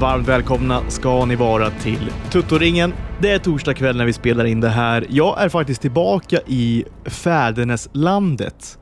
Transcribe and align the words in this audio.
Varmt 0.00 0.28
välkomna 0.28 0.90
ska 0.90 1.24
ni 1.24 1.36
vara 1.36 1.70
till 1.70 2.12
Tuttoringen. 2.30 2.92
Det 3.22 3.30
är 3.30 3.38
torsdag 3.38 3.74
kväll 3.74 3.96
när 3.96 4.04
vi 4.04 4.12
spelar 4.12 4.44
in 4.44 4.60
det 4.60 4.68
här. 4.68 5.06
Jag 5.10 5.42
är 5.42 5.48
faktiskt 5.48 5.80
tillbaka 5.80 6.40
i 6.46 6.84
fäderneslandet. 7.04 8.78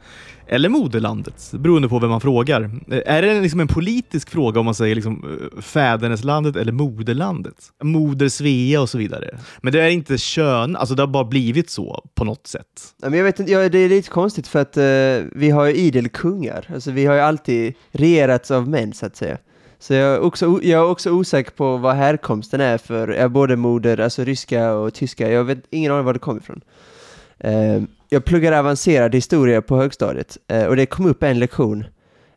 Eller 0.46 0.68
moderlandet, 0.68 1.50
beroende 1.52 1.88
på 1.88 1.98
vem 1.98 2.10
man 2.10 2.20
frågar. 2.20 2.70
Är 3.06 3.22
det 3.22 3.40
liksom 3.40 3.60
en 3.60 3.68
politisk 3.68 4.30
fråga 4.30 4.60
om 4.60 4.64
man 4.64 4.74
säger 4.74 4.94
liksom 4.94 5.24
eh, 5.54 5.60
fäderneslandet 5.60 6.56
eller 6.56 6.72
moderlandet? 6.72 7.56
Moder 7.82 8.28
Svea 8.28 8.80
och 8.80 8.88
så 8.88 8.98
vidare. 8.98 9.38
Men 9.60 9.72
det 9.72 9.82
är 9.82 9.88
inte 9.88 10.18
kön, 10.18 10.76
alltså 10.76 10.94
det 10.94 11.02
har 11.02 11.06
bara 11.06 11.24
blivit 11.24 11.70
så 11.70 12.04
på 12.14 12.24
något 12.24 12.46
sätt. 12.46 12.66
Men 13.02 13.14
jag 13.14 13.24
vet 13.24 13.40
inte, 13.40 13.52
ja, 13.52 13.68
det 13.68 13.78
är 13.78 13.88
lite 13.88 14.10
konstigt 14.10 14.46
för 14.46 14.58
att 14.58 14.76
eh, 14.76 15.38
vi 15.38 15.50
har 15.50 15.64
ju 15.64 15.74
idel 15.74 16.08
kungar. 16.08 16.66
Alltså 16.74 16.90
vi 16.90 17.06
har 17.06 17.14
ju 17.14 17.20
alltid 17.20 17.74
regerats 17.92 18.50
av 18.50 18.68
män 18.68 18.92
så 18.92 19.06
att 19.06 19.16
säga. 19.16 19.38
Så 19.78 19.94
jag 19.94 20.14
är 20.14 20.20
också, 20.20 20.60
jag 20.62 20.80
är 20.80 20.90
också 20.90 21.10
osäker 21.10 21.50
på 21.50 21.76
vad 21.76 21.94
härkomsten 21.94 22.60
är 22.60 22.78
för 22.78 23.08
ja, 23.08 23.28
både 23.28 23.56
moder, 23.56 24.00
alltså 24.00 24.24
ryska 24.24 24.72
och 24.72 24.94
tyska. 24.94 25.30
Jag 25.30 25.44
vet 25.44 25.58
ingen 25.70 25.92
aning 25.92 26.04
var 26.04 26.12
det 26.12 26.18
kommer 26.18 26.40
ifrån. 26.40 26.60
Eh, 27.38 27.82
jag 28.08 28.24
pluggade 28.24 28.58
avancerad 28.58 29.14
historia 29.14 29.62
på 29.62 29.76
högstadiet 29.76 30.38
eh, 30.48 30.64
och 30.64 30.76
det 30.76 30.86
kom 30.86 31.06
upp 31.06 31.22
en 31.22 31.38
lektion. 31.38 31.84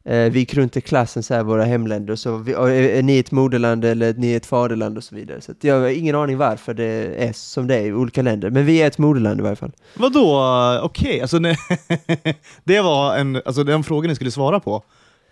Eh, 0.05 0.31
vi 0.31 0.39
gick 0.39 0.53
runt 0.53 0.77
i 0.77 0.81
klassen 0.81 1.23
så 1.23 1.33
här, 1.33 1.43
våra 1.43 1.63
hemländer 1.63 2.13
och 2.13 2.19
så, 2.19 2.37
vi, 2.37 2.55
och, 2.55 2.69
är 2.69 2.89
är 2.89 3.03
ni 3.03 3.19
ett 3.19 3.31
moderland 3.31 3.85
eller 3.85 4.09
är 4.09 4.13
ni 4.13 4.33
ett 4.33 4.45
faderland 4.45 4.97
och 4.97 5.03
så 5.03 5.15
vidare. 5.15 5.41
Så 5.41 5.51
att 5.51 5.63
jag 5.63 5.79
har 5.79 5.87
ingen 5.87 6.15
aning 6.15 6.37
varför 6.37 6.73
det 6.73 7.23
är 7.27 7.33
som 7.33 7.67
det 7.67 7.75
är 7.75 7.85
i 7.85 7.93
olika 7.93 8.21
länder, 8.21 8.49
men 8.49 8.65
vi 8.65 8.81
är 8.81 8.87
ett 8.87 8.97
moderland 8.97 9.39
i 9.39 9.43
varje 9.43 9.55
fall. 9.55 9.71
Vadå, 9.93 10.39
okej, 10.83 11.21
alltså 11.21 11.39
det 12.63 12.81
var 12.81 13.15
en, 13.15 13.41
alltså 13.45 13.63
den 13.63 13.83
frågan 13.83 14.09
ni 14.09 14.15
skulle 14.15 14.31
svara 14.31 14.59
på. 14.59 14.83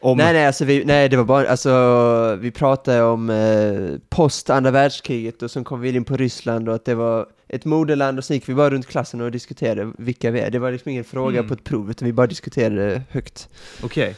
Om, 0.02 0.17
Nej, 0.17 0.33
nej, 0.33 0.45
alltså 0.47 0.66
vi, 0.66 0.86
nej, 0.86 1.09
det 1.09 1.17
var 1.17 1.23
bara, 1.23 1.47
alltså 1.50 2.38
vi 2.42 2.52
pratade 2.52 3.03
om 3.03 3.30
eh, 3.30 4.00
post 4.09 4.50
andra 4.50 4.72
världskriget 4.72 5.42
och 5.44 5.52
sen 5.52 5.64
kom 5.64 5.81
vi 5.81 5.95
in 5.95 6.03
på 6.03 6.17
Ryssland 6.17 6.69
och 6.69 6.75
att 6.75 6.86
det 6.86 6.95
var 6.95 7.25
ett 7.47 7.66
moderland 7.66 8.17
och 8.17 8.23
så 8.23 8.33
gick 8.33 8.50
vi 8.50 8.53
bara 8.53 8.70
runt 8.70 8.88
klassen 8.88 9.22
och 9.22 9.31
diskuterade 9.31 9.92
vilka 9.97 10.31
vi 10.31 10.39
är. 10.39 10.50
Det 10.52 10.59
var 10.59 10.72
liksom 10.72 10.92
ingen 10.92 11.03
fråga 11.03 11.38
Mm. 11.39 11.47
på 11.47 11.53
ett 11.53 11.64
prov, 11.64 11.89
utan 11.92 12.05
vi 12.05 12.14
bara 12.14 12.27
diskuterade 12.27 13.02
högt. 13.09 13.50
Okej. 13.83 14.16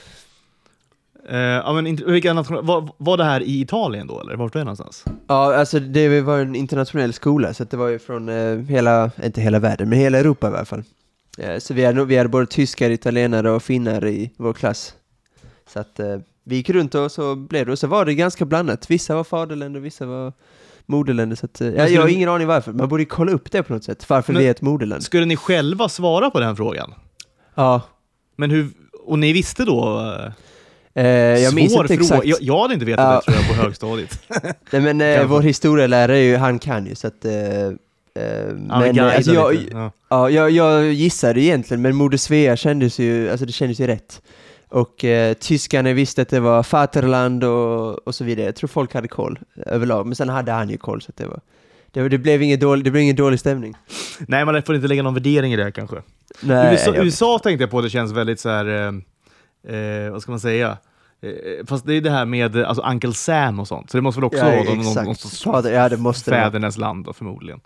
Eh, 1.29 1.37
ja, 1.39 1.73
men 1.73 1.87
inte- 1.87 2.03
vilka 2.05 2.33
national- 2.33 2.65
var, 2.65 2.89
var 2.97 3.17
det 3.17 3.23
här 3.23 3.41
i 3.41 3.61
Italien 3.61 4.07
då, 4.07 4.19
eller 4.21 4.35
vart 4.35 4.55
var 4.55 4.59
det 4.59 4.65
någonstans? 4.65 5.03
Ja, 5.27 5.55
alltså 5.55 5.79
det 5.79 6.21
var 6.21 6.39
en 6.39 6.55
internationell 6.55 7.13
skola, 7.13 7.53
så 7.53 7.63
det 7.63 7.77
var 7.77 7.87
ju 7.87 7.99
från 7.99 8.29
eh, 8.29 8.57
hela, 8.57 9.11
inte 9.23 9.41
hela 9.41 9.59
världen, 9.59 9.89
men 9.89 9.99
hela 9.99 10.17
Europa 10.17 10.47
i 10.47 10.53
alla 10.53 10.65
fall. 10.65 10.83
Eh, 11.37 11.57
så 11.57 11.73
vi 11.73 11.85
hade, 11.85 12.05
vi 12.05 12.17
hade 12.17 12.29
både 12.29 12.45
tyskar, 12.45 12.89
italienare 12.89 13.51
och 13.51 13.63
finnar 13.63 14.05
i 14.07 14.31
vår 14.37 14.53
klass. 14.53 14.93
Så 15.73 15.79
att 15.79 15.99
eh, 15.99 16.17
vi 16.43 16.55
gick 16.55 16.69
runt 16.69 16.95
och 16.95 17.11
så 17.11 17.35
blev 17.35 17.65
det, 17.65 17.71
och 17.71 17.79
så 17.79 17.87
var 17.87 18.05
det 18.05 18.13
ganska 18.13 18.45
blandat. 18.45 18.91
Vissa 18.91 19.15
var 19.15 19.23
faderländer, 19.23 19.79
vissa 19.79 20.05
var 20.05 20.33
moderländer, 20.85 21.35
så 21.35 21.45
att, 21.45 21.61
eh, 21.61 21.67
jag 21.93 22.01
har 22.01 22.07
ingen 22.07 22.29
aning 22.29 22.47
varför. 22.47 22.71
Man 22.73 22.89
borde 22.89 23.05
kolla 23.05 23.31
upp 23.31 23.51
det 23.51 23.63
på 23.63 23.73
något 23.73 23.83
sätt, 23.83 24.09
varför 24.09 24.33
Men- 24.33 24.39
vi 24.41 24.47
är 24.47 24.51
ett 24.51 24.61
moderland. 24.61 25.03
Skulle 25.03 25.25
ni 25.25 25.35
själva 25.35 25.89
svara 25.89 26.29
på 26.29 26.39
den 26.39 26.55
frågan? 26.55 26.93
Ja, 27.55 27.81
Men 28.35 28.51
hur, 28.51 28.67
och 29.03 29.19
ni 29.19 29.33
visste 29.33 29.65
då? 29.65 29.99
eh, 30.93 31.05
jag 31.05 31.53
minns 31.55 31.73
inte 31.73 31.87
fråga. 31.87 32.01
exakt. 32.01 32.25
Jag, 32.25 32.41
jag 32.41 32.61
hade 32.61 32.73
inte 32.73 32.85
vetat 32.85 33.05
Ja. 33.05 33.15
det 33.15 33.21
tror 33.21 33.37
jag 33.47 33.57
på 33.57 33.63
högstadiet. 33.63 34.19
Nej 34.71 34.81
men 34.81 35.01
eh, 35.01 35.25
vår 35.27 35.41
historielärare, 35.41 36.17
är 36.17 36.23
ju, 36.23 36.35
han 36.35 36.59
kan 36.59 36.85
ju 36.85 36.95
så 36.95 37.07
att... 37.07 37.25
Eh, 37.25 37.33
eh, 37.33 37.73
men 38.55 38.99
eh, 38.99 39.15
alltså, 39.15 39.33
jag. 39.33 39.67
Ja. 39.71 39.91
Ja, 40.09 40.29
jag, 40.29 40.51
jag 40.51 40.93
gissade 40.93 41.41
egentligen, 41.41 41.81
men 41.81 41.95
Moder 41.95 42.17
Svea 42.17 42.55
kändes 42.57 42.99
ju, 42.99 43.29
alltså 43.29 43.45
det 43.45 43.51
kändes 43.51 43.79
ju 43.79 43.87
rätt. 43.87 44.21
Och 44.71 45.05
eh, 45.05 45.33
tyskarna 45.33 45.93
visste 45.93 46.21
att 46.21 46.29
det 46.29 46.39
var 46.39 46.65
Vaterland 46.71 47.43
och, 47.43 48.07
och 48.07 48.15
så 48.15 48.23
vidare. 48.23 48.45
Jag 48.45 48.55
tror 48.55 48.67
folk 48.67 48.93
hade 48.93 49.07
koll 49.07 49.39
överlag, 49.65 50.05
men 50.05 50.15
sen 50.15 50.29
hade 50.29 50.51
han 50.51 50.69
ju 50.69 50.77
koll 50.77 51.01
så 51.01 51.11
det 51.15 51.25
var... 51.25 51.39
Det, 51.91 52.09
det, 52.09 52.17
blev 52.17 52.43
ingen 52.43 52.59
dålig, 52.59 52.85
det 52.85 52.91
blev 52.91 53.03
ingen 53.03 53.15
dålig 53.15 53.39
stämning. 53.39 53.75
Nej, 54.19 54.45
man 54.45 54.63
får 54.63 54.75
inte 54.75 54.87
lägga 54.87 55.03
någon 55.03 55.13
värdering 55.13 55.53
i 55.53 55.55
det 55.55 55.63
här 55.63 55.71
kanske. 55.71 56.01
Nej, 56.41 56.73
USA, 56.73 56.95
jag- 56.95 57.05
USA 57.05 57.39
tänkte 57.39 57.63
jag 57.63 57.71
på, 57.71 57.81
det 57.81 57.89
känns 57.89 58.11
väldigt 58.11 58.39
så 58.39 58.49
här, 58.49 58.65
eh, 58.65 59.75
eh, 59.75 60.11
vad 60.11 60.21
ska 60.21 60.31
man 60.31 60.39
säga? 60.39 60.77
Eh, 61.21 61.65
fast 61.65 61.85
det 61.85 61.93
är 61.93 62.01
det 62.01 62.11
här 62.11 62.25
med 62.25 62.57
alltså 62.57 62.83
Uncle 62.83 63.13
Sam 63.13 63.59
och 63.59 63.67
sånt, 63.67 63.91
så 63.91 63.97
det 63.97 64.01
måste 64.01 64.19
väl 64.19 64.25
också 64.25 64.39
Ja, 64.39 64.45
vara 64.45 64.63
någon, 64.63 64.77
någon, 64.77 65.05
någon 65.05 65.15
sorts 65.15 65.65
ja, 65.65 65.89
det 65.89 65.97
måste 65.97 66.31
det 66.31 66.37
fädernes 66.37 66.77
land 66.77 67.05
då, 67.05 67.13
förmodligen. 67.13 67.59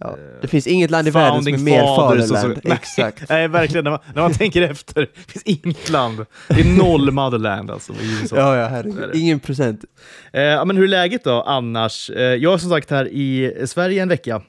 Ja. 0.00 0.16
Det 0.42 0.48
finns 0.48 0.66
inget 0.66 0.90
land 0.90 1.08
i 1.08 1.10
världen 1.10 1.42
som 1.44 1.54
är 1.54 1.58
mer 1.58 2.26
så-. 2.26 2.48
Nej. 2.48 2.60
Exakt. 2.64 3.28
Nej, 3.28 3.48
verkligen. 3.48 3.84
När 3.84 3.90
man, 3.90 4.00
när 4.14 4.22
man 4.22 4.32
tänker 4.32 4.62
efter, 4.62 5.00
det 5.00 5.32
finns 5.32 5.42
inget 5.64 5.90
land. 5.90 6.26
Det 6.48 6.60
är 6.60 6.78
noll 6.78 7.10
motherland 7.10 7.70
alltså. 7.70 7.92
Ja, 8.30 8.56
ja, 8.56 8.68
herregud. 8.68 9.10
det. 9.12 9.18
Ingen 9.18 9.40
procent. 9.40 9.84
Eh, 10.32 10.64
men 10.64 10.76
hur 10.76 10.84
är 10.84 10.88
läget 10.88 11.24
då 11.24 11.42
annars? 11.42 12.10
Eh, 12.10 12.22
jag 12.22 12.54
är 12.54 12.58
som 12.58 12.70
sagt 12.70 12.90
här 12.90 13.08
i 13.08 13.54
Sverige 13.66 14.02
en 14.02 14.08
vecka. 14.08 14.42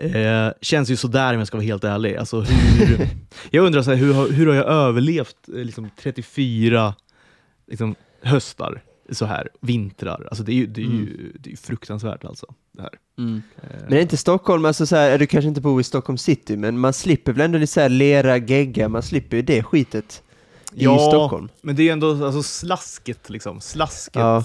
Eh, 0.00 0.48
känns 0.60 0.90
ju 0.90 0.96
sådär 0.96 1.32
om 1.32 1.38
jag 1.38 1.46
ska 1.46 1.56
vara 1.56 1.64
helt 1.66 1.84
ärlig. 1.84 2.16
Alltså, 2.16 2.40
hur, 2.40 2.98
jag 3.50 3.64
undrar 3.66 3.82
så 3.82 3.90
här, 3.90 3.96
hur, 3.98 4.12
har- 4.14 4.28
hur 4.28 4.46
har 4.46 4.54
jag 4.54 4.66
överlevt 4.66 5.36
eh, 5.48 5.54
liksom, 5.54 5.90
34 6.02 6.94
liksom, 7.70 7.94
höstar 8.22 8.80
så 9.10 9.24
här, 9.24 9.48
vintrar? 9.60 10.26
Alltså, 10.30 10.44
det 10.44 10.52
är 10.52 10.54
ju, 10.54 10.66
det 10.66 10.80
är 10.80 10.84
ju, 10.84 11.32
det 11.40 11.48
är 11.48 11.50
ju 11.50 11.56
fruktansvärt 11.56 12.24
alltså. 12.24 12.46
Det 12.72 12.82
här. 12.82 12.90
Mm. 13.18 13.42
Eh, 13.62 13.68
Men 13.88 13.92
är 13.92 14.00
inte 14.00 14.16
Stockholm, 14.16 14.64
alltså 14.64 14.86
så 14.86 14.96
här, 14.96 15.18
du 15.18 15.26
kanske 15.26 15.48
inte 15.48 15.60
bor 15.60 15.80
i 15.80 15.84
Stockholm 15.84 16.18
city, 16.18 16.56
men 16.56 16.78
man 16.78 16.92
slipper 16.92 17.32
väl 17.32 17.40
ändå 17.44 17.58
lite 17.58 17.72
så 17.72 17.80
här 17.80 17.88
lera, 17.88 18.36
gegga, 18.36 18.88
man 18.88 19.02
slipper 19.02 19.36
ju 19.36 19.42
det 19.42 19.62
skitet 19.62 20.22
i 20.72 20.84
Ja, 20.84 20.98
Stockholm. 20.98 21.48
Men 21.60 21.76
det 21.76 21.88
är 21.88 21.92
ändå 21.92 22.24
alltså, 22.24 22.42
slasket, 22.42 23.30
liksom. 23.30 23.60
Slasket. 23.60 24.14
Ja. 24.14 24.36
Eh, 24.38 24.44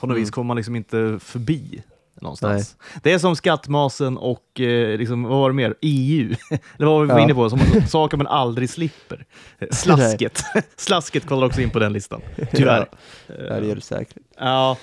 på 0.00 0.06
något 0.06 0.14
Mm. 0.14 0.16
vis 0.22 0.30
kommer 0.30 0.46
man 0.46 0.56
liksom 0.56 0.76
inte 0.76 1.18
förbi 1.22 1.82
någonstans. 2.22 2.76
Det 3.02 3.12
är 3.12 3.18
som 3.18 3.36
skattmasen 3.36 4.18
och, 4.18 4.60
eh, 4.60 4.98
liksom, 4.98 5.22
vad 5.22 5.38
var 5.38 5.50
det 5.50 5.54
mer? 5.56 5.74
EU. 5.80 6.34
Eller 6.50 6.86
vad 6.86 6.94
var 6.98 7.04
vi 7.04 7.12
Ja. 7.12 7.20
inne 7.20 7.34
på? 7.34 7.50
Som 7.50 7.60
saker 7.88 8.16
man 8.16 8.26
aldrig 8.26 8.70
slipper. 8.70 9.26
Slasket. 9.70 10.42
Slasket 10.76 11.26
kollar 11.26 11.46
också 11.46 11.60
in 11.60 11.70
på 11.70 11.78
den 11.78 11.92
listan. 11.92 12.20
Tyvärr. 12.52 12.88
Ja, 13.26 13.60
det 13.60 13.66
gör 13.66 13.74
du 13.74 13.80
säkert. 13.80 14.16
Ja. 14.38 14.76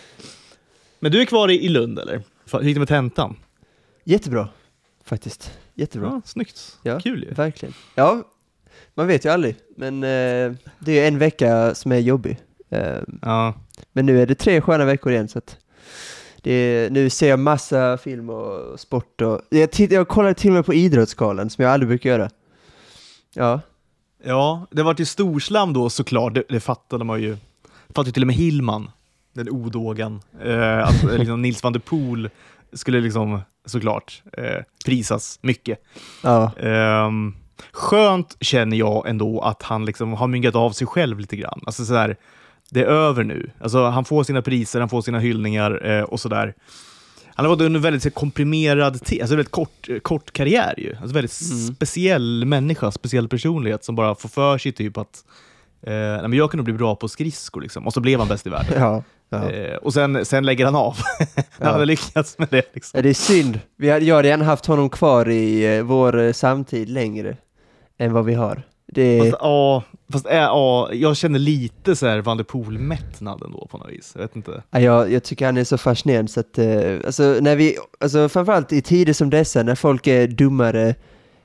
Men 1.00 1.12
du 1.12 1.22
är 1.22 1.26
kvar 1.26 1.50
i, 1.52 1.66
i 1.66 1.70
Lund, 1.70 2.00
eller? 2.00 2.22
Hur 2.52 2.62
gick 2.62 2.76
det 2.76 2.80
med 2.80 2.88
tentan? 2.88 3.36
Jättebra, 4.04 4.48
faktiskt. 5.06 5.58
Jättebra. 5.74 6.08
Ja, 6.14 6.22
snyggt. 6.26 6.78
Ja. 6.84 7.00
Kul 7.00 7.24
ju. 7.24 7.34
Verkligen. 7.34 7.74
Ja, 7.96 8.24
man 8.94 9.08
vet 9.08 9.26
ju 9.26 9.30
aldrig, 9.30 9.56
men 9.78 10.04
eh, 10.04 10.54
det 10.80 11.00
är 11.00 11.08
en 11.08 11.18
vecka 11.18 11.76
som 11.76 11.92
är 11.92 11.98
jobbig. 12.00 12.38
Eh, 12.70 12.98
Ja. 13.22 13.54
men 13.94 14.06
nu 14.06 14.22
är 14.22 14.26
det 14.26 14.36
tre 14.36 14.62
sköna 14.62 14.86
veckor 14.86 15.12
igen, 15.12 15.28
så 15.28 15.38
att 15.38 15.58
det 16.46 16.90
nu 16.92 17.10
ser 17.10 17.30
jag 17.30 17.40
massa 17.40 17.98
film 17.98 18.30
och 18.30 18.80
sport 18.80 19.22
och... 19.22 19.42
Jag, 19.50 19.72
titt, 19.72 19.92
jag 19.92 20.08
kollar 20.08 20.34
till 20.34 20.50
och 20.50 20.56
med 20.56 20.66
på 20.66 20.74
Idrottsgalan, 20.74 21.50
som 21.50 21.64
jag 21.64 21.74
aldrig 21.74 21.88
brukar 21.88 22.10
göra. 22.10 22.30
Ja, 23.34 23.62
Ja, 24.24 24.68
det 24.72 24.84
var 24.84 24.96
ju 24.98 25.06
storslam 25.06 25.74
då 25.74 25.90
såklart, 25.90 26.34
det, 26.34 26.44
det 26.50 26.60
fattade 26.60 27.04
man 27.04 27.22
ju. 27.22 27.38
fattade 27.88 28.12
till 28.12 28.24
och 28.24 28.28
med 28.28 28.36
Hillman, 28.36 28.92
den 29.34 29.50
odågan, 29.50 30.22
eh, 30.44 30.80
eh, 30.80 31.18
liksom 31.18 31.42
Nils 31.42 31.64
van 31.64 31.74
der 31.74 31.80
Poel 31.80 32.30
skulle 32.74 33.00
liksom 33.00 33.42
såklart 33.66 34.24
eh, 34.34 34.64
prisas 34.86 35.40
mycket. 35.42 35.80
ja, 36.24 36.52
Ehm, 36.60 37.36
skönt 37.72 38.38
känner 38.40 38.78
jag 38.78 39.10
ändå 39.10 39.40
att 39.42 39.64
han 39.64 39.86
liksom 39.86 40.14
har 40.14 40.28
myggat 40.28 40.56
av 40.56 40.72
sig 40.72 40.88
själv 40.88 41.20
lite 41.20 41.36
grann. 41.36 41.62
Alltså 41.66 41.86
sådär, 41.86 42.16
det 42.72 42.80
är 42.82 42.86
över 42.86 43.24
nu. 43.24 43.50
Alltså, 43.60 43.84
han 43.86 44.06
får 44.06 44.24
sina 44.24 44.42
priser, 44.42 44.80
han 44.80 44.90
får 44.90 45.02
sina 45.02 45.20
hyllningar 45.20 45.86
eh, 45.92 46.04
och 46.04 46.20
sådär. 46.20 46.54
Han 47.38 47.46
har 47.46 47.56
varit 47.56 47.66
under 47.66 47.80
väldigt 47.80 48.16
komprimerad 48.16 49.02
tid, 49.06 49.22
alltså 49.22 49.36
väldigt 49.36 49.52
kort, 49.52 49.90
eh, 49.90 50.00
kort 50.00 50.32
karriär 50.34 50.74
ju. 50.78 50.96
Alltså 50.96 51.14
väldigt 51.14 51.42
Mm. 51.52 51.76
speciell 51.76 52.46
människa, 52.46 52.92
speciell 52.92 53.28
personlighet 53.28 53.84
som 53.84 53.96
bara 53.96 54.16
får 54.16 54.30
för 54.30 54.58
sig 54.58 54.72
typ 54.72 54.98
att 54.98 55.24
eh, 55.88 55.94
nej, 55.94 56.22
men 56.22 56.34
jag 56.34 56.52
kan 56.52 56.58
nog 56.58 56.66
bli 56.66 56.74
bra 56.74 56.96
på 56.96 57.08
skridskor 57.08 57.62
liksom. 57.62 57.88
Och 57.88 57.94
så 57.94 58.00
blev 58.02 58.20
han 58.20 58.28
bäst 58.28 58.48
i 58.48 58.50
världen. 58.50 58.74
ja. 58.80 59.04
ja. 59.30 59.50
Eh, 59.52 59.76
och 59.76 59.94
sen, 59.94 60.26
sen 60.26 60.46
lägger 60.46 60.66
han 60.66 60.76
av. 60.76 60.98
när 61.20 61.26
Ja. 61.38 61.44
han 61.66 61.74
hade 61.74 61.86
lyckats 61.86 62.38
med 62.38 62.48
det. 62.52 62.74
Liksom. 62.74 63.02
Det 63.02 63.10
är 63.10 63.14
synd. 63.14 63.60
Vi 63.78 63.90
hade, 63.90 64.06
jag 64.06 64.16
hade 64.16 64.28
gärna 64.28 64.46
haft 64.46 64.66
honom 64.66 64.90
kvar 64.90 65.30
i 65.30 65.78
eh, 65.78 65.84
vår 65.84 66.32
samtid 66.34 66.90
längre 66.90 67.38
än 67.98 68.14
vad 68.14 68.26
vi 68.26 68.34
har. 68.34 68.64
Det 68.88 69.20
Fast, 69.20 69.38
ja, 69.42 69.84
fast 70.12 70.26
ja, 70.30 70.90
jag 70.94 71.18
känner 71.18 71.40
lite 71.40 71.96
så 71.96 72.08
här 72.08 72.22
Van 72.22 72.38
der 72.38 72.44
Poel-mättnad 72.44 73.44
ändå 73.46 73.68
på 73.72 73.78
något 73.78 73.90
vis. 73.90 74.12
Jag 74.16 74.22
vet 74.22 74.36
inte. 74.36 74.64
ja, 74.72 74.80
jag, 74.80 75.12
jag 75.12 75.24
tycker 75.24 75.46
han 75.46 75.58
är 75.58 75.64
så 75.64 75.78
fascinerande 75.78 76.32
så 76.32 76.40
att, 76.40 76.58
eh, 76.58 76.96
alltså, 77.06 77.38
när 77.42 77.56
vi, 77.56 77.78
alltså 78.00 78.30
framförallt 78.30 78.74
i 78.74 78.82
tider 78.82 79.14
som 79.14 79.30
dessa 79.30 79.64
när 79.64 79.76
folk 79.76 80.08
är 80.08 80.28
dummare 80.28 80.96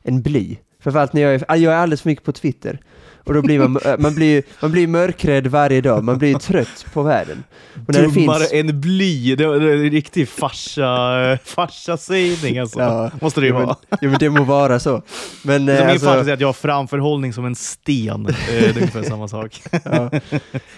än 0.02 0.22
bly, 0.22 0.58
Framförallt 0.80 1.12
när 1.12 1.22
jag 1.22 1.34
är, 1.34 1.56
jag 1.56 1.74
är 1.74 1.76
alldeles 1.76 2.02
för 2.02 2.08
mycket 2.08 2.24
på 2.24 2.32
Twitter. 2.32 2.80
Och 3.24 3.34
då 3.34 3.42
blir 3.42 3.58
man, 3.58 3.80
man, 3.98 4.14
blir, 4.14 4.42
man 4.62 4.72
blir 4.72 4.86
mörkrädd 4.86 5.46
varje 5.46 5.80
dag, 5.80 6.04
man 6.04 6.18
blir 6.18 6.38
trött 6.38 6.86
på 6.92 7.02
världen. 7.02 7.44
Och 7.86 7.94
när 7.94 8.02
det 8.02 8.08
Dummare 8.08 8.38
finns, 8.38 8.52
än 8.52 8.80
bly. 8.80 9.34
Det 9.34 9.44
det 9.44 9.72
är 9.72 9.84
en 9.84 9.90
riktig 9.90 10.28
farsa, 10.28 11.38
farsa-sägning 11.44 12.58
alltså. 12.58 12.80
Ja. 12.80 13.10
Måste 13.20 13.40
det 13.40 13.46
ju 13.46 13.52
vara. 13.52 13.76
jo 14.00 14.10
men 14.10 14.18
det 14.18 14.30
må 14.30 14.44
vara 14.44 14.80
så. 14.80 15.02
Men 15.42 15.58
Som 15.58 15.68
eh, 15.68 15.80
min 15.80 15.90
alltså, 15.90 16.06
farsa 16.06 16.22
säger 16.22 16.34
att 16.34 16.40
jag 16.40 16.48
har 16.48 16.52
framförhållning 16.52 17.32
som 17.32 17.44
en 17.44 17.54
sten. 17.54 18.26
Eh, 18.26 18.34
Det 18.48 18.66
är 18.66 18.76
ungefär 18.76 19.02
samma 19.02 19.28
sak. 19.28 19.62
ja. 19.84 20.10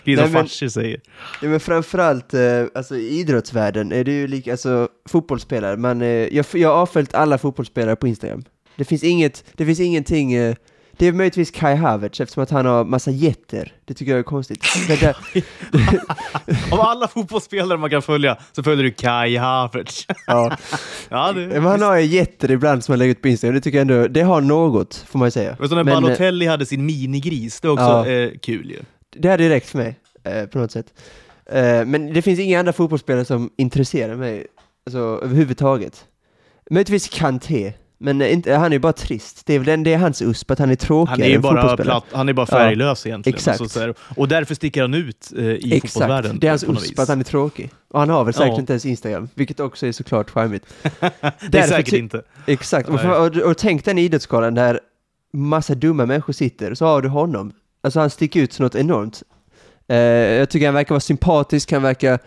Det 0.05 0.13
är 0.13 0.17
som 0.17 0.33
farsor 0.33 0.69
säger. 0.69 1.01
Ja, 1.43 1.49
men 1.49 1.61
framförallt 1.61 2.35
eh, 2.35 2.41
alltså, 2.75 2.97
i 2.97 3.21
idrottsvärlden 3.21 3.93
är 3.93 4.05
det 4.05 4.13
ju 4.13 4.27
lika, 4.27 4.53
alltså 4.53 4.89
fotbollsspelare, 5.09 5.77
man, 5.77 6.03
eh, 6.03 6.09
jag, 6.09 6.47
jag 6.53 6.69
har 6.69 6.77
avföljt 6.77 7.15
alla 7.15 7.39
fotbollsspelare 7.39 7.97
på 7.97 8.09
Instagram. 8.09 8.45
Det 8.77 8.85
finns 8.85 9.05
inget, 9.05 9.45
det 9.57 9.67
finns 9.67 9.81
ingenting, 9.81 10.33
eh, 10.33 10.55
det 10.97 11.07
är 11.07 11.13
möjligtvis 11.13 11.51
Kai 11.51 11.75
Havertz 11.75 12.21
eftersom 12.21 12.43
att 12.43 12.51
han 12.51 12.67
har 12.67 12.85
massa 12.85 13.11
jätter. 13.11 13.73
Det 13.85 13.95
tycker 13.95 14.13
jag 14.13 14.19
är 14.19 14.23
konstigt. 14.23 14.65
Där, 15.01 15.17
Av 16.73 16.81
alla 16.81 17.09
fotbollsspelare 17.09 17.79
man 17.79 17.91
kan 17.91 18.03
följa 18.03 18.37
så 18.53 18.63
följer 18.63 18.85
du 18.85 18.91
Kai 18.91 19.37
Havertz. 19.37 20.07
ja. 20.27 20.57
ja, 21.09 21.33
det, 21.33 21.47
Men 21.47 21.63
han 21.65 21.83
har 21.83 21.97
ju 21.97 22.07
jätter 22.07 22.51
ibland 22.51 22.85
som 22.85 22.93
han 22.93 22.99
lägger 22.99 23.11
ut 23.13 23.23
på 23.23 23.29
Instagram, 23.29 23.55
det 23.55 23.61
tycker 23.61 23.79
jag 23.79 23.91
ändå, 23.91 24.09
det 24.09 24.23
har 24.23 24.41
något 24.41 24.95
får 25.09 25.19
man 25.19 25.27
ju 25.27 25.31
säga. 25.31 25.57
Men 25.59 25.69
så 25.69 25.75
när 25.75 25.85
Men, 25.85 25.95
eh, 25.95 26.01
Balotelli 26.01 26.47
hade 26.47 26.67
sin 26.67 26.87
minigris, 26.87 27.61
det 27.61 27.69
är 27.69 27.73
också 27.73 27.85
Ja. 27.85 28.07
eh, 28.09 28.31
kul 28.43 28.71
ju. 28.71 28.79
Det 29.17 29.29
hade 29.29 29.49
räckt 29.49 29.69
för 29.69 29.79
mig, 29.79 29.99
eh, 30.25 30.47
på 30.47 30.59
något 30.59 30.73
sätt. 30.73 30.87
Eh, 31.47 31.85
men 31.85 32.13
det 32.13 32.23
finns 32.23 32.41
inga 32.41 32.59
andra 32.59 32.73
fotbollsspelare 32.73 33.25
som 33.25 33.51
intresserar 33.57 34.17
mig, 34.17 34.47
alltså 34.87 34.99
överhuvudtaget. 34.99 36.05
Möjligtvis 36.71 37.09
Kanté, 37.09 37.73
men 38.03 38.21
eh, 38.23 38.33
inte, 38.33 38.55
han 38.55 38.67
är 38.67 38.77
ju 38.77 38.79
bara 38.79 38.93
trist. 38.93 39.47
Det 39.47 39.55
är 39.55 39.59
väl 39.59 39.67
den, 39.67 39.83
det 39.83 39.93
är 39.93 39.99
hans 39.99 40.23
USP, 40.23 40.51
att 40.51 40.59
han 40.59 40.69
är 40.69 40.71
Han 40.71 40.77
tråkigare 40.77 41.29
är 41.29 41.33
ju 41.33 41.39
bara, 41.39 41.77
platt, 41.77 42.05
han 42.13 42.29
är 42.29 42.33
bara 42.33 42.47
färglös 42.47 43.07
egentligen. 43.07 43.37
exakt. 43.37 43.71
Så 43.71 43.95
och 44.17 44.29
därför 44.29 44.55
sticker 44.55 44.81
han 44.83 44.95
ut 44.95 45.33
eh, 45.37 45.45
i 45.45 45.81
fotbollsvärlden. 45.81 46.19
Exakt, 46.19 46.41
det 46.41 46.47
är 46.47 46.51
hans 46.51 46.65
USP 46.65 46.99
att 46.99 47.09
han 47.09 47.21
är 47.21 47.25
tråkig. 47.25 47.71
Och 47.89 48.01
han 48.01 48.09
har 48.09 48.25
väl 48.25 48.35
säkert 48.35 48.53
Ja. 48.53 48.61
inte 48.61 48.73
ens 48.73 48.87
Instagram, 48.87 49.29
vilket 49.35 49.61
också 49.61 49.87
är 49.87 49.93
såklart 49.93 50.31
charmigt. 50.31 50.67
Det 50.83 51.03
är 51.23 51.33
Därför 51.49 51.69
säkert 51.69 51.95
inte. 51.95 52.23
Exakt, 52.47 52.89
och, 52.89 53.05
och, 53.05 53.37
och 53.37 53.59
tänk 53.59 53.85
den 53.85 53.99
idrottsskalan 53.99 54.55
där 54.55 54.81
massa 55.33 55.75
dumma 55.75 56.07
människor 56.07 56.33
sitter, 56.33 56.75
så 56.75 56.87
har 56.87 57.03
du 57.03 57.09
honom. 57.09 57.53
Alltså 57.83 58.01
han 58.01 58.11
sticker 58.11 58.41
ut 58.41 58.53
så 58.53 58.63
något 58.63 58.75
enormt. 58.75 59.23
Eh, 59.89 59.97
jag 59.97 60.51
tycker 60.51 60.67
han 60.67 60.75
verkar 60.75 60.95
vara 60.95 61.01
sympatisk, 61.01 61.73
han 61.73 61.83
verkar 61.83 62.19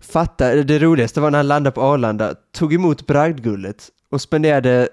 fatta. 0.00 0.54
Det 0.54 0.78
roligaste 0.78 1.20
var 1.20 1.30
när 1.30 1.38
han 1.38 1.48
landade 1.48 1.74
på 1.74 1.82
Arlanda, 1.82 2.34
tog 2.52 2.74
emot 2.74 3.06
bragdgullet 3.06 3.88
och 4.12 4.20
spenderade 4.20 4.88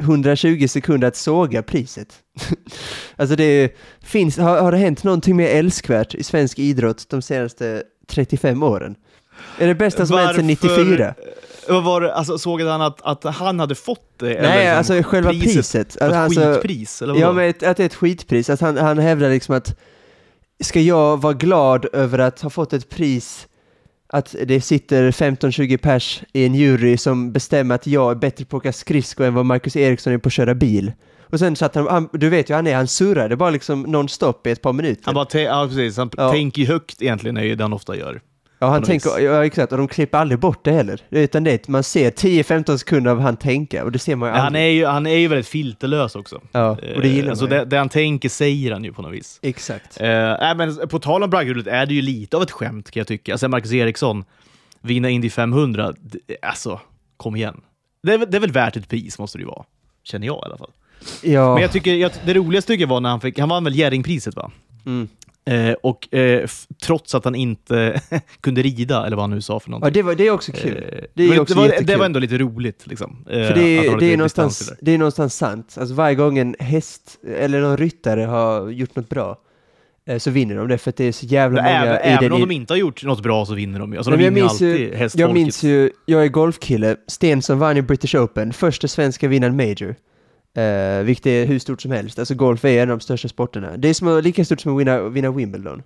120 0.00 0.66
sekunder 0.68 1.08
att 1.08 1.16
såga 1.16 1.62
priset. 1.62 2.08
alltså 3.16 3.36
det 3.36 3.44
är- 3.44 3.70
finns, 4.02 4.36
har, 4.38 4.60
har 4.60 4.72
det 4.72 4.78
hänt 4.78 5.04
någonting 5.04 5.36
mer 5.36 5.48
älskvärt 5.48 6.14
i 6.14 6.22
svensk 6.22 6.58
idrott 6.58 7.06
de 7.08 7.22
senaste 7.22 7.82
35 8.08 8.62
åren? 8.62 8.94
Är 9.58 9.66
det 9.66 9.74
bästa 9.74 10.06
som 10.06 10.18
hänt 10.18 10.36
sedan 10.36 10.46
94? 10.46 11.14
Vad 11.68 11.84
var 11.84 12.00
det, 12.00 12.14
alltså, 12.14 12.38
såg 12.38 12.60
han 12.62 12.82
att, 12.82 13.02
att 13.02 13.34
han 13.34 13.60
hade 13.60 13.74
fått 13.74 14.18
det? 14.18 14.26
Nej, 14.26 14.36
eller 14.36 14.76
liksom 14.78 14.96
alltså 14.96 15.10
själva 15.10 15.30
priset. 15.30 15.96
Ett 15.96 16.02
Alltså, 16.02 16.40
skitpris? 16.40 17.02
Eller 17.02 17.14
Ja, 17.14 17.20
vadå? 17.20 17.32
men 17.32 17.48
ett, 17.48 17.62
att 17.62 17.76
det 17.76 17.82
är 17.82 17.86
ett 17.86 17.94
skitpris. 17.94 18.50
Att 18.50 18.60
han, 18.60 18.76
han 18.76 18.98
hävdar 18.98 19.30
liksom 19.30 19.54
att 19.54 19.78
ska 20.60 20.80
jag 20.80 21.20
vara 21.20 21.32
glad 21.32 21.86
över 21.92 22.18
att 22.18 22.40
ha 22.40 22.50
fått 22.50 22.72
ett 22.72 22.88
pris 22.88 23.47
att 24.08 24.34
det 24.46 24.60
sitter 24.60 25.10
15-20 25.10 25.76
pers 25.76 26.22
i 26.32 26.46
en 26.46 26.54
jury 26.54 26.96
som 26.96 27.32
bestämmer 27.32 27.74
att 27.74 27.86
jag 27.86 28.10
är 28.10 28.14
bättre 28.14 28.44
på 28.44 28.56
att 28.56 28.60
åka 28.60 28.72
skridskor 28.72 29.26
än 29.26 29.34
vad 29.34 29.46
Marcus 29.46 29.76
Eriksson 29.76 30.12
är 30.12 30.18
på 30.18 30.26
att 30.28 30.32
köra 30.32 30.54
bil. 30.54 30.92
Och 31.30 31.38
sen 31.38 31.56
satt 31.56 31.74
han, 31.74 32.08
du 32.12 32.28
vet 32.28 32.50
ju 32.50 32.54
han 32.54 32.66
är, 32.66 32.74
han 32.74 32.88
surrade 32.88 33.36
bara 33.36 33.50
liksom 33.50 33.86
non-stop 33.86 34.46
i 34.46 34.50
ett 34.50 34.62
par 34.62 34.72
minuter. 34.72 35.02
Han 35.04 35.14
bara, 35.14 35.40
ja 35.40 35.66
precis, 35.68 35.96
han 35.96 36.10
Ja. 36.16 36.30
tänker 36.32 36.62
ju 36.62 36.68
högt 36.68 37.02
egentligen, 37.02 37.36
är 37.36 37.42
ju 37.42 37.54
det 37.54 37.64
han 37.64 37.72
ofta 37.72 37.96
gör. 37.96 38.20
Ja, 38.58 38.66
han 38.68 38.82
tänker, 38.82 39.18
ja 39.18 39.44
exakt, 39.46 39.72
och 39.72 39.78
de 39.78 39.88
klipper 39.88 40.18
aldrig 40.18 40.38
bort 40.40 40.64
det 40.64 40.72
heller. 40.72 41.00
Utan 41.10 41.44
det, 41.44 41.68
man 41.68 41.82
ser 41.82 42.10
10-15 42.10 42.76
sekunder 42.76 43.10
av 43.10 43.20
han 43.20 43.36
tänka, 43.36 43.84
och 43.84 43.92
det 43.92 43.98
ser 43.98 44.16
man 44.16 44.28
ju 44.28 44.30
Men 44.32 44.38
han, 44.40 44.46
aldrig. 44.46 44.64
är 44.64 44.68
ju, 44.70 44.86
han 44.86 45.06
är 45.06 45.16
ju 45.16 45.28
väldigt 45.28 45.46
filterlös 45.48 46.14
också. 46.16 46.40
Ja, 46.52 46.70
och 46.70 47.02
det 47.02 47.08
gillar 47.08 47.24
Eh, 47.26 47.30
alltså 47.30 47.44
man 47.44 47.52
ju. 47.52 47.58
det, 47.58 47.64
det 47.64 47.78
han 47.78 47.88
tänker 47.88 48.28
säger 48.28 48.72
han 48.72 48.84
ju 48.84 48.92
på 48.92 49.02
något 49.02 49.12
vis. 49.12 49.38
Exakt. 49.42 50.00
Eh, 50.00 50.06
men 50.56 50.88
på 50.88 50.98
tal 50.98 51.22
om 51.22 51.30
bragdguldet 51.30 51.66
är 51.66 51.86
det 51.86 51.94
ju 51.94 52.02
lite 52.02 52.36
av 52.36 52.42
ett 52.42 52.50
skämt 52.50 52.90
kan 52.90 53.00
jag 53.00 53.06
tycka. 53.06 53.32
Alltså 53.32 53.48
Marcus 53.48 53.72
Eriksson, 53.72 54.24
vinna 54.80 55.10
Indy 55.10 55.30
500, 55.30 55.92
d- 56.00 56.18
alltså 56.42 56.80
kom 57.16 57.36
igen. 57.36 57.60
Det 58.02 58.12
är, 58.14 58.18
det 58.26 58.36
är 58.36 58.40
väl 58.40 58.52
värt 58.52 58.76
ett 58.76 58.88
pris 58.88 59.18
måste 59.18 59.38
det 59.38 59.42
ju 59.42 59.48
vara. 59.48 59.64
Känner 60.04 60.26
jag 60.26 60.36
i 60.36 60.46
alla 60.46 60.58
fall. 60.58 60.70
Ja. 61.22 61.52
Men 61.54 61.62
jag 61.62 61.72
tycker, 61.72 61.94
jag, 61.94 62.10
det 62.26 62.34
roligaste 62.34 62.72
tycker 62.72 62.82
jag 62.82 62.88
var 62.88 63.00
när 63.00 63.10
han 63.10 63.20
fick, 63.20 63.38
han 63.38 63.48
vann 63.48 63.64
väl 63.64 63.74
Jerringpriset 63.74 64.36
va? 64.36 64.50
Mm. 64.86 65.08
Eh, 65.48 65.72
och 65.82 66.14
eh, 66.14 66.48
trots 66.82 67.14
att 67.14 67.24
han 67.24 67.34
inte 67.34 68.00
kunde 68.40 68.62
rida, 68.62 69.06
eller 69.06 69.16
vad 69.16 69.22
han 69.22 69.30
nu 69.30 69.40
sa 69.40 69.60
för 69.60 69.68
Ja, 69.68 69.70
någonting. 69.70 69.92
det, 69.92 70.02
var, 70.02 70.14
det 70.14 70.26
är 70.26 70.30
också 70.30 70.52
kul. 70.52 70.76
Eh, 70.92 70.98
Det 71.14 71.24
är 71.24 71.40
också 71.40 71.54
det, 71.54 71.60
var, 71.60 71.82
det 71.82 71.96
var 71.96 72.04
ändå 72.06 72.20
lite 72.20 72.38
roligt 72.38 72.86
liksom. 72.86 73.24
eh, 73.30 73.46
För 73.46 73.54
det, 73.54 73.60
är- 73.86 73.96
det, 73.98 74.06
är 74.12 74.16
någonstans, 74.16 74.72
det 74.80 74.92
är 74.94 74.98
någonstans 74.98 75.34
sant. 75.36 75.76
Alltså 75.80 75.94
varje 75.94 76.14
gång 76.14 76.38
en 76.38 76.56
häst 76.58 77.18
eller 77.38 77.60
någon 77.60 77.76
ryttare 77.76 78.20
har 78.20 78.68
gjort 78.70 78.96
något 78.96 79.08
bra 79.08 79.36
eh, 80.06 80.18
så 80.18 80.30
vinner 80.30 80.56
de 80.56 80.68
det 80.68 80.78
för 80.78 80.90
att 80.90 80.96
det 80.96 81.04
är 81.04 81.12
så 81.12 81.26
jävla 81.26 81.62
många 81.62 81.74
Även, 81.74 81.94
i 81.94 82.14
även 82.14 82.32
om 82.32 82.40
de 82.40 82.50
inte 82.50 82.72
har 82.72 82.78
gjort 82.78 83.04
något 83.04 83.22
bra 83.22 83.46
så 83.46 83.54
vinner 83.54 83.78
de 83.80 83.92
ju. 83.92 83.98
Alltså, 83.98 84.10
de 84.10 84.16
vinner 84.16 84.30
minns 84.30 84.62
ju- 84.62 84.70
alltid 84.72 84.94
hästfolket. 84.94 85.20
Jag 85.20 85.34
minns 85.34 85.62
ju, 85.62 85.90
jag 86.06 86.24
är 86.24 86.28
golfkille, 86.28 86.96
Stensson 87.06 87.58
vann 87.58 87.76
i 87.76 87.82
British 87.82 88.14
Open, 88.14 88.52
första 88.52 88.88
svenska 88.88 89.28
vinnaren 89.28 89.56
major. 89.56 89.94
Eh, 90.62 91.02
vilket 91.02 91.26
är 91.26 91.46
hur 91.46 91.58
stort 91.58 91.82
som 91.82 91.90
helst, 91.90 92.18
alltså 92.18 92.34
golf 92.34 92.64
är 92.64 92.82
en 92.82 92.90
av 92.90 92.98
de 92.98 93.00
största 93.00 93.28
sporterna. 93.28 93.76
Det 93.76 93.88
är 93.88 93.94
som, 93.94 94.20
lika 94.24 94.44
stort 94.44 94.60
som 94.60 94.74
att 94.74 94.80
vinna, 94.80 95.02
vinna 95.08 95.30
Wimbledon. 95.30 95.82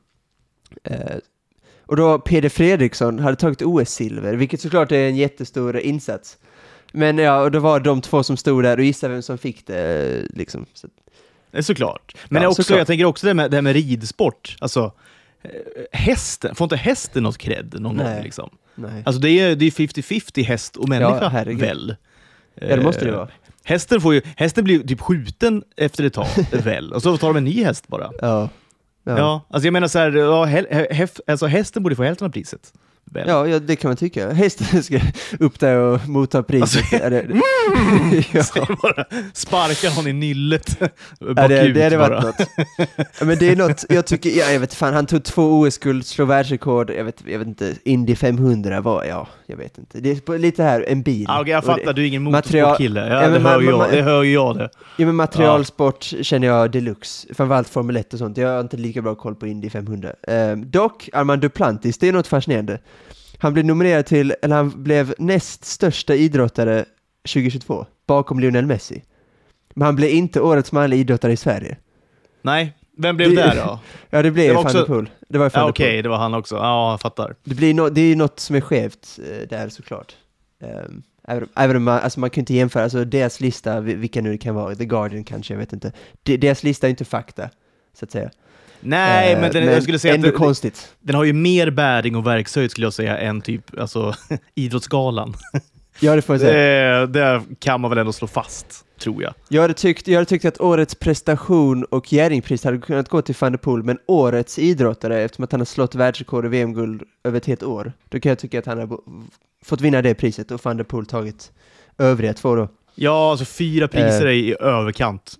Eh, 0.84 1.16
och 1.86 1.96
då 1.96 2.18
Peder 2.18 2.48
Fredriksson 2.48 3.18
hade 3.18 3.36
tagit 3.36 3.62
OS-silver, 3.62 4.34
vilket 4.34 4.60
såklart 4.60 4.92
är 4.92 5.08
en 5.08 5.16
jättestor 5.16 5.78
insats. 5.78 6.38
Men 6.92 7.18
ja, 7.18 7.40
och 7.42 7.50
då 7.50 7.58
var 7.58 7.80
de 7.80 8.00
två 8.00 8.22
som 8.22 8.36
stod 8.36 8.62
där 8.64 8.78
och 8.78 8.84
gissade 8.84 9.12
vem 9.12 9.22
som 9.22 9.38
fick 9.38 9.66
det, 9.66 10.22
liksom. 10.34 10.66
Så, 10.74 10.88
Såklart. 11.60 12.16
Men 12.28 12.42
Ja, 12.42 12.48
också, 12.48 12.62
såklart. 12.62 12.78
jag 12.78 12.86
tänker 12.86 13.04
också 13.04 13.26
det 13.26 13.34
med, 13.34 13.50
det 13.50 13.56
här 13.56 13.62
med 13.62 13.72
ridsport. 13.72 14.56
Alltså, 14.60 14.92
eh, 15.42 15.50
hästen, 15.92 16.54
får 16.54 16.64
inte 16.64 16.76
hästen 16.76 17.22
något 17.22 17.38
cred 17.38 17.80
någon 17.80 17.96
Nej. 17.96 18.14
gång? 18.14 18.22
Liksom? 18.24 18.50
nej. 18.74 19.02
Alltså 19.06 19.20
det 19.22 19.30
är 19.30 19.50
är 19.50 19.56
50-50 19.56 20.42
häst 20.44 20.76
och 20.76 20.88
människa, 20.88 21.28
herregud. 21.28 21.60
väl? 21.60 21.96
ja, 22.54 22.76
det 22.76 22.82
måste 22.82 23.04
det 23.04 23.10
Eh, 23.10 23.16
vara. 23.16 23.28
Hästen, 23.64 24.00
får 24.00 24.14
ju, 24.14 24.22
hästen 24.36 24.64
blir 24.64 24.78
typ 24.78 25.00
skjuten 25.00 25.62
efter 25.76 26.04
ett 26.04 26.12
tag, 26.14 26.26
väl? 26.52 26.92
Och 26.92 27.02
så 27.02 27.16
tar 27.16 27.28
de 27.28 27.36
en 27.36 27.44
ny 27.44 27.64
häst 27.64 27.88
bara. 27.88 28.10
Ja. 28.20 28.48
Ja. 29.04 29.18
Ja. 29.18 29.40
alltså 29.50 29.66
jag 29.66 29.72
menar 29.72 29.88
så 29.88 29.98
här, 29.98 30.12
ja, 30.12 30.44
hef, 30.90 31.20
alltså 31.26 31.46
hästen 31.46 31.82
borde 31.82 31.96
få 31.96 32.02
hälften 32.02 32.26
av 32.26 32.30
priset. 32.32 32.72
Väl? 33.04 33.28
Ja, 33.28 33.46
ja, 33.48 33.58
det 33.58 33.76
kan 33.76 33.88
man 33.88 33.96
tycka. 33.96 34.30
Hästen 34.32 34.82
ska 34.82 35.00
upp 35.40 35.60
där 35.60 35.76
och 35.76 36.08
motta 36.08 36.42
priset. 36.42 36.62
Alltså, 36.82 36.96
Ja, 36.96 37.10
det, 37.10 37.26
ja. 38.32 38.66
bara 38.82 39.04
sparkar 39.34 39.96
hon 39.96 40.06
i 40.06 40.12
nyllet 40.12 40.76
Ja, 40.80 40.86
bakut 41.34 41.48
det, 41.48 41.72
det 41.72 41.82
hade 41.84 41.98
bara. 41.98 42.08
varit 42.20 42.38
något. 42.38 42.48
Ja, 43.20 43.24
men 43.26 43.38
det 43.38 43.48
är 43.50 43.56
något, 43.56 43.84
jag 43.88 44.06
tycker, 44.06 44.30
ja, 44.30 44.50
jag 44.50 44.60
vet 44.60 44.74
fan, 44.74 44.94
han 44.94 45.06
tog 45.06 45.24
två 45.24 45.60
OS-guld, 45.60 46.06
slog 46.06 46.28
världsrekord, 46.28 46.90
jag 46.90 47.04
vet, 47.04 47.22
jag 47.26 47.38
vet 47.38 47.48
inte, 47.48 47.74
Indy 47.84 48.14
500 48.16 48.80
var, 48.80 49.04
ja, 49.04 49.28
jag 49.46 49.56
vet 49.56 49.78
inte. 49.78 50.00
Det 50.00 50.10
är 50.28 50.38
lite 50.38 50.62
här, 50.62 50.84
en 50.88 51.02
bil. 51.02 51.26
Ah, 51.28 51.40
okej, 51.40 51.52
jag 51.52 51.64
fattar, 51.64 51.84
det, 51.86 51.92
du 51.92 52.02
är 52.02 52.06
ingen 52.06 52.22
motorsportkille. 52.22 53.00
Ja, 53.00 53.22
Ja, 53.22 53.28
det, 53.30 53.38
hör 53.38 53.60
jag, 53.62 53.90
det 53.90 54.02
hör 54.02 54.22
ju 54.22 54.32
jag 54.32 54.56
det. 54.56 54.70
ja, 54.96 55.06
men 55.06 55.14
materialsport 55.16 56.02
känner 56.22 56.46
jag 56.46 56.70
deluxe, 56.70 57.34
framförallt 57.34 57.68
Formel 57.68 57.96
1 57.96 58.12
och 58.12 58.18
sånt. 58.18 58.36
Jag 58.36 58.48
har 58.48 58.60
inte 58.60 58.76
lika 58.76 59.02
bra 59.02 59.14
koll 59.14 59.34
på 59.34 59.46
Indy 59.46 59.70
500. 59.70 60.12
Ehm, 60.28 60.70
dock, 60.70 61.08
Armand 61.12 61.42
Duplantis, 61.42 61.98
det 61.98 62.08
är 62.08 62.12
något 62.12 62.26
fascinerande. 62.26 62.78
Han 63.42 63.52
blev 63.52 63.64
nominerad 63.64 64.06
till, 64.06 64.34
eller 64.42 64.56
han 64.56 64.82
blev 64.82 65.14
näst 65.18 65.64
största 65.64 66.14
idrottare 66.14 66.84
2022, 67.22 67.86
bakom 68.06 68.40
Lionel 68.40 68.66
Messi. 68.66 69.02
Men 69.74 69.86
han 69.86 69.96
blev 69.96 70.10
inte 70.10 70.40
årets 70.40 70.72
manliga 70.72 71.00
idrottare 71.00 71.32
i 71.32 71.36
Sverige. 71.36 71.76
Nej, 72.42 72.72
vem 72.96 73.16
blev 73.16 73.30
Det- 73.30 73.36
det 73.36 73.54
då? 73.66 73.78
Ja, 74.10 74.22
det 74.22 74.30
blev 74.30 74.48
Det 74.48 74.54
var 74.54 74.62
Van 74.62 74.66
också- 74.66 74.78
der 74.78 74.84
Poel. 74.86 75.10
Det 75.28 75.38
var 75.38 75.50
Ja, 75.54 75.68
Okej, 75.68 75.92
Poel. 75.92 76.02
det 76.02 76.08
var 76.08 76.16
han 76.18 76.34
också. 76.34 76.56
Ja, 76.56 76.90
jag 76.90 77.00
fattar. 77.00 77.34
Det, 77.44 77.54
blir 77.54 77.74
no, 77.74 77.88
det 77.88 78.00
är 78.00 78.04
ju 78.08 78.16
något 78.16 78.40
som 78.40 78.56
är 78.56 78.60
skevt 78.60 79.18
eh, 79.30 79.48
där 79.48 79.68
såklart. 79.68 80.16
Um, 80.60 81.02
även, 81.56 81.76
om 81.76 81.82
man, 81.84 81.98
alltså 82.00 82.20
man 82.20 82.30
kan 82.30 82.42
inte 82.42 82.54
jämföra, 82.54 82.82
alltså 82.84 83.04
deras 83.04 83.40
lista, 83.40 83.80
vi- 83.80 83.94
vilka 83.94 84.20
nu 84.20 84.30
det 84.32 84.38
kan 84.38 84.54
vara, 84.54 84.74
The 84.74 84.84
Guardian 84.84 85.24
kanske, 85.24 85.54
jag 85.54 85.58
vet 85.58 85.72
inte. 85.72 85.92
De, 86.22 86.36
deras 86.36 86.62
lista 86.62 86.86
är 86.86 86.90
inte 86.90 87.04
fakta, 87.04 87.50
så 87.98 88.04
att 88.04 88.10
säga. 88.10 88.30
Nej, 88.82 89.32
Eh, 89.32 89.40
men, 89.40 89.52
den, 89.52 89.64
jag 89.64 89.82
skulle 89.82 89.98
säga 89.98 90.14
ändå 90.14 90.28
att 90.28 90.34
det, 90.34 90.38
konstigt. 90.38 90.94
den 91.00 91.16
har 91.16 91.24
ju 91.24 91.32
mer 91.32 91.70
bäring 91.70 92.16
och 92.16 92.26
verkshöjd 92.26 92.70
skulle 92.70 92.86
jag 92.86 92.92
säga 92.94 93.18
än 93.18 93.40
typ 93.40 93.78
alltså, 93.78 94.14
Idrottsgalan. 94.54 95.34
Ja, 96.00 96.14
det 96.16 96.22
får 96.22 96.34
jag 96.34 96.40
säga. 96.40 97.06
Det, 97.06 97.06
det 97.06 97.42
kan 97.58 97.80
man 97.80 97.90
väl 97.90 97.98
ändå 97.98 98.12
slå 98.12 98.28
fast, 98.28 98.66
tror 99.00 99.22
jag. 99.22 99.34
Jag 99.48 99.62
hade, 99.62 99.74
tyckt, 99.74 100.08
jag 100.08 100.14
hade 100.14 100.24
tyckt 100.26 100.44
att 100.44 100.60
årets 100.60 100.94
prestation 100.94 101.84
och 101.84 102.12
Jerringpris 102.12 102.64
hade 102.64 102.78
kunnat 102.78 103.08
gå 103.08 103.22
till 103.22 103.34
van 103.40 103.52
der 103.52 103.58
Poel, 103.58 103.82
men 103.82 103.98
årets 104.06 104.58
idrottare, 104.58 105.20
eftersom 105.22 105.44
att 105.44 105.52
han 105.52 105.60
har 105.60 105.64
slått 105.66 105.94
världsrekord 105.94 106.44
och 106.44 106.52
VM-guld 106.52 107.02
över 107.24 107.38
ett 107.38 107.46
helt 107.46 107.62
år, 107.62 107.92
då 108.08 108.20
kan 108.20 108.30
jag 108.30 108.38
tycka 108.38 108.58
att 108.58 108.66
han 108.66 108.78
har 108.78 108.98
fått 109.64 109.80
vinna 109.80 110.02
det 110.02 110.14
priset 110.14 110.50
och 110.50 110.64
van 110.64 110.76
der 110.76 110.84
Poel 110.84 111.06
tagit 111.06 111.52
övriga 111.98 112.34
två 112.34 112.54
då. 112.54 112.68
Ja, 112.94 113.30
alltså 113.30 113.44
fyra 113.44 113.88
priser 113.88 114.26
Eh. 114.26 114.32
är 114.32 114.34
i 114.36 114.56
överkant. 114.60 115.34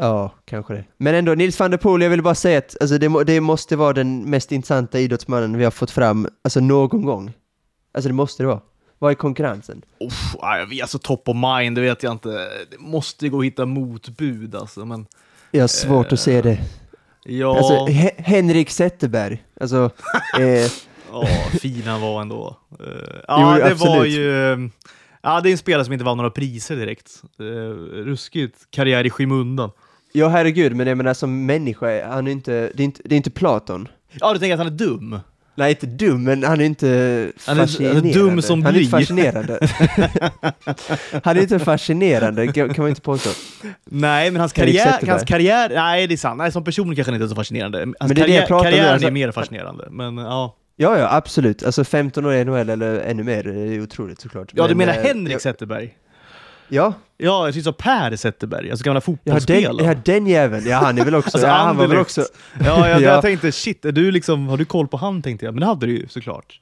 Ja, 0.00 0.34
kanske 0.44 0.74
det. 0.74 0.84
Men 0.96 1.14
ändå, 1.14 1.34
Nils 1.34 1.60
van 1.60 1.70
der 1.70 1.78
Poel, 1.78 2.02
jag 2.02 2.10
vill 2.10 2.22
bara 2.22 2.34
säga 2.34 2.58
att 2.58 2.76
alltså, 2.80 2.98
det, 2.98 3.24
det 3.24 3.40
måste 3.40 3.76
vara 3.76 3.92
den 3.92 4.30
mest 4.30 4.52
intressanta 4.52 4.98
idrottsmannen 4.98 5.56
vi 5.58 5.64
har 5.64 5.70
fått 5.70 5.90
fram, 5.90 6.28
alltså 6.44 6.60
någon 6.60 7.02
gång. 7.02 7.32
Alltså 7.94 8.08
det 8.08 8.14
måste 8.14 8.42
det 8.42 8.46
vara. 8.46 8.60
Vad 8.98 9.10
är 9.10 9.14
konkurrensen? 9.14 9.82
Uff, 10.00 10.36
alltså 10.82 10.98
top 10.98 11.28
of 11.28 11.36
mind, 11.36 11.76
det 11.76 11.80
vet 11.80 12.02
jag 12.02 12.12
inte. 12.12 12.28
Det 12.70 12.78
måste 12.78 13.28
gå 13.28 13.38
att 13.38 13.44
hitta 13.44 13.66
motbud 13.66 14.54
alltså, 14.54 14.84
men 14.84 15.06
Jag 15.50 15.62
har 15.62 15.68
svårt 15.68 16.12
att 16.12 16.20
se 16.20 16.42
det. 16.42 16.58
ja, 17.24 17.56
Alltså, 17.56 17.74
He- 17.86 18.20
Henrik 18.22 18.70
Zetterberg, 18.70 19.44
alltså, 19.60 19.90
eh, 20.40 20.70
ja 21.12 21.26
fin 21.60 21.82
han 21.86 22.00
var 22.00 22.20
ändå. 22.22 22.56
Eh, 22.80 22.86
ja, 23.28 23.56
Jo, 23.58 23.64
det 23.68 23.74
var 23.74 23.88
absolut. 23.88 24.12
ju... 24.12 24.52
eh, 24.52 24.58
Ja, 25.22 25.40
det 25.40 25.48
är 25.48 25.52
en 25.52 25.58
spelare 25.58 25.84
som 25.84 25.92
inte 25.92 26.04
vann 26.04 26.16
några 26.16 26.30
priser 26.30 26.76
direkt. 26.76 27.22
Uh, 27.40 27.46
ruskigt 28.04 28.56
karriär 28.70 29.06
i 29.06 29.10
skymundan. 29.10 29.70
Ja 30.12 30.28
herregud, 30.28 30.76
men 30.76 30.86
jag 30.86 30.96
menar 30.96 31.14
som 31.14 31.46
människa, 31.46 32.06
han 32.08 32.26
är 32.26 32.30
inte, 32.30 32.70
det 32.74 32.82
är 32.82 32.84
inte, 32.84 33.02
det 33.04 33.14
är 33.14 33.16
inte 33.16 33.30
Platon. 33.30 33.88
Ja, 34.12 34.32
du 34.32 34.38
tänker 34.38 34.54
att 34.54 34.58
han 34.58 34.66
är 34.66 34.70
dum? 34.70 35.20
Nej, 35.54 35.70
inte 35.70 35.86
dum, 35.86 36.24
men 36.24 36.44
han 36.44 36.60
är 36.60 36.64
inte 36.64 36.88
är- 36.88 37.32
han 37.46 37.56
är 37.58 37.62
fascinerande. 37.62 38.12
dum 38.12 38.42
som 38.42 38.62
Han 38.62 38.74
är 38.74 38.78
inte 38.80 38.96
bly. 38.96 39.00
fascinerande. 39.06 39.58
han 41.24 41.36
är 41.36 41.40
inte 41.42 41.58
fascinerande, 41.58 42.46
kan 42.52 42.74
man 42.78 42.88
inte 42.88 43.00
påstå. 43.00 43.30
Nej, 43.84 44.30
men 44.30 44.40
hans 44.40 44.52
karriär, 44.52 44.98
hans 45.08 45.24
karriär... 45.24 45.70
Nej, 45.74 46.06
det 46.06 46.14
är 46.14 46.16
sant. 46.16 46.38
Nej, 46.38 46.52
som 46.52 46.64
person 46.64 46.86
kanske 46.96 47.10
han 47.12 47.14
inte 47.14 47.24
är 47.24 47.28
så 47.28 47.34
fascinerande. 47.34 47.78
Hans 47.78 47.94
Men 48.00 48.08
det 48.08 48.12
är 48.12 48.14
det 48.14 48.20
karriär, 48.20 48.46
jag 48.48 48.58
om 48.58 48.64
nu, 48.64 48.70
karriären 48.70 48.92
alltså- 48.92 49.08
är 49.08 49.12
mer 49.12 49.32
fascinerande. 49.32 49.88
Men 49.90 50.16
ja. 50.18 50.56
Ja, 50.76 50.98
ja, 50.98 51.08
absolut. 51.16 51.62
Alltså 51.62 51.84
15 51.84 52.26
år 52.26 52.34
i 52.34 52.44
NHL 52.44 52.70
eller 52.70 53.00
ännu 53.00 53.22
mer, 53.22 53.42
det 53.42 53.74
är 53.74 53.80
otroligt 53.82 54.20
såklart. 54.20 54.48
Ja, 54.54 54.62
du 54.68 54.74
Men, 54.74 54.86
menar 54.86 54.98
eh, 55.00 55.04
Henrik 55.06 55.40
Zetterberg? 55.40 55.94
Ja, 56.70 56.92
Ja, 57.22 57.46
jag 57.46 57.54
syns 57.54 57.76
Per 57.78 58.16
Zetterberg, 58.16 58.70
alltså 58.70 58.84
gamla 58.84 58.96
ja, 58.96 59.00
den, 59.06 59.16
fotbollsspelaren. 59.16 59.84
ja, 59.86 59.94
den 60.04 60.26
jäveln. 60.26 60.66
Ja, 60.68 60.76
han 60.76 60.98
är 60.98 61.04
väl 61.04 61.14
också... 61.14 61.36
Alltså, 61.36 61.46
ja, 61.48 61.54
han 61.54 61.76
var 61.76 61.86
väl 61.86 61.98
också... 61.98 62.24
Ja, 62.64 62.88
jag, 62.88 63.00
Ja. 63.02 63.08
jag 63.08 63.22
tänkte 63.22 63.52
shit, 63.52 63.84
är 63.84 63.92
du 63.92 64.10
liksom, 64.10 64.46
har 64.48 64.56
du 64.56 64.64
koll 64.64 64.88
på 64.88 64.96
han 64.96 65.22
tänkte 65.22 65.44
jag, 65.46 65.54
men 65.54 65.60
det 65.60 65.66
hade 65.66 65.86
du 65.86 65.92
ju 65.92 66.08
såklart. 66.08 66.60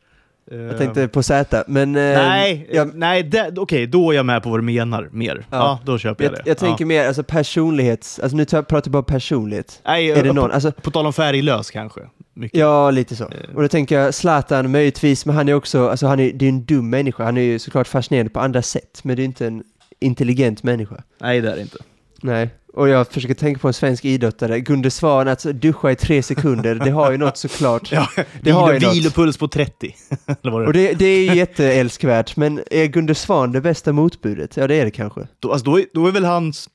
Jag 0.50 0.78
tänkte 0.78 1.08
på 1.08 1.22
Z, 1.22 1.64
men... 1.66 1.96
eh, 1.96 2.02
Nej, 2.02 2.68
jag, 2.72 2.94
nej 2.94 3.30
okej, 3.56 3.86
då 3.86 4.10
är 4.10 4.16
jag 4.16 4.26
med 4.26 4.42
på 4.42 4.50
vad 4.50 4.58
du 4.58 4.62
menar 4.62 5.08
mer. 5.12 5.46
Ja, 5.50 5.56
Ja. 5.56 5.78
då 5.84 5.98
köper 5.98 6.24
jag, 6.24 6.32
jag, 6.32 6.38
det. 6.44 6.48
jag 6.50 6.58
tänker 6.58 6.84
mer 6.84 7.06
alltså 7.06 7.22
personlighets... 7.22 8.18
Alltså 8.18 8.36
nu 8.36 8.44
tar- 8.44 8.62
pratar 8.62 8.88
jag 8.88 8.92
bara 8.92 9.02
personlighet. 9.02 9.80
nej, 9.86 10.10
Är 10.10 10.22
det 10.22 10.28
på, 10.28 10.34
någon? 10.34 10.52
Alltså, 10.52 10.72
på 10.72 10.90
tal 10.90 11.06
om 11.06 11.12
färglös 11.12 11.70
kanske. 11.70 12.00
Mycket. 12.34 12.60
ja, 12.60 12.90
lite 12.90 13.16
så. 13.16 13.24
Eh. 13.24 13.54
Och 13.56 13.62
då 13.62 13.68
tänker 13.68 13.98
jag 14.00 14.14
Zlatan 14.14 14.70
möjligtvis, 14.70 15.26
men 15.26 15.34
han 15.36 15.48
är 15.48 15.54
också... 15.54 15.88
Alltså 15.88 16.06
han 16.06 16.20
är, 16.20 16.32
det 16.32 16.44
är 16.44 16.48
en 16.48 16.64
dum 16.64 16.90
människa. 16.90 17.24
Han 17.24 17.36
är 17.36 17.42
ju 17.42 17.58
såklart 17.58 17.88
fascinerande 17.88 18.30
på 18.30 18.40
andra 18.40 18.62
sätt, 18.62 19.00
men 19.02 19.16
det 19.16 19.22
är 19.22 19.24
inte 19.24 19.46
en 19.46 19.62
intelligent 20.00 20.62
människa. 20.62 21.02
Nej, 21.20 21.40
det 21.40 21.50
är 21.52 21.56
det 21.56 21.62
inte. 21.62 21.78
Nej. 22.22 22.50
Och 22.74 22.88
jag 22.88 23.08
försöker 23.08 23.34
tänka 23.34 23.60
på 23.60 23.68
en 23.68 23.74
svensk 23.74 24.04
idrottare. 24.04 24.60
Gunde 24.60 24.90
Svan, 24.90 25.28
att 25.28 25.42
duscha 25.42 25.90
i 25.92 25.96
tre 25.96 26.22
sekunder, 26.22 26.74
det 26.74 26.90
har 26.90 27.10
ju 27.10 27.16
något 27.18 27.36
såklart. 27.36 27.92
Ja, 27.92 28.08
Det 28.42 28.50
har 28.50 28.72
ju 28.72 28.80
något. 28.80 28.94
vilopuls 28.96 29.36
på 29.36 29.48
30. 29.48 29.94
Eller 30.26 30.50
vad 30.52 30.62
det 30.62 30.66
Och 30.66 30.72
det, 30.72 30.92
det 30.92 31.04
är 31.06 31.30
ju 31.30 31.34
jätteälskvärt, 31.36 32.36
men 32.36 32.60
är 32.70 32.86
Gunde 32.86 33.14
Svan 33.14 33.52
det 33.52 33.60
bästa 33.60 33.92
motbudet? 33.92 34.56
Ja, 34.56 34.66
det 34.66 34.74
är 34.74 34.84
det 34.84 34.90
kanske. 34.90 35.26
då, 35.40 35.52
alltså, 35.52 35.64
då, 35.64 35.78
är, 35.80 35.84
då 35.94 36.06
är 36.06 36.12
väl 36.12 36.24
hans, 36.24 36.68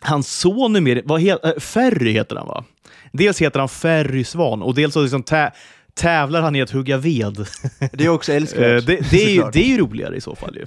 hans 0.00 0.38
son 0.38 0.72
numera, 0.72 1.00
vad 1.04 1.20
he, 1.20 1.30
äh, 1.30 1.58
Ferry 1.58 2.12
heter 2.12 2.36
han 2.36 2.46
va? 2.46 2.64
Dels 3.12 3.42
heter 3.42 3.58
han 3.60 3.68
Ferry 3.68 4.24
Svan 4.24 4.62
och 4.62 4.74
dels 4.74 4.94
så 4.94 5.02
liksom 5.02 5.22
tä, 5.22 5.50
tävlar 5.94 6.42
han 6.42 6.56
i 6.56 6.62
att 6.62 6.70
hugga 6.70 6.96
ved. 6.96 7.46
Det 7.92 8.04
är 8.04 8.08
också 8.08 8.32
Eh, 8.32 8.36
älskvärt. 8.36 8.86
det, 8.86 9.10
det, 9.10 9.36
är 9.36 9.50
det 9.52 9.60
är 9.60 9.68
ju 9.68 9.78
roligare 9.78 10.16
i 10.16 10.20
så 10.20 10.34
fall 10.36 10.56
ju. 10.56 10.66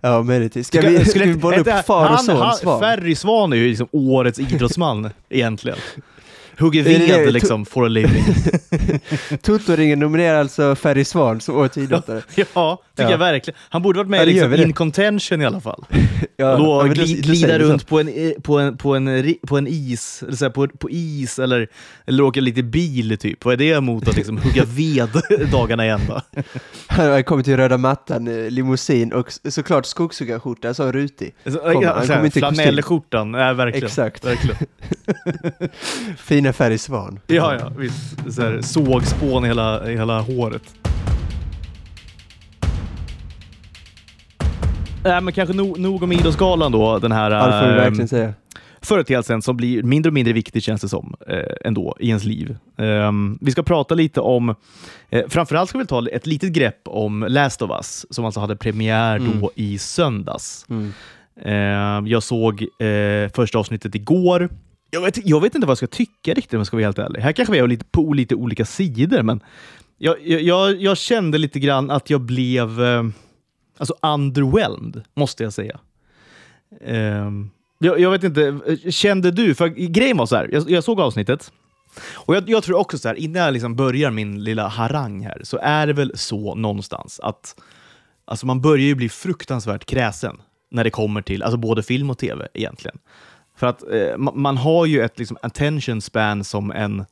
Ja, 0.00 0.22
möjligtvis. 0.22 0.66
Ska 0.66 0.80
vi, 0.80 1.04
ska 1.04 1.18
vi 1.18 1.34
bolla 1.34 1.56
upp 1.56 1.86
far 1.86 2.12
och 2.12 2.20
son 2.20 2.52
Svan? 2.54 2.80
Ferry 2.80 3.14
Svan 3.14 3.52
är 3.52 3.56
ju 3.56 3.68
liksom 3.68 3.88
årets 3.92 4.38
idrottsman 4.38 5.10
egentligen. 5.28 5.78
Hugger 6.58 6.82
ved 6.82 7.32
liksom 7.32 7.66
for 7.66 7.84
a 7.84 7.88
living. 7.88 8.24
Toto-ringen 9.42 9.98
nominerar 9.98 10.40
alltså 10.40 10.74
Ferry 10.74 11.04
Svan 11.04 11.40
som 11.40 11.56
årets 11.56 11.76
idrottare. 11.78 12.22
ja, 12.54 12.78
tycker 12.96 13.02
Ja. 13.04 13.10
jag 13.10 13.18
verkligen. 13.18 13.58
Han 13.68 13.82
borde 13.82 13.98
varit 13.98 14.10
med 14.10 14.20
Ja, 14.20 14.24
liksom, 14.24 14.54
in 14.54 14.72
contention 14.72 15.42
i 15.42 15.44
alla 15.44 15.60
fall. 15.60 15.84
Ja, 16.38 16.52
och 16.52 16.88
då 16.88 16.94
glida 17.04 17.48
så. 17.48 17.58
runt 17.58 17.86
på 17.88 18.00
en, 18.00 18.32
på 18.42 18.58
en, 18.58 18.76
på 18.76 18.94
en, 18.94 19.34
på 19.46 19.58
en 19.58 19.66
is, 19.66 20.22
eller 20.22 20.36
så 20.36 20.44
här, 20.44 20.50
på, 20.52 20.68
på 20.68 20.90
is 20.90 21.38
eller, 21.38 21.68
eller 22.06 22.22
åka 22.22 22.40
lite 22.40 22.62
bil 22.62 23.18
typ. 23.18 23.44
Vad 23.44 23.52
är 23.54 23.56
det 23.58 23.68
emot 23.68 24.08
att 24.08 24.16
liksom 24.16 24.38
hugga 24.38 24.64
ved 24.66 25.08
dagarna 25.52 25.86
i 25.86 25.88
ända? 25.88 26.22
Han 26.86 27.10
har 27.10 27.22
kommit 27.22 27.44
till 27.46 27.56
röda 27.56 27.78
mattan, 27.78 28.28
eh, 28.44 28.50
limousin 28.50 29.12
och 29.12 29.32
såklart 29.48 29.86
skogshuggarskjorta, 29.86 30.74
så 30.74 30.92
rutig. 30.92 31.34
Alltså, 31.44 31.60
Kommer, 31.60 31.82
ja, 31.82 32.02
han 32.08 32.24
inte. 32.24 32.38
Flanellskjortan, 32.38 33.34
ja, 33.34 33.52
verkligen. 33.52 33.86
Exakt. 33.86 34.24
verkligen. 34.24 34.56
Fina 36.18 36.52
Ferry 36.52 36.78
Svan. 36.78 37.20
Ja, 37.26 37.54
ja, 37.60 37.72
visst. 37.78 38.34
Så 38.34 38.42
här, 38.42 38.60
sågspån 38.62 39.44
i 39.44 39.48
hela, 39.48 39.90
i 39.90 39.96
hela 39.96 40.20
håret. 40.20 40.62
Nej, 45.06 45.20
men 45.20 45.32
kanske 45.32 45.54
nog, 45.54 45.78
nog 45.78 46.02
om 46.02 46.12
Idrottsgalan 46.12 46.72
då, 46.72 46.98
den 46.98 47.12
här 47.12 47.30
Ja, 47.30 47.46
det 47.46 47.52
får 47.52 47.66
vi 47.66 47.72
ehm, 47.72 47.76
verkligen 47.84 48.08
säga. 48.08 48.34
företeelsen 48.82 49.42
som 49.42 49.56
blir 49.56 49.82
mindre 49.82 50.10
och 50.10 50.14
mindre 50.14 50.32
viktig 50.32 50.62
känns 50.62 50.80
det 50.80 50.88
som 50.88 51.14
eh, 51.28 51.38
ändå 51.64 51.96
i 52.00 52.08
ens 52.08 52.24
liv. 52.24 52.56
Ehm, 52.78 53.38
vi 53.40 53.50
ska 53.52 53.62
prata 53.62 53.94
lite 53.94 54.20
om, 54.20 54.54
eh, 55.10 55.22
framförallt 55.28 55.68
ska 55.68 55.78
vi 55.78 55.86
ta 55.86 56.08
ett 56.08 56.26
litet 56.26 56.52
grepp 56.52 56.80
om 56.84 57.26
Last 57.28 57.62
of 57.62 57.70
Us 57.70 58.06
som 58.10 58.24
alltså 58.24 58.40
hade 58.40 58.56
premiär 58.56 59.18
då 59.18 59.24
Mm. 59.24 59.48
i 59.54 59.78
söndags. 59.78 60.66
Mm. 60.68 60.92
Ehm, 61.44 62.06
jag 62.06 62.22
såg 62.22 62.62
eh, 62.62 63.28
första 63.34 63.58
avsnittet 63.58 63.94
igår. 63.94 64.48
Jag 64.90 65.00
vet, 65.00 65.26
jag 65.26 65.40
vet 65.40 65.54
inte 65.54 65.66
vad 65.66 65.70
jag 65.70 65.76
ska 65.78 65.86
tycka 65.86 66.34
riktigt 66.34 66.52
om 66.54 66.58
jag 66.60 66.66
ska 66.66 66.76
vara 66.76 66.86
helt 66.86 66.98
ärlig. 66.98 67.20
Här 67.20 67.32
kanske 67.32 67.52
vi 67.52 67.58
är 67.58 67.66
lite, 67.66 67.84
på 67.84 68.12
lite 68.12 68.34
olika 68.34 68.64
sidor, 68.64 69.22
men 69.22 69.40
jag, 69.98 70.16
jag, 70.24 70.40
jag, 70.42 70.82
jag 70.82 70.96
kände 70.98 71.38
lite 71.38 71.60
grann 71.60 71.90
att 71.90 72.10
jag 72.10 72.20
blev 72.20 72.82
eh, 72.82 73.02
alltså 73.76 73.94
underwhelmed, 74.02 75.02
måste 75.14 75.42
jag 75.42 75.52
säga. 75.52 75.80
Ehm, 76.80 77.50
jag, 77.78 78.00
jag 78.00 78.10
vet 78.10 78.24
inte, 78.24 78.60
kände 78.90 79.30
du? 79.30 79.54
För 79.54 79.68
grejen 79.68 80.16
var 80.16 80.26
så 80.26 80.36
här, 80.36 80.48
jag, 80.52 80.70
jag 80.70 80.84
såg 80.84 81.00
avsnittet 81.00 81.52
och 82.14 82.36
jag, 82.36 82.48
jag 82.48 82.62
tror 82.62 82.78
också 82.78 82.98
så 82.98 83.08
här, 83.08 83.14
innan 83.14 83.42
jag 83.42 83.52
liksom 83.52 83.76
börjar 83.76 84.10
min 84.10 84.44
lilla 84.44 84.68
harang 84.68 85.20
här, 85.20 85.40
så 85.44 85.58
är 85.62 85.86
det 85.86 85.92
väl 85.92 86.12
så 86.14 86.54
någonstans 86.54 87.20
att 87.20 87.56
alltså 88.24 88.46
man 88.46 88.60
börjar 88.60 88.86
ju 88.86 88.94
bli 88.94 89.08
fruktansvärt 89.08 89.84
kräsen 89.84 90.36
när 90.70 90.84
det 90.84 90.90
kommer 90.90 91.22
till 91.22 91.42
alltså 91.42 91.56
både 91.56 91.82
film 91.82 92.10
och 92.10 92.18
tv 92.18 92.48
egentligen. 92.54 92.98
För 93.56 93.66
att 93.66 93.82
eh, 93.92 94.16
man 94.16 94.56
har 94.56 94.86
ju 94.86 95.02
ett 95.02 95.18
liksom, 95.18 95.36
attention 95.42 96.00
span 96.00 96.44
som 96.44 96.70
en, 96.70 97.04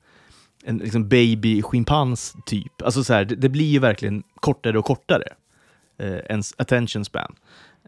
en 0.64 0.78
liksom 0.78 1.08
baby 1.08 1.62
schimpans 1.62 2.36
typ. 2.46 2.82
Alltså 2.82 3.04
så 3.04 3.12
här, 3.12 3.24
det, 3.24 3.36
det 3.36 3.48
blir 3.48 3.66
ju 3.66 3.78
verkligen 3.78 4.22
kortare 4.40 4.78
och 4.78 4.84
kortare, 4.84 5.28
eh, 5.98 6.18
ens 6.28 6.54
attention 6.58 7.04
span. 7.04 7.34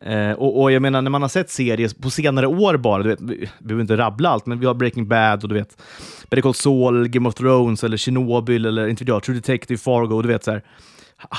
Eh, 0.01 0.33
och, 0.33 0.63
och 0.63 0.73
jag 0.73 0.83
menar, 0.83 1.03
när 1.03 1.11
man 1.11 1.23
har 1.23 1.29
sett 1.29 1.51
serier 1.51 2.03
på 2.03 2.11
senare 2.11 2.47
år 2.47 2.77
bara, 2.77 3.03
du 3.03 3.09
vet, 3.09 3.21
vi 3.21 3.49
behöver 3.59 3.81
inte 3.81 3.97
rabbla 3.97 4.29
allt, 4.29 4.47
men 4.47 4.61
vi 4.61 4.67
har 4.67 4.75
Breaking 4.75 5.09
Bad 5.09 5.43
och 5.43 5.49
du 5.49 5.55
vet, 5.55 5.83
Better 6.31 6.43
Call 6.43 6.55
Saul, 6.55 7.09
Game 7.09 7.29
of 7.29 7.35
Thrones 7.35 7.85
eller 7.85 7.97
Chernobyl 7.97 8.67
eller 8.67 8.89
inte 8.89 9.05
vet 9.05 9.09
jag, 9.09 9.23
True 9.23 9.37
Detective, 9.37 9.79
Fargo, 9.79 10.23
du 10.23 10.29
vet 10.29 10.45
så 10.45 10.51
här, 10.51 10.63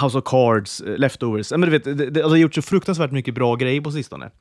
House 0.01 0.17
of 0.17 0.23
Cards, 0.23 0.81
eh, 0.81 0.97
Leftovers. 0.97 1.51
Men 1.51 1.61
du 1.61 1.69
vet, 1.69 1.83
det, 1.83 1.93
det, 1.93 2.05
alltså, 2.05 2.21
det 2.21 2.29
har 2.29 2.37
gjort 2.37 2.55
så 2.55 2.61
fruktansvärt 2.61 3.11
mycket 3.11 3.33
bra 3.33 3.55
grejer 3.55 3.81
på 3.81 3.91
sistone. 3.91 4.31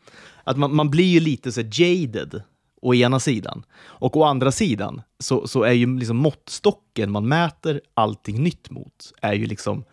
Att 0.45 0.57
man, 0.57 0.75
man 0.75 0.91
blir 0.91 1.05
ju 1.05 1.21
lite 1.21 1.53
så 1.53 1.61
här 1.61 1.71
jaded 1.73 2.43
å 2.83 2.95
ena 2.95 3.21
sidan. 3.21 3.63
Och 3.79 4.17
å 4.17 4.25
andra 4.25 4.53
sidan 4.53 5.03
så, 5.19 5.47
så 5.47 5.63
är 5.63 5.73
ju 5.73 5.99
liksom 5.99 6.17
måttstocken 6.17 7.11
man 7.11 7.29
mäter 7.29 7.81
allting 7.95 8.43
nytt 8.43 8.71
mot, 8.71 9.13
är 9.21 9.33
ju 9.33 9.47
liksom 9.47 9.85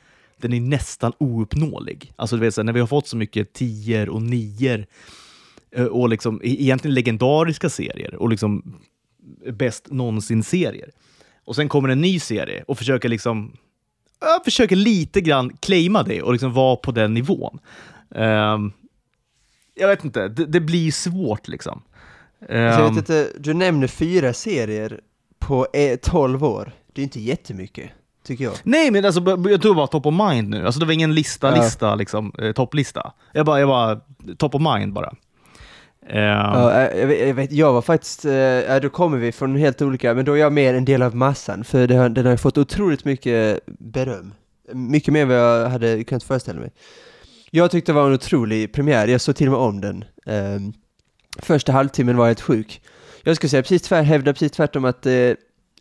den 0.44 0.54
är 0.54 0.62
nästan 0.62 1.14
ouppnåelig. 1.18 2.14
Alltså 2.16 2.36
du 2.36 2.42
vet, 2.42 2.54
så 2.54 2.64
när 2.64 2.74
vi 2.74 2.80
har 2.80 2.88
fått 2.88 3.08
så 3.08 3.18
mycket 3.18 3.54
tior 3.54 4.10
och 4.10 4.22
nior 4.22 4.86
eh, 5.76 5.86
och 5.86 6.10
liksom 6.10 6.42
e- 6.44 6.62
egentligen 6.64 6.94
legendariska 6.96 7.70
serier 7.70 8.16
och 8.16 8.30
liksom 8.30 8.80
bäst 9.54 9.92
någonsin-serier. 9.92 10.90
Och 11.46 11.56
sen 11.56 11.70
kommer 11.70 11.90
en 11.90 12.02
ny 12.02 12.20
serie 12.20 12.64
och 12.68 12.78
försöker 12.78 13.10
liksom 13.10 13.58
jag 14.20 14.44
försöker 14.44 14.76
lite 14.76 15.22
grann 15.22 15.58
claima 15.60 16.04
det 16.04 16.22
och 16.22 16.32
liksom 16.34 16.54
vara 16.54 16.76
på 16.76 16.92
den 16.92 17.14
nivån. 17.14 17.60
Ehm, 18.16 18.72
jag 19.76 19.88
vet 19.88 20.04
inte, 20.06 20.28
det, 20.28 20.46
det 20.46 20.60
blir 20.60 20.92
svårt 20.92 21.48
liksom. 21.48 21.82
Så 22.40 22.54
jag 22.54 22.80
Ehm, 22.88 22.96
vet 22.96 22.98
inte, 22.98 23.30
du 23.40 23.54
nämner 23.54 23.88
fyra 23.88 24.34
serier 24.34 25.00
på 25.40 25.68
eh, 25.74 25.96
12 26.02 26.44
år. 26.44 26.72
Det 26.94 27.02
är 27.02 27.04
inte 27.04 27.20
jättemycket, 27.22 27.90
tycker 28.24 28.44
jag. 28.44 28.54
Nej, 28.64 28.92
men 28.92 29.06
alltså, 29.06 29.22
jag 29.50 29.62
tror 29.62 29.76
bara 29.76 29.88
top 29.88 30.06
of 30.06 30.14
mind 30.30 30.50
nu. 30.50 30.66
Alltså, 30.66 30.80
det 30.80 30.86
var 30.86 30.94
ingen 30.94 31.14
lista, 31.16 31.56
Ja. 31.56 31.64
lista, 31.64 31.96
liksom, 31.96 32.34
eh, 32.40 32.52
topplista. 32.52 33.14
Jag 33.34 33.46
bara, 33.46 33.60
jag 33.60 33.70
bara, 33.70 34.00
top 34.38 34.56
of 34.56 34.62
mind 34.62 34.94
bara. 34.94 35.14
Ehm, 36.10 36.24
Ja, 36.24 36.72
eh, 36.82 37.00
jag, 37.00 37.08
vet, 37.08 37.28
jag, 37.28 37.34
vet, 37.34 37.52
jag 37.52 37.74
var 37.74 37.82
faktiskt, 37.82 38.26
ja, 38.68 38.80
då 38.80 38.90
kommer 38.90 39.18
vi 39.18 39.32
från 39.32 39.56
helt 39.56 39.82
olika, 39.82 40.14
men 40.14 40.26
då 40.26 40.34
är 40.34 40.38
jag 40.38 40.54
mer 40.54 40.74
en 40.74 40.86
del 40.86 41.02
av 41.02 41.16
massan, 41.16 41.64
för 41.64 41.88
det 41.88 41.96
har, 41.96 42.10
den 42.10 42.26
har 42.26 42.38
fått 42.38 42.58
otroligt 42.58 43.06
mycket 43.06 43.60
beröm. 43.80 44.34
Mycket 44.74 45.14
mer 45.14 45.22
än 45.22 45.28
vad 45.28 45.38
jag 45.38 45.70
hade 45.70 46.04
kunnat 46.04 46.24
föreställa 46.24 46.60
mig. 46.60 46.72
Jag 47.52 47.72
tyckte 47.72 47.92
det 47.92 47.96
var 47.96 48.08
en 48.08 48.14
otrolig 48.14 48.74
premiär, 48.74 49.08
jag 49.08 49.22
såg 49.22 49.36
till 49.36 49.48
och 49.48 49.52
med 49.52 49.62
om 49.62 49.82
den. 49.82 50.06
Ehm, 50.26 50.74
första 51.40 51.72
halvtimmen 51.72 52.18
var 52.18 52.26
jag 52.26 52.30
helt 52.30 52.42
sjuk. 52.42 52.82
jag 53.24 53.36
skulle 53.36 53.50
säga 53.50 53.62
precis 53.62 53.82
tvärt, 53.82 54.06
hävda 54.06 54.34
precis 54.34 54.52
tvärtom 54.52 54.86
att 54.86 55.06
eh, 55.06 55.14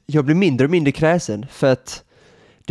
jag 0.07 0.25
blir 0.25 0.35
mindre 0.35 0.65
och 0.65 0.71
mindre 0.71 0.93
kräsen 0.93 1.47
för 1.51 1.73
att 1.73 2.03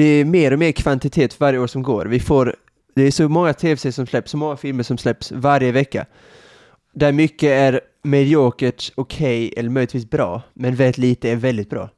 det 0.02 0.06
är 0.06 0.26
mer 0.26 0.54
och 0.54 0.60
mer 0.60 0.72
kvantitet 0.72 1.34
för 1.34 1.46
varje 1.46 1.60
år 1.60 1.68
som 1.68 1.84
går. 1.84 2.06
Vi 2.06 2.20
får, 2.20 2.56
det 2.96 3.04
är 3.04 3.12
så 3.12 3.30
många 3.30 3.54
tv-serier 3.54 3.94
som 3.94 4.08
släpps, 4.08 4.32
så 4.32 4.38
många 4.38 4.58
filmer 4.58 4.84
som 4.84 4.98
släpps 4.98 5.32
varje 5.32 5.72
vecka. 5.72 6.06
Där 6.94 7.12
mycket 7.12 7.50
är 7.50 7.82
mediokert, 8.04 8.92
okej 8.96 9.48
okay, 9.48 9.60
eller 9.60 9.70
möjligtvis 9.70 10.10
bra, 10.10 10.42
men 10.54 10.76
väldigt 10.76 10.98
lite 10.98 11.30
är 11.30 11.36
väldigt 11.36 11.70
bra. 11.70 11.90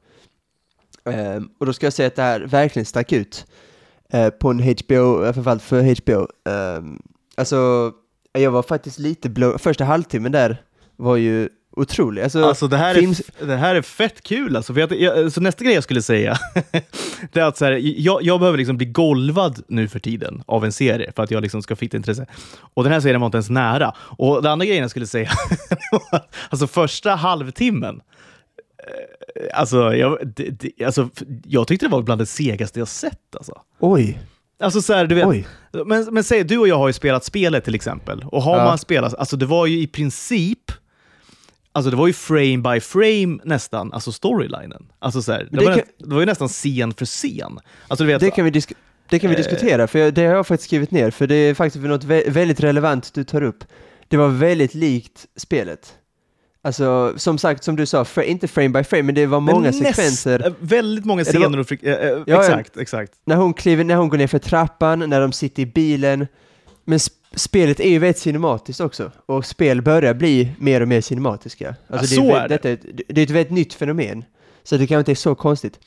Um, 1.04 1.50
och 1.58 1.66
då 1.66 1.72
ska 1.72 1.86
jag 1.86 1.92
säga 1.92 2.06
att 2.06 2.16
det 2.16 2.22
här 2.22 2.40
verkligen 2.40 2.86
stack 2.86 3.12
ut 3.12 3.46
uh, 4.14 4.28
på 4.28 4.50
en 4.50 4.62
HBO, 4.62 5.24
eh, 5.24 5.32
framförallt 5.32 5.62
för 5.62 6.02
HBO. 6.02 6.20
Um, 6.20 6.28
ehm, 6.44 7.02
alltså, 7.34 7.92
jag 8.32 8.50
var 8.50 8.62
faktiskt 8.62 8.98
lite 8.98 9.28
blå, 9.28 9.58
första 9.58 9.84
halvtimmen 9.84 10.32
där 10.32 10.62
var 10.96 11.16
ju 11.16 11.48
otrolig. 11.76 12.22
Alltså, 12.22 12.44
alltså 12.44 12.68
det, 12.68 12.76
här 12.76 12.94
films... 12.94 13.22
är, 13.40 13.46
det 13.46 13.56
här 13.56 13.74
är 13.74 13.82
fett 13.82 14.22
kul 14.22 14.56
alltså. 14.56 14.74
För 14.74 14.80
jag, 14.80 15.00
jag, 15.00 15.32
så 15.32 15.40
nästa 15.40 15.64
grej 15.64 15.74
jag 15.74 15.84
skulle 15.84 16.02
säga, 16.02 16.38
det 17.32 17.40
är 17.40 17.44
att 17.44 17.56
så 17.56 17.64
här, 17.64 17.72
jag, 17.82 18.22
jag 18.22 18.40
behöver 18.40 18.58
liksom 18.58 18.76
bli 18.76 18.86
golvad 18.86 19.62
nu 19.68 19.88
för 19.88 19.98
tiden 19.98 20.42
av 20.46 20.64
en 20.64 20.72
serie 20.72 21.12
för 21.16 21.22
att 21.22 21.30
jag 21.30 21.42
liksom 21.42 21.62
ska 21.62 21.76
fitta 21.76 21.96
intresse. 21.96 22.26
Och 22.74 22.84
den 22.84 22.92
här 22.92 23.00
serien 23.00 23.20
var 23.20 23.26
inte 23.26 23.36
ens 23.36 23.50
nära. 23.50 23.94
Och 23.98 24.42
den 24.42 24.52
andra 24.52 24.66
grejen 24.66 24.82
jag 24.82 24.90
skulle 24.90 25.06
säga, 25.06 25.30
alltså 26.50 26.66
första 26.66 27.14
halvtimmen, 27.14 28.00
eh, 28.78 29.14
Alltså 29.54 29.94
jag, 29.94 30.18
det, 30.36 30.50
det, 30.50 30.84
alltså, 30.84 31.10
jag 31.44 31.68
tyckte 31.68 31.86
det 31.86 31.90
var 31.90 32.02
bland 32.02 32.20
det 32.20 32.26
segaste 32.26 32.78
jag 32.78 32.88
sett. 32.88 33.36
Alltså. 33.36 33.60
Oj! 33.80 34.18
Alltså 34.60 34.82
så 34.82 34.92
här, 34.92 35.06
du 35.06 35.14
vet, 35.14 35.46
men, 35.86 36.14
men 36.14 36.24
säg, 36.24 36.44
du 36.44 36.58
och 36.58 36.68
jag 36.68 36.78
har 36.78 36.86
ju 36.86 36.92
spelat 36.92 37.24
spelet 37.24 37.64
till 37.64 37.74
exempel. 37.74 38.24
Och 38.26 38.42
har 38.42 38.58
ja. 38.58 38.64
man 38.64 38.78
spelat, 38.78 39.14
alltså 39.14 39.36
det 39.36 39.46
var 39.46 39.66
ju 39.66 39.80
i 39.80 39.86
princip 39.86 40.72
Alltså 41.74 41.90
det 41.90 41.96
var 41.96 42.06
ju 42.06 42.12
frame 42.12 42.58
by 42.58 42.80
frame 42.80 43.38
nästan, 43.44 43.92
alltså 43.92 44.12
storylinen. 44.12 44.86
Alltså 44.98 45.22
så 45.22 45.32
här, 45.32 45.48
det, 45.50 45.58
det, 45.58 45.64
var, 45.64 45.74
kan, 45.74 45.82
det 45.98 46.14
var 46.14 46.20
ju 46.20 46.26
nästan 46.26 46.48
scen 46.48 46.94
för 46.94 47.04
scen. 47.04 47.58
Alltså 47.88 48.04
vet, 48.04 48.20
det 48.20 48.30
kan 48.30 48.44
vi, 48.44 48.50
disk 48.50 48.72
det 49.08 49.18
kan 49.18 49.30
vi 49.30 49.36
eh, 49.36 49.42
diskutera, 49.42 49.86
för 49.86 50.10
det 50.10 50.26
har 50.26 50.34
jag 50.34 50.46
faktiskt 50.46 50.68
skrivit 50.68 50.90
ner, 50.90 51.10
för 51.10 51.26
det 51.26 51.34
är 51.34 51.54
faktiskt 51.54 51.84
något 51.84 52.04
vä 52.04 52.22
väldigt 52.26 52.60
relevant 52.60 53.14
du 53.14 53.24
tar 53.24 53.42
upp. 53.42 53.64
Det 54.08 54.16
var 54.16 54.28
väldigt 54.28 54.74
likt 54.74 55.26
spelet. 55.36 55.94
Alltså, 56.62 57.14
som 57.16 57.38
sagt, 57.38 57.64
som 57.64 57.76
du 57.76 57.86
sa, 57.86 58.06
inte 58.24 58.48
frame 58.48 58.68
by 58.68 58.84
frame, 58.84 59.02
men 59.02 59.14
det 59.14 59.26
var 59.26 59.40
många 59.40 59.60
näst, 59.60 59.78
sekvenser. 59.78 60.46
Eh, 60.46 60.52
väldigt 60.58 61.04
många 61.04 61.24
scener. 61.24 61.48
Var, 61.48 61.58
och, 61.58 61.84
äh, 61.84 62.22
ja, 62.26 62.40
exakt, 62.40 62.76
exakt. 62.76 63.12
När 63.26 63.36
hon, 63.36 63.54
kliver, 63.54 63.84
när 63.84 63.94
hon 63.94 64.08
går 64.08 64.18
ner 64.18 64.26
för 64.26 64.38
trappan, 64.38 64.98
när 64.98 65.20
de 65.20 65.32
sitter 65.32 65.62
i 65.62 65.66
bilen. 65.66 66.26
Men 66.84 66.98
spelet 67.34 67.80
är 67.80 67.88
ju 67.88 67.98
väldigt 67.98 68.18
cinematiskt 68.18 68.80
också, 68.80 69.10
och 69.26 69.46
spel 69.46 69.82
börjar 69.82 70.14
bli 70.14 70.52
mer 70.58 70.80
och 70.80 70.88
mer 70.88 71.00
cinematiska. 71.00 71.74
Alltså 71.88 72.14
ja, 72.14 72.22
det, 72.22 72.32
är, 72.32 72.44
är 72.44 72.48
det. 72.48 72.58
Detta, 72.58 72.88
det 73.08 73.20
är 73.20 73.24
ett 73.24 73.30
väldigt 73.30 73.52
nytt 73.52 73.74
fenomen, 73.74 74.24
så 74.62 74.76
det 74.76 74.86
kanske 74.86 74.98
inte 74.98 75.12
är 75.12 75.14
så 75.14 75.34
konstigt. 75.34 75.78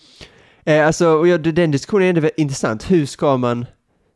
Eh, 0.65 0.87
alltså, 0.87 1.07
och 1.07 1.27
ja, 1.27 1.37
den 1.37 1.71
diskussionen 1.71 2.05
är 2.05 2.09
ändå 2.09 2.29
intressant. 2.37 2.91
Hur 2.91 3.05
ska 3.05 3.37
man 3.37 3.65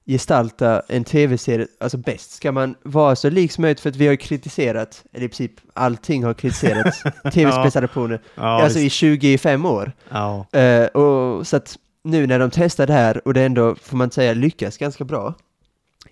gestalta 0.06 0.84
en 0.88 1.04
tv-serie 1.04 1.68
alltså 1.80 1.98
bäst? 1.98 2.32
Ska 2.32 2.52
man 2.52 2.76
vara 2.84 3.16
så 3.16 3.30
lik 3.30 3.52
som 3.52 3.62
möjligt? 3.62 3.80
För 3.80 3.90
att 3.90 3.96
vi 3.96 4.08
har 4.08 4.16
kritiserat, 4.16 5.04
eller 5.14 5.26
i 5.26 5.30
princip 5.30 5.52
allting 5.74 6.24
har 6.24 6.34
kritiserats, 6.34 7.04
tv-spelsadaptioner, 7.34 8.22
ja, 8.36 8.44
alltså 8.44 8.80
visst. 8.80 9.04
i 9.04 9.08
25 9.22 9.66
år. 9.66 9.92
Ja. 10.10 10.46
Uh, 10.56 10.86
och 10.86 11.48
så 11.48 11.58
att 11.58 11.78
nu 12.04 12.28
när 12.28 12.40
de 12.40 12.52
testar 12.52 12.88
det 12.88 12.94
här 12.94 13.28
och 13.28 13.34
det 13.34 13.42
ändå, 13.42 13.76
får 13.76 13.98
man 13.98 14.12
säga, 14.12 14.34
lyckas 14.34 14.78
ganska 14.78 15.04
bra, 15.04 15.34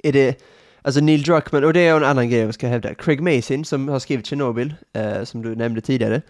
är 0.04 0.14
det 0.14 0.42
Alltså 0.82 1.02
Neil 1.02 1.24
Druckmann, 1.24 1.64
och 1.64 1.74
det 1.74 1.80
är 1.80 1.98
en 1.98 2.04
annan 2.04 2.30
grej 2.30 2.40
jag 2.40 2.54
ska 2.54 2.68
hävda. 2.68 2.94
Craig 2.94 3.22
Mason 3.22 3.66
som 3.66 3.88
har 3.88 4.00
skrivit 4.00 4.28
Chernobyl, 4.28 4.74
eh, 4.94 5.24
som 5.24 5.42
du 5.42 5.56
nämnde 5.56 5.82
tidigare. 5.82 6.22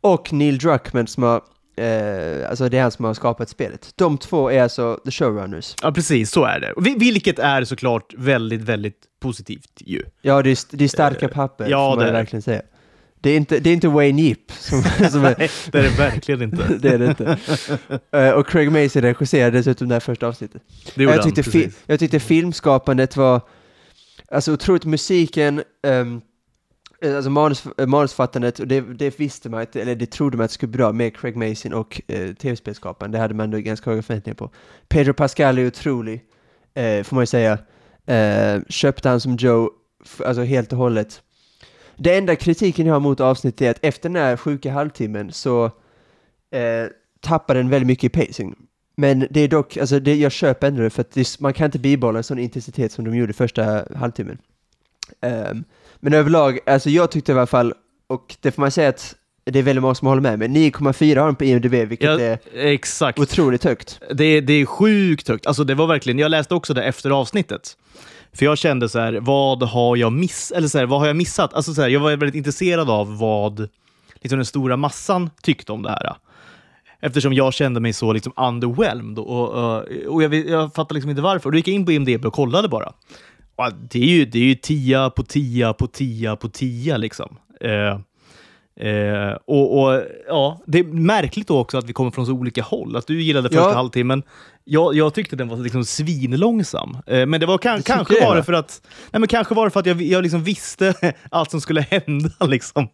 Och 0.00 0.32
Neil 0.32 0.58
Druckmann 0.58 1.06
som 1.06 1.22
har, 1.22 1.42
eh, 1.76 2.50
alltså 2.50 2.68
det 2.68 2.78
är 2.78 2.82
han 2.82 2.90
som 2.90 3.04
har 3.04 3.14
skapat 3.14 3.48
spelet. 3.48 3.92
De 3.96 4.18
två 4.18 4.50
är 4.50 4.62
alltså 4.62 5.00
the 5.04 5.10
showrunners. 5.10 5.74
Ja, 5.82 5.92
precis, 5.92 6.30
så 6.30 6.44
är 6.44 6.60
det. 6.60 6.72
Vilket 6.98 7.38
är 7.38 7.64
såklart 7.64 8.14
väldigt, 8.16 8.60
väldigt 8.60 9.00
positivt 9.20 9.72
ju. 9.76 10.02
Ja, 10.22 10.42
det 10.42 10.50
är, 10.50 10.76
det 10.76 10.84
är 10.84 10.88
starka 10.88 11.28
papper, 11.28 11.68
ja, 11.68 11.92
får 11.94 12.04
man 12.04 12.12
verkligen 12.12 12.42
säga. 12.42 12.62
Det 13.20 13.30
är 13.30 13.36
inte, 13.36 13.58
det 13.58 13.70
är 13.70 13.74
inte 13.74 13.88
Wayne 13.88 14.22
Yip 14.22 14.52
som, 14.52 14.82
som 15.10 15.24
är... 15.24 15.34
Nej, 15.38 15.50
det 15.72 15.78
är 15.78 15.82
det 15.82 15.98
verkligen 15.98 16.42
inte. 16.42 16.74
det 16.78 16.88
är 16.88 16.98
det 16.98 17.06
inte. 17.06 17.38
Uh, 18.16 18.30
och 18.38 18.48
Craig 18.48 18.72
Mason 18.72 19.02
regisserade 19.02 19.58
dessutom 19.58 19.88
det 19.88 19.94
här 19.94 20.00
första 20.00 20.26
avsnittet. 20.26 20.62
Det 20.94 21.02
jag, 21.02 21.22
tyckte 21.22 21.58
han, 21.58 21.72
jag 21.86 21.98
tyckte 21.98 22.20
filmskapandet 22.20 23.16
var 23.16 23.40
Alltså 24.28 24.52
otroligt 24.52 24.84
musiken, 24.84 25.62
um, 25.82 26.20
alltså 27.04 27.30
manus, 27.30 27.64
manusfattandet, 27.86 28.58
och 28.58 28.66
det, 28.66 28.80
det 28.80 29.20
visste 29.20 29.48
man, 29.50 29.66
eller 29.72 29.94
det 29.94 30.06
trodde 30.06 30.36
man 30.36 30.44
att 30.44 30.50
det 30.50 30.54
skulle 30.54 30.70
bli 30.70 30.78
bra 30.78 30.92
med 30.92 31.16
Craig 31.16 31.36
Mason 31.36 31.72
och 31.72 32.00
uh, 32.12 32.34
tv-spelskaparen. 32.34 33.12
Det 33.12 33.18
hade 33.18 33.34
man 33.34 33.50
då 33.50 33.58
ganska 33.58 33.90
höga 33.90 34.02
förväntningar 34.02 34.34
på. 34.34 34.50
Pedro 34.88 35.12
Pascal 35.12 35.58
är 35.58 35.66
otrolig, 35.66 36.14
uh, 36.78 37.02
får 37.02 37.14
man 37.14 37.22
ju 37.22 37.26
säga. 37.26 37.58
Uh, 38.10 38.62
köpte 38.68 39.08
han 39.08 39.20
som 39.20 39.36
Joe, 39.36 39.70
alltså 40.24 40.42
helt 40.42 40.72
och 40.72 40.78
hållet. 40.78 41.22
Det 41.96 42.16
enda 42.16 42.36
kritiken 42.36 42.86
jag 42.86 42.94
har 42.94 43.00
mot 43.00 43.20
avsnittet 43.20 43.60
är 43.60 43.70
att 43.70 43.78
efter 43.82 44.08
den 44.08 44.22
här 44.22 44.36
sjuka 44.36 44.72
halvtimmen 44.72 45.32
så 45.32 45.64
uh, 45.64 45.70
tappar 47.20 47.54
den 47.54 47.68
väldigt 47.68 47.86
mycket 47.86 48.04
i 48.04 48.26
pacing. 48.26 48.56
Men 48.96 49.26
det 49.30 49.40
är 49.40 49.48
dock, 49.48 49.76
alltså 49.76 50.00
det, 50.00 50.14
jag 50.14 50.32
köper 50.32 50.66
ändå 50.66 50.82
det 50.82 50.90
för 50.90 51.00
att 51.00 51.10
det, 51.10 51.40
man 51.40 51.52
kan 51.52 51.64
inte 51.64 51.78
bibehålla 51.78 52.18
en 52.18 52.24
sån 52.24 52.38
intensitet 52.38 52.92
som 52.92 53.04
de 53.04 53.16
gjorde 53.16 53.32
första 53.32 53.84
halvtimmen. 53.96 54.38
Um, 55.22 55.64
men 56.00 56.12
överlag, 56.12 56.58
alltså 56.66 56.90
jag 56.90 57.10
tyckte 57.10 57.32
i 57.32 57.34
alla 57.34 57.46
fall, 57.46 57.74
och 58.06 58.36
det 58.40 58.52
får 58.52 58.62
man 58.62 58.70
säga 58.70 58.88
att 58.88 59.14
det 59.44 59.58
är 59.58 59.62
väldigt 59.62 59.82
många 59.82 59.94
som 59.94 60.08
håller 60.08 60.22
med 60.22 60.38
mig, 60.38 60.48
9,4 60.48 61.18
har 61.18 61.26
de 61.26 61.36
på 61.36 61.44
IMDB, 61.44 61.72
vilket 61.72 62.06
ja, 62.06 62.20
är 62.20 62.38
exakt. 62.52 63.18
otroligt 63.18 63.64
högt. 63.64 64.00
Det, 64.14 64.40
det 64.40 64.52
är 64.52 64.66
sjukt 64.66 65.28
högt. 65.28 65.46
Alltså 65.46 65.64
det 65.64 65.74
var 65.74 65.86
verkligen, 65.86 66.18
jag 66.18 66.30
läste 66.30 66.54
också 66.54 66.74
det 66.74 66.82
efter 66.84 67.10
avsnittet. 67.10 67.76
För 68.32 68.44
jag 68.44 68.58
kände 68.58 68.88
så 68.88 68.98
här, 68.98 69.12
vad 69.12 69.62
har 69.62 69.96
jag 69.96 70.12
missat? 70.12 70.58
Eller 70.58 70.68
så 70.68 70.78
här, 70.78 70.86
vad 70.86 71.00
har 71.00 71.06
jag 71.06 71.16
missat? 71.16 71.54
Alltså 71.54 71.74
så 71.74 71.82
här, 71.82 71.88
jag 71.88 72.00
var 72.00 72.10
väldigt 72.16 72.34
intresserad 72.34 72.90
av 72.90 73.18
vad 73.18 73.68
liksom 74.14 74.38
den 74.38 74.46
stora 74.46 74.76
massan 74.76 75.30
tyckte 75.42 75.72
om 75.72 75.82
det 75.82 75.90
här. 75.90 76.16
Eftersom 77.06 77.32
jag 77.32 77.54
kände 77.54 77.80
mig 77.80 77.92
så 77.92 78.12
liksom 78.12 78.32
underwhelmed 78.36 79.18
och, 79.18 79.48
och, 79.48 79.84
och 80.08 80.22
jag, 80.22 80.34
jag 80.34 80.74
fattade 80.74 80.94
liksom 80.94 81.10
inte 81.10 81.22
varför. 81.22 81.48
Och 81.48 81.52
då 81.52 81.58
gick 81.58 81.68
jag 81.68 81.74
in 81.74 81.86
på 81.86 81.92
IMDB 81.92 82.26
och 82.26 82.32
kollade 82.32 82.68
bara. 82.68 82.92
Och 83.56 83.72
det 83.90 83.98
är 83.98 84.06
ju, 84.06 84.24
det 84.24 84.38
är 84.38 84.44
ju 84.44 84.54
tia 84.54 85.10
på 85.10 85.22
tia 85.22 85.72
på 85.72 85.86
tia 85.86 86.36
på 86.36 86.48
tia 86.48 86.96
liksom. 86.96 87.36
Eh, 87.60 87.98
Eh, 88.80 89.36
och, 89.44 89.80
och, 89.80 90.02
ja, 90.28 90.60
Det 90.66 90.78
är 90.78 90.84
märkligt 90.84 91.48
då 91.48 91.58
också 91.58 91.78
att 91.78 91.88
vi 91.88 91.92
kommer 91.92 92.10
från 92.10 92.26
så 92.26 92.32
olika 92.32 92.62
håll. 92.62 92.96
Att 92.96 93.06
du 93.06 93.22
gillade 93.22 93.48
första 93.48 93.62
ja. 93.62 93.74
halvtimmen. 93.74 94.22
Jag, 94.68 94.94
jag 94.94 95.14
tyckte 95.14 95.36
den 95.36 95.48
var 95.48 95.56
liksom 95.56 95.84
svinlångsam. 95.84 96.96
Eh, 97.06 97.26
men 97.26 97.40
det 97.40 97.46
var 97.46 97.58
kan, 97.58 97.76
det 97.76 97.82
kanske 97.82 98.20
bara 98.20 98.42
för 98.42 98.52
att 98.52 98.80
nej, 99.10 99.20
men 99.20 99.28
kanske 99.28 99.54
var 99.54 99.70
för 99.70 99.80
att 99.80 99.86
jag, 99.86 100.02
jag 100.02 100.22
liksom 100.22 100.44
visste 100.44 100.94
allt 101.30 101.50
som 101.50 101.60
skulle 101.60 101.80
hända. 101.80 102.30
Liksom. 102.46 102.88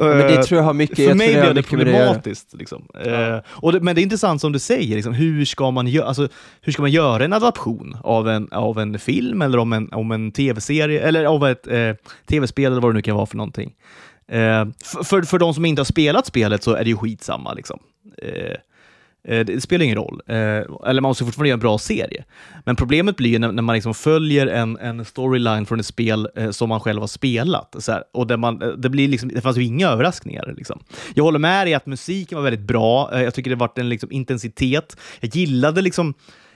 men 0.00 0.18
det 0.18 0.34
eh, 0.34 0.42
tror 0.42 0.58
jag 0.58 0.64
har 0.64 0.74
mycket 0.74 1.08
För 1.08 1.14
mig 1.14 1.40
blev 1.40 1.54
det 1.54 1.62
problematiskt. 1.62 2.54
Liksom. 2.54 2.88
Ja. 3.04 3.36
Eh, 3.36 3.40
och 3.48 3.72
det, 3.72 3.80
men 3.80 3.94
det 3.94 4.00
är 4.00 4.02
intressant 4.02 4.40
som 4.40 4.52
du 4.52 4.58
säger, 4.58 4.94
liksom, 4.94 5.14
hur, 5.14 5.44
ska 5.44 5.70
man 5.70 5.88
gö- 5.88 6.04
alltså, 6.04 6.28
hur 6.60 6.72
ska 6.72 6.82
man 6.82 6.90
göra 6.90 7.24
en 7.24 7.32
adaption 7.32 7.96
av 8.02 8.28
en, 8.28 8.52
av 8.52 8.78
en 8.78 8.98
film 8.98 9.42
eller 9.42 9.58
om 9.58 9.72
en, 9.72 9.92
om 9.92 10.12
en 10.12 10.32
tv-serie 10.32 11.00
eller 11.00 11.24
av 11.24 11.46
ett 11.46 11.68
tv-spel 12.28 12.72
eller 12.72 12.82
vad 12.82 12.90
det 12.90 12.94
nu 12.94 13.02
kan 13.02 13.16
vara 13.16 13.26
för 13.26 13.36
någonting. 13.36 13.72
För, 15.04 15.22
för 15.22 15.38
de 15.38 15.54
som 15.54 15.64
inte 15.64 15.80
har 15.80 15.84
spelat 15.84 16.26
spelet 16.26 16.62
så 16.62 16.72
är 16.72 16.84
det 16.84 16.90
ju 16.90 16.96
skitsamma. 16.96 17.52
Liksom. 17.52 17.78
Eh, 19.28 19.44
det 19.44 19.60
spelar 19.60 19.84
ingen 19.84 19.96
roll. 19.96 20.20
Eh, 20.26 20.36
eller 20.36 21.00
man 21.00 21.08
måste 21.08 21.24
fortfarande 21.24 21.48
göra 21.48 21.56
en 21.56 21.60
bra 21.60 21.78
serie. 21.78 22.24
Men 22.64 22.76
problemet 22.76 23.16
blir 23.16 23.30
ju 23.30 23.38
när, 23.38 23.52
när 23.52 23.62
man 23.62 23.74
liksom 23.74 23.94
följer 23.94 24.46
en, 24.46 24.78
en 24.78 25.04
storyline 25.04 25.66
från 25.66 25.80
ett 25.80 25.86
spel 25.86 26.28
eh, 26.36 26.50
som 26.50 26.68
man 26.68 26.80
själv 26.80 27.00
har 27.00 27.06
spelat. 27.06 27.74
Så 27.78 27.92
här, 27.92 28.04
och 28.12 28.26
där 28.26 28.36
man, 28.36 28.58
det, 28.76 28.88
blir 28.88 29.08
liksom, 29.08 29.28
det 29.28 29.40
fanns 29.40 29.56
ju 29.56 29.64
inga 29.64 29.88
överraskningar. 29.88 30.54
Liksom. 30.56 30.80
Jag 31.14 31.24
håller 31.24 31.38
med 31.38 31.66
dig 31.66 31.74
att 31.74 31.86
musiken 31.86 32.36
var 32.36 32.42
väldigt 32.42 32.66
bra. 32.66 33.22
jag 33.22 33.34
tycker 33.34 33.50
det 33.50 33.56
var 33.56 33.70
en 33.76 33.88
liksom, 33.88 34.12
intensitet. 34.12 34.96
Jag 35.20 35.36
gillade 35.36 35.82
liksom 35.82 36.14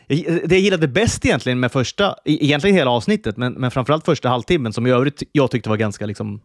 det 0.08 0.50
jag 0.50 0.60
gillade 0.60 0.88
bäst 0.88 1.24
egentligen 1.24 1.60
med 1.60 1.72
första, 1.72 2.10
e-, 2.10 2.44
egentligen 2.44 2.76
hela 2.76 2.90
avsnittet, 2.90 3.36
men, 3.36 3.52
men 3.52 3.70
framförallt 3.70 4.04
första 4.04 4.28
halvtimmen 4.28 4.72
som 4.72 4.86
i 4.86 4.90
övrigt 4.90 5.22
jag 5.32 5.50
tyckte 5.50 5.68
var 5.68 5.76
ganska 5.76 6.06
liksom, 6.06 6.40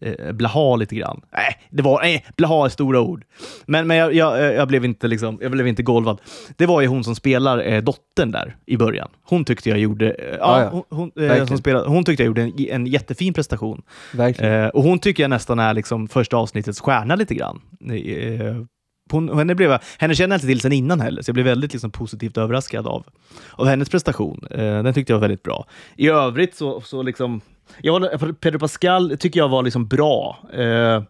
eh, 0.00 0.32
blaha 0.32 0.76
lite 0.76 0.94
grann. 0.94 1.20
Nej, 1.32 1.60
det 1.70 1.82
var, 1.82 2.00
nej, 2.02 2.24
blaha 2.36 2.64
är 2.64 2.68
stora 2.68 3.00
ord. 3.00 3.24
Men, 3.66 3.86
men 3.86 3.96
jag, 3.96 4.14
jag, 4.14 4.54
jag, 4.54 4.68
blev 4.68 4.84
inte 4.84 5.08
liksom, 5.08 5.38
jag 5.42 5.50
blev 5.50 5.66
inte 5.66 5.82
golvad. 5.82 6.20
Det 6.56 6.66
var 6.66 6.80
ju 6.80 6.86
hon 6.86 7.04
som 7.04 7.14
spelar 7.14 7.66
eh, 7.66 7.82
dottern 7.82 8.30
där 8.30 8.56
i 8.66 8.76
början. 8.76 9.08
Hon 9.22 9.44
tyckte 9.44 9.68
jag 9.68 9.78
gjorde, 9.78 10.10
eh, 10.10 10.36
ja, 10.38 10.60
ja. 10.60 10.68
Hon, 10.70 10.84
hon, 10.90 11.30
eh, 11.30 11.46
som 11.46 11.58
spelade, 11.58 11.88
hon 11.88 12.04
tyckte 12.04 12.22
jag 12.22 12.26
gjorde 12.26 12.42
en, 12.42 12.52
en 12.58 12.86
jättefin 12.86 13.34
prestation. 13.34 13.82
Eh, 14.38 14.66
och 14.66 14.82
hon 14.82 14.98
tycker 14.98 15.22
jag 15.22 15.30
nästan 15.30 15.58
är 15.58 15.74
liksom 15.74 16.08
första 16.08 16.36
avsnittets 16.36 16.80
stjärna 16.80 17.14
lite 17.14 17.34
grann. 17.34 17.60
Eh, 17.90 18.56
hon, 19.10 19.38
henne, 19.38 19.54
blev, 19.54 19.78
henne 19.98 20.14
känner 20.14 20.34
jag 20.34 20.36
inte 20.36 20.46
till 20.46 20.60
sen 20.60 20.72
innan 20.72 21.00
heller, 21.00 21.22
så 21.22 21.28
jag 21.28 21.34
blev 21.34 21.46
väldigt 21.46 21.72
liksom, 21.72 21.90
positivt 21.90 22.38
överraskad 22.38 22.86
av, 22.86 23.06
av 23.52 23.66
hennes 23.66 23.88
prestation. 23.88 24.46
Eh, 24.50 24.82
den 24.82 24.94
tyckte 24.94 25.12
jag 25.12 25.18
var 25.18 25.28
väldigt 25.28 25.42
bra. 25.42 25.66
I 25.96 26.08
övrigt 26.08 26.54
så, 26.54 26.80
så 26.80 27.02
liksom, 27.02 27.40
Ja, 27.82 28.10
Pedro 28.40 28.58
Pascal 28.58 29.16
tycker 29.18 29.40
jag 29.40 29.48
var 29.48 29.62
liksom 29.62 29.86
bra. 29.88 30.38
Eh, 30.52 31.02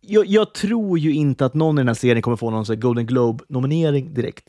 jag, 0.00 0.26
jag 0.26 0.54
tror 0.54 0.98
ju 0.98 1.12
inte 1.12 1.44
att 1.46 1.54
någon 1.54 1.78
i 1.78 1.80
den 1.80 1.88
här 1.88 1.94
serien 1.94 2.22
kommer 2.22 2.36
få 2.36 2.50
någon 2.50 2.66
så 2.66 2.72
här 2.72 2.80
Golden 2.80 3.06
Globe-nominering 3.06 4.14
direkt. 4.14 4.44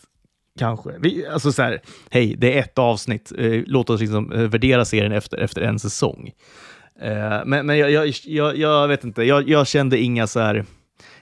Kanske. 0.59 0.89
Vi, 0.99 1.25
alltså 1.27 1.51
så 1.51 1.61
här, 1.61 1.81
hej, 2.09 2.35
det 2.37 2.57
är 2.57 2.59
ett 2.59 2.77
avsnitt. 2.77 3.31
Eh, 3.37 3.63
låt 3.65 3.89
oss 3.89 4.01
liksom 4.01 4.31
eh, 4.31 4.41
värdera 4.41 4.85
serien 4.85 5.11
efter, 5.11 5.37
efter 5.37 5.61
en 5.61 5.79
säsong. 5.79 6.31
Eh, 7.01 7.39
men 7.45 7.65
men 7.65 7.77
jag, 7.77 7.91
jag, 7.91 8.13
jag, 8.25 8.57
jag 8.57 8.87
vet 8.87 9.03
inte, 9.03 9.23
jag, 9.23 9.49
jag 9.49 9.67
kände 9.67 9.97
inga 9.97 10.27
så 10.27 10.39
här... 10.39 10.65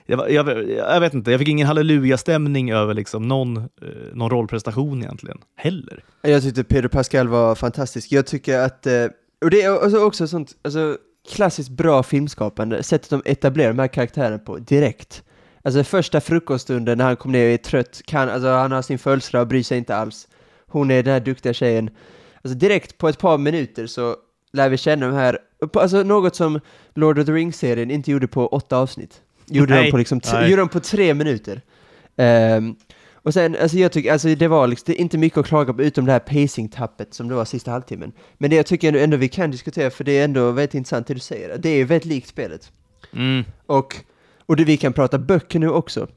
Jag, 0.06 0.32
jag, 0.32 0.70
jag 0.70 1.00
vet 1.00 1.14
inte, 1.14 1.30
jag 1.30 1.38
fick 1.38 1.48
ingen 1.48 1.66
halleluja-stämning 1.66 2.72
över 2.72 2.94
liksom 2.94 3.28
någon, 3.28 3.56
eh, 3.56 3.64
någon 4.12 4.30
rollprestation 4.30 5.02
egentligen, 5.02 5.38
heller. 5.56 6.04
Jag 6.22 6.42
tyckte 6.42 6.64
Peter 6.64 6.88
Pascal 6.88 7.28
var 7.28 7.54
fantastisk. 7.54 8.12
Jag 8.12 8.26
tycker 8.26 8.58
att, 8.58 8.86
eh, 8.86 9.04
och 9.40 9.50
det 9.50 9.62
är 9.62 9.82
alltså 9.82 9.98
också 9.98 10.28
sånt, 10.28 10.56
alltså 10.62 10.98
klassiskt 11.28 11.70
bra 11.70 12.02
filmskapande, 12.02 12.82
sättet 12.82 13.10
de 13.10 13.22
etablerar 13.24 13.68
de 13.68 13.78
här 13.78 13.88
karaktärerna 13.88 14.38
på 14.38 14.58
direkt. 14.58 15.22
Alltså 15.62 15.84
första 15.84 16.20
frukoststunden 16.20 16.98
när 16.98 17.04
han 17.04 17.16
kom 17.16 17.32
ner 17.32 17.46
och 17.46 17.52
är 17.52 17.56
trött, 17.56 18.00
kan, 18.04 18.28
alltså 18.28 18.48
han 18.48 18.72
har 18.72 18.82
sin 18.82 18.98
födelsedag 18.98 19.40
och 19.40 19.48
bryr 19.48 19.62
sig 19.62 19.78
inte 19.78 19.96
alls. 19.96 20.28
Hon 20.66 20.90
är 20.90 21.02
den 21.02 21.12
här 21.12 21.20
duktiga 21.20 21.52
tjejen. 21.52 21.90
Alltså 22.42 22.58
direkt 22.58 22.98
på 22.98 23.08
ett 23.08 23.18
par 23.18 23.38
minuter 23.38 23.86
så 23.86 24.16
lär 24.52 24.68
vi 24.68 24.76
känna 24.76 25.06
de 25.06 25.14
här, 25.14 25.38
alltså 25.74 26.02
något 26.02 26.36
som 26.36 26.60
Lord 26.94 27.18
of 27.18 27.26
the 27.26 27.32
Rings-serien 27.32 27.90
inte 27.90 28.10
gjorde 28.10 28.28
på 28.28 28.46
åtta 28.46 28.76
avsnitt. 28.76 29.22
Gjorde 29.46 29.82
de 29.82 29.90
på 29.90 29.96
liksom, 29.96 30.20
gjorde 30.32 30.56
de 30.56 30.68
på 30.68 30.80
tre 30.80 31.14
minuter. 31.14 31.62
Ehm, 32.16 32.76
och 33.22 33.34
sen, 33.34 33.56
alltså 33.62 33.76
jag 33.76 33.92
tycker, 33.92 34.12
alltså 34.12 34.34
det 34.34 34.48
var 34.48 34.66
liksom, 34.66 34.84
det 34.86 35.00
inte 35.00 35.18
mycket 35.18 35.38
att 35.38 35.46
klaga 35.46 35.72
på 35.72 35.82
utom 35.82 36.04
det 36.06 36.12
här 36.12 36.18
pacing-tappet 36.18 37.14
som 37.14 37.28
det 37.28 37.34
var 37.34 37.44
sista 37.44 37.70
halvtimmen. 37.70 38.12
Men 38.38 38.50
det 38.50 38.56
jag 38.56 38.66
tycker 38.66 38.88
ändå, 38.88 39.00
ändå 39.00 39.16
vi 39.16 39.28
kan 39.28 39.50
diskutera, 39.50 39.90
för 39.90 40.04
det 40.04 40.18
är 40.18 40.24
ändå 40.24 40.50
väldigt 40.50 40.74
intressant 40.74 41.06
det 41.06 41.14
du 41.14 41.20
säger. 41.20 41.58
Det 41.58 41.68
är 41.68 41.84
väldigt 41.84 42.04
likt 42.04 42.28
spelet. 42.28 42.72
Mm. 43.12 43.44
Och, 43.66 43.96
och 44.46 44.56
det, 44.56 44.64
vi 44.64 44.76
kan 44.76 44.92
prata 44.92 45.18
böcker 45.18 45.58
nu 45.58 45.68
också. 45.68 46.08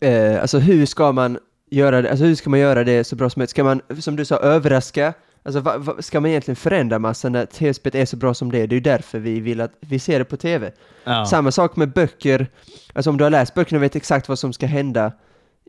Eh, 0.00 0.40
alltså 0.40 0.58
hur 0.58 0.86
ska 0.86 1.12
man 1.12 1.38
göra 1.70 2.02
det, 2.02 2.10
alltså 2.10 2.24
hur 2.24 2.34
ska 2.34 2.50
man 2.50 2.60
göra 2.60 2.84
det 2.84 3.04
så 3.04 3.16
bra 3.16 3.30
som 3.30 3.40
möjligt? 3.40 3.50
Ska 3.50 3.64
man, 3.64 3.80
som 4.00 4.16
du 4.16 4.24
sa, 4.24 4.36
överraska? 4.36 5.14
Alltså 5.42 5.60
va, 5.60 5.78
va, 5.78 5.94
ska 5.98 6.20
man 6.20 6.30
egentligen 6.30 6.56
förändra 6.56 6.98
massan 6.98 7.32
när 7.32 7.46
tv-spelet 7.46 7.94
är 7.94 8.06
så 8.06 8.16
bra 8.16 8.34
som 8.34 8.52
det 8.52 8.58
är? 8.58 8.66
Det 8.66 8.72
är 8.72 8.76
ju 8.76 8.80
därför 8.80 9.18
vi 9.18 9.40
vill 9.40 9.60
att 9.60 9.72
vi 9.80 9.98
ser 9.98 10.18
det 10.18 10.24
på 10.24 10.36
tv. 10.36 10.72
Ja. 11.04 11.26
Samma 11.26 11.50
sak 11.50 11.76
med 11.76 11.92
böcker, 11.92 12.46
alltså 12.92 13.10
om 13.10 13.16
du 13.16 13.24
har 13.24 13.30
läst 13.30 13.54
böckerna 13.54 13.78
och 13.78 13.82
vet 13.82 13.96
exakt 13.96 14.28
vad 14.28 14.38
som 14.38 14.52
ska 14.52 14.66
hända, 14.66 15.12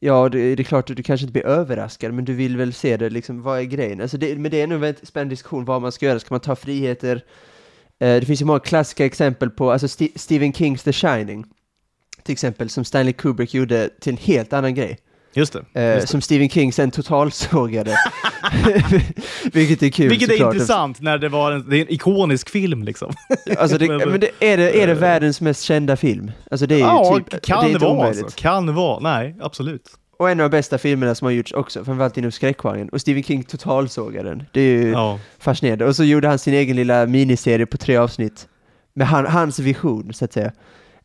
ja 0.01 0.29
det, 0.29 0.55
det 0.55 0.61
är 0.61 0.65
klart 0.65 0.89
att 0.89 0.97
du 0.97 1.03
kanske 1.03 1.23
inte 1.23 1.33
blir 1.33 1.45
överraskad, 1.45 2.13
men 2.13 2.25
du 2.25 2.33
vill 2.33 2.57
väl 2.57 2.73
se 2.73 2.97
det, 2.97 3.09
liksom, 3.09 3.41
vad 3.41 3.59
är 3.59 3.63
grejen? 3.63 4.01
Alltså 4.01 4.17
det, 4.17 4.37
men 4.37 4.51
det 4.51 4.61
är 4.61 4.67
nog 4.67 4.75
en 4.75 4.81
väldigt 4.81 5.07
spännande 5.07 5.33
diskussion 5.33 5.65
vad 5.65 5.81
man 5.81 5.91
ska 5.91 6.05
göra, 6.05 6.19
ska 6.19 6.33
man 6.33 6.39
ta 6.39 6.55
friheter? 6.55 7.15
Eh, 7.99 8.19
det 8.19 8.25
finns 8.25 8.41
ju 8.41 8.45
många 8.45 8.59
klassiska 8.59 9.05
exempel 9.05 9.49
på, 9.49 9.71
alltså 9.71 9.85
St 9.85 10.09
Stephen 10.15 10.53
Kings 10.53 10.83
The 10.83 10.93
Shining, 10.93 11.45
till 12.23 12.33
exempel, 12.33 12.69
som 12.69 12.85
Stanley 12.85 13.13
Kubrick 13.13 13.53
gjorde 13.53 13.89
till 13.99 14.13
en 14.13 14.17
helt 14.17 14.53
annan 14.53 14.75
grej. 14.75 14.97
Just 15.33 15.53
det. 15.53 15.65
Eh, 15.81 15.93
Just 15.95 16.01
det. 16.01 16.07
som 16.11 16.21
Stephen 16.21 16.49
King 16.49 16.73
sen 16.73 16.91
totalsågade. 16.91 17.95
Vilket 19.53 19.83
är 19.83 19.89
kul 19.89 20.09
Vilket 20.09 20.29
är 20.29 20.33
såklart. 20.33 20.53
intressant 20.53 21.01
när 21.01 21.17
det 21.17 21.29
var 21.29 21.51
en, 21.51 21.69
det 21.69 21.77
är 21.77 21.81
en 21.81 21.93
ikonisk 21.93 22.49
film 22.49 22.83
liksom. 22.83 23.13
Alltså 23.57 23.77
det, 23.77 23.87
men 24.07 24.19
det, 24.19 24.29
är, 24.39 24.57
det, 24.57 24.81
är 24.83 24.87
det 24.87 24.93
världens 24.93 25.41
mest 25.41 25.63
kända 25.63 25.95
film? 25.95 26.31
Alltså 26.51 26.67
det 26.67 26.75
är 26.75 26.79
ju 26.79 26.83
ja, 26.83 27.19
typ, 27.29 27.41
kan 27.41 27.59
det 27.59 27.65
det, 27.65 27.71
är 27.71 27.73
inte 27.73 27.85
vara 27.85 28.07
alltså. 28.07 28.25
Kan 28.35 28.65
det 28.65 28.71
vara. 28.71 28.99
Nej, 28.99 29.35
absolut. 29.41 29.89
Och 30.19 30.29
en 30.29 30.39
av 30.39 30.49
de 30.49 30.57
bästa 30.57 30.77
filmerna 30.77 31.15
som 31.15 31.25
har 31.25 31.31
gjorts 31.31 31.51
också, 31.53 31.85
framförallt 31.85 32.17
inom 32.17 32.31
skräckgenren. 32.31 32.89
Och 32.89 33.01
Stephen 33.01 33.23
King 33.23 33.43
totalsågade 33.43 34.29
den. 34.29 34.43
Det 34.51 34.61
är 34.61 34.83
ju 34.83 34.91
Ja. 34.91 35.19
fascinerande. 35.39 35.85
Och 35.85 35.95
så 35.95 36.03
gjorde 36.03 36.27
han 36.27 36.39
sin 36.39 36.53
egen 36.53 36.75
lilla 36.75 37.05
miniserie 37.05 37.65
på 37.65 37.77
tre 37.77 37.97
avsnitt. 37.97 38.47
Med 38.93 39.07
han, 39.07 39.25
hans 39.25 39.59
vision, 39.59 40.13
så 40.13 40.25
att 40.25 40.33
säga. 40.33 40.51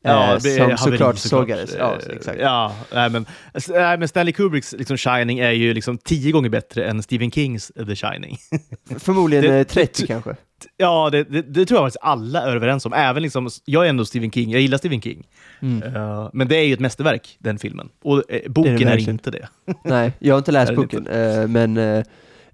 Ja, 0.04 0.28
eh, 0.36 0.38
det 0.42 0.56
som 0.56 0.76
såklart 0.76 1.18
sågades. 1.18 1.74
Ja, 1.78 1.98
Eh, 2.08 2.16
exakt. 2.16 2.38
Ja, 2.40 2.76
nej, 2.92 3.10
men, 3.10 3.26
nej, 3.68 3.98
men 3.98 4.08
Stanley 4.08 4.32
Kubricks 4.32 4.72
liksom, 4.78 4.96
Shining 4.96 5.38
är 5.38 5.50
ju 5.50 5.74
liksom 5.74 5.98
tio 5.98 6.32
gånger 6.32 6.48
bättre 6.48 6.84
än 6.84 7.02
Stephen 7.02 7.30
Kings 7.30 7.72
The 7.86 7.96
Shining. 7.96 8.38
Förmodligen 8.98 9.44
Det- 9.44 9.58
eh, 9.58 9.64
30 9.64 10.02
det- 10.02 10.06
kanske. 10.06 10.36
ja, 10.76 11.10
det, 11.12 11.24
det, 11.24 11.66
tror 11.66 11.78
jag 11.80 11.84
faktiskt 11.86 12.02
alla 12.04 12.42
är 12.42 12.56
överens 12.56 12.86
om. 12.86 12.92
Även 12.92 13.22
liksom, 13.22 13.48
jag 13.64 13.84
är 13.84 13.88
ändå 13.88 14.04
Stephen 14.04 14.30
King, 14.30 14.50
jag 14.50 14.60
gillar 14.60 14.78
Stephen 14.78 15.00
King. 15.02 15.26
Mm. 15.62 15.82
Eh, 15.96 16.30
men 16.32 16.48
det 16.48 16.56
är 16.56 16.64
ju 16.64 16.72
ett 16.74 16.80
mästerverk, 16.80 17.36
den 17.38 17.58
filmen. 17.58 17.88
Och 18.02 18.22
eh, 18.32 18.40
boken 18.50 18.74
är, 18.74 18.84
verkligen. 18.84 19.10
inte 19.10 19.30
det. 19.30 19.48
Nej, 19.84 20.12
jag 20.18 20.34
har 20.34 20.38
inte 20.38 20.52
läst 20.52 20.72
Är 20.72 20.76
boken, 20.76 21.06
eh, 21.06 21.46
men 21.46 21.76
eh, 21.76 22.04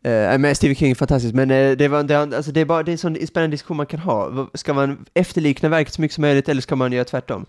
eh, 0.02 0.38
men 0.38 0.54
Stephen 0.54 0.76
King 0.76 0.90
är 0.90 0.94
fantastisk, 0.94 1.34
men 1.34 1.50
eh, 1.50 1.76
det, 1.76 1.88
var, 1.88 2.02
det, 2.02 2.18
alltså, 2.18 2.52
det 2.52 2.60
är 2.60 2.64
bara 2.64 2.82
det 2.82 2.90
är 2.90 2.92
en 2.92 2.98
sån 2.98 3.26
spännande 3.26 3.54
diskussion 3.54 3.76
man 3.76 3.86
kan 3.86 4.00
ha. 4.00 4.48
Ska 4.54 4.74
man 4.74 5.06
efterlikna 5.14 5.68
verket 5.68 5.94
så 5.94 6.00
mycket 6.00 6.14
som 6.14 6.22
möjligt 6.22 6.48
eller 6.48 6.62
ska 6.62 6.76
man 6.76 6.92
göra 6.92 7.04
tvärtom? 7.04 7.46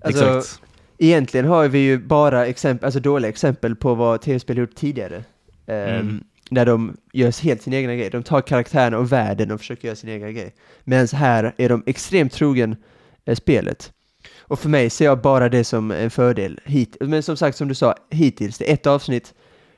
Alltså, 0.00 0.38
Exakt. 0.38 0.60
Egentligen 0.98 1.46
har 1.46 1.68
vi 1.68 1.78
ju 1.78 1.98
bara 1.98 2.46
exempel, 2.46 2.84
alltså 2.84 3.00
dåliga 3.00 3.28
exempel 3.28 3.76
på 3.76 3.94
vad 3.94 4.20
tv-spel 4.20 4.58
gjort 4.58 4.74
tidigare. 4.74 5.24
Ehm, 5.66 6.00
Mm. 6.00 6.24
När 6.50 6.66
de 6.66 6.96
gör 7.12 7.42
helt 7.42 7.62
sin 7.62 7.72
egna 7.72 7.94
grej. 7.94 8.10
De 8.10 8.22
tar 8.22 8.40
karaktärerna 8.40 8.98
och 8.98 9.12
världen 9.12 9.50
och 9.50 9.60
försöker 9.60 9.88
göra 9.88 9.96
sin 9.96 10.10
egen 10.10 10.34
grej. 10.34 10.54
Medan 10.84 11.06
här 11.12 11.54
är 11.56 11.68
de 11.68 11.82
extremt 11.86 12.32
trogen 12.32 12.76
eh, 13.24 13.34
spelet. 13.34 13.92
Och 14.38 14.58
för 14.58 14.68
mig 14.68 14.90
ser 14.90 15.04
jag 15.04 15.20
bara 15.20 15.48
det 15.48 15.64
som 15.64 15.90
en 15.90 16.10
fördel 16.10 16.60
hit. 16.64 16.96
Men 17.00 17.22
som 17.22 17.36
sagt, 17.36 17.56
som 17.56 17.68
du 17.68 17.74
sa, 17.74 17.94
hittills, 18.10 18.58
det 18.58 18.70
är 18.70 18.74
ett 18.74 18.86
avsnitt. 18.86 19.34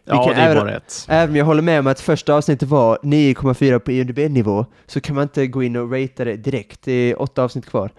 Ja, 0.07 0.25
kan 0.25 0.35
det 0.35 0.41
är 0.41 0.51
även- 0.51 0.65
bara 0.65 0.77
ett. 0.77 1.07
Även 1.09 1.31
om 1.31 1.37
jag 1.37 1.45
håller 1.45 1.63
med 1.63 1.81
om 1.81 1.87
att 1.87 2.01
första 2.01 2.35
avsnittet 2.35 2.69
var 2.69 2.99
9,4 3.03 3.79
på 3.79 3.93
IMDB-nivå 3.93 4.67
så 4.87 5.01
kan 5.01 5.15
man 5.15 5.23
inte 5.23 5.47
gå 5.47 5.63
in 5.63 5.77
och 5.77 5.93
ratea 5.93 6.25
det 6.25 6.37
direkt. 6.37 6.83
Det 6.83 6.93
är 6.93 7.23
åtta 7.23 7.43
avsnitt 7.43 7.67
kvar. 7.67 7.91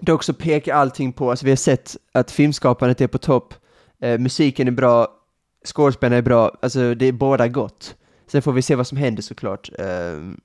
Dock 0.00 0.22
så 0.22 0.34
pekar 0.34 0.74
allting 0.74 1.12
på, 1.12 1.30
alltså 1.30 1.44
vi 1.44 1.50
har 1.50 1.56
sett 1.56 1.96
att 2.12 2.30
filmskapandet 2.30 3.00
är 3.00 3.06
på 3.06 3.18
topp, 3.18 3.54
eh, 4.02 4.18
musiken 4.18 4.68
är 4.68 4.72
bra, 4.72 5.08
skådespelarna 5.66 6.16
är 6.16 6.22
bra, 6.22 6.52
alltså 6.62 6.94
det 6.94 7.06
är 7.06 7.12
båda 7.12 7.48
gott. 7.48 7.94
Sen 8.26 8.42
får 8.42 8.52
vi 8.52 8.62
se 8.62 8.74
vad 8.74 8.86
som 8.86 8.98
händer 8.98 9.22
såklart. 9.22 9.70
Ehm, 9.78 10.36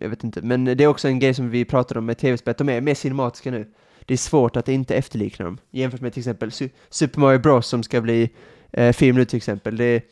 jag 0.00 0.08
vet 0.08 0.24
inte, 0.24 0.42
men 0.42 0.64
det 0.64 0.80
är 0.80 0.86
också 0.86 1.08
en 1.08 1.18
grej 1.18 1.34
som 1.34 1.50
vi 1.50 1.64
pratade 1.64 1.98
om 1.98 2.06
med 2.06 2.18
tv-spel, 2.18 2.50
att 2.50 2.58
de 2.58 2.68
är 2.68 2.80
mer 2.80 2.94
cinematiska 2.94 3.50
nu. 3.50 3.66
Det 4.06 4.14
är 4.14 4.18
svårt 4.18 4.56
att 4.56 4.68
inte 4.68 4.94
efterlikna 4.94 5.44
dem, 5.44 5.58
jämfört 5.70 6.00
med 6.00 6.12
till 6.12 6.20
exempel 6.20 6.48
Su- 6.48 6.70
Super 6.90 7.20
Mario 7.20 7.38
Bros 7.38 7.66
som 7.66 7.82
ska 7.82 8.00
bli 8.00 8.30
eh, 8.76 8.92
film 8.92 9.16
nu 9.16 9.24
till 9.24 9.36
exempel. 9.36 9.76
Det, 9.76 10.02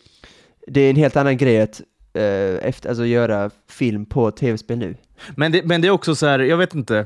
det 0.67 0.81
är 0.81 0.91
en 0.91 0.97
helt 0.97 1.17
annan 1.17 1.37
grej 1.37 1.61
att 1.61 1.81
eh, 2.15 2.69
efter, 2.69 2.89
alltså 2.89 3.07
göra 3.07 3.51
film 3.69 4.07
på 4.07 4.31
tv-spel 4.31 4.79
nu. 4.79 4.97
Men 5.37 5.53
det, 5.53 5.65
men 5.65 5.81
det 5.81 5.89
är 5.89 5.93
också 5.93 6.15
så 6.15 6.27
här, 6.27 6.39
jag 6.39 6.57
vet 6.57 6.75
inte. 6.75 6.99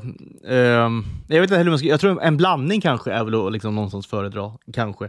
ehm, 0.49 1.05
jag 1.29 1.41
vet 1.41 1.43
inte 1.51 1.55
heller 1.55 1.65
hur 1.65 1.71
man 1.71 1.79
ska, 1.79 1.89
jag 1.89 2.01
tror 2.01 2.23
en 2.23 2.37
blandning 2.37 2.81
kanske 2.81 3.13
är 3.13 3.25
väl 3.25 3.35
att 3.47 3.53
liksom 3.53 3.75
någonstans 3.75 4.07
föredra, 4.07 4.53
kanske. 4.73 5.09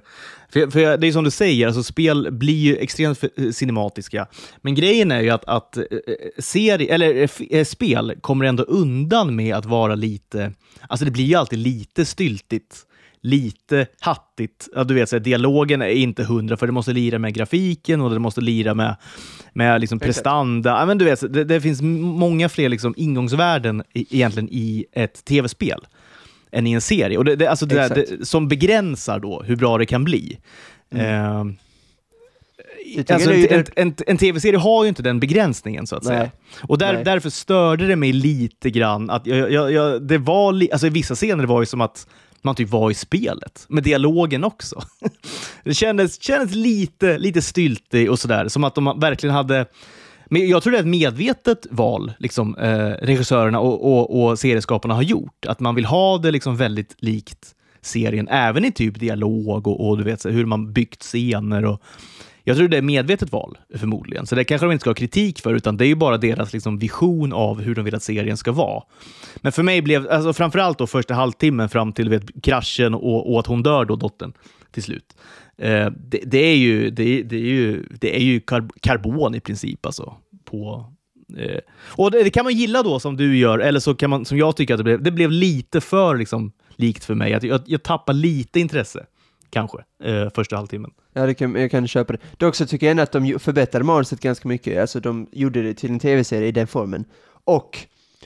För, 0.50 0.72
för 0.72 0.98
det 0.98 1.08
är 1.08 1.12
som 1.12 1.24
du 1.24 1.32
säger, 1.32 1.68
alltså 1.68 1.84
spel 1.84 2.28
blir 2.32 2.54
ju 2.58 2.78
extremt 2.78 3.24
cinematiska. 3.52 4.28
Men 4.62 4.76
grejen 4.76 5.12
är 5.12 5.22
ju 5.22 5.30
att, 5.30 5.46
att 5.46 5.78
eh, 5.78 5.84
eh, 5.84 6.14
seri, 6.40 6.90
eller 6.90 7.16
eh, 7.16 7.24
f- 7.24 7.68
spel 7.68 8.16
kommer 8.22 8.46
ändå 8.46 8.64
undan 8.64 9.36
med 9.36 9.56
att 9.56 9.66
vara 9.66 9.96
lite, 9.96 10.52
alltså 10.90 11.06
det 11.06 11.12
blir 11.12 11.26
ju 11.26 11.36
alltid 11.36 11.60
lite 11.60 12.06
styltigt. 12.06 12.84
Lite 13.22 13.88
hattigt. 14.00 14.70
Ja, 14.76 14.84
du 14.84 14.94
vet, 14.94 15.10
så 15.10 15.16
här, 15.16 15.20
dialogen 15.24 15.82
är 15.82 15.88
inte 15.88 16.24
hundra, 16.24 16.58
för 16.58 16.66
det 16.66 16.72
måste 16.72 16.94
lira 16.94 17.20
med 17.20 17.34
grafiken 17.34 18.02
och 18.02 18.10
det 18.10 18.20
måste 18.20 18.42
lira 18.42 18.74
med, 18.74 18.96
med 19.54 19.82
liksom 19.82 20.00
prestanda. 20.00 20.70
Ja, 20.70 20.86
men 20.86 20.98
du 20.98 21.06
vet, 21.06 21.34
det, 21.34 21.44
det 21.44 21.62
finns 21.62 21.82
många 21.82 22.50
fler 22.50 22.70
liksom 22.70 22.94
ingångsvärden 22.98 23.84
i, 23.94 24.16
egentligen 24.16 24.50
i 24.52 24.86
ett 24.92 25.26
tv-spel 25.26 25.88
än 26.52 26.68
i 26.68 26.72
en 26.72 26.82
serie. 26.82 27.18
Och 27.18 27.26
det, 27.26 27.36
det, 27.36 27.48
alltså 27.48 27.66
det, 27.66 27.76
där, 27.76 27.96
det, 27.96 28.26
som 28.26 28.48
begränsar 28.48 29.20
då 29.20 29.44
hur 29.44 29.56
bra 29.56 29.78
det 29.78 29.86
kan 29.86 30.04
bli. 30.04 30.40
Ehm, 30.92 31.58
tycker 32.96 33.14
alltså, 33.14 33.34
en, 33.34 33.48
en, 33.50 33.66
en, 33.76 33.96
en 34.08 34.18
tv-serie 34.18 34.58
har 34.58 34.84
ju 34.84 34.90
inte 34.90 35.04
den 35.04 35.20
begränsningen 35.20 35.88
så 35.88 35.96
att 35.96 36.06
säga. 36.06 36.20
Nej. 36.20 36.32
Och 36.62 36.78
där, 36.78 37.04
därför 37.04 37.30
störde 37.30 37.88
det 37.88 37.96
mig 37.96 38.14
lite 38.14 38.70
grann 38.70 39.10
att 39.10 39.28
jag, 39.28 39.52
jag, 39.52 39.72
jag, 39.72 40.02
det 40.02 40.18
var 40.18 40.52
li, 40.52 40.72
alltså 40.72 40.88
i 40.88 40.90
vissa 40.90 41.16
scener 41.16 41.46
var 41.46 41.60
det 41.60 41.66
som 41.66 41.82
att 41.82 42.08
man 42.48 42.56
typ 42.56 42.70
var 42.70 42.92
i 42.92 42.94
spelet, 42.94 43.66
med 43.70 43.84
dialogen 43.84 44.44
också. 44.44 44.82
det 45.64 45.74
kändes, 45.74 46.22
kändes 46.22 46.56
lite, 46.56 47.18
lite 47.18 47.42
styltig 47.42 48.12
och 48.12 48.20
sådär, 48.20 48.48
som 48.48 48.64
att 48.64 48.76
de 48.76 49.00
verkligen 49.00 49.36
hade 49.36 49.66
men 50.30 50.48
jag 50.48 50.64
tror 50.64 50.72
det 50.72 50.78
är 50.78 50.82
ett 50.82 50.88
medvetet 50.88 51.68
val, 51.70 52.12
liksom, 52.20 52.58
eh, 52.58 52.90
regissörerna 52.90 53.60
och, 53.60 53.86
och, 53.86 54.24
och 54.24 54.40
serieskaparna 54.40 54.94
har 54.94 55.02
gjort. 55.02 55.46
Att 55.46 55.60
man 55.60 55.76
vill 55.76 55.86
ha 55.86 56.18
det 56.18 56.32
liksom 56.32 56.58
väldigt 56.58 56.96
likt 56.98 57.56
serien, 57.82 58.28
även 58.28 58.66
i 58.66 58.72
typ 58.72 59.00
dialog 59.00 59.68
och, 59.68 59.88
och 59.88 59.98
du 59.98 60.04
vet, 60.04 60.22
så 60.22 60.30
hur 60.30 60.46
man 60.46 60.74
byggt 60.74 61.02
scener. 61.02 61.66
Och, 61.66 61.82
jag 62.48 62.58
tror 62.58 62.68
det 62.68 62.78
är 62.78 62.82
medvetet 62.82 63.32
val, 63.32 63.58
förmodligen. 63.76 64.26
Så 64.26 64.36
det 64.36 64.44
kanske 64.44 64.66
de 64.66 64.72
inte 64.72 64.82
ska 64.82 64.90
ha 64.90 64.96
kritik 64.96 65.40
för, 65.40 65.54
utan 65.54 65.78
det 65.78 65.86
är 65.86 65.88
ju 65.88 65.96
bara 65.96 66.18
deras 66.18 66.54
liksom, 66.54 66.80
vision 66.80 67.34
av 67.34 67.62
hur 67.62 67.76
de 67.76 67.86
vill 67.86 67.96
att 67.96 68.04
serien 68.04 68.38
ska 68.38 68.52
vara. 68.52 68.84
Men 69.36 69.52
för 69.52 69.64
mig 69.64 69.82
blev, 69.82 70.08
alltså, 70.10 70.34
framförallt 70.34 70.78
då 70.78 70.88
första 70.88 71.14
halvtimmen 71.14 71.70
fram 71.70 71.94
till 71.94 72.10
vet, 72.10 72.44
kraschen 72.44 72.94
och, 72.94 73.34
och 73.34 73.40
att 73.40 73.48
hon 73.48 73.64
dör 73.64 73.86
då, 73.86 73.96
dottern, 73.96 74.34
till 74.72 74.84
slut. 74.84 75.16
Eh, 75.58 75.90
det, 75.98 76.22
det 76.26 76.38
är 76.38 76.56
ju, 76.56 76.90
det, 76.90 77.24
det 77.24 77.36
är 77.36 77.40
ju, 77.40 77.84
det 78.00 78.16
är 78.16 78.24
ju 78.24 78.40
kar 78.40 78.68
karbon 78.82 79.36
i 79.36 79.40
princip 79.40 79.86
alltså. 79.86 80.14
På, 80.46 80.92
eh, 81.38 81.60
och 81.80 82.12
det, 82.12 82.24
det 82.24 82.30
kan 82.30 82.44
man 82.44 82.54
gilla 82.54 82.84
då 82.84 83.00
som 83.00 83.18
du 83.18 83.38
gör, 83.38 83.60
eller 83.60 83.80
så 83.80 83.96
kan 83.96 84.10
man, 84.10 84.26
som 84.26 84.38
jag 84.38 84.56
tycker 84.56 84.74
att 84.74 84.78
det 84.78 84.84
blev, 84.84 85.04
det 85.04 85.12
blev 85.12 85.32
lite 85.32 85.82
för 85.82 86.18
liksom, 86.18 86.52
likt 86.76 87.06
för 87.06 87.16
mig. 87.16 87.34
Att 87.34 87.44
jag, 87.44 87.62
jag 87.66 87.84
tappar 87.84 88.14
lite 88.14 88.60
intresse, 88.60 89.06
kanske, 89.50 89.78
eh, 90.04 90.30
första 90.36 90.56
halvtimmen. 90.56 90.92
Ja, 91.18 91.26
det 91.26 91.34
kan, 91.34 91.56
jag 91.56 91.72
kan 91.72 91.88
köpa 91.88 92.14
det. 92.14 92.20
Dock 92.38 92.56
så 92.56 92.66
tycker 92.66 92.86
jag 92.86 92.92
ändå 92.92 93.04
att 93.04 93.12
de 93.12 93.40
förbättrade 93.40 93.86
manuset 93.86 94.20
ganska 94.20 94.48
mycket. 94.48 94.82
Alltså 94.82 95.00
de 95.00 95.28
gjorde 95.32 95.62
det 95.62 95.74
till 95.74 95.92
en 95.92 96.00
tv-serie 96.00 96.48
i 96.48 96.52
den 96.52 96.68
formen. 96.68 97.06
Och 97.44 97.80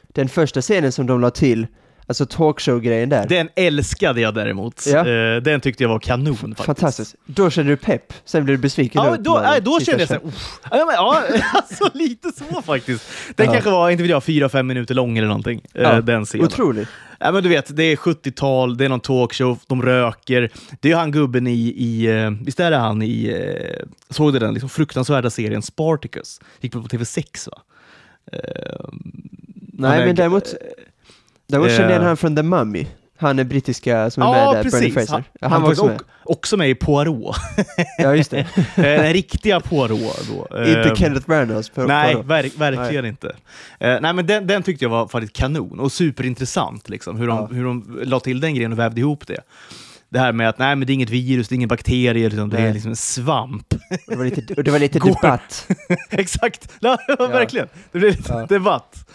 den 0.07 0.29
första 0.29 0.61
scenen 0.61 0.91
som 0.91 1.07
de 1.07 1.21
la 1.21 1.31
till, 1.31 1.67
alltså 2.07 2.25
talkshow-grejen 2.25 3.09
där. 3.09 3.27
Den 3.27 3.49
älskade 3.55 4.21
jag 4.21 4.33
däremot. 4.33 4.83
Ja. 4.87 5.07
Eh, 5.07 5.41
den 5.41 5.61
tyckte 5.61 5.83
jag 5.83 5.89
var 5.89 5.99
kanon 5.99 6.35
faktiskt. 6.35 6.65
Fantastiskt. 6.65 7.15
Då 7.25 7.49
kände 7.49 7.71
du 7.71 7.77
pepp, 7.77 8.13
sen 8.25 8.45
blev 8.45 8.57
du 8.57 8.61
besviken. 8.61 9.03
Ja, 9.05 9.15
då, 9.19 9.39
nej, 9.43 9.61
då 9.61 9.79
Sista 9.79 9.91
kände 9.91 10.01
jag 10.01 10.07
såhär, 10.07 10.21
"Uff." 10.25 10.59
ja, 10.71 10.85
men, 10.85 10.95
ja, 10.95 11.23
alltså 11.53 11.89
lite 11.93 12.31
så 12.31 12.61
faktiskt. 12.61 13.05
Den 13.35 13.45
Ja. 13.45 13.51
kanske 13.53 13.69
var, 13.71 13.89
inte 13.89 14.03
vet 14.03 14.09
jag, 14.09 14.23
fyra, 14.23 14.49
fem 14.49 14.67
minuter 14.67 14.95
lång 14.95 15.17
eller 15.17 15.27
någonting. 15.27 15.61
eh, 15.73 15.81
Ja, 15.81 16.01
Den 16.01 16.25
scenen. 16.25 16.45
Otroligt. 16.45 16.87
Ja, 17.19 17.31
men 17.31 17.43
du 17.43 17.49
vet, 17.49 17.75
det 17.75 17.83
är 17.83 17.95
70-tal, 17.95 18.77
det 18.77 18.85
är 18.85 18.89
någon 18.89 18.99
talkshow, 18.99 19.59
de 19.67 19.81
röker. 19.83 20.49
Det 20.79 20.87
är 20.87 20.91
ju 20.91 20.95
han 20.97 21.11
gubben 21.11 21.47
i, 21.47 21.53
i 21.77 22.05
eh, 22.05 22.29
visst 22.41 22.59
är 22.59 22.71
det 22.71 22.77
han 22.77 23.01
i, 23.01 23.27
eh, 23.27 23.87
såg 24.09 24.33
du 24.33 24.39
den 24.39 24.53
liksom 24.53 24.69
fruktansvärda 24.69 25.29
serien 25.29 25.61
Spartacus? 25.61 26.39
Gick 26.61 26.71
på 26.73 26.79
TV6 26.79 27.47
va? 27.51 27.61
Eh, 28.31 28.39
Nej, 29.73 29.91
han 29.91 29.99
är- 29.99 30.05
men 30.05 30.15
däremot, 30.15 30.53
däremot 31.51 31.71
eh, 31.71 31.77
kände 31.77 31.93
jag 31.93 32.01
han 32.01 32.17
från 32.17 32.35
The 32.35 32.43
Mummy. 32.43 32.87
Han 33.17 33.39
är 33.39 33.43
brittiska 33.43 34.09
som 34.09 34.23
är 34.23 34.27
Ja, 34.27 34.31
med 34.53 34.55
där, 34.55 34.63
precis. 34.63 34.93
Fraser. 34.93 35.23
Han, 35.41 35.51
han, 35.51 35.61
var 35.61 35.69
också 35.69 35.85
med. 35.85 36.01
också, 36.23 36.57
med 36.57 36.69
i 36.69 36.75
Poirot. 36.75 37.35
Ja, 37.97 38.15
just 38.15 38.31
det. 38.31 38.39
Eh, 38.75 38.83
Den 38.83 39.13
riktiga 39.13 39.59
Poirot 39.59 40.29
då. 40.29 40.57
Inte 40.65 40.89
Eh, 40.89 40.95
Kenneth 40.95 41.27
Branaghs 41.27 41.69
på 41.69 41.81
Nej, 41.83 42.15
verk, 42.25 42.53
verkligen 42.57 43.05
inte. 43.05 43.27
Eh, 43.79 43.97
nej, 44.01 44.13
men 44.13 44.27
den, 44.27 44.47
den 44.47 44.63
tyckte 44.63 44.85
jag 44.85 44.89
var 44.89 45.07
faktiskt 45.07 45.33
kanon 45.35 45.79
och 45.79 45.91
superintressant, 45.91 46.89
liksom, 46.89 47.17
hur, 47.17 47.27
de, 47.27 47.37
Ja. 47.37 47.49
hur 47.55 47.63
de 47.63 47.99
la 48.03 48.19
till 48.19 48.39
den 48.39 48.55
grejen 48.55 48.71
och 48.71 48.79
vävde 48.79 49.01
ihop 49.01 49.27
det. 49.27 49.39
Det 50.11 50.19
här 50.19 50.33
med 50.33 50.49
att 50.49 50.59
nej, 50.59 50.75
men 50.75 50.85
det 50.87 50.91
är 50.91 50.95
inget 50.95 51.09
virus, 51.09 51.47
det 51.47 51.53
är 51.53 51.55
ingen 51.55 51.69
bakterie, 51.69 52.29
liksom, 52.29 52.49
det 52.49 52.57
är 52.57 52.73
liksom 52.73 52.89
en 52.89 52.95
svamp. 52.95 53.73
Det 54.07 54.15
var 54.15 54.25
lite, 54.25 54.41
det 54.61 54.71
var 54.71 54.79
lite 54.79 54.99
debatt. 55.05 55.67
Exakt, 56.09 56.69
ja, 56.79 56.97
verkligen. 57.19 57.67
Det 57.91 57.99
blev 57.99 58.11
lite 58.11 58.33
Ja. 58.33 58.45
debatt. 58.45 59.09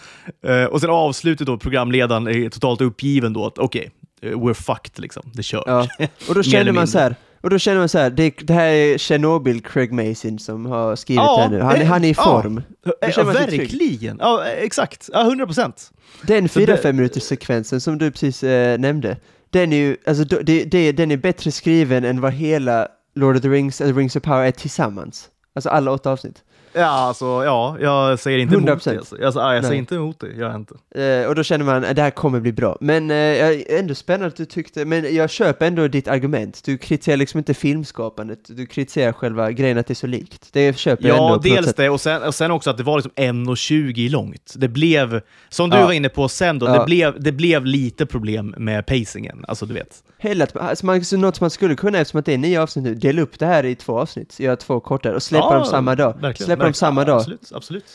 Eh, 0.47 0.63
och 0.63 0.81
sen 0.81 0.89
avslutet 0.89 1.47
då, 1.47 1.57
programledaren 1.57 2.27
är 2.27 2.49
totalt 2.49 2.81
uppgiven 2.81 3.33
då, 3.33 3.45
att 3.45 3.57
okej, 3.57 3.91
eh, 4.21 4.31
we're 4.31 4.53
fucked 4.53 4.99
liksom, 5.01 5.23
det 5.33 5.39
är 5.39 5.43
kört. 5.43 5.63
Ja. 5.67 5.87
Och 6.29 6.35
då 6.35 6.41
eller 6.57 6.71
man 6.71 6.87
så 6.87 6.99
här, 6.99 7.15
och 7.41 7.49
då 7.49 7.59
känner 7.59 7.79
man 7.79 7.89
så 7.89 7.97
här, 7.97 8.09
det, 8.09 8.33
det 8.41 8.53
här 8.53 8.67
är 8.67 8.97
Chernobyl 8.97 9.61
Craig 9.61 9.91
Mason 9.91 10.39
som 10.39 10.65
har 10.65 10.95
skrivit 10.95 11.17
Ja, 11.23 11.35
det 11.37 11.41
här 11.43 11.49
nu. 11.49 11.59
Han, 11.61 11.75
är- 11.75 11.85
han 11.85 12.03
är 12.03 12.07
i 12.09 12.13
ja. 12.17 12.23
form. 12.23 12.61
Då 12.85 12.93
Eh, 13.01 13.11
känner 13.11 13.33
trygg. 13.33 13.59
verkligen, 13.59 14.17
ja, 14.19 14.45
exakt. 14.45 15.09
Ja, 15.13 15.21
100 15.21 15.45
procent. 15.45 15.91
Den 16.21 16.49
Så 16.49 16.59
4-5 16.59 16.77
det- 16.83 16.93
minuters 16.93 17.23
sekvensen 17.23 17.81
som 17.81 17.97
du 17.97 18.11
precis 18.11 18.43
eh, 18.43 18.79
nämnde, 18.79 19.17
den 19.49 19.73
är 19.73 19.77
ju, 19.77 19.97
alltså 20.05 20.23
det, 20.23 20.63
det, 20.63 20.91
den 20.91 21.11
är 21.11 21.17
bättre 21.17 21.51
skriven 21.51 22.05
än 22.05 22.21
vad 22.21 22.33
hela 22.33 22.87
Lord 23.15 23.35
of 23.35 23.41
the 23.41 23.49
Rings, 23.49 23.81
eller 23.81 23.93
Rings 23.93 24.15
of 24.15 24.23
Power 24.23 24.45
är 24.45 24.51
tillsammans. 24.51 25.29
Alltså 25.53 25.69
alla 25.69 25.91
åtta 25.91 26.11
avsnitt. 26.11 26.43
Ja, 26.73 26.85
alltså, 26.85 27.25
ja, 27.25 27.77
jag 27.81 28.19
säger 28.19 28.37
inte 28.39 28.55
emot 28.55 28.69
100%. 28.69 28.89
det. 28.91 28.97
Alltså. 28.97 29.15
Alltså, 29.25 29.39
ja, 29.39 29.53
jag 29.55 29.63
säger 29.63 29.69
Nej. 29.71 29.77
inte 29.79 29.95
emot 29.95 30.19
det, 30.19 30.27
jag 30.37 30.55
inte. 30.55 30.73
Eh, 31.01 31.27
och 31.27 31.35
då 31.35 31.43
känner 31.43 31.65
man 31.65 31.85
att 31.85 31.95
det 31.95 32.01
här 32.01 32.09
kommer 32.11 32.39
bli 32.39 32.53
bra. 32.53 32.77
Men 32.81 33.11
eh, 33.11 33.17
jag 33.17 33.63
ändå 33.79 33.95
spännande 33.95 34.27
att 34.27 34.35
du 34.35 34.45
tyckte, 34.45 34.85
men 34.85 35.15
jag 35.15 35.29
köper 35.29 35.65
ändå 35.67 35.87
ditt 35.87 36.07
argument. 36.07 36.61
Du 36.65 36.77
kritiserar 36.77 37.17
liksom 37.17 37.37
inte 37.37 37.53
filmskapandet, 37.53 38.39
du 38.47 38.65
kritiserar 38.65 39.11
själva 39.11 39.51
grejen 39.51 39.77
att 39.77 39.87
det 39.87 39.93
är 39.93 39.95
så 39.95 40.07
likt. 40.07 40.49
Det 40.53 40.77
köper 40.77 41.07
jag 41.07 41.17
Ja, 41.17 41.21
ändå 41.21 41.27
på 41.29 41.35
något 41.35 41.43
dels 41.63 41.73
det 41.73 41.89
och 41.89 42.01
sen, 42.01 42.23
och 42.23 42.35
sen 42.35 42.51
också 42.51 42.69
att 42.69 42.77
det 42.77 42.83
var 42.83 42.95
liksom 42.97 43.11
1.20 43.15 44.09
långt. 44.09 44.53
Det 44.55 44.67
blev, 44.67 45.21
som 45.49 45.69
du 45.69 45.77
Ja. 45.77 45.85
var 45.85 45.91
inne 45.93 46.09
på 46.09 46.29
sen 46.29 46.59
då, 46.59 46.65
Ja. 46.65 46.79
det, 46.79 46.85
blev, 46.85 47.21
det 47.21 47.31
blev 47.31 47.65
lite 47.65 48.05
problem 48.05 48.55
med 48.57 48.85
pacingen. 48.85 49.45
Alltså 49.47 49.65
du 49.65 49.73
vet. 49.73 50.03
Hela, 50.17 50.47
alltså 50.53 50.85
man, 50.85 51.05
så 51.05 51.17
något 51.17 51.41
man 51.41 51.49
skulle 51.49 51.75
kunna, 51.75 51.97
eftersom 51.97 52.19
att 52.19 52.25
det 52.25 52.33
är 52.33 52.37
nio 52.37 52.61
avsnitt 52.61 52.85
nu, 52.85 52.95
dela 52.95 53.21
upp 53.21 53.39
det 53.39 53.45
här 53.45 53.65
i 53.65 53.75
två 53.75 53.99
avsnitt, 53.99 54.39
göra 54.39 54.55
två 54.55 54.79
kortare 54.79 55.15
och 55.15 55.23
släppa 55.23 55.45
Ja, 55.49 55.53
dem 55.53 55.65
samma 55.65 55.95
dag. 55.95 56.13
verkligen, 56.21 56.56
dem 56.57 56.65
verkligen. 56.65 56.73
samma 56.73 57.05
dag. 57.05 57.17
Absolut, 57.17 57.51
absolut. 57.53 57.85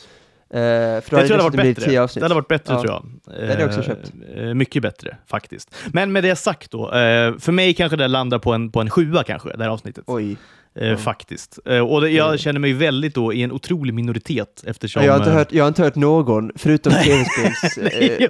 Då 0.48 0.56
Det 0.58 1.00
tror 1.00 1.20
jag 1.20 1.28
hade 1.28 1.42
varit 1.42 1.76
bättre. 1.76 1.90
Det 2.14 2.22
hade 2.22 2.34
varit 2.34 2.48
bättre 2.48 2.74
Ja. 2.74 2.80
tror 2.82 2.92
jag. 2.92 3.06
Det 3.40 3.46
hade 3.48 3.60
jag 3.60 3.68
också 3.68 3.82
köpt. 3.82 4.12
eh, 4.36 4.54
Mycket 4.54 4.82
bättre 4.82 5.16
faktiskt. 5.26 5.74
Men 5.92 6.12
med 6.12 6.24
det 6.24 6.36
sagt 6.36 6.70
då, 6.70 6.84
eh, 6.92 7.38
för 7.38 7.52
mig 7.52 7.74
kanske 7.74 7.96
det 7.96 8.08
landar 8.08 8.38
på 8.38 8.52
en, 8.52 8.70
på 8.70 8.80
en 8.80 8.90
sjua 8.90 9.22
kanske, 9.24 9.56
det 9.56 9.62
här 9.64 9.70
avsnittet. 9.70 10.04
Oj. 10.06 10.36
Eh, 10.80 10.96
Faktiskt. 10.96 11.58
Eh, 11.66 11.78
och 11.78 12.00
det, 12.00 12.10
jag 12.10 12.26
Mm. 12.26 12.38
känner 12.38 12.60
mig 12.60 12.72
väldigt 12.72 13.14
då 13.14 13.32
i 13.32 13.42
en 13.42 13.52
otrolig 13.52 13.94
minoritet 13.94 14.64
eftersom... 14.66 15.04
jag, 15.04 15.12
har 15.12 15.18
inte 15.18 15.30
eh, 15.30 15.36
hört, 15.36 15.52
jag 15.52 15.64
har 15.64 15.68
inte 15.68 15.82
hört 15.82 15.94
någon, 15.94 16.50
förutom 16.56 16.92
tv-spels... 16.92 17.76
Nej. 17.78 18.28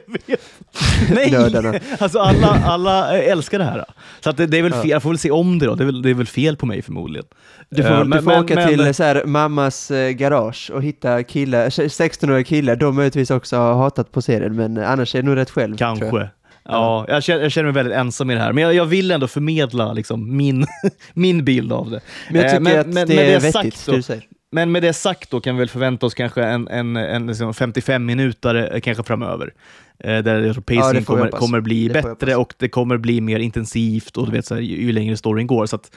Nej! 1.15 1.81
Alltså 1.99 2.19
alla, 2.19 2.47
alla 2.65 3.19
älskar 3.19 3.59
det 3.59 3.65
här. 3.65 3.85
Så 4.21 4.31
att 4.31 4.37
det, 4.37 4.47
det 4.47 4.59
är 4.59 4.63
väl 4.63 4.73
fel, 4.73 4.89
jag 4.91 5.03
får 5.03 5.11
väl 5.11 5.19
se 5.19 5.31
om 5.31 5.59
det 5.59 5.67
då. 5.67 5.75
Det 5.75 5.85
är 5.85 5.87
väl, 5.87 6.03
det 6.03 6.11
är 6.11 6.15
väl 6.15 6.27
fel 6.27 6.57
på 6.57 6.67
mig 6.67 6.83
förmodligen. 6.83 7.27
Du 7.71 7.83
får, 7.83 7.91
du 7.91 8.05
men- 8.05 8.23
får 8.23 8.31
men- 8.31 8.45
åka 8.45 8.55
men- 8.55 8.69
till 8.69 8.95
så 8.95 9.03
här, 9.03 9.25
mammas 9.25 9.91
garage 10.15 10.71
och 10.75 10.83
hitta 10.83 11.23
killar, 11.23 11.69
16-åriga 11.69 12.45
killar, 12.45 12.77
de 12.77 12.97
möjligtvis 12.97 13.31
också 13.31 13.57
har 13.57 13.75
hatat 13.75 14.13
på 14.13 14.23
serien, 14.23 14.57
men 14.57 14.79
annars 14.79 15.15
är 15.15 15.23
det 15.23 15.29
nog 15.29 15.37
rätt 15.37 15.51
själv. 15.51 15.77
Kanske. 15.77 16.29
Ja, 16.65 17.05
jag 17.09 17.23
känner, 17.23 17.43
jag 17.43 17.53
känner 17.53 17.65
mig 17.65 17.73
väldigt 17.73 17.95
ensam 17.97 18.31
i 18.31 18.35
det 18.35 18.41
här, 18.41 18.53
men 18.53 18.65
jag, 18.65 18.75
jag 18.75 18.87
vill 18.87 19.11
ändå 19.11 19.27
förmedla 19.29 19.93
liksom, 19.93 20.37
min, 20.37 20.67
min 21.15 21.45
bild 21.45 21.73
av 21.73 21.91
det. 21.91 22.01
Men 22.31 22.37
jag 22.37 22.45
Eh, 22.45 22.51
tycker 22.51 22.63
men- 22.63 22.81
att 22.81 22.87
men- 22.87 23.09
det 23.09 23.15
med 23.15 23.25
är 23.25 23.33
det 23.33 23.39
vettigt, 23.39 23.53
sagt 23.77 23.87
det 23.87 23.97
du 23.97 24.03
säger. 24.03 24.25
Men 24.55 24.73
med 24.73 24.83
det 24.83 24.93
sagt 24.93 25.31
då 25.31 25.41
kan 25.41 25.55
vi 25.55 25.59
väl 25.59 25.69
förvänta 25.69 26.07
oss 26.07 26.15
kanske 26.15 26.43
en, 26.45 26.69
en, 26.69 26.97
en 26.97 27.27
liksom 27.27 27.55
55 27.55 28.05
minuter 28.07 28.81
kanske 28.83 29.03
framöver. 29.05 29.55
Eh, 29.99 30.19
där 30.19 30.41
jag 30.41 30.55
tror 30.55 30.65
Ja, 30.69 30.81
pacing 30.83 30.99
vi 30.99 31.05
kommer, 31.05 31.29
kommer 31.29 31.61
bli 31.61 31.89
Det 31.89 32.03
bättre 32.03 32.37
och 32.37 32.55
det 32.59 32.69
kommer 32.69 32.97
bli 32.97 33.21
mer 33.21 33.39
intensivt 33.39 34.17
och 34.17 34.27
du 34.27 34.33
vet, 34.33 34.47
så 34.47 34.55
här, 34.55 34.63
ju, 34.63 34.83
ju 34.83 34.93
längre 34.93 35.17
storyn 35.17 35.47
går. 35.47 35.67
Så 35.67 35.77
att, 35.77 35.91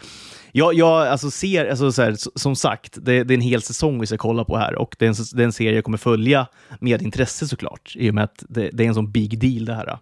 jag, 0.52 0.74
jag 0.74 1.08
alltså 1.08 1.32
ser, 1.32 1.70
alltså 1.70 1.92
så 1.92 2.02
här, 2.02 2.16
som 2.36 2.56
sagt, 2.56 2.98
det, 3.02 3.24
det 3.24 3.34
är 3.34 3.36
en 3.36 3.42
hel 3.42 3.62
säsong 3.62 4.00
vi 4.00 4.08
ska 4.08 4.18
kolla 4.18 4.44
på 4.46 4.58
här 4.58 4.76
och 4.76 4.96
det 5.00 5.06
är 5.06 5.10
en, 5.10 5.16
det 5.34 5.44
är 5.44 5.46
en 5.46 5.54
serie 5.54 5.76
jag 5.76 5.84
kommer 5.84 5.98
följa 5.98 6.48
med 6.80 7.02
intresse 7.02 7.48
såklart, 7.48 7.94
i 7.96 8.10
och 8.10 8.14
med 8.16 8.24
att 8.24 8.44
det, 8.50 8.70
det 8.74 8.84
är 8.84 8.88
en 8.88 8.94
sån 8.96 9.12
big 9.12 9.40
deal 9.40 9.66
det 9.66 9.74
här. 9.74 9.98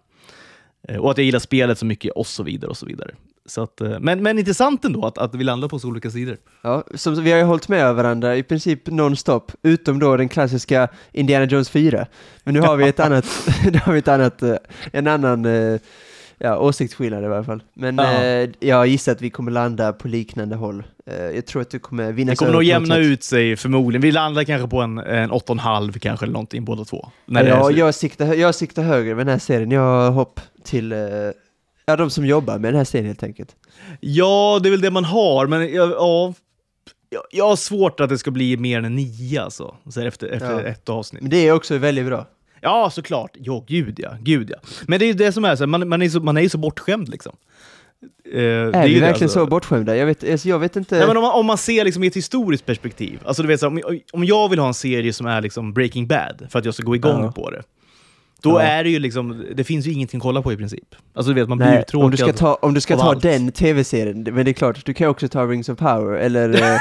Eh, 0.88 0.96
Och 0.96 1.10
att 1.10 1.18
jag 1.18 1.24
gillar 1.24 1.38
spelet 1.38 1.78
så 1.78 1.86
mycket 1.86 2.12
och 2.12 2.26
så 2.26 2.42
vidare. 2.42 2.70
och 2.70 2.76
så 2.76 2.86
vidare. 2.86 3.10
Så 3.46 3.62
att, 3.62 3.80
eh, 3.80 4.00
men, 4.00 4.22
men 4.22 4.38
intressant 4.38 4.84
ändå 4.84 5.06
att, 5.06 5.18
att 5.18 5.34
vi 5.34 5.44
landar 5.44 5.68
på 5.68 5.78
så 5.78 5.88
olika 5.88 6.10
sidor. 6.10 6.36
Ja, 6.62 6.84
som, 6.94 7.22
vi 7.24 7.30
har 7.30 7.38
ju 7.38 7.44
hållit 7.44 7.68
med 7.68 7.94
varandra 7.94 8.36
i 8.36 8.42
princip 8.42 8.86
nonstop, 8.86 9.52
utom 9.62 9.98
då 9.98 10.16
den 10.16 10.28
klassiska 10.28 10.88
Indiana 11.12 11.44
Jones 11.44 11.70
4. 11.70 12.06
Men 12.44 12.54
nu 12.54 12.60
har 12.60 12.76
vi 12.76 12.88
ett 12.88 13.00
annat, 13.06 13.24
nu 13.72 13.78
har 13.84 13.92
vi 13.92 13.98
ett 13.98 14.08
annat, 14.08 14.42
eh, 14.42 14.56
en 14.92 15.06
annan 15.06 15.46
ja, 16.38 16.58
åsiktsskillnad 16.58 17.24
i 17.24 17.26
varje 17.26 17.44
fall. 17.44 17.62
Men 17.74 17.96
Ja. 17.98 18.22
eh, 18.24 18.50
jag 18.60 18.86
gissar 18.86 19.12
att 19.12 19.22
vi 19.22 19.30
kommer 19.30 19.50
landa 19.50 19.92
på 19.92 20.08
liknande 20.08 20.56
håll. 20.56 20.82
Eh, 21.10 21.24
jag 21.24 21.46
tror 21.46 21.62
att 21.62 21.70
du 21.70 21.78
kommer 21.78 22.12
vinna 22.12 22.32
Det 22.32 22.36
kommer 22.36 22.52
nog 22.52 22.64
jämna 22.64 22.96
ut 22.96 23.22
sig 23.22 23.56
förmodligen. 23.56 24.02
Vi 24.02 24.12
landar 24.12 24.44
kanske 24.44 24.68
på 24.68 24.80
en, 24.80 24.98
en 24.98 25.30
8,5 25.30 25.98
kanske 25.98 26.24
eller 26.26 26.32
någonting 26.32 26.64
båda 26.64 26.84
två. 26.84 27.10
När 27.26 27.44
ja, 27.44 27.70
jag, 27.70 27.94
siktar, 27.94 28.34
jag 28.34 28.54
siktar 28.54 28.82
högre 28.82 29.14
med 29.14 29.26
den 29.26 29.32
här 29.32 29.38
serien. 29.38 29.70
Jag 29.70 30.10
hopp 30.10 30.40
till 30.64 30.92
eh, 30.92 30.98
ja, 31.86 31.96
de 31.96 32.10
som 32.10 32.26
jobbar 32.26 32.58
med 32.58 32.72
den 32.72 32.78
här 32.78 32.84
serien 32.84 33.06
helt 33.06 33.22
enkelt. 33.22 33.56
ja, 34.00 34.60
det 34.62 34.68
är 34.68 34.70
väl 34.70 34.80
det 34.80 34.90
man 34.90 35.04
har, 35.04 35.46
men 35.46 35.72
ja, 35.72 36.34
jag, 37.30 37.48
har 37.48 37.56
svårt 37.56 38.00
att 38.00 38.08
det 38.08 38.18
ska 38.18 38.30
bli 38.30 38.56
mer 38.56 38.78
än 38.78 38.84
en 38.84 38.96
9 38.96 39.42
alltså, 39.42 39.74
så 39.90 40.00
efter, 40.00 40.28
efter 40.28 40.50
Ja. 40.50 40.60
ett 40.60 40.88
avsnitt. 40.88 41.22
Men 41.22 41.30
det 41.30 41.48
är 41.48 41.52
också 41.52 41.78
väldigt 41.78 42.06
bra. 42.06 42.26
Ja, 42.60 42.90
såklart. 42.90 43.30
Ja, 43.34 43.64
gud 43.66 44.00
ja. 44.00 44.10
Gud 44.20 44.50
ja. 44.50 44.56
Men 44.86 44.98
det 44.98 45.04
är 45.04 45.06
ju 45.06 45.12
det 45.12 45.32
som 45.32 45.44
är 45.44 45.56
så 45.56 45.62
här, 45.62 45.66
man, 45.66 45.88
man, 45.88 46.02
är 46.02 46.08
så, 46.08 46.20
man 46.20 46.36
är 46.36 46.40
ju 46.40 46.48
så 46.48 46.58
bortskämd 46.58 47.08
liksom. 47.08 47.36
Eh, 48.34 48.40
det 48.40 48.44
Är, 48.78 48.86
ju 48.86 48.94
vi 48.94 48.94
det, 48.94 49.00
verkligen 49.00 49.08
alltså. 49.26 49.28
så 49.28 49.46
bortskämda? 49.46 49.96
Jag 49.96 50.06
vet, 50.06 50.30
alltså, 50.30 50.48
jag 50.48 50.58
vet 50.58 50.76
inte. 50.76 50.98
Nej, 50.98 51.06
men 51.06 51.16
om, 51.16 51.22
man, 51.22 51.32
om 51.34 51.46
man 51.46 51.58
ser 51.58 51.84
liksom 51.84 52.04
i 52.04 52.06
ett 52.06 52.16
historiskt 52.16 52.66
perspektiv, 52.66 53.20
alltså 53.24 53.42
du 53.42 53.48
vet, 53.48 53.60
så, 53.60 53.66
om, 53.66 53.80
om 54.12 54.24
jag 54.24 54.48
vill 54.48 54.58
ha 54.58 54.66
en 54.68 54.74
serie 54.74 55.12
som 55.12 55.26
är 55.26 55.40
liksom 55.42 55.72
Breaking 55.72 56.06
Bad 56.06 56.46
för 56.50 56.58
att 56.58 56.64
jag 56.64 56.74
ska 56.74 56.82
gå 56.82 56.96
igång 56.96 57.22
Ja. 57.24 57.32
på 57.32 57.50
det, 57.50 57.62
då 58.50 58.58
är 58.58 58.84
det 58.84 58.90
ju 58.90 58.98
liksom, 58.98 59.44
det 59.54 59.64
finns 59.64 59.86
ju 59.86 59.92
ingenting 59.92 60.18
att 60.18 60.22
kolla 60.22 60.42
på 60.42 60.52
i 60.52 60.56
princip. 60.56 60.94
Alltså 61.14 61.32
du 61.32 61.40
vet, 61.40 61.48
man 61.48 61.58
blir 61.58 61.68
Nej, 61.68 61.80
uttråkad. 61.80 62.04
om 62.04 62.10
du 62.10 62.16
ska 62.16 62.32
ta, 62.32 62.54
om 62.54 62.74
du 62.74 62.80
ska 62.80 62.96
ta 62.96 63.02
allt. 63.10 63.22
den 63.22 63.52
tv-serien, 63.52 64.22
men 64.32 64.44
det 64.44 64.50
är 64.50 64.52
klart, 64.52 64.84
du 64.84 64.94
kan 64.94 65.08
också 65.08 65.28
ta 65.28 65.46
Rings 65.46 65.68
of 65.68 65.78
Power, 65.78 66.16
eller, 66.18 66.48
eh, 66.74 66.80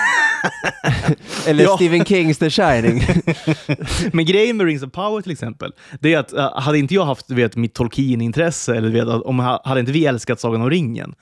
eller 1.48 1.64
Ja. 1.64 1.76
Stephen 1.76 2.06
Kings 2.06 2.38
The 2.38 2.50
Shining. 2.50 3.04
Men 4.14 4.26
grejen 4.26 4.58
med 4.58 4.66
Rings 4.66 4.84
of 4.84 4.92
Power 4.92 5.22
till 5.22 5.32
exempel, 5.32 5.72
det 6.00 6.14
är 6.14 6.20
att 6.20 6.34
uh, 6.34 6.60
hade 6.60 6.78
inte 6.80 6.94
jag 6.94 7.06
haft 7.06 7.28
du 7.28 7.36
vet, 7.36 7.56
mitt 7.56 7.74
Tolkien-intresse, 7.74 8.76
eller 8.76 8.88
du 8.90 8.94
vet, 8.94 9.08
att 9.08 9.22
om 9.22 9.40
ha- 9.40 9.62
hade 9.66 9.80
inte 9.80 9.92
vi 9.92 10.06
älskat 10.06 10.40
Sagan 10.40 10.62
om 10.62 10.70
ringen, 10.70 11.14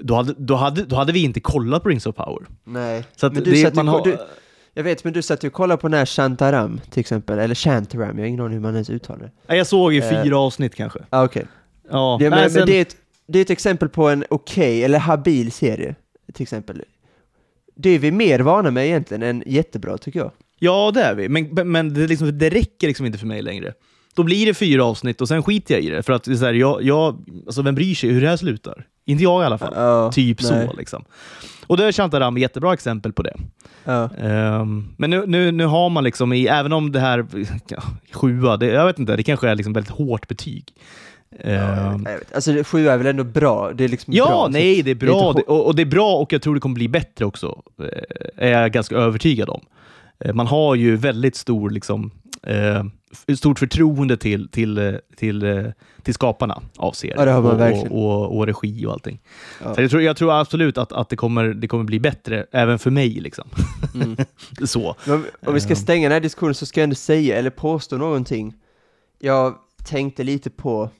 då 0.00 0.14
hade, 0.14 0.34
då, 0.38 0.54
hade, 0.54 0.84
då 0.84 0.96
hade 0.96 1.12
vi 1.12 1.24
inte 1.24 1.40
kollat 1.40 1.82
på 1.82 1.88
Rings 1.88 2.06
of 2.06 2.16
Power. 2.16 2.42
Nej, 2.64 3.04
Så 3.16 3.26
att 3.26 3.32
men 3.34 3.44
du 3.44 3.50
det, 3.50 3.56
satt 3.56 3.72
ju 3.72 3.76
man 3.76 3.86
ko- 3.86 3.92
har, 3.92 4.04
du, 4.04 4.16
jag 4.80 4.84
vet, 4.84 5.04
men 5.04 5.12
du 5.12 5.22
satt 5.22 5.44
ju 5.44 5.48
och 5.48 5.52
kollade 5.54 5.80
på 5.80 5.88
den 5.88 5.98
här 5.98 6.06
Shantaram, 6.06 6.80
till 6.90 7.00
exempel, 7.00 7.38
eller 7.38 7.54
Shantaram, 7.54 8.08
jag 8.18 8.24
har 8.24 8.28
ingen 8.28 8.40
aning 8.40 8.52
hur 8.52 8.60
man 8.60 8.74
ens 8.74 8.90
uttalar 8.90 9.30
det. 9.46 9.56
Jag 9.56 9.66
såg 9.66 9.92
ju 9.92 10.00
Eh. 10.02 10.22
fyra 10.22 10.38
avsnitt 10.38 10.74
kanske. 10.74 10.98
Ah, 11.10 11.24
okej. 11.24 11.46
Ja, 11.90 12.16
Det, 12.20 12.30
men, 12.30 12.38
nej, 12.38 12.40
men 12.44 12.50
sen- 12.50 12.66
det, 12.66 12.72
är 12.76 12.82
ett, 12.82 12.96
det 13.28 13.38
är 13.38 13.42
ett 13.42 13.50
exempel 13.50 13.88
på 13.88 14.08
en 14.08 14.24
okej, 14.30 14.84
eller 14.84 14.98
habil 14.98 15.52
serie, 15.52 15.94
till 16.34 16.42
exempel. 16.42 16.82
Det 17.76 17.90
är 17.90 17.98
vi 17.98 18.10
mer 18.12 18.40
vana 18.40 18.70
med 18.70 18.86
egentligen 18.86 19.22
än 19.22 19.42
jättebra, 19.46 19.98
tycker 19.98 20.18
jag. 20.20 20.30
ja 20.58 20.90
det 20.94 21.02
är 21.02 21.14
vi. 21.14 21.28
Men, 21.28 21.70
men- 21.72 21.94
det, 21.94 22.06
liksom, 22.06 22.38
det 22.38 22.50
räcker 22.50 22.86
liksom 22.86 23.06
inte 23.06 23.18
för 23.18 23.26
mig 23.26 23.42
längre. 23.42 23.74
Då 24.20 24.22
då 24.22 24.24
blir 24.24 24.46
det 24.46 24.54
fyra 24.54 24.84
avsnitt 24.84 25.20
och 25.20 25.28
sen 25.28 25.42
skiter 25.42 25.74
jag 25.74 25.82
i 25.84 25.90
det. 25.90 26.02
För 26.02 26.12
att 26.12 26.24
det 26.24 26.30
är 26.32 26.36
så 26.36 26.44
här, 26.44 26.52
jag, 26.52 26.82
jag, 26.82 27.24
alltså 27.46 27.62
vem 27.62 27.74
bryr 27.74 27.94
sig 27.94 28.10
hur 28.10 28.20
det 28.20 28.28
här 28.28 28.36
slutar? 28.36 28.86
Inte 29.06 29.22
jag 29.24 29.42
i 29.42 29.46
alla 29.46 29.58
fall. 29.58 29.72
Ja, 29.76 30.12
typ 30.12 30.42
nej. 30.42 30.66
så. 30.68 30.76
Liksom. 30.76 31.04
Och 31.66 31.76
det 31.76 31.84
är 31.84 31.92
Shantaram 31.92 32.38
jättebra 32.38 32.72
exempel 32.72 33.12
på 33.12 33.22
det. 33.22 33.34
Ja. 33.84 34.10
Ehm, 34.18 34.88
men 34.98 35.10
nu, 35.10 35.24
nu, 35.26 35.52
nu 35.52 35.66
har 35.66 35.88
man 35.90 36.04
liksom, 36.04 36.32
i, 36.32 36.46
även 36.46 36.72
om 36.72 36.92
det 36.92 37.00
här, 37.00 37.26
ja, 37.68 37.82
sjua, 38.12 38.56
det, 38.56 38.66
jag 38.66 38.86
vet 38.86 38.98
inte, 38.98 39.16
det 39.16 39.22
kanske 39.22 39.48
är 39.48 39.54
liksom 39.54 39.72
väldigt 39.72 39.92
hårt 39.92 40.28
betyg. 40.28 40.64
Jag 41.44 42.04
vet. 42.04 42.34
Alltså 42.34 42.52
det- 42.52 42.64
sju 42.64 42.88
är 42.88 42.96
väl 42.96 43.06
ändå 43.06 43.24
bra? 43.24 43.72
Det 43.72 43.84
är 43.84 43.88
liksom 43.88 44.14
Ja, 44.14 44.26
bra, 44.26 44.48
nej, 44.50 44.82
det 44.82 44.90
är 44.90 44.94
bra. 44.94 45.32
Det, 45.32 45.42
och, 45.42 45.66
och 45.66 45.74
det 45.76 45.82
är 45.82 45.86
bra 45.86 46.16
och 46.16 46.32
jag 46.32 46.42
tror 46.42 46.54
det 46.54 46.60
kommer 46.60 46.74
bli 46.74 46.88
bättre 46.88 47.24
också. 47.24 47.62
eh, 47.82 48.46
är 48.46 48.50
jag 48.50 48.72
ganska 48.72 48.96
övertygad 48.96 49.48
om. 49.48 49.60
Eh, 50.24 50.34
man 50.34 50.46
har 50.46 50.74
ju 50.74 50.96
väldigt 50.96 51.36
stor, 51.36 51.70
liksom, 51.70 52.10
eh, 52.42 52.84
stort 53.36 53.58
förtroende 53.58 54.16
till, 54.16 54.48
till, 54.48 54.78
eh, 54.78 54.94
till, 55.16 55.42
eh, 55.42 55.64
till 56.02 56.14
skaparna 56.14 56.62
av 56.76 56.92
serien. 56.92 57.28
Ja, 57.28 57.36
och, 57.38 57.92
och, 57.92 58.36
och, 58.36 58.46
regi 58.46 58.86
och 58.86 58.92
allting. 58.92 59.20
Ja. 59.62 59.74
Så 59.74 59.82
jag, 59.82 59.90
tror, 59.90 60.02
jag 60.02 60.16
tror 60.16 60.40
absolut 60.40 60.78
att, 60.78 60.92
att 60.92 61.08
det, 61.08 61.16
kommer, 61.16 61.44
det 61.44 61.68
kommer 61.68 61.84
bli 61.84 62.00
bättre, 62.00 62.46
även 62.52 62.78
för 62.78 62.90
mig. 62.90 63.08
Liksom. 63.08 63.48
Mm. 63.94 64.16
så. 64.64 64.96
Men 65.04 65.24
Om, 65.46 65.54
vi 65.54 65.60
ska 65.60 65.70
Ehm. 65.70 65.76
stänga 65.76 66.08
den 66.08 66.12
här 66.12 66.20
diskussionen 66.20 66.54
så 66.54 66.66
ska 66.66 66.80
jag 66.80 66.84
ändå 66.84 66.96
säga, 66.96 67.36
eller 67.38 67.50
påstå 67.50 67.96
någonting. 67.96 68.54
Jag 69.18 69.54
tänkte 69.84 70.24
lite 70.24 70.50
på, 70.50 70.90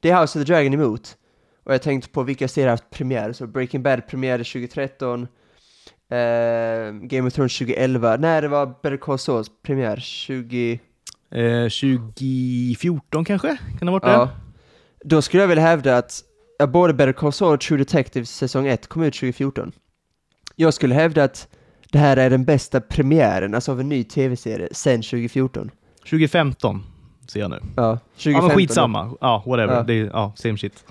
det 0.00 0.10
är 0.10 0.20
House 0.20 0.38
of 0.38 0.44
the 0.46 0.52
Dragon 0.52 0.74
emot. 0.74 1.16
Och 1.64 1.74
jag 1.74 1.82
tänkte 1.82 2.10
på 2.10 2.22
vilka 2.22 2.48
serier 2.48 2.66
har 2.66 2.72
haft 2.72 2.90
premiär. 2.90 3.32
Så 3.32 3.46
Breaking 3.46 3.82
Bad 3.82 4.06
premiärade 4.06 4.44
2013, 4.44 5.22
eh, 5.22 6.18
Game 7.02 7.28
of 7.28 7.34
Thrones 7.34 7.58
2011. 7.58 8.16
När 8.16 8.42
det 8.42 8.48
var 8.48 8.66
Better 8.66 8.96
Call 8.96 9.18
Sauls 9.18 9.50
premiär? 9.62 9.96
20... 9.96 10.80
Eh, 11.30 11.68
2014 11.68 13.24
kanske? 13.24 13.48
Kan 13.48 13.78
det 13.80 13.86
ha 13.86 13.92
varit 13.92 14.02
Ja. 14.06 14.24
det? 14.24 15.08
Då 15.08 15.22
skulle 15.22 15.42
jag 15.42 15.48
vilja 15.48 15.64
hävda 15.64 15.96
att 15.96 16.22
både 16.68 16.94
Better 16.94 17.12
Call 17.12 17.32
Saul 17.32 17.54
och 17.54 17.60
True 17.60 17.78
Detective 17.78 18.26
säsong 18.26 18.66
1 18.66 18.86
kom 18.86 19.02
ut 19.02 19.14
2014. 19.14 19.72
Jag 20.56 20.74
skulle 20.74 20.94
hävda 20.94 21.24
att 21.24 21.48
det 21.92 21.98
här 21.98 22.16
är 22.16 22.30
den 22.30 22.44
bästa 22.44 22.80
premiären, 22.80 23.54
alltså 23.54 23.72
av 23.72 23.80
en 23.80 23.88
ny 23.88 24.04
tv-serie, 24.04 24.68
sen 24.72 25.02
2014. 25.02 25.70
2015 26.10 26.82
ser 27.28 27.40
jag 27.40 27.50
nu. 27.50 27.58
Ja, 27.76 27.98
2015. 28.16 28.32
Ja, 28.32 28.48
men 28.48 28.56
skitsamma. 28.56 29.14
Ja, 29.20 29.42
whatever. 29.46 29.74
Ja. 29.74 29.82
Det 29.82 29.94
är, 29.94 30.04
ja, 30.04 30.32
same 30.36 30.58
shit. 30.58 30.84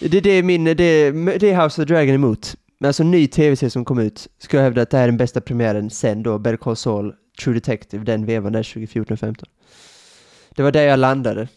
Det, 0.00 0.20
det, 0.20 0.30
är 0.30 0.42
min, 0.42 0.64
det, 0.64 0.74
det 0.74 1.50
är 1.50 1.62
House 1.64 1.82
of 1.82 1.88
the 1.88 1.94
Dragon 1.94 2.14
emot. 2.14 2.56
Men 2.78 2.88
alltså 2.88 3.02
ny 3.04 3.26
tv-serie 3.26 3.70
som 3.70 3.84
kom 3.84 3.98
ut, 3.98 4.28
skulle 4.38 4.60
jag 4.60 4.64
hävda 4.64 4.82
att 4.82 4.90
det 4.90 4.96
här 4.96 5.04
är 5.04 5.08
den 5.08 5.16
bästa 5.16 5.40
premiären 5.40 5.90
sen 5.90 6.22
då, 6.22 6.38
Better 6.38 6.56
Call 6.56 6.76
Saul, 6.76 7.14
True 7.44 7.54
Detective, 7.54 8.04
den 8.04 8.26
vevan 8.26 8.52
där 8.52 8.62
2014-15. 8.62 9.44
Det 10.50 10.62
var 10.62 10.72
där 10.72 10.82
jag 10.82 10.98
landade. 10.98 11.48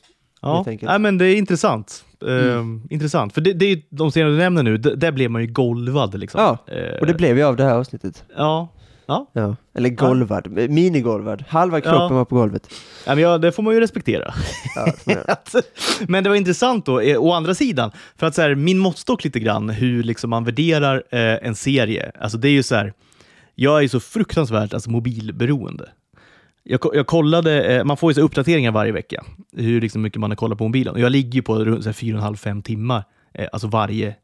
Ja. 0.41 0.65
Nej, 0.81 0.99
men 0.99 1.17
det 1.17 1.25
är 1.25 1.35
intressant. 1.35 2.05
Mm. 2.21 2.49
Ehm, 2.59 2.81
intressant. 2.89 3.33
För 3.33 3.41
det, 3.41 3.53
det 3.53 3.65
är 3.65 3.69
ju 3.75 3.81
de 3.89 4.11
serier 4.11 4.29
du 4.29 4.37
nämner 4.37 4.63
nu, 4.63 4.77
där 4.77 5.11
blev 5.11 5.31
man 5.31 5.41
ju 5.41 5.47
golvad. 5.47 6.19
Liksom. 6.19 6.41
Ja, 6.41 6.73
Eh, 6.73 6.99
Och 6.99 7.07
det 7.07 7.13
blev 7.13 7.37
ju 7.37 7.43
av 7.43 7.55
det 7.55 7.63
här 7.63 7.73
avsnittet. 7.75 8.23
Ja. 8.37 8.67
Ja. 9.07 9.29
Ja. 9.33 9.55
Eller 9.73 9.89
golvad, 9.89 10.47
minigolvad. 10.69 11.43
Halva 11.47 11.81
kroppen 11.81 12.01
Ja. 12.01 12.07
var 12.09 12.25
på 12.25 12.35
golvet. 12.35 12.69
Ja, 13.05 13.15
men 13.15 13.23
ja, 13.23 13.37
det 13.37 13.51
får 13.51 13.63
man 13.63 13.73
ju 13.73 13.79
respektera. 13.79 14.33
Ja, 14.75 14.93
jag. 15.05 15.37
men 16.09 16.23
det 16.23 16.29
var 16.29 16.35
intressant 16.37 16.85
då, 16.85 16.99
eh, 16.99 17.17
å 17.23 17.31
andra 17.31 17.55
sidan, 17.55 17.91
för 18.15 18.27
att 18.27 18.35
så 18.35 18.41
här, 18.41 18.55
min 18.55 18.77
måttstock 18.79 19.23
lite 19.23 19.39
grann, 19.39 19.69
hur 19.69 20.03
liksom 20.03 20.29
man 20.29 20.43
värderar 20.45 21.03
eh, 21.11 21.19
en 21.47 21.55
serie, 21.55 22.11
alltså 22.19 22.37
det 22.37 22.47
är 22.47 22.51
ju 22.51 22.63
så 22.63 22.75
här, 22.75 22.93
jag 23.55 23.83
är 23.83 23.87
så 23.87 23.99
fruktansvärt 23.99 24.73
alltså, 24.73 24.89
mobilberoende. 24.89 25.89
Jag, 26.63 26.79
jag 26.93 27.07
kollade, 27.07 27.63
eh, 27.63 27.83
man 27.83 27.97
får 27.97 28.13
ju 28.13 28.21
uppdateringar 28.21 28.71
varje 28.71 28.91
vecka, 28.91 29.23
hur 29.51 29.81
liksom 29.81 30.01
mycket 30.01 30.19
man 30.19 30.31
har 30.31 30.35
kollat 30.35 30.57
på 30.57 30.63
mobilen. 30.63 30.93
Och 30.93 30.99
jag 30.99 31.11
ligger 31.11 31.31
ju 31.31 31.41
på 31.41 31.65
runt 31.65 31.83
så 31.83 31.89
här, 31.89 31.93
4,5-5 31.93 32.61
timmar, 32.61 33.03
eh, 33.33 33.47
alltså 33.51 33.67
varje 33.67 34.15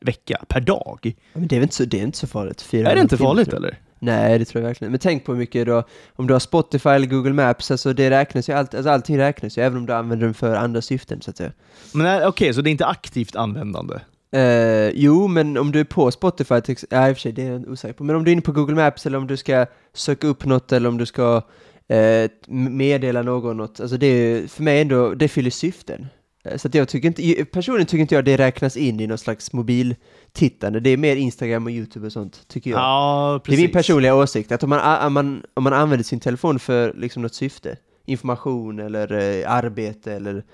vecka, 0.00 0.44
per 0.48 0.60
dag. 0.60 1.14
Men 1.32 1.48
det 1.48 1.56
är 1.56 1.60
väl 1.60 1.64
inte 1.64 1.74
så, 1.74 1.84
det 1.84 2.00
är 2.00 2.02
inte 2.02 2.18
så 2.18 2.26
farligt? 2.26 2.62
Fyra 2.62 2.90
är 2.90 2.94
det 2.94 3.00
inte 3.00 3.16
farligt 3.16 3.52
eller? 3.52 3.78
Nej, 3.98 4.38
det 4.38 4.44
tror 4.44 4.62
jag 4.62 4.68
verkligen 4.68 4.92
Men 4.92 5.00
tänk 5.00 5.24
på 5.24 5.32
hur 5.32 5.38
mycket 5.38 5.68
har, 5.68 5.84
om 6.16 6.26
du 6.26 6.32
har 6.32 6.40
Spotify 6.40 6.88
eller 6.88 7.06
Google 7.06 7.32
Maps, 7.32 7.70
alltså 7.70 7.92
det 7.92 8.10
räknas 8.10 8.48
ju, 8.48 8.52
allt, 8.52 8.74
alltså 8.74 8.90
allting 8.90 9.18
räknas 9.18 9.58
ju, 9.58 9.62
även 9.62 9.78
om 9.78 9.86
du 9.86 9.92
använder 9.92 10.26
den 10.26 10.34
för 10.34 10.54
andra 10.54 10.82
syften 10.82 11.20
så 11.20 11.30
att 11.30 11.36
säga. 11.36 11.52
Men 11.94 12.22
eh, 12.22 12.28
okej, 12.28 12.54
så 12.54 12.60
det 12.60 12.70
är 12.70 12.72
inte 12.72 12.86
aktivt 12.86 13.36
användande? 13.36 13.94
Eh, 14.32 14.88
jo, 14.94 15.28
men 15.28 15.56
om 15.56 15.72
du 15.72 15.80
är 15.80 15.84
på 15.84 16.10
Spotify, 16.10 16.60
till 16.60 16.76
ja, 16.90 17.08
i 17.08 17.12
och 17.12 17.16
för 17.16 17.20
sig, 17.20 17.32
det 17.32 17.42
är 17.42 17.52
jag 17.52 17.68
osäker 17.68 17.92
på, 17.94 18.04
men 18.04 18.16
om 18.16 18.24
du 18.24 18.30
är 18.30 18.32
inne 18.32 18.42
på 18.42 18.52
Google 18.52 18.74
Maps 18.74 19.06
eller 19.06 19.18
om 19.18 19.26
du 19.26 19.36
ska 19.36 19.66
söka 19.94 20.26
upp 20.26 20.44
något 20.44 20.72
eller 20.72 20.88
om 20.88 20.98
du 20.98 21.06
ska 21.06 21.42
eh, 21.88 22.30
meddela 22.48 23.22
någon 23.22 23.56
något, 23.56 23.80
alltså 23.80 23.96
det 23.96 24.06
är 24.06 24.48
för 24.48 24.62
mig 24.62 24.80
ändå, 24.80 25.14
det 25.14 25.28
fyller 25.28 25.50
syften. 25.50 26.06
Eh, 26.44 26.56
Så 26.56 26.68
att 26.68 26.74
jag 26.74 26.88
tycker 26.88 27.08
inte, 27.08 27.44
personligen 27.44 27.86
tycker 27.86 28.02
inte 28.02 28.14
jag 28.14 28.24
det 28.24 28.36
räknas 28.36 28.76
in 28.76 29.00
i 29.00 29.06
någon 29.06 29.18
slags 29.18 29.52
mobiltittande, 29.52 30.80
det 30.80 30.90
är 30.90 30.96
mer 30.96 31.16
Instagram 31.16 31.64
och 31.66 31.72
YouTube 31.72 32.06
och 32.06 32.12
sånt, 32.12 32.48
tycker 32.48 32.70
jag. 32.70 32.80
Ja, 32.80 33.40
Det 33.46 33.52
är 33.54 33.56
min 33.56 33.72
personliga 33.72 34.14
åsikt, 34.14 34.52
att 34.52 34.62
om 34.62 34.70
man, 34.70 35.06
om 35.06 35.12
man, 35.12 35.42
om 35.54 35.64
man 35.64 35.72
använder 35.72 36.04
sin 36.04 36.20
telefon 36.20 36.58
för 36.58 36.94
liksom 36.94 37.22
något 37.22 37.34
syfte, 37.34 37.76
information 38.06 38.78
eller 38.78 39.12
arbete 39.46 40.12
eller 40.12 40.44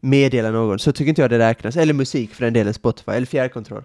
meddela 0.00 0.50
någon, 0.50 0.78
så 0.78 0.92
tycker 0.92 1.08
inte 1.08 1.20
jag 1.22 1.30
det 1.30 1.38
räknas. 1.38 1.76
Eller 1.76 1.94
musik 1.94 2.34
för 2.34 2.44
den 2.44 2.52
delen, 2.52 2.74
Spotify, 2.74 3.10
eller 3.12 3.26
fjärrkontroll. 3.26 3.82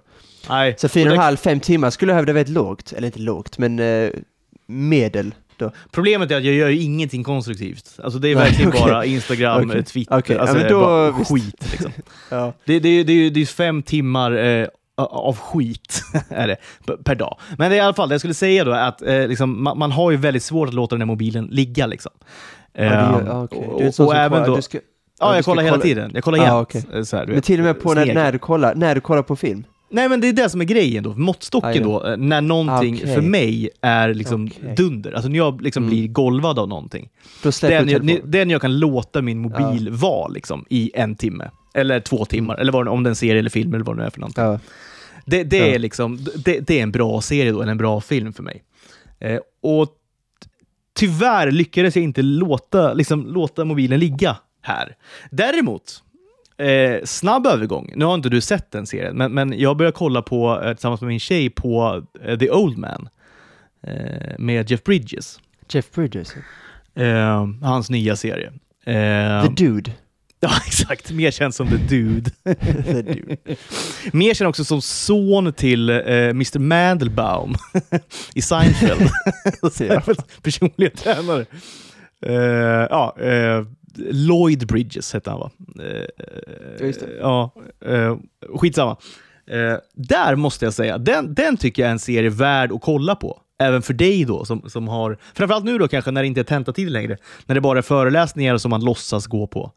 Nej. 0.50 0.76
Så 0.78 0.90
fyra 0.90 1.04
och 1.06 1.12
en 1.12 1.18
det- 1.18 1.24
halv, 1.24 1.38
fem 1.38 1.60
timmar 1.60 1.90
skulle 1.90 2.12
jag 2.12 2.16
hävda 2.18 2.34
väldigt 2.34 2.54
lågt, 2.56 2.94
eller 2.98 3.06
inte 3.06 3.20
lågt, 3.20 3.58
men 3.58 3.80
eh, 3.80 4.10
medel 4.68 5.34
då. 5.58 5.72
Problemet 5.92 6.32
är 6.32 6.38
att 6.38 6.44
jag 6.44 6.56
gör 6.56 6.70
ju 6.70 6.82
ingenting 6.82 7.24
konstruktivt. 7.24 8.00
Alltså 8.04 8.20
det 8.20 8.28
är 8.30 8.36
Nej, 8.36 8.44
verkligen 8.46 8.70
okej. 8.70 8.82
bara 8.82 9.06
Instagram, 9.06 9.70
Okej. 9.70 9.84
Twitter, 9.84 10.18
Okej, 10.18 10.36
ja, 10.36 10.42
alltså 10.42 10.58
det 10.58 10.66
är 10.66 10.70
då- 10.70 10.80
bara 10.82 11.14
skit. 11.14 11.72
Liksom. 11.72 11.92
Ja. 12.30 12.54
Det, 12.66 12.80
det, 12.80 13.04
det, 13.04 13.14
är 13.14 13.18
ju- 13.18 13.30
det 13.30 13.42
är 13.42 13.46
fem 13.46 13.84
timmar 13.84 14.32
eh, 14.32 14.68
av 14.98 15.38
skit 15.38 16.02
är 16.30 16.48
det, 16.48 16.58
per 17.04 17.16
dag. 17.16 17.38
Men 17.58 17.70
det 17.72 17.76
är 17.76 17.78
i 17.78 17.82
alla 17.82 17.94
fall, 17.94 18.10
det 18.10 18.14
jag 18.14 18.22
skulle 18.22 18.34
säga 18.34 18.64
då 18.64 18.72
är 18.72 18.88
att 18.88 19.02
eh, 19.02 19.28
liksom, 19.28 19.64
man, 19.64 19.78
man 19.78 19.92
har 19.92 20.12
ju 20.12 20.18
väldigt 20.18 20.44
svårt 20.44 20.68
att 20.70 20.74
låta 20.76 20.96
den 20.96 21.02
här 21.02 21.06
mobilen 21.06 21.46
ligga. 21.52 21.86
Liksom. 21.88 22.12
Ja, 22.74 22.84
det 22.84 22.90
Ehm, 22.90 23.26
ja, 23.28 23.44
okej. 23.44 23.60
och- 23.68 24.00
och 24.08 24.16
även 24.16 24.44
då, 24.48 24.62
ska, 24.62 24.78
ja, 25.24 25.36
jag 25.36 25.46
kollar 25.46 25.64
hela 25.64 25.74
kolla- 25.76 25.84
tiden. 25.84 26.12
Jag 26.14 26.24
kollar 26.24 26.38
Ja, 26.38 26.44
jämt. 26.46 26.62
okej. 26.62 26.84
eh, 26.94 27.04
så 27.04 27.18
här, 27.18 27.26
Men 27.28 27.42
till 27.42 27.60
och 27.60 27.66
med 27.66 27.82
på 27.82 27.94
när, 27.94 28.14
när, 28.14 28.32
du 28.32 28.40
kollar, 28.40 28.76
när 28.76 28.96
du 28.96 29.02
kollar 29.02 29.22
på 29.24 29.36
film? 29.36 29.64
Nej, 29.90 30.10
men 30.10 30.22
det 30.22 30.28
är 30.30 30.34
det 30.34 30.50
som 30.50 30.62
är 30.62 30.66
grejen 30.66 31.04
då. 31.04 31.14
Måttstocken 31.16 31.70
Aj 31.72 31.80
då. 31.80 32.06
eh, 32.08 32.18
när 32.18 32.42
någonting 32.42 32.96
Okej. 33.02 33.14
för 33.16 33.22
mig 33.22 33.70
är 33.82 34.14
liksom 34.14 34.46
Okej. 34.58 34.74
dunder. 34.78 35.12
Alltså 35.12 35.30
när 35.30 35.38
jag 35.38 35.62
liksom 35.62 35.84
Mm. 35.84 35.96
blir 35.96 36.08
golvad 36.08 36.60
av 36.60 36.68
någonting. 36.70 37.10
Den 37.44 37.52
du 37.62 37.68
jag, 37.70 37.88
telefonen. 37.88 38.32
den 38.32 38.50
jag 38.50 38.62
kan 38.62 38.80
låta 38.80 39.22
min 39.22 39.40
mobil 39.40 39.90
vara 39.92 40.28
liksom, 40.28 40.66
i 40.70 40.92
en 40.94 41.16
timme. 41.16 41.50
Eller 41.74 42.00
två 42.00 42.26
timmar, 42.26 42.56
eller 42.58 42.72
vad, 42.72 42.86
det- 42.86 42.90
om 42.90 43.04
det 43.04 43.08
är 43.08 43.12
en 43.12 43.16
serie 43.16 43.40
eller 43.40 43.50
film 43.50 43.74
eller 43.74 43.86
vad 43.86 43.96
det 43.96 44.02
nu 44.02 44.06
är 44.06 44.10
för 44.12 44.20
någonting. 44.20 44.44
Ja. 44.44 44.60
Det, 45.26 45.44
det, 45.44 45.58
Ja. 45.58 45.66
är 45.66 45.80
liksom, 45.80 46.20
det, 46.46 46.60
det 46.60 46.80
är 46.80 46.84
en 46.84 46.92
bra 46.92 47.22
serie 47.22 47.52
då, 47.52 47.62
eller 47.62 47.72
en 47.72 47.78
bra 47.78 48.02
film 48.02 48.34
för 48.34 48.44
mig. 48.44 48.64
Eh, 49.20 49.40
och 49.64 49.88
tyvärr 50.96 51.52
lyckades 51.52 51.96
jag 51.96 52.04
inte 52.04 52.22
låta, 52.22 52.94
liksom, 52.94 53.28
låta 53.28 53.66
mobilen 53.66 54.00
ligga 54.00 54.38
här. 54.64 54.96
Däremot, 55.32 56.04
eh, 56.58 57.04
snabb 57.04 57.48
övergång. 57.48 57.94
Nu 57.96 58.06
har 58.06 58.16
inte 58.16 58.30
du 58.30 58.42
sett 58.42 58.72
den 58.72 58.88
serien, 58.88 59.18
men, 59.18 59.32
men 59.34 59.60
jag 59.60 59.78
började 59.78 59.96
kolla 59.98 60.22
på, 60.22 60.62
eh, 60.64 60.74
tillsammans 60.74 61.02
med 61.02 61.08
min 61.08 61.20
tjej 61.20 61.50
på 61.50 62.04
eh, 62.24 62.38
The 62.38 62.52
Old 62.52 62.78
Man 62.78 63.10
eh, 63.88 64.34
med 64.38 64.72
Jeff 64.72 64.84
Bridges. 64.84 65.40
Jeff 65.70 65.92
Bridges. 65.92 66.34
Eh, 66.96 67.48
hans 67.62 67.90
nya 67.90 68.16
serie. 68.16 68.54
The 68.86 69.50
Dude. 69.64 69.92
Ja, 70.40 70.52
exakt. 70.68 71.12
Mer 71.12 71.32
känd 71.32 71.56
som 71.56 71.68
The 71.68 71.78
Dude. 71.78 72.30
The 72.84 73.02
Dude. 73.02 73.38
Mer 74.14 74.34
känd 74.34 74.48
också 74.48 74.66
som 74.66 74.82
son 74.82 75.54
till 75.54 75.90
eh, 75.90 75.98
Mr 76.08 76.60
Mandelbaum 76.60 77.56
i 78.36 78.42
Seinfeld. 78.42 79.10
Personliga 80.42 80.90
tränare. 80.90 81.46
Eh, 82.26 82.88
ja, 82.90 83.16
eh, 83.20 83.64
Lloyd 83.98 84.68
Bridges 84.68 85.14
hette 85.14 85.30
han 85.30 85.40
va? 85.40 85.52
Eh, 85.80 86.88
just 86.88 87.00
det. 87.00 87.08
Ja, 87.20 87.52
eh, 87.86 88.18
skitsamma. 88.60 88.98
Eh, 89.48 89.78
där 89.94 90.36
måste 90.36 90.66
jag 90.66 90.74
säga, 90.74 90.98
den, 90.98 91.34
den 91.34 91.58
tycker 91.58 91.82
jag 91.82 91.88
är 91.88 91.92
en 91.92 92.00
serie 92.00 92.30
värd 92.30 92.72
att 92.72 92.82
kolla 92.82 93.16
på. 93.16 93.40
Även 93.60 93.82
för 93.82 93.94
dig 93.94 94.26
då, 94.26 94.46
som, 94.46 94.70
som 94.70 94.88
har, 94.88 95.18
framförallt 95.34 95.66
nu 95.66 95.78
då 95.78 95.88
kanske 95.88 96.12
när 96.12 96.22
det 96.22 96.28
inte 96.28 96.40
är 96.42 96.44
tentatid 96.44 96.90
längre, 96.92 97.18
när 97.46 97.56
det 97.56 97.62
bara 97.62 97.78
är 97.78 97.82
föreläsningar 97.82 98.58
som 98.58 98.70
man 98.70 98.86
låtsas 98.86 99.28
gå 99.28 99.48
på. 99.48 99.72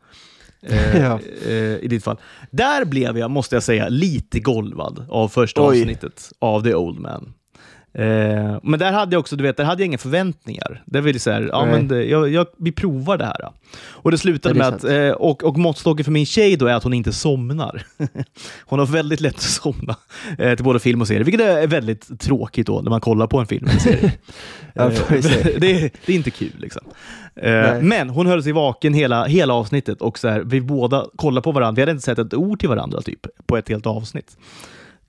Eh, 0.63 0.97
Ja. 1.03 1.21
eh, 1.47 1.55
I 1.55 1.87
ditt 1.89 2.05
fall. 2.05 2.17
Där 2.51 2.85
blev 2.85 3.19
jag, 3.19 3.31
måste 3.31 3.57
jag 3.57 3.63
säga, 3.63 3.89
lite 3.89 4.41
golvad 4.41 5.07
av 5.11 5.29
första 5.29 5.63
Oj. 5.69 5.81
avsnittet 5.81 6.31
av 6.39 6.63
The 6.63 6.75
Old 6.75 6.99
Man. 6.99 7.33
Eh, 7.99 8.59
men 8.63 8.79
där 8.79 8.93
hade 8.93 9.15
jag 9.15 9.21
också, 9.21 9.37
du 9.37 9.43
vet, 9.45 9.57
där 9.57 9.65
hade 9.65 9.83
jag 9.83 9.87
inga 9.87 9.99
förväntningar. 9.99 10.83
Där 10.87 11.01
ville 11.01 11.19
så 11.19 11.31
här, 11.31 11.49
ja, 11.53 11.67
men 11.67 11.89
det, 11.89 12.05
jag, 12.05 12.29
jag, 12.29 12.47
vi 12.59 12.73
provar 12.73 13.19
det 13.19 13.25
här. 13.25 13.49
Och 13.89 14.11
det 14.11 14.19
slutade 14.19 14.59
Ja, 14.59 14.65
det 14.65 14.71
med 14.71 14.77
att, 15.09 15.11
eh, 15.17 15.23
och, 15.23 15.45
och 15.45 15.59
måttstocken 15.59 16.05
för 16.05 16.13
min 16.13 16.27
tjej 16.27 16.57
då 16.57 16.67
är 16.67 16.75
att 16.75 16.83
hon 16.85 16.95
inte 16.95 17.13
somnar. 17.13 17.83
hon 18.67 18.79
har 18.79 18.87
väldigt 18.87 19.21
lätt 19.21 19.35
att 19.35 19.41
somna 19.41 19.97
eh, 20.39 20.55
till 20.55 20.65
både 20.65 20.79
film 20.79 21.01
och 21.01 21.09
serie, 21.09 21.23
vilket 21.25 21.41
är 21.47 21.67
väldigt 21.67 22.21
tråkigt 22.21 22.67
då 22.67 22.81
när 22.81 22.91
man 22.91 23.01
kollar 23.01 23.27
på 23.27 23.39
en 23.39 23.47
film 23.47 23.67
eller 23.69 23.79
serie. 23.81 24.13
Ja. 24.79 24.85
Eh, 24.91 25.01
det, 25.59 25.73
är- 25.73 25.91
det 26.07 26.13
är 26.13 26.17
inte 26.17 26.31
kul 26.31 26.53
liksom. 26.59 26.83
Eh, 27.37 27.81
men 27.83 28.11
hon 28.11 28.27
höll 28.27 28.43
sig 28.43 28.53
vaken 28.53 28.95
hela, 28.95 29.25
hela 29.25 29.55
avsnittet 29.55 30.01
och 30.03 30.19
så 30.19 30.29
här, 30.29 30.41
vi 30.41 30.61
båda 30.61 31.07
kollade 31.17 31.43
på 31.45 31.53
varandra. 31.53 31.77
Vi 31.77 31.83
hade 31.83 31.93
inte 31.93 32.05
sett 32.05 32.19
ett 32.19 32.35
ord 32.35 32.61
till 32.61 32.69
varandra 32.69 33.01
typ 33.03 33.27
på 33.47 33.57
ett 33.57 33.69
helt 33.69 33.87
avsnitt. 33.87 34.37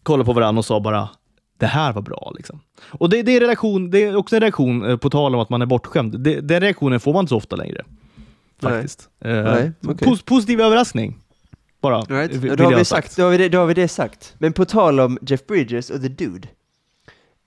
Kollade 0.03 0.25
på 0.25 0.33
varandra 0.33 0.59
och 0.59 0.65
sa 0.65 0.79
bara 0.79 1.09
det 1.57 1.65
här 1.65 1.93
var 1.93 2.01
bra. 2.01 2.33
Liksom. 2.35 2.59
Och 2.87 3.09
det, 3.09 3.21
det, 3.21 3.35
är 3.35 3.39
relation, 3.39 3.91
det 3.91 4.03
är 4.03 4.15
också 4.15 4.35
en 4.35 4.41
reaktion, 4.41 4.85
eh, 4.85 4.97
på 4.97 5.09
tal 5.09 5.35
om 5.35 5.41
att 5.41 5.49
man 5.49 5.61
är 5.61 5.65
bortskämd. 5.65 6.19
Det, 6.19 6.41
den 6.41 6.59
reaktionen 6.59 6.99
får 6.99 7.13
man 7.13 7.19
inte 7.19 7.29
så 7.29 7.37
ofta 7.37 7.55
längre. 7.55 7.85
Nej. 8.59 8.73
Faktiskt. 8.73 9.09
Eh, 9.21 9.31
Nej, 9.31 9.71
okej. 9.87 10.07
pos, 10.07 10.21
positiv 10.21 10.61
överraskning. 10.61 11.17
Bara. 11.81 12.01
Right. 12.01 12.57
Då, 12.57 12.63
har 12.63 12.69
vi 12.69 12.77
ha 12.77 12.85
sagt, 12.85 13.17
då, 13.17 13.23
har 13.23 13.29
vi 13.29 13.37
det, 13.37 13.49
då 13.49 13.57
har 13.57 13.65
vi 13.65 13.73
det 13.73 13.87
sagt. 13.87 14.35
Men 14.37 14.53
på 14.53 14.65
tal 14.65 14.99
om 14.99 15.17
Jeff 15.21 15.47
Bridges 15.47 15.89
och 15.89 16.01
The 16.01 16.07
Dude. 16.07 16.47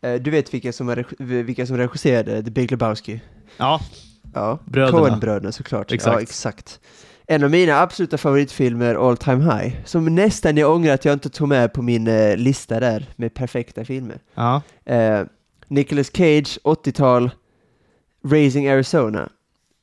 Eh, 0.02 0.14
du 0.14 0.30
vet 0.30 0.54
vilka 0.54 0.72
som, 0.72 1.04
vilka 1.18 1.66
som 1.66 1.76
regisserade 1.76 2.42
The 2.42 2.50
Big 2.50 2.70
Lebowski? 2.70 3.20
Ja, 3.56 3.80
Ja, 4.34 4.58
Bröderna. 4.64 4.98
Coen-bröderna 4.98 5.52
såklart. 5.52 5.92
Exakt. 5.92 6.14
Ja, 6.14 6.22
exakt. 6.22 6.80
En 7.32 7.44
av 7.44 7.50
mina 7.50 7.80
absoluta 7.80 8.18
favoritfilmer 8.18 9.08
all 9.08 9.16
time 9.16 9.44
high, 9.44 9.76
som 9.84 10.14
nästan 10.14 10.56
jag 10.56 10.74
ångrar 10.74 10.94
att 10.94 11.04
jag 11.04 11.12
inte 11.12 11.30
tog 11.30 11.48
med 11.48 11.72
på 11.72 11.82
min 11.82 12.06
eh, 12.06 12.36
lista 12.36 12.80
där 12.80 13.06
med 13.16 13.34
perfekta 13.34 13.84
filmer. 13.84 14.18
ja. 14.34 14.62
Eh, 14.84 15.22
Nicolas 15.68 16.10
Cage, 16.16 16.58
80-tal, 16.64 17.30
Raising 18.24 18.68
Arizona. 18.68 19.28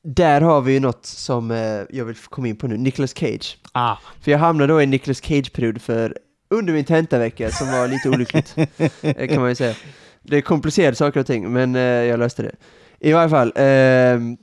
Där 0.03 0.41
har 0.41 0.61
vi 0.61 0.73
ju 0.73 0.79
något 0.79 1.05
som 1.05 1.51
eh, 1.51 1.81
jag 1.89 2.05
vill 2.05 2.15
komma 2.15 2.47
in 2.47 2.55
på 2.55 2.67
nu, 2.67 2.77
Nicolas 2.77 3.13
Cage. 3.17 3.57
Ah. 3.71 3.95
För 4.21 4.31
jag 4.31 4.39
hamnade 4.39 4.73
då 4.73 4.81
i 4.81 4.83
en 4.83 4.89
Nicolas 4.89 5.21
Cage-period 5.21 5.81
för 5.81 6.17
under 6.49 6.73
min 6.73 6.85
tentavecka 6.85 7.51
som 7.51 7.71
var 7.71 7.87
lite 7.87 8.09
olyckligt, 8.09 8.55
eh, 9.01 9.27
kan 9.27 9.41
man 9.41 9.49
ju 9.49 9.55
säga. 9.55 9.75
Det 10.21 10.37
är 10.37 10.41
komplicerade 10.41 10.95
saker 10.95 11.19
och 11.19 11.27
ting, 11.27 11.53
men 11.53 11.75
eh, 11.75 11.81
jag 11.81 12.19
löste 12.19 12.43
det. 12.43 12.55
I 12.99 13.13
varje 13.13 13.29
fall, 13.29 13.53
ehm, 13.55 14.37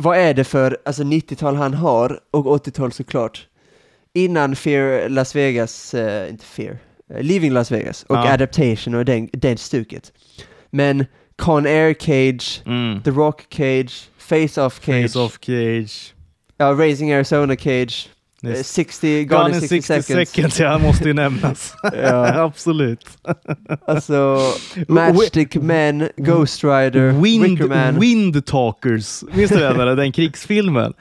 vad 0.00 0.18
är 0.18 0.34
det 0.34 0.44
för 0.44 0.78
alltså 0.84 1.02
90-tal 1.02 1.56
han 1.56 1.74
har, 1.74 2.20
och 2.30 2.44
80-tal 2.66 2.92
såklart, 2.92 3.46
innan 4.14 4.56
Fear 4.56 5.08
Las 5.08 5.36
Vegas, 5.36 5.94
eh, 5.94 6.30
inte 6.30 6.44
Fear, 6.44 6.78
eh, 7.14 7.22
Leaving 7.22 7.52
Las 7.52 7.70
Vegas 7.72 8.02
och 8.02 8.16
Ja. 8.16 8.32
Adaptation 8.32 8.94
och 8.94 9.04
den, 9.04 9.28
den 9.32 9.58
stuket. 9.58 10.12
Men 10.70 11.04
Con 11.36 11.66
Air 11.66 11.94
Cage, 11.94 12.62
Mm. 12.66 13.02
The 13.02 13.10
Rock 13.10 13.46
Cage, 13.50 14.08
Face 14.18 14.62
Off 14.62 14.80
Cage, 14.84 15.02
Face 15.12 15.18
off 15.18 15.38
cage. 15.40 16.14
ja, 16.56 16.66
Raising 16.72 17.12
Arizona 17.12 17.56
Cage, 17.56 18.08
Yes. 18.46 18.68
60, 18.72 19.24
Gone, 19.24 19.48
in 19.48 19.54
in 19.54 19.60
60, 19.60 19.82
60 19.82 20.02
seconds. 20.12 20.30
seconds, 20.30 20.60
ja, 20.60 20.78
måste 20.78 21.04
ju 21.08 21.14
nämnas. 21.14 21.74
Ja. 22.02 22.42
Absolut. 22.44 23.04
Alltså, 23.86 24.38
Matchstick 24.88 25.54
Men, 25.56 26.08
Ghost 26.16 26.64
Rider, 26.64 27.12
Wind. 27.22 27.62
Wind 28.00 28.46
Talkers, 28.46 29.24
minns 29.32 29.50
du 29.50 29.56
den? 29.58 29.96
den 29.96 30.12
krigsfilmen? 30.12 30.92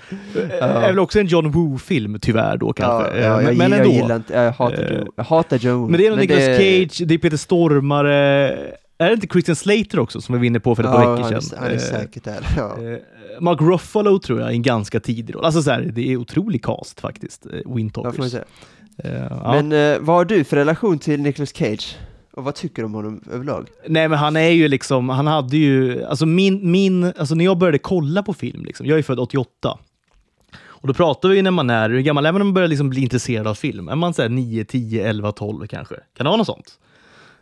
Är 0.61 0.81
väl 0.88 0.99
också 0.99 1.19
en 1.19 1.25
John 1.27 1.51
Woo-film, 1.51 2.19
tyvärr 2.21 2.57
då 2.57 2.67
Ja, 2.67 2.73
kanske. 2.73 3.19
ja, 3.19 3.39
Eh, 3.41 3.43
jag, 3.43 3.43
men, 3.43 3.57
men 3.57 3.71
jag 3.71 3.79
ändå. 3.79 3.93
gillar 3.93 4.15
inte, 4.15 4.33
jag 4.33 4.51
hatar, 4.51 4.83
Eh, 4.91 4.97
Joe, 4.97 5.07
jag 5.15 5.23
hatar 5.23 5.57
Joe 5.57 5.77
Woo. 5.77 5.88
Men 5.89 5.99
det 5.99 6.07
är 6.07 6.15
Nicolas 6.15 6.45
Cage, 6.45 7.07
det 7.07 7.13
är 7.13 7.17
Peter 7.17 7.38
Stormare. 7.38 8.13
Är 8.99 9.07
det 9.07 9.13
inte 9.13 9.27
Christian 9.27 9.55
Slater 9.55 9.99
också 9.99 10.21
som 10.21 10.33
vi 10.33 10.39
var 10.39 10.45
inne 10.45 10.59
på 10.59 10.75
för 10.75 10.83
ett 10.83 10.89
par 10.91 11.03
Ja, 11.03 11.11
veckor 11.11 11.23
han 11.23 11.33
är, 11.33 11.39
sedan? 11.39 11.59
han 11.61 11.71
är 11.71 11.77
säkert 11.77 12.23
där. 12.23 12.39
Ja. 12.57 12.77
Mark 13.39 13.61
Ruffalo 13.61 14.19
tror 14.19 14.39
jag 14.39 14.51
i 14.51 14.55
en 14.55 14.61
ganska 14.61 14.99
tidig 14.99 15.35
roll. 15.35 15.45
Alltså 15.45 15.61
så 15.61 15.71
här, 15.71 15.81
det 15.81 16.11
är 16.11 16.17
otrolig 16.17 16.63
cast 16.63 16.99
faktiskt, 16.99 17.45
eh, 17.45 17.75
Wind 17.75 17.91
Ja. 17.95 18.13
Eh, 19.03 19.11
ja. 19.29 19.61
Men 19.61 19.71
eh, 19.71 19.99
vad 19.99 20.15
har 20.15 20.25
du 20.25 20.43
för 20.43 20.57
relation 20.57 20.99
till 20.99 21.21
Nicolas 21.21 21.53
Cage? 21.53 21.95
Och 22.33 22.43
vad 22.43 22.55
tycker 22.55 22.81
du 22.81 22.85
om 22.85 22.93
honom 22.93 23.21
överlag? 23.31 23.67
Nej 23.88 24.07
men 24.07 24.19
han 24.19 24.35
är 24.35 24.49
ju 24.49 24.67
liksom, 24.67 25.09
han 25.09 25.27
hade 25.27 25.57
ju, 25.57 26.03
alltså 26.03 26.25
min, 26.25 26.71
min, 26.71 27.03
alltså 27.03 27.35
när 27.35 27.45
jag 27.45 27.57
började 27.57 27.79
kolla 27.79 28.23
på 28.23 28.33
film, 28.33 28.65
liksom, 28.65 28.85
jag 28.85 28.97
är 28.97 29.03
född 29.03 29.19
88. 29.19 29.79
Och 30.65 30.88
då 30.88 30.93
pratar 30.93 31.29
vi 31.29 31.35
ju 31.35 31.41
när 31.41 31.51
man 31.51 31.69
är, 31.69 31.89
hur 31.89 32.01
gammal 32.01 32.25
är 32.25 32.31
man 32.31 32.39
när 32.39 32.45
man 32.45 32.53
börjar 32.53 32.67
liksom 32.67 32.89
bli 32.89 33.01
intresserad 33.01 33.47
av 33.47 33.55
film? 33.55 33.89
Är 33.89 33.95
man 33.95 34.13
så 34.13 34.21
här 34.21 34.29
9, 34.29 34.65
10, 34.65 35.09
11, 35.09 35.31
12 35.31 35.67
kanske? 35.67 35.95
Kan 35.95 36.23
det 36.23 36.29
vara 36.29 36.38
något 36.38 36.47
sånt? 36.47 36.79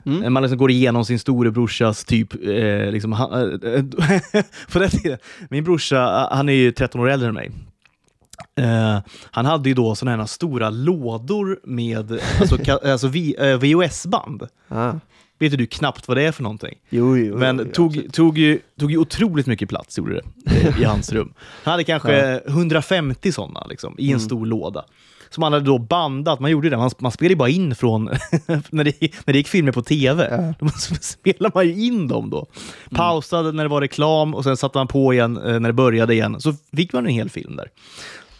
Mm. 0.05 0.19
När 0.19 0.29
man 0.29 0.43
liksom 0.43 0.57
går 0.57 0.71
igenom 0.71 1.05
sin 1.05 1.19
storebrorsas 1.19 2.05
typ, 2.05 2.33
eh, 2.33 2.91
liksom, 2.91 3.11
han, 3.11 3.51
eh, 3.63 3.83
på 4.71 4.79
den 4.79 4.89
tiden, 4.89 5.17
min 5.49 5.63
brorsa, 5.63 6.27
han 6.31 6.49
är 6.49 6.53
ju 6.53 6.71
13 6.71 7.01
år 7.01 7.09
äldre 7.09 7.27
än 7.29 7.33
mig. 7.35 7.51
Eh, 8.59 8.99
han 9.31 9.45
hade 9.45 9.69
ju 9.69 9.75
då 9.75 9.95
sådana 9.95 10.17
här 10.17 10.25
stora 10.27 10.69
lådor 10.69 11.59
med 11.63 12.19
alltså, 12.39 12.57
alltså, 12.83 13.07
eh, 13.07 13.57
VHS-band. 13.59 14.47
Ah. 14.67 14.93
Vet 15.39 15.57
du 15.57 15.65
knappt 15.65 16.07
vad 16.07 16.17
det 16.17 16.23
är 16.23 16.31
för 16.31 16.43
någonting? 16.43 16.75
Jo, 16.89 17.17
jo. 17.17 17.37
Men 17.37 17.57
jo, 17.57 17.65
tog, 17.73 17.87
absolut. 17.87 18.13
tog, 18.13 18.37
ju, 18.37 18.59
tog 18.79 18.91
ju 18.91 18.97
otroligt 18.97 19.47
mycket 19.47 19.69
plats, 19.69 19.97
gjorde 19.97 20.13
det, 20.45 20.51
eh, 20.67 20.81
i 20.81 20.83
hans 20.83 21.11
rum. 21.13 21.33
Han 21.63 21.71
hade 21.71 21.83
kanske 21.83 22.41
150 22.47 23.31
sådana 23.31 23.65
liksom, 23.69 23.95
i 23.97 24.03
en 24.05 24.09
Mm. 24.09 24.19
stor 24.19 24.45
låda. 24.45 24.85
Som 25.29 25.43
han 25.43 25.53
hade 25.53 25.65
då 25.65 25.77
bandat, 25.77 26.39
man 26.39 26.51
gjorde 26.51 26.69
det, 26.69 26.77
man, 26.77 26.91
man 26.99 27.11
spelade 27.11 27.33
ju 27.33 27.37
bara 27.37 27.49
in 27.49 27.75
från, 27.75 28.03
när, 28.69 28.83
det, 28.83 28.93
när 29.25 29.33
det 29.33 29.37
gick 29.37 29.47
filmer 29.47 29.71
på 29.71 29.81
tv, 29.81 30.27
Ja. 30.31 30.53
då 30.59 30.69
spelade 31.01 31.51
man 31.55 31.67
ju 31.67 31.85
in 31.85 32.07
dem 32.07 32.29
då. 32.29 32.45
Pausade 32.91 33.51
när 33.51 33.63
det 33.63 33.69
var 33.69 33.81
reklam 33.81 34.35
och 34.35 34.43
sen 34.43 34.57
satte 34.57 34.77
man 34.77 34.87
på 34.87 35.13
igen 35.13 35.37
eh, 35.37 35.59
när 35.59 35.69
det 35.69 35.73
började 35.73 36.13
igen, 36.13 36.41
så 36.41 36.53
fick 36.75 36.93
man 36.93 37.05
en 37.05 37.11
hel 37.11 37.29
film 37.29 37.55
där. 37.55 37.67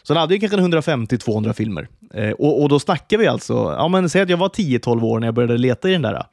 Så 0.03 0.13
han 0.13 0.21
hade 0.21 0.35
ju 0.35 0.39
kanske 0.39 0.57
150-200 0.57 1.53
filmer. 1.53 1.87
Eh, 2.13 2.31
och, 2.31 2.61
och 2.61 2.69
då 2.69 2.79
snackar 2.79 3.17
vi 3.17 3.27
alltså, 3.27 3.53
ja 3.53 3.87
men 3.87 4.09
säg 4.09 4.21
att 4.21 4.29
jag 4.29 4.37
var 4.37 4.49
10-12 4.49 5.03
år 5.03 5.19
när 5.19 5.27
jag 5.27 5.33
började 5.33 5.57
leta 5.57 5.89
i 5.89 5.91
den 5.91 6.01
där 6.01 6.25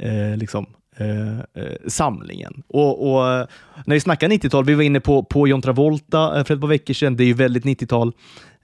eh, 0.00 0.36
liksom, 0.36 0.66
eh, 0.96 1.38
eh, 1.38 1.76
samlingen. 1.88 2.62
Och, 2.68 3.12
och 3.12 3.32
eh, 3.32 3.46
när 3.84 3.94
vi 3.94 4.00
snackar 4.00 4.28
90-tal, 4.28 4.64
vi 4.64 4.74
var 4.74 4.82
inne 4.82 5.00
på, 5.00 5.22
på 5.22 5.48
John 5.48 5.62
Travolta 5.62 6.38
eh, 6.38 6.44
för 6.44 6.54
ett 6.54 6.60
par 6.60 6.68
veckor 6.68 6.94
sedan, 6.94 7.16
det 7.16 7.24
är 7.24 7.26
ju 7.26 7.34
väldigt 7.34 7.64
90-tal. 7.64 8.12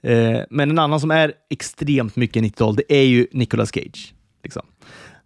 Eh, 0.03 0.39
men 0.49 0.69
en 0.69 0.79
annan 0.79 0.99
som 0.99 1.11
är 1.11 1.33
extremt 1.49 2.15
mycket 2.15 2.43
90-tal, 2.43 2.75
det 2.75 2.93
är 2.93 3.03
ju 3.03 3.27
Nicolas 3.31 3.71
Cage. 3.73 4.13
Liksom. 4.43 4.61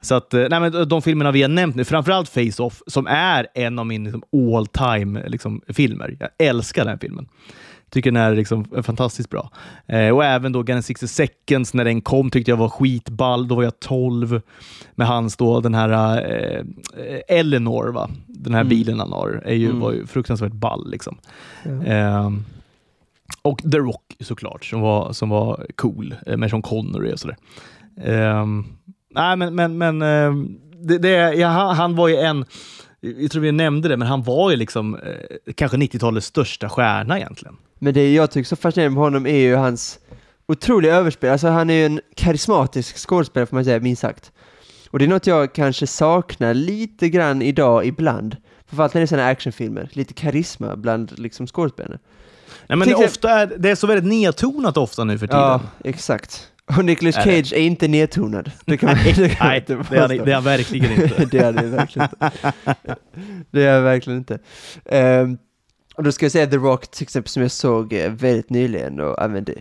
Så 0.02 0.16
att, 0.16 0.34
eh, 0.34 0.46
nej, 0.50 0.60
men 0.60 0.88
de 0.88 1.02
filmerna 1.02 1.32
vi 1.32 1.42
har 1.42 1.50
nämnt 1.50 1.76
nu, 1.76 1.84
framförallt 1.84 2.30
Face-Off, 2.30 2.82
som 2.88 3.08
är 3.08 3.48
en 3.54 3.80
av 3.80 3.86
mina 3.86 4.04
liksom, 4.04 4.24
all 4.56 4.68
time 4.68 5.28
liksom. 5.28 5.62
Jag 6.20 6.30
älskar 6.38 6.86
den 6.86 7.00
filmen. 7.00 7.28
Tycker 7.90 8.12
den 8.12 8.22
är 8.24 8.36
liksom 8.36 8.66
fantastiskt 8.84 9.30
bra. 9.30 9.52
Eh, 9.88 10.10
och 10.10 10.26
även 10.26 10.52
då 10.52 10.64
Gun 10.64 10.84
60 10.84 11.08
seconds, 11.08 11.74
när 11.74 11.86
den 11.86 12.02
kom, 12.02 12.30
tyckte 12.30 12.52
jag 12.52 12.58
var 12.58 12.70
skitball. 12.70 13.48
Då 13.48 13.56
var 13.56 13.64
jag 13.64 13.80
12 13.80 14.42
med 14.96 15.08
hans 15.08 15.38
då, 15.38 15.62
den 15.62 15.74
här 15.74 16.18
eh, 16.18 16.66
Eleanor, 17.38 17.88
va? 17.88 18.10
den 18.28 18.54
här 18.54 18.62
Mm. 18.62 18.70
bilen 18.70 19.00
han 19.00 19.12
har, 19.12 19.42
är 19.46 19.54
ju, 19.54 19.66
Mm. 19.66 19.80
var 19.80 19.92
ju 19.92 20.06
fruktansvärt 20.06 20.52
ball. 20.52 20.92
Liksom. 20.92 21.18
Ja. 21.64 21.84
Ehm, 21.86 22.46
och 23.42 23.62
The 23.72 23.78
Rock 23.78 24.16
såklart, 24.20 24.66
som 24.66 24.82
var, 24.82 25.14
som 25.14 25.30
var 25.30 25.66
cool 25.76 26.16
eh, 26.26 26.38
med 26.38 26.50
Sean 26.50 26.62
Connery 26.62 27.14
och 27.14 27.20
sådär. 27.20 27.38
Um, 28.42 28.78
nej, 29.10 29.36
men, 29.36 29.56
men, 29.56 29.78
men 29.78 30.02
ehm, 30.02 30.58
det, 30.84 30.98
det, 30.98 31.34
ja, 31.34 31.48
han, 31.48 31.96
var 31.96 32.08
ju 32.08 32.16
en, 32.16 32.46
jag 33.02 33.32
tror 33.32 33.42
vi 33.42 33.52
nämnde 33.52 33.90
det, 33.90 33.98
men 33.98 34.08
han 34.08 34.24
var 34.24 34.52
ju 34.52 34.58
liksom 34.58 34.96
eh, 34.96 35.54
kanske 35.56 35.78
90-talets 35.78 36.28
största 36.28 36.70
stjärna 36.70 37.18
egentligen. 37.20 37.58
Men 37.80 37.94
det 37.94 38.14
jag 38.14 38.32
tycker 38.32 38.48
så 38.48 38.56
fascinerande 38.56 38.96
med 38.96 39.04
honom 39.04 39.26
är 39.26 39.38
ju 39.38 39.56
hans 39.56 40.00
otroliga 40.48 40.96
överspel. 40.96 41.32
Alltså 41.32 41.48
han 41.48 41.70
är 41.70 41.74
ju 41.74 41.86
en 41.86 42.02
karismatisk 42.16 42.98
skådespelare 42.98 43.46
får 43.46 43.56
man 43.56 43.66
säga, 43.66 43.80
minst 43.80 44.02
sagt. 44.02 44.32
Och 44.90 45.00
det 45.00 45.06
är 45.06 45.10
något 45.10 45.28
jag 45.28 45.54
kanske 45.54 45.88
saknar 45.88 46.54
lite 46.54 47.10
grann 47.10 47.42
idag 47.42 47.86
ibland. 47.86 48.38
Framförallt 48.68 48.94
när 48.94 49.02
det 49.02 49.06
är 49.06 49.08
sådana 49.08 49.28
actionfilmer. 49.28 49.90
Lite 49.92 50.14
karisma 50.14 50.76
bland 50.76 51.20
liksom 51.20 51.48
skådespelarna. 51.48 52.00
Nej, 52.70 52.78
men 52.78 52.88
det, 52.88 52.96
ofta 52.96 53.30
är, 53.30 53.54
det 53.58 53.70
är 53.70 53.76
så 53.76 53.88
väldigt 53.88 54.10
nedtonat 54.10 54.78
ofta 54.78 55.04
nu 55.04 55.18
för 55.20 55.28
tiden. 55.28 55.42
Ja, 55.42 55.62
exakt. 55.84 56.52
Och 56.78 56.86
Nicolas 56.86 57.16
Cage 57.16 57.54
är 57.54 57.60
inte 57.60 57.88
nedtonad. 57.88 58.52
Det 58.66 58.78
kan 58.78 58.90
man, 58.90 58.98
det 59.16 59.30
kan 59.30 59.48
Nej, 59.48 59.58
inte 59.60 59.76
det 59.76 59.96
är, 59.98 60.00
han, 60.00 60.26
det 60.26 60.32
är 60.32 60.36
han 60.36 60.44
verkligen 60.44 60.92
inte. 61.02 61.26
det 61.32 61.38
är 61.40 61.54
det 61.54 61.62
verkligen 61.64 62.10
inte. 62.10 62.32
Det 63.52 63.64
är 63.64 63.74
jag 63.76 63.82
verkligen 63.82 64.20
inte. 64.20 64.40
Ehm, 64.86 65.38
och 65.96 66.04
då 66.04 66.12
ska 66.12 66.26
jag 66.26 66.32
säga 66.32 66.48
The 66.48 66.58
Rock 66.58 66.88
till 66.88 67.04
exempel 67.04 67.30
som 67.30 67.42
jag 67.42 67.52
såg 67.52 67.94
eh, 67.94 68.12
väldigt 68.12 68.50
nyligen 68.50 69.00
och 69.00 69.24
använde. 69.24 69.54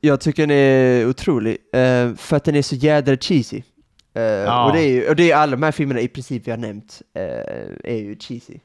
Jag 0.00 0.20
tycker 0.20 0.42
den 0.46 0.56
är 0.56 1.06
otrolig 1.06 1.56
eh, 1.72 2.14
för 2.14 2.36
att 2.36 2.44
den 2.44 2.56
är 2.56 2.62
så 2.62 2.74
jädra 2.74 3.16
cheesy. 3.16 3.62
Eh, 4.14 4.22
Ja. 4.22 4.66
och, 4.66 4.72
det 4.72 4.80
är 4.80 4.88
ju, 4.88 5.08
och 5.08 5.16
det 5.16 5.30
är 5.30 5.36
alla 5.36 5.50
de 5.50 5.62
här 5.62 5.72
filmerna 5.72 6.00
i 6.00 6.08
princip 6.08 6.46
vi 6.46 6.50
har 6.50 6.58
nämnt 6.58 7.02
eh, 7.14 7.92
är 7.92 7.96
ju 7.96 8.16
cheesy. 8.16 8.58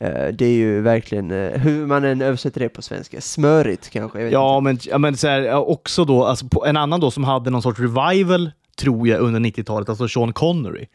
Eh, 0.00 0.26
det 0.32 0.44
är 0.44 0.52
ju 0.54 0.80
verkligen, 0.80 1.30
eh, 1.30 1.60
hur 1.60 1.86
man 1.86 2.04
än 2.04 2.22
översätter 2.22 2.60
det 2.60 2.68
på 2.68 2.82
svenska, 2.82 3.20
smörigt 3.20 3.90
kanske. 3.90 4.20
Jag 4.22 4.32
Ja, 4.32 4.58
inte. 4.58 4.64
men, 4.64 4.78
ja, 4.82 4.98
men 4.98 5.16
så 5.16 5.28
här, 5.28 5.54
också 5.54 6.04
då, 6.04 6.24
alltså, 6.24 6.48
på, 6.48 6.66
en 6.66 6.76
annan 6.76 7.00
då 7.00 7.10
som 7.10 7.24
hade 7.24 7.50
någon 7.50 7.62
sorts 7.62 7.80
revival, 7.80 8.50
tror 8.78 9.08
jag, 9.08 9.20
under 9.20 9.40
90-talet, 9.40 9.88
alltså 9.88 10.08
Sean 10.08 10.32
Connery. 10.32 10.86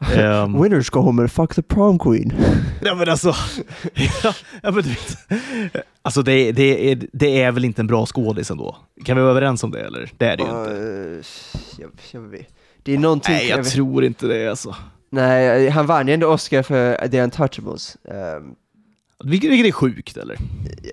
Ehm, 0.16 0.62
Winners 0.62 0.90
go 0.90 1.00
home 1.00 1.22
and 1.22 1.32
fuck 1.32 1.54
the 1.54 1.62
prom 1.62 1.98
queen. 1.98 2.32
ja 2.82 2.94
men 2.94 3.08
alltså, 3.08 3.28
ja, 4.22 4.32
ja, 4.62 4.70
men 4.70 4.84
alltså 6.02 6.22
det, 6.22 6.52
det, 6.52 6.92
är, 6.92 7.06
det 7.12 7.42
är 7.42 7.52
väl 7.52 7.64
inte 7.64 7.82
en 7.82 7.86
bra 7.86 8.06
skådis 8.06 8.50
ändå? 8.50 8.76
Kan 9.04 9.16
vi 9.16 9.22
vara 9.22 9.30
överens 9.30 9.64
om 9.64 9.70
det 9.70 9.80
eller? 9.80 10.10
Det 10.16 10.26
är 10.26 10.36
det 10.36 10.42
ju 10.42 10.48
inte. 10.48 10.70
Uh, 10.70 11.22
jag, 11.78 11.90
jag. 12.12 12.46
Det 12.82 12.94
är 12.94 12.98
någonting... 12.98 13.34
Nej, 13.34 13.48
jag 13.48 13.56
vet- 13.56 13.70
tror 13.70 14.04
inte 14.04 14.26
det 14.26 14.48
alltså. 14.48 14.74
Nej, 15.10 15.68
han 15.68 15.86
vann 15.86 16.08
ju 16.08 16.14
ändå 16.14 16.26
Oscar 16.28 16.62
för 16.62 17.08
The 17.08 17.20
Untouchables. 17.20 17.96
Um, 18.04 18.54
Vilket, 19.24 19.50
vilket 19.50 19.66
är 19.66 19.72
sjukt 19.72 20.16
eller? 20.16 20.36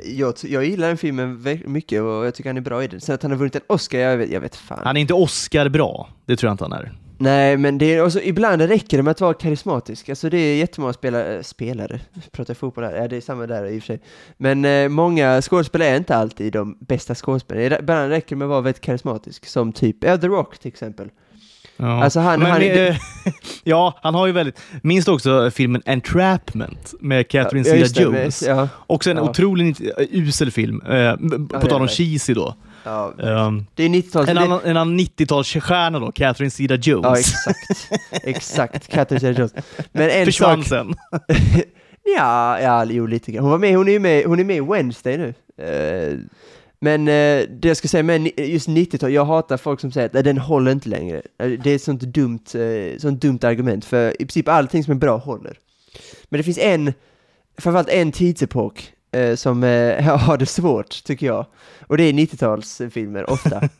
jag, 0.05 0.33
jag 0.43 0.65
gillar 0.65 0.87
den 0.87 0.97
filmen 0.97 1.43
mycket 1.65 2.01
och 2.01 2.25
jag 2.25 2.35
tycker 2.35 2.49
han 2.49 2.57
är 2.57 2.61
bra 2.61 2.83
i 2.83 2.87
den. 2.87 3.01
Sen 3.01 3.15
att 3.15 3.21
han 3.21 3.31
har 3.31 3.37
vunnit 3.37 3.55
en 3.55 3.61
Oscar, 3.67 3.99
jag 3.99 4.17
vet, 4.17 4.31
jag 4.31 4.41
vet 4.41 4.55
fan. 4.55 4.81
Han 4.83 4.97
är 4.97 5.01
inte 5.01 5.13
Oscar 5.13 5.69
bra, 5.69 6.09
det 6.25 6.35
tror 6.35 6.47
jag 6.47 6.53
inte 6.53 6.63
han 6.63 6.73
är. 6.73 6.91
Nej, 7.17 7.57
men 7.57 7.77
det 7.77 7.95
är 7.95 8.05
också, 8.05 8.21
ibland 8.21 8.61
räcker 8.61 8.97
det 8.97 9.03
med 9.03 9.11
att 9.11 9.21
vara 9.21 9.33
karismatisk. 9.33 10.09
Alltså 10.09 10.29
det 10.29 10.37
är 10.37 10.55
jättemånga 10.55 10.93
spelare, 10.93 11.43
spelare, 11.43 11.99
pratar 12.31 12.51
jag 12.51 12.57
fotboll 12.57 12.83
här? 12.83 12.95
Ja, 12.95 13.07
det 13.07 13.17
är 13.17 13.21
samma 13.21 13.47
där 13.47 13.65
i 13.65 13.79
och 13.79 13.83
för 13.83 13.87
sig. 13.87 13.99
Men 14.37 14.65
eh, 14.65 14.89
många 14.89 15.41
skådespelare 15.41 15.89
är 15.89 15.97
inte 15.97 16.15
alltid 16.15 16.53
de 16.53 16.77
bästa 16.79 17.15
skådespelarna. 17.15 17.79
Ibland 17.79 18.09
räcker 18.09 18.29
det 18.29 18.35
med 18.35 18.45
att 18.45 18.49
vara 18.49 18.61
väldigt 18.61 18.81
karismatisk, 18.81 19.45
som 19.45 19.73
typ, 19.73 20.03
ja, 20.03 20.17
The 20.17 20.27
Rock 20.27 20.57
till 20.57 20.69
exempel. 20.69 21.09
Ja. 21.77 22.03
Alltså 22.03 22.19
han- 22.19 22.39
Men, 22.39 22.51
han- 22.51 22.61
eh, 22.61 22.95
ja, 23.63 23.99
han 24.01 24.15
har 24.15 24.25
ju 24.27 24.31
väldigt... 24.33 24.59
Minns 24.81 25.05
du 25.05 25.11
också 25.11 25.51
filmen 25.51 25.81
Entrapment 25.85 26.93
med 26.99 27.27
Catherine 27.27 27.69
Ja, 27.69 27.75
det, 27.75 27.85
Zeta-Jones? 27.87 28.43
Ja, 28.47 28.67
Också 28.87 29.11
en 29.11 29.17
Ja. 29.17 29.23
otroligt 29.29 29.81
eh, 29.81 29.87
usel 30.11 30.51
film. 30.51 30.81
Eh, 30.89 30.95
Ja, 30.97 31.17
på 31.17 31.27
det 31.37 31.61
tal 31.69 31.73
om 31.81 31.87
det. 31.87 31.93
cheesy 31.93 32.33
då. 32.33 32.55
ja. 32.83 33.13
Um, 33.17 33.65
Det 33.73 33.83
är 33.83 33.89
90-tals... 33.89 34.29
en 34.29 34.35
det- 34.35 34.41
annan, 34.41 34.59
en 34.63 34.77
annan 34.77 34.99
90-talsstjärna 34.99 35.99
då, 35.99 36.11
Catherine 36.11 36.51
Ja, 36.57 36.75
Zeta-Jones. 36.75 37.17
exakt. 37.19 37.57
exakt. 38.23 38.87
Catherine 38.87 39.19
Zeta-Jones. 39.33 39.53
Men 39.91 40.09
en 40.09 40.25
Försvann 40.25 40.63
sak... 40.63 40.67
sen. 40.67 40.93
Ja, 42.17 42.59
ja, 42.59 42.85
jo 42.85 43.05
lite 43.07 43.31
grann. 43.31 43.41
Hon 43.43 43.51
var 43.51 43.57
med, 43.57 43.75
hon 43.77 43.87
är 43.87 43.99
med, 43.99 44.25
hon 44.25 44.39
är 44.39 44.43
med 44.43 44.55
i 44.55 44.59
Wednesday 44.61 45.17
nu. 45.17 45.33
Eh, 45.65 46.17
men 46.79 47.07
eh, 47.07 47.43
det 47.49 47.67
jag 47.67 47.77
ska 47.77 47.87
säga 47.87 48.03
med 48.03 48.31
just 48.37 48.67
90-tal, 48.67 49.11
jag 49.13 49.25
hatar 49.25 49.57
folk 49.57 49.79
som 49.79 49.91
säger 49.91 50.07
att 50.07 50.13
"Nej, 50.13 50.23
den 50.23 50.37
håller 50.37 50.71
inte 50.71 50.89
längre. 50.89 51.21
Eh, 51.39 51.49
Det 51.49 51.71
är 51.71 51.75
ett 51.75 51.81
sånt 51.83 52.01
dumt, 52.01 52.39
eh, 52.55 52.97
sånt 52.99 53.21
dumt 53.21 53.39
argument, 53.41 53.85
för 53.85 54.09
i 54.21 54.25
princip 54.25 54.47
allting 54.47 54.83
som 54.83 54.91
är 54.91 54.95
bra 54.97 55.17
håller. 55.17 55.57
Men 56.29 56.37
det 56.37 56.43
finns 56.43 56.57
en, 56.57 56.93
framförallt 57.57 57.89
en 57.89 58.11
tidsepok 58.11 58.91
eh, 59.11 59.35
som 59.35 59.63
eh, 59.63 60.03
har 60.17 60.37
det 60.37 60.45
svårt, 60.45 61.03
tycker 61.03 61.25
jag. 61.25 61.45
Och 61.87 61.97
det 61.97 62.03
är 62.03 62.13
90-talsfilmer, 62.13 63.29
ofta. 63.29 63.61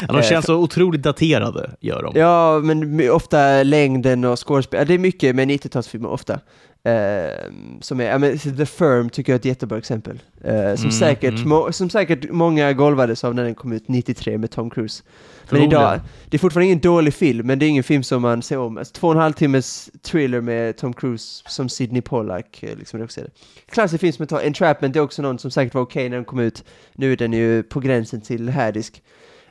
Ja, 0.00 0.06
de 0.08 0.16
Eh, 0.16 0.22
känns 0.22 0.46
så 0.46 0.54
otroligt 0.56 1.02
daterade, 1.02 1.70
gör 1.80 2.02
de. 2.02 2.20
Ja, 2.20 2.60
men 2.64 3.10
ofta 3.10 3.62
längden 3.62 4.24
och 4.24 4.48
skådespel. 4.48 4.86
Det 4.86 4.94
är 4.94 4.98
mycket 4.98 5.36
med 5.36 5.48
90-talsfilmer 5.50 6.06
ofta. 6.08 6.40
Eh, 6.86 7.50
som 7.80 8.00
är, 8.00 8.04
ja, 8.04 8.18
men 8.18 8.38
The 8.38 8.66
Firm 8.66 9.10
tycker 9.10 9.32
jag 9.32 9.36
är 9.36 9.40
ett 9.40 9.44
jättebra 9.44 9.78
exempel. 9.78 10.22
Eh, 10.44 10.52
som, 10.52 10.84
Mm, 10.84 10.90
säkert, 10.90 11.34
mm. 11.34 11.48
må, 11.48 11.72
som 11.72 11.90
säkert 11.90 12.30
många 12.30 12.72
golvades 12.72 13.24
av 13.24 13.34
när 13.34 13.44
den 13.44 13.54
kom 13.54 13.72
ut 13.72 13.88
93 13.88 14.38
med 14.38 14.50
Tom 14.50 14.70
Cruise. 14.70 15.02
Men 15.50 15.62
idag, 15.62 16.00
det 16.28 16.36
är 16.36 16.38
fortfarande 16.38 16.66
ingen 16.66 16.80
dålig 16.80 17.14
film, 17.14 17.46
men 17.46 17.58
det 17.58 17.66
är 17.66 17.68
ingen 17.68 17.84
film 17.84 18.02
som 18.02 18.22
man 18.22 18.42
ser 18.42 18.58
om. 18.58 18.78
Alltså, 18.78 18.92
två 18.94 19.08
och 19.08 19.14
en 19.14 19.20
halv 19.20 19.32
timmes 19.32 19.90
thriller 20.02 20.40
med 20.40 20.76
Tom 20.76 20.92
Cruise 20.92 21.42
som 21.46 21.68
Sidney 21.68 22.02
Pollack 22.02 22.62
eh, 22.62 22.76
liksom 22.78 23.00
regisserade. 23.00 23.30
Klassisk 23.70 24.00
film 24.00 24.12
som 24.12 24.22
jag 24.22 24.28
tar, 24.28 24.46
Entrapment 24.46 24.96
är 24.96 25.00
också 25.00 25.22
någon 25.22 25.38
som 25.38 25.50
säkert 25.50 25.74
var 25.74 25.82
okej 25.82 26.08
när 26.08 26.16
den 26.16 26.24
kom 26.24 26.38
ut. 26.38 26.64
Nu 26.94 27.12
är 27.12 27.16
den 27.16 27.32
ju 27.32 27.62
på 27.62 27.80
gränsen 27.80 28.20
till 28.20 28.48
härdisk. 28.48 29.02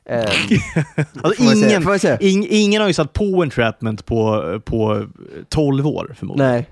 Eh, 0.06 0.18
Alltså, 1.24 1.44
ingen, 1.44 2.00
säga. 2.00 2.18
ing, 2.20 2.48
ingen 2.50 2.82
har 2.82 2.88
ju 2.88 2.94
satt 2.94 3.14
på 3.14 3.42
Entrapment 3.44 4.06
på, 4.06 4.62
på 4.66 5.08
12 5.50 5.88
år 5.88 6.16
förmodligen. 6.18 6.52
Nej. 6.52 6.66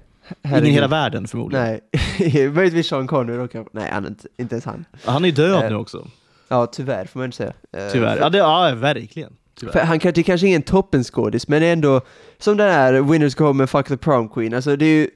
Ingen 0.43 0.65
i 0.65 0.69
hela 0.69 0.88
världen 0.88 1.27
förmodligen. 1.27 1.79
Nej, 2.19 2.49
möjligtvis 2.49 2.88
Sean 2.88 3.07
Connery 3.07 3.38
då 3.38 3.47
kanske. 3.47 3.77
Nej, 3.79 3.89
han 3.91 4.07
inte, 4.07 4.27
inte 4.38 4.55
ens 4.55 4.65
han. 4.65 4.86
Han 5.05 5.23
är 5.23 5.29
ju 5.29 5.36
död 5.36 5.63
Eh, 5.63 5.69
nu 5.69 5.75
också. 5.75 6.07
Ja, 6.47 6.65
tyvärr 6.65 7.05
får 7.05 7.19
man 7.19 7.25
inte 7.25 7.38
säga. 7.38 7.53
Eh, 7.77 7.91
Tyvärr. 7.91 8.17
Ja, 8.17 8.29
det, 8.29 8.38
ja 8.38 8.71
verkligen. 8.75 9.34
han 9.73 9.99
kan, 9.99 10.13
det 10.13 10.21
är 10.21 10.23
kanske 10.23 10.47
ingen 10.47 10.61
toppenskådis, 10.61 11.47
men 11.47 11.63
ändå 11.63 12.01
som 12.38 12.57
den 12.57 12.71
här 12.71 12.93
Winners 13.01 13.36
Go 13.36 13.45
Home 13.45 13.63
and 13.63 13.69
Fuck 13.69 13.88
the 13.88 13.97
Prom 13.97 14.29
Queen. 14.29 14.53
Alltså 14.53 14.75
det 14.75 14.86
är 14.86 14.95
ju 14.95 15.09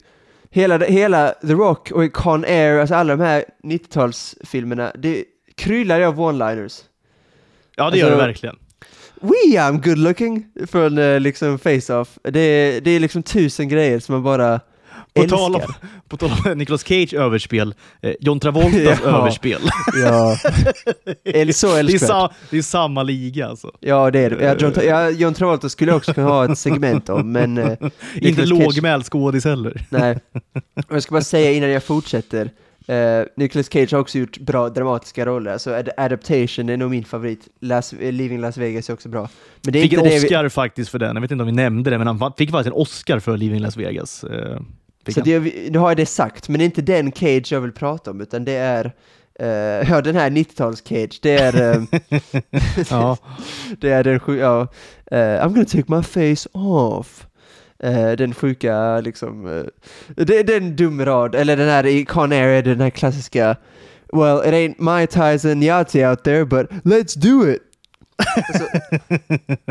hela, 0.50 0.78
hela 0.78 1.28
The 1.28 1.52
Rock 1.52 1.90
och 1.90 2.12
Con 2.12 2.44
Air, 2.44 2.78
alltså 2.78 2.94
alla 2.94 3.16
de 3.16 3.22
här 3.22 3.44
90-talsfilmerna, 3.62 4.90
det 4.98 5.24
kryllar 5.54 5.98
ju 5.98 6.04
av 6.04 6.20
one-liners. 6.20 6.82
Ja, 7.76 7.90
det 7.90 7.98
gör 7.98 8.06
det 8.06 8.12
alltså, 8.12 8.26
verkligen. 8.26 8.56
We 9.20 9.58
I'm 9.58 9.82
good 9.88 9.98
looking! 9.98 10.46
Från 10.66 10.98
eh, 10.98 11.20
liksom 11.20 11.58
Face-Off. 11.58 12.18
Det, 12.22 12.80
det 12.80 12.90
är 12.90 13.00
liksom 13.00 13.22
tusen 13.22 13.68
grejer 13.68 13.98
som 14.00 14.12
man 14.12 14.22
bara 14.22 14.60
På 15.16 15.22
älskar. 15.22 15.36
tal, 15.36 15.54
om, 15.54 15.62
på 16.08 16.16
tal 16.16 16.30
om 16.52 16.58
Nicolas 16.58 16.84
Cage 16.84 17.14
överspel, 17.14 17.74
eh, 18.02 18.12
John 18.20 18.40
Travoltas 18.40 18.98
Ja. 19.04 19.08
överspel. 19.20 19.60
Ja. 20.04 20.36
Så 20.36 20.46
Det 21.24 21.40
är, 21.40 21.98
sa, 21.98 22.32
det 22.50 22.58
är 22.58 22.62
samma 22.62 23.02
liga 23.02 23.46
alltså. 23.46 23.70
Ja, 23.80 24.10
det 24.10 24.18
är 24.18 24.30
det. 24.30 24.44
Ja, 24.44 24.54
John, 24.58 24.72
Tra- 24.72 24.84
ja, 24.84 25.10
John 25.10 25.34
Travolta 25.34 25.68
skulle 25.68 25.90
jag 25.90 25.96
också 25.96 26.14
kunna 26.14 26.26
ha 26.28 26.52
ett 26.52 26.58
segment 26.58 27.08
om, 27.08 27.32
men... 27.32 27.58
Eh, 27.58 27.72
Inte 28.14 28.46
lågmäld 28.46 29.04
skådis 29.04 29.44
heller. 29.44 29.86
Nej. 29.90 30.18
Jag 30.88 31.02
ska 31.02 31.12
bara 31.12 31.22
säga 31.22 31.52
innan 31.52 31.70
jag 31.70 31.82
fortsätter. 31.84 32.50
Uh, 32.90 33.26
Nicolas 33.36 33.72
Cage 33.72 33.92
har 33.92 34.00
också 34.00 34.18
gjort 34.18 34.38
bra 34.38 34.68
dramatiska 34.68 35.26
roller. 35.26 35.52
Alltså 35.52 35.70
Ad- 35.70 35.88
Adaptation 35.96 36.68
är 36.68 36.76
nog 36.76 36.90
min 36.90 37.04
favorit. 37.04 37.40
Las, 37.60 37.92
eh, 37.92 38.12
Leaving 38.12 38.40
Las 38.40 38.56
Vegas 38.56 38.88
är 38.88 38.92
också 38.94 39.08
bra. 39.08 39.28
Men 39.62 39.72
det 39.72 39.78
är 39.78 39.82
Fick 39.82 39.92
en 39.92 39.98
inte 39.98 40.10
vi, 40.18 40.24
Oscar 40.26 40.48
faktiskt 40.48 40.90
för 40.90 40.98
den. 40.98 41.14
Jag 41.16 41.20
vet 41.22 41.30
inte 41.30 41.42
om 41.42 41.46
vi 41.46 41.52
nämnde 41.52 41.90
det, 41.90 41.98
men 41.98 42.06
han 42.06 42.32
fick 42.38 42.50
faktiskt 42.50 42.66
en 42.66 42.80
Oscar 42.80 43.18
för 43.18 43.36
Leaving 43.36 43.60
Las 43.60 43.76
Vegas. 43.76 44.24
Eh, 44.24 44.60
fick 45.06 45.14
Så 45.14 45.20
det, 45.20 45.40
nu 45.70 45.78
har 45.78 45.90
jag 45.90 45.96
det 45.96 46.06
sagt, 46.06 46.48
men 46.48 46.58
det 46.58 46.64
är 46.64 46.66
inte 46.66 46.82
den 46.82 47.12
Cage 47.12 47.52
jag 47.52 47.60
vill 47.60 47.72
prata 47.72 48.10
om, 48.10 48.20
utan 48.20 48.44
det 48.44 48.52
är 48.52 48.92
eh, 49.38 49.90
ja, 49.90 50.02
den 50.02 50.16
här 50.16 50.30
90-tals-Cage, 50.30 51.18
det 51.22 51.38
är, 51.38 51.72
eh, 51.72 51.82
ja. 52.90 53.18
det 53.80 53.90
är 53.90 54.04
den 54.04 54.20
sju, 54.20 54.38
ja, 54.38 54.68
eh, 55.10 55.16
I'm 55.16 55.48
gonna 55.48 55.64
take 55.64 55.94
my 55.96 56.02
face 56.02 56.48
off. 56.52 57.26
Eh, 57.78 58.12
den 58.12 58.34
sjuka, 58.34 59.00
liksom, 59.00 59.46
uh, 59.46 59.64
det, 60.16 60.42
det 60.42 60.54
är 60.54 60.60
en 60.60 60.76
dum 60.76 61.04
rad, 61.04 61.34
eller 61.34 61.56
den 61.56 61.68
här 61.68 61.86
i 61.86 62.04
Con 62.04 62.32
Air 62.32 62.62
den 62.62 62.80
här 62.80 62.90
klassiska 62.90 63.56
Well, 64.12 64.40
it 64.40 64.54
ain't 64.54 64.80
my 64.80 65.06
Tyson 65.06 65.62
Yahtzee 65.62 66.10
out 66.10 66.24
there, 66.24 66.44
but 66.44 66.70
let's 66.84 67.14
do 67.14 67.50
it! 67.50 67.62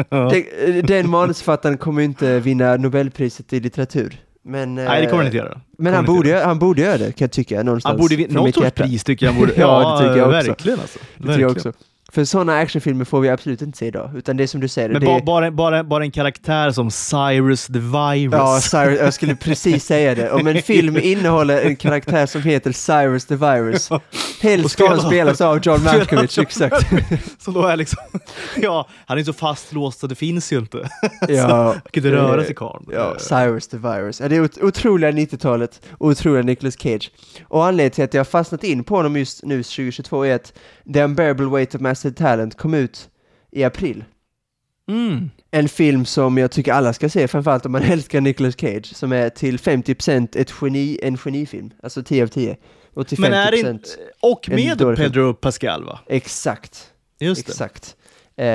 Den, 0.09 0.85
den 0.85 1.09
manusförfattaren 1.09 1.77
kommer 1.77 2.01
inte 2.01 2.39
vinna 2.39 2.77
Nobelpriset 2.77 3.53
i 3.53 3.59
litteratur. 3.59 4.24
Men, 4.47 4.75
Nej, 4.75 5.01
det 5.01 5.07
kommer 5.07 5.17
han 5.17 5.25
inte 5.25 5.37
eh, 5.37 5.43
göra. 5.43 5.61
Men 5.77 5.93
han 5.93 6.05
borde, 6.05 6.39
han 6.45 6.59
borde 6.59 6.81
göra 6.81 6.97
det, 6.97 7.05
kan 7.05 7.25
jag 7.25 7.31
tycka, 7.31 7.63
någonstans. 7.63 7.91
Han 7.91 7.97
borde 7.97 8.27
något 8.33 8.55
sorts 8.55 8.71
pris 8.71 9.03
tycker 9.03 9.25
jag 9.25 9.33
han 9.33 9.41
borde. 9.41 9.53
Ja, 9.57 9.99
det 10.01 10.07
tycker 10.07 10.17
jag 10.19 10.27
också. 10.27 10.47
Verkligen 10.47 10.79
alltså. 10.79 10.99
Det 10.99 11.27
tycker 11.27 11.39
jag 11.41 11.47
Verkligen. 11.49 11.69
också. 11.69 11.85
För 12.15 12.25
sådana 12.25 12.57
actionfilmer 12.57 13.05
får 13.05 13.19
vi 13.21 13.29
absolut 13.29 13.61
inte 13.61 13.77
se 13.77 13.85
idag, 13.85 14.11
utan 14.15 14.37
det 14.37 14.43
är 14.43 14.47
som 14.47 14.61
du 14.61 14.67
säger. 14.67 14.89
Men 14.89 15.01
det 15.01 15.21
bara, 15.25 15.51
bara, 15.51 15.83
bara 15.83 16.03
en 16.03 16.11
karaktär 16.11 16.71
som 16.71 16.91
Cyrus 16.91 17.67
the 17.67 17.79
Virus. 17.79 18.31
Ja, 18.33 18.59
Cyrus, 18.61 18.99
jag 18.99 19.13
skulle 19.13 19.35
precis 19.45 19.85
säga 19.85 20.15
det. 20.15 20.31
Om 20.31 20.47
en 20.47 20.61
film 20.61 20.97
innehåller 21.01 21.61
en 21.61 21.75
karaktär 21.75 22.25
som 22.25 22.41
heter 22.41 22.71
Cyrus 22.71 23.25
the 23.25 23.35
Virus, 23.35 23.89
helst 24.41 24.69
ska 24.69 24.87
han 24.87 24.99
spelas 25.01 25.41
av 25.41 25.59
John 25.63 25.83
Malkovich, 25.83 26.37
exakt. 26.39 26.87
Som 27.39 27.53
då 27.53 27.65
är 27.65 27.77
liksom, 27.77 27.99
ja, 28.61 28.87
han 29.05 29.17
är 29.17 29.23
så 29.23 29.33
fastlåst 29.33 29.99
så 29.99 30.07
det 30.07 30.15
finns 30.15 30.53
ju 30.53 30.57
inte. 30.57 30.89
Ja, 31.27 31.63
Han 31.63 31.73
kan 31.73 31.81
inte 31.95 32.11
röra 32.11 32.43
sig 32.43 32.55
karln. 32.55 32.85
Ja, 32.93 33.15
Cyrus 33.19 33.67
the 33.67 33.77
Virus. 33.77 34.19
Ja, 34.21 34.27
det 34.29 34.35
är 34.35 34.41
ot- 34.41 34.61
otroliga 34.63 35.11
90-talet 35.11 35.81
och 35.91 36.07
otroliga 36.07 36.43
Nicolas 36.43 36.75
Cage. 36.79 37.11
Och 37.47 37.65
anledningen 37.65 37.91
till 37.91 38.03
att 38.03 38.13
jag 38.13 38.19
har 38.19 38.25
fastnat 38.25 38.63
in 38.63 38.83
på 38.83 38.95
honom 38.95 39.17
just 39.17 39.43
nu 39.43 39.63
2022 39.63 40.23
är 40.25 40.35
att 40.35 40.53
The 40.93 41.03
Unbearable 41.03 41.45
Weight 41.45 41.75
of 41.75 41.81
Massive 41.81 42.04
Talent 42.11 42.57
kom 42.57 42.73
ut 42.73 43.09
i 43.51 43.63
april. 43.63 44.03
Mm. 44.89 45.29
En 45.51 45.69
film 45.69 46.05
som 46.05 46.37
jag 46.37 46.51
tycker 46.51 46.73
alla 46.73 46.93
ska 46.93 47.09
se, 47.09 47.27
framförallt 47.27 47.65
om 47.65 47.71
man 47.71 47.81
älskar 47.91 48.21
Nicolas 48.21 48.55
Cage, 48.59 48.95
som 48.95 49.11
är 49.11 49.29
till 49.29 49.57
50% 49.57 50.37
ett 50.37 50.53
geni, 50.61 50.99
en 51.03 51.17
genifilm. 51.17 51.69
Alltså 51.83 52.03
10 52.03 52.23
av 52.23 52.27
10. 52.27 52.57
Och 52.93 53.07
till 53.07 53.17
50% 53.17 53.21
Men 53.21 53.33
är 53.33 53.51
det 53.51 53.57
inte, 53.59 53.89
och 54.21 54.49
med. 54.49 54.97
Pedro 54.97 55.33
Pascal 55.33 55.83
va? 55.83 55.99
Exakt. 56.07 56.91
Just 57.19 57.45
det. 57.45 57.51
Exakt. 57.51 57.95
Eh, 58.37 58.45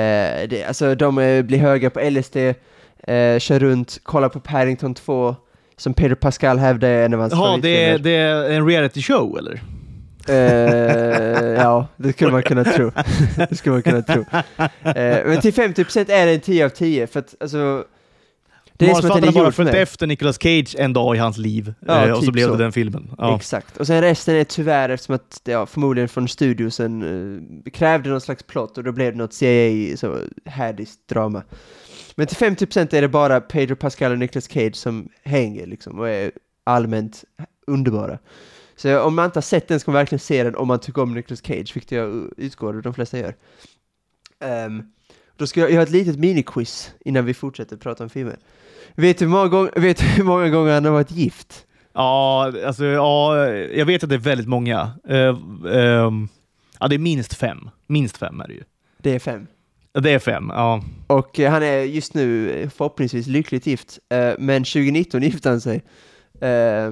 det, 0.49 0.65
alltså 0.67 0.95
de 0.95 1.17
eh, 1.17 1.43
blir 1.43 1.57
höga 1.57 1.89
på 1.89 1.99
LSD, 2.09 2.35
eh, 2.37 2.53
kör 3.39 3.59
runt, 3.59 3.99
kollar 4.03 4.29
på 4.29 4.39
Paddington 4.39 4.93
2, 4.93 5.35
som 5.77 5.93
Peter 5.93 6.15
Pascal 6.15 6.57
hävdade 6.59 6.93
är 6.93 7.05
en 7.05 7.13
av 7.13 7.19
hans 7.19 7.33
Jaha, 7.33 7.57
det, 7.57 7.83
är- 7.85 7.97
det 7.97 8.11
är 8.11 8.49
en 8.51 8.67
reality 8.67 9.01
show 9.01 9.37
eller? 9.37 9.61
Eh, 10.29 10.35
ja, 11.61 11.87
det 11.97 12.13
skulle 12.13 12.31
man 12.31 12.43
kunna 12.43 12.63
tro. 12.63 12.91
det 13.49 13.55
skulle 13.55 13.73
man 13.73 13.83
kunna 13.83 14.01
tro. 14.01 14.25
Eh, 14.83 15.25
men 15.25 15.41
till 15.41 15.53
50% 15.53 16.11
är 16.11 16.25
det 16.25 16.33
en 16.33 16.39
10 16.39 16.65
av 16.65 16.69
10, 16.69 17.07
för 17.07 17.19
att 17.19 17.35
alltså... 17.39 17.85
Det 18.73 18.89
är 18.89 18.93
som 18.93 19.11
att 19.11 19.21
den 19.21 19.29
är 19.29 19.31
bara 19.31 19.51
följt 19.51 19.73
efter 19.73 20.07
Nicolas 20.07 20.37
Cage 20.41 20.75
en 20.77 20.93
dag 20.93 21.15
i 21.15 21.19
hans 21.19 21.37
liv. 21.37 21.73
Ja, 21.87 22.05
eh, 22.05 22.11
och 22.11 22.17
så 22.17 22.25
typ 22.25 22.33
blev 22.33 22.47
så. 22.47 22.55
det 22.55 22.63
den 22.63 22.71
filmen. 22.71 23.11
Ja. 23.17 23.35
Exakt. 23.35 23.77
Och 23.77 23.87
sen 23.87 24.01
resten 24.01 24.35
är 24.35 24.43
tyvärr, 24.43 24.89
eftersom 24.89 25.15
att, 25.15 25.41
ja, 25.43 25.65
förmodligen 25.65 26.09
från 26.09 26.27
studiosen 26.27 27.03
eh, 27.65 27.71
krävde 27.71 28.09
någon 28.09 28.21
slags 28.21 28.43
plott 28.43 28.77
och 28.77 28.83
då 28.83 28.91
blev 28.91 29.11
det 29.11 29.17
något 29.17 29.33
CIA, 29.33 29.97
så 29.97 30.17
härdiskt 30.45 31.07
drama. 31.09 31.43
Men 32.15 32.27
till 32.27 32.37
50% 32.37 32.95
är 32.95 33.01
det 33.01 33.07
bara 33.07 33.41
Pedro 33.41 33.75
Pascal 33.75 34.11
och 34.11 34.19
Nicolas 34.19 34.47
Cage 34.51 34.75
som 34.75 35.09
hänger 35.23 35.67
liksom 35.67 35.99
och 35.99 36.09
är 36.09 36.31
allmänt 36.63 37.23
underbara. 37.67 38.19
Så 38.81 38.99
om 38.99 39.15
man 39.15 39.25
inte 39.25 39.37
har 39.37 39.41
sett 39.41 39.67
den 39.67 39.79
ska 39.79 39.91
man 39.91 39.99
verkligen 39.99 40.19
se 40.19 40.43
den 40.43 40.55
om 40.55 40.67
man 40.67 40.79
tycker 40.79 41.01
om 41.01 41.13
Nicolas 41.13 41.45
Cage, 41.45 41.75
vilket 41.75 41.91
jag 41.91 42.29
utgår 42.37 42.73
de 42.73 42.93
flesta 42.93 43.19
gör. 43.19 43.35
Ehm, 44.39 44.83
då 45.37 45.47
ska 45.47 45.59
jag, 45.59 45.71
ha 45.71 45.83
ett 45.83 45.89
litet 45.89 46.19
miniquiz 46.19 46.93
innan 47.05 47.25
vi 47.25 47.33
fortsätter 47.33 47.77
prata 47.77 48.03
om 48.03 48.09
filmer. 48.09 48.37
Vet 48.95 49.17
du 49.17 49.25
hur 49.25 49.31
många, 49.31 49.47
gång, 49.47 49.69
vet 49.75 49.97
du 49.97 50.05
hur 50.05 50.23
många 50.23 50.49
gånger 50.49 50.73
han 50.73 50.85
har 50.85 50.91
varit 50.91 51.11
gift? 51.11 51.65
Ja, 51.93 52.53
alltså, 52.65 52.85
ja, 52.85 53.47
jag 53.49 53.85
vet 53.85 54.03
att 54.03 54.09
det 54.09 54.15
är 54.15 54.19
väldigt 54.19 54.47
många. 54.47 54.91
Eh, 55.07 55.37
ehm, 55.73 56.27
ja, 56.79 56.87
det 56.87 56.95
är 56.95 56.99
minst 56.99 57.33
fem. 57.33 57.69
Minst 57.87 58.17
fem 58.17 58.41
är 58.41 58.47
det 58.47 58.53
ju. 58.53 58.63
Det 58.97 59.15
är 59.15 59.19
fem. 59.19 59.47
Det 59.93 60.11
är 60.11 60.19
fem, 60.19 60.51
ja. 60.53 60.83
Och 61.07 61.39
eh, 61.39 61.51
han 61.51 61.63
är 61.63 61.81
just 61.81 62.13
nu 62.13 62.51
eh, 62.51 62.69
förhoppningsvis 62.69 63.27
lyckligt 63.27 63.67
gift, 63.67 63.99
eh, 64.09 64.33
men 64.39 64.63
2019 64.63 65.21
gifte 65.21 65.49
han 65.49 65.61
sig. 65.61 65.83
Eh, 66.41 66.91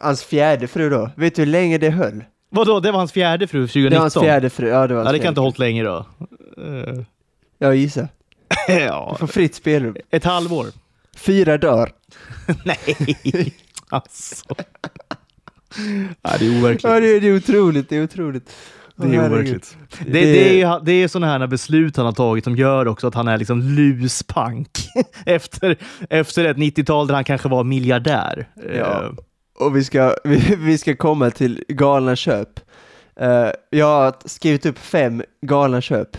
hans 0.00 0.24
fjärde 0.24 0.68
fru 0.68 0.90
då. 0.90 1.10
Vet 1.16 1.34
du 1.34 1.42
hur 1.42 1.46
länge 1.46 1.78
det 1.78 1.90
höll? 1.90 2.24
Vadå, 2.50 2.80
det 2.80 2.90
var 2.92 2.98
hans 2.98 3.12
fjärde 3.12 3.46
fru 3.46 3.58
2019? 3.66 3.90
Det 3.90 3.96
var 3.96 4.00
hans 4.02 4.14
fjärde 4.14 4.50
fru, 4.50 4.68
ja 4.68 4.86
det 4.86 4.94
var 4.94 5.00
hans 5.02 5.08
Ja, 5.08 5.12
det 5.12 5.18
kan 5.18 5.28
inte 5.28 5.40
ha 5.40 5.46
hållit 5.46 5.58
längre 5.58 5.86
då. 5.86 6.06
Eh, 6.62 7.04
Jag 7.58 7.76
gissar. 7.76 8.08
ja, 8.68 9.08
Du 9.12 9.18
får 9.18 9.26
fritt 9.32 9.54
spelrum. 9.54 9.96
ett 10.10 10.24
halvår. 10.24 10.66
Fyra 11.16 11.58
dagar. 11.58 11.92
Nej, 12.64 13.54
alltså. 13.88 14.44
Ja, 16.22 16.30
det 16.38 16.46
är 16.46 16.58
overkligt. 16.58 16.84
Ja, 16.84 17.00
det, 17.00 17.16
är- 17.16 17.20
det 17.20 17.28
är 17.28 17.36
otroligt, 17.36 17.88
det 17.88 17.96
är 17.96 18.04
otroligt. 18.04 18.50
Det 18.96 19.16
är 19.16 19.26
overkligt. 19.30 19.76
Det, 20.06 20.10
det, 20.12 20.62
är, 20.62 20.80
det 20.80 20.92
är 20.92 21.08
sådana 21.08 21.38
här 21.38 21.46
beslut 21.46 21.96
han 21.96 22.06
har 22.06 22.12
tagit 22.12 22.44
som 22.44 22.56
gör 22.56 22.88
också 22.88 23.06
att 23.06 23.14
han 23.14 23.28
är 23.28 23.38
liksom 23.38 23.62
luspank 23.62 24.68
efter, 25.26 25.76
efter 26.10 26.44
ett 26.44 26.56
90-tal 26.56 27.06
där 27.06 27.14
han 27.14 27.24
kanske 27.24 27.48
var 27.48 27.64
miljardär. 27.64 28.48
Ja. 28.76 29.12
Och 29.58 29.76
vi 29.76 29.84
ska, 29.84 30.16
vi, 30.24 30.56
vi 30.58 30.78
ska 30.78 30.96
komma 30.96 31.30
till 31.30 31.64
galna 31.68 32.16
köp. 32.16 32.60
Eh, 33.16 33.48
jag 33.70 33.86
har 33.86 34.14
skrivit 34.24 34.66
upp 34.66 34.78
fem 34.78 35.22
galna 35.40 35.80
köp. 35.80 36.16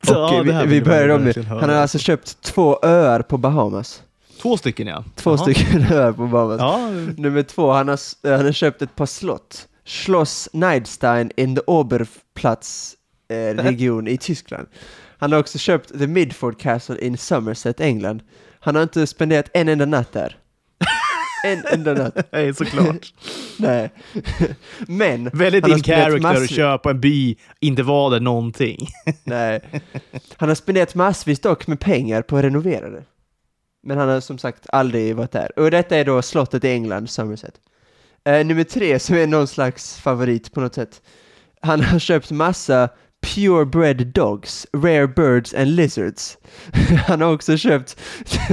Och 0.00 0.14
Ja, 0.14 0.42
vi, 0.44 0.66
vi 0.66 0.82
börjar 0.82 1.08
om 1.08 1.22
med, 1.22 1.36
han 1.44 1.70
har 1.70 1.76
alltså 1.76 1.98
köpt 1.98 2.42
två 2.42 2.78
öar 2.82 3.22
på 3.22 3.38
Bahamas. 3.38 4.02
Två 4.42 4.56
stycken 4.56 4.86
ja. 4.86 5.04
Två 5.16 5.30
Jaha. 5.30 5.38
stycken 5.38 5.82
öar 5.92 6.12
på 6.12 6.26
Bahamas. 6.26 6.60
Ja, 6.60 6.90
Nummer 7.16 7.42
två, 7.42 7.72
han 7.72 7.88
har, 7.88 7.98
han 8.36 8.44
har 8.44 8.52
köpt 8.52 8.82
ett 8.82 8.96
par 8.96 9.06
slott. 9.06 9.68
Schloss 9.84 10.48
Neidstein 10.52 11.30
in 11.36 11.56
the 11.56 11.62
Oberplatz 11.66 12.94
eh, 13.28 13.36
region 13.64 14.08
i 14.08 14.16
Tyskland. 14.18 14.68
Han 15.18 15.32
har 15.32 15.38
också 15.38 15.58
köpt 15.58 15.98
The 15.98 16.06
Midford 16.06 16.60
Castle 16.60 16.98
in 17.00 17.18
Somerset, 17.18 17.80
England. 17.80 18.22
Han 18.60 18.74
har 18.74 18.82
inte 18.82 19.06
spenderat 19.06 19.50
en 19.54 19.68
enda 19.68 19.86
natt 19.86 20.12
där. 20.12 20.36
En 21.52 21.64
enda 21.72 21.94
natt. 21.94 22.28
nej, 22.32 22.54
såklart. 22.54 23.12
Nej. 23.58 23.90
Men, 24.86 25.30
Väldigt 25.32 25.64
han 25.64 25.70
har 25.70 25.78
in 25.78 25.84
spenderat 25.84 26.22
character 26.22 26.44
att 26.44 26.50
köpa 26.50 26.90
en 26.90 27.00
by, 27.00 27.36
inte 27.60 27.82
vara 27.82 28.10
där 28.10 28.20
någonting. 28.20 28.88
nej. 29.24 29.60
Han 30.36 30.48
har 30.48 30.56
spenderat 30.56 30.94
massvis 30.94 31.40
dock 31.40 31.66
med 31.66 31.80
pengar 31.80 32.22
på 32.22 32.36
att 32.36 32.44
renovera 32.44 32.90
det. 32.90 33.02
Men 33.82 33.98
han 33.98 34.08
har 34.08 34.20
som 34.20 34.38
sagt 34.38 34.66
aldrig 34.72 35.16
varit 35.16 35.32
där. 35.32 35.58
Och 35.58 35.70
detta 35.70 35.96
är 35.96 36.04
då 36.04 36.22
slottet 36.22 36.64
i 36.64 36.68
England, 36.68 37.10
Somerset. 37.10 37.54
Eh, 38.24 38.46
nummer 38.46 38.64
tre, 38.64 38.98
som 38.98 39.16
är 39.16 39.26
någon 39.26 39.46
slags 39.46 39.98
favorit 39.98 40.52
på 40.52 40.60
något 40.60 40.74
sätt. 40.74 41.02
Han 41.60 41.80
har 41.80 41.98
köpt 41.98 42.30
massa 42.30 42.88
purebred 43.20 44.12
dogs, 44.14 44.66
rare 44.72 45.06
birds 45.08 45.54
and 45.54 45.76
lizards. 45.76 46.38
han 47.06 47.20
har 47.20 47.32
också 47.34 47.56
köpt 47.56 47.96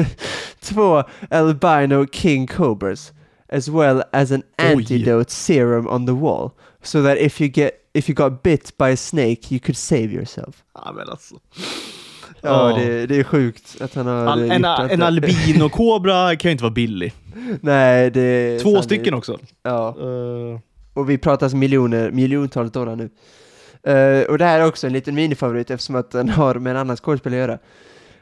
två 0.59 1.03
albino 1.29 2.05
king 2.11 2.47
cobras, 2.47 3.13
as 3.49 3.69
well 3.69 4.03
as 4.11 4.31
an 4.31 4.43
Oj. 4.59 4.65
antidote 4.73 5.31
serum 5.31 5.87
on 5.87 6.05
the 6.05 6.13
wall. 6.13 6.49
So 6.83 7.03
that 7.03 7.17
if 7.17 7.41
you 7.41 7.49
get 7.49 7.71
if 7.93 8.09
you 8.09 8.15
got 8.15 8.43
bit 8.43 8.77
by 8.77 8.85
a 8.91 8.97
snake 8.97 9.41
you 9.51 9.59
could 9.59 9.77
save 9.77 10.05
yourself. 10.13 10.63
Ja, 10.73 10.91
men 10.95 11.09
alltså. 11.09 11.35
Ja, 12.41 12.69
Ja. 12.71 12.77
det, 12.77 13.05
det 13.07 13.19
är 13.19 13.23
sjukt 13.23 13.81
att 13.81 13.95
han 13.95 14.05
har 14.07 14.25
Al- 14.27 14.51
en, 14.51 14.65
en 14.65 15.01
albino-kobra 15.01 16.35
kan 16.39 16.49
ju 16.49 16.51
inte 16.51 16.63
vara 16.63 16.73
billig. 16.73 17.13
Nej, 17.61 18.11
det 18.11 18.21
är 18.21 18.59
Två 18.59 18.81
stycken 18.81 19.13
också. 19.13 19.39
Ja, 19.63 19.95
Eh, 19.99 20.59
och 20.93 21.09
vi 21.09 21.17
pratar 21.17 21.45
alltså 21.45 21.57
miljoner, 21.57 22.11
miljontals 22.11 22.71
dollar 22.71 22.95
nu. 22.95 23.09
Eh, 23.85 24.21
och 24.21 24.37
det 24.37 24.45
här 24.45 24.59
är 24.59 24.65
också 24.65 24.87
en 24.87 24.93
liten 24.93 25.15
minifavorit 25.15 25.71
eftersom 25.71 25.95
att 25.95 26.11
den 26.11 26.29
har 26.29 26.55
med 26.55 26.71
en 26.71 26.77
annan 26.77 26.97
skådespelare 26.97 27.43
att 27.43 27.47
göra. 27.49 27.59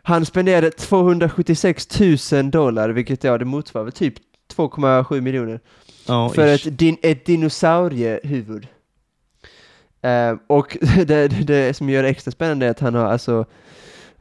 Han 0.04 0.26
spenderade 0.26 0.72
276 0.72 2.00
000 2.32 2.52
dollar, 2.52 2.90
vilket 2.90 3.24
ja, 3.24 3.38
det 3.38 3.46
motsvarar 3.46 3.86
väl 3.86 3.94
typ 3.94 4.14
2,7 4.56 5.22
miljoner, 5.22 5.60
ja, 6.08 6.30
för 6.30 6.48
ish. 6.48 6.68
ett, 6.68 6.78
din, 6.78 6.98
ett 7.02 7.26
dinosauriehuvud. 7.26 8.68
Eh, 10.02 10.36
och 10.48 10.78
det, 11.06 11.28
det 11.28 11.78
som 11.78 11.90
gör 11.90 12.04
det 12.04 12.10
extra 12.10 12.32
spännande 12.32 12.66
är 12.66 12.70
att 12.70 12.80
han 12.80 12.96
har 12.96 13.06
alltså, 13.06 13.46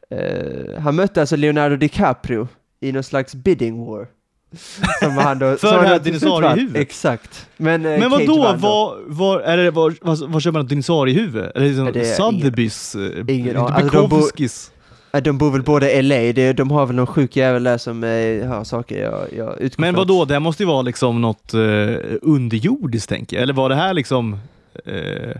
eh, 0.09 0.79
han 0.79 0.95
mötte 0.95 1.21
alltså 1.21 1.35
Leonardo 1.35 1.75
DiCaprio 1.75 2.47
i 2.79 2.91
någon 2.91 3.03
slags 3.03 3.35
bidding 3.35 3.85
war. 3.85 4.07
Som 4.99 5.11
han 5.17 5.39
då, 5.39 5.55
För 5.57 5.81
det 5.81 5.87
här 5.87 5.97
då 5.97 6.03
dinosauriehuvudet? 6.03 6.81
Exakt. 6.81 7.47
Men, 7.57 7.85
eh, 7.85 7.99
Men 7.99 8.09
vadå, 8.11 8.25
då. 8.25 8.53
var, 8.57 8.97
var, 9.07 9.39
är 9.39 9.57
det, 9.57 9.71
var, 9.71 9.95
var, 10.01 10.27
var 10.27 10.39
köper 10.39 10.53
man 10.53 10.61
ett 10.61 10.69
dinosauriehuvud? 10.69 11.51
Liksom 11.55 11.85
Ja, 11.85 11.91
det 11.91 11.99
är 11.99 12.19
Sotheby's? 12.19 13.19
eh, 13.29 13.35
ingen 13.35 13.57
aning. 13.57 13.73
Alltså, 13.75 13.89
de 14.01 14.09
bor- 14.09 14.17
Bukowskis? 14.17 14.71
Ja, 15.11 15.21
De 15.21 15.37
bor 15.37 15.51
väl 15.51 15.63
båda 15.63 15.91
i 15.91 16.01
LA, 16.01 16.15
det, 16.15 16.53
de 16.53 16.71
har 16.71 16.85
väl 16.85 16.95
någon 16.95 17.07
sjuk 17.07 17.35
jävel 17.35 17.63
där 17.63 17.77
som 17.77 18.03
eh, 18.03 18.47
har 18.47 18.63
saker 18.63 19.01
jag, 19.03 19.27
jag 19.37 19.61
utgår 19.61 19.81
Men 19.81 19.95
vadå, 19.95 20.25
det 20.25 20.33
här 20.33 20.39
måste 20.39 20.63
ju 20.63 20.67
vara 20.67 20.81
liksom 20.81 21.21
något 21.21 21.53
uh, 21.53 21.97
underjordiskt 22.21 23.09
tänker 23.09 23.35
jag. 23.37 23.43
Eller 23.43 23.53
var 23.53 23.69
det 23.69 23.75
här 23.75 23.93
liksom 23.93 24.37
eh, 24.85 25.35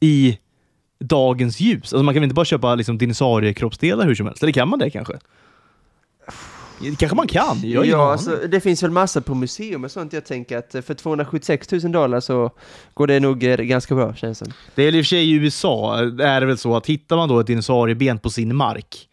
i 0.00 0.38
dagens 1.04 1.60
ljus? 1.60 1.82
Alltså 1.82 2.02
man 2.02 2.14
kan 2.14 2.20
väl 2.20 2.24
inte 2.24 2.34
bara 2.34 2.44
köpa 2.44 2.74
liksom, 2.74 2.98
dinosauriekroppsdelar 2.98 4.06
hur 4.06 4.14
som 4.14 4.26
helst? 4.26 4.42
Eller 4.42 4.52
kan 4.52 4.68
man 4.68 4.78
det 4.78 4.90
kanske? 4.90 5.12
Det 6.80 6.96
kanske 6.98 7.16
man 7.16 7.26
kan? 7.26 7.60
Jag 7.62 7.86
ja, 7.86 8.12
alltså, 8.12 8.36
det 8.48 8.60
finns 8.60 8.82
väl 8.82 8.90
massa 8.90 9.20
på 9.20 9.34
museum 9.34 9.84
och 9.84 9.90
sånt. 9.90 10.12
Jag 10.12 10.24
tänker 10.24 10.58
att 10.58 10.84
för 10.84 10.94
276 10.94 11.72
000 11.72 11.92
dollar 11.92 12.20
så 12.20 12.50
går 12.94 13.06
det 13.06 13.20
nog 13.20 13.44
eh, 13.44 13.56
ganska 13.56 13.94
bra 13.94 14.14
känns 14.14 14.38
det. 14.38 14.52
Det 14.74 14.82
är 14.82 14.94
i 14.94 15.00
och 15.00 15.04
för 15.04 15.08
sig 15.08 15.30
i 15.30 15.32
USA, 15.32 15.98
är 15.98 16.40
det 16.40 16.46
väl 16.46 16.58
så 16.58 16.76
att 16.76 16.86
hittar 16.86 17.16
man 17.16 17.28
då 17.28 17.40
ett 17.40 17.46
dinosaurieben 17.46 18.18
på 18.18 18.30
sin 18.30 18.56
mark, 18.56 19.08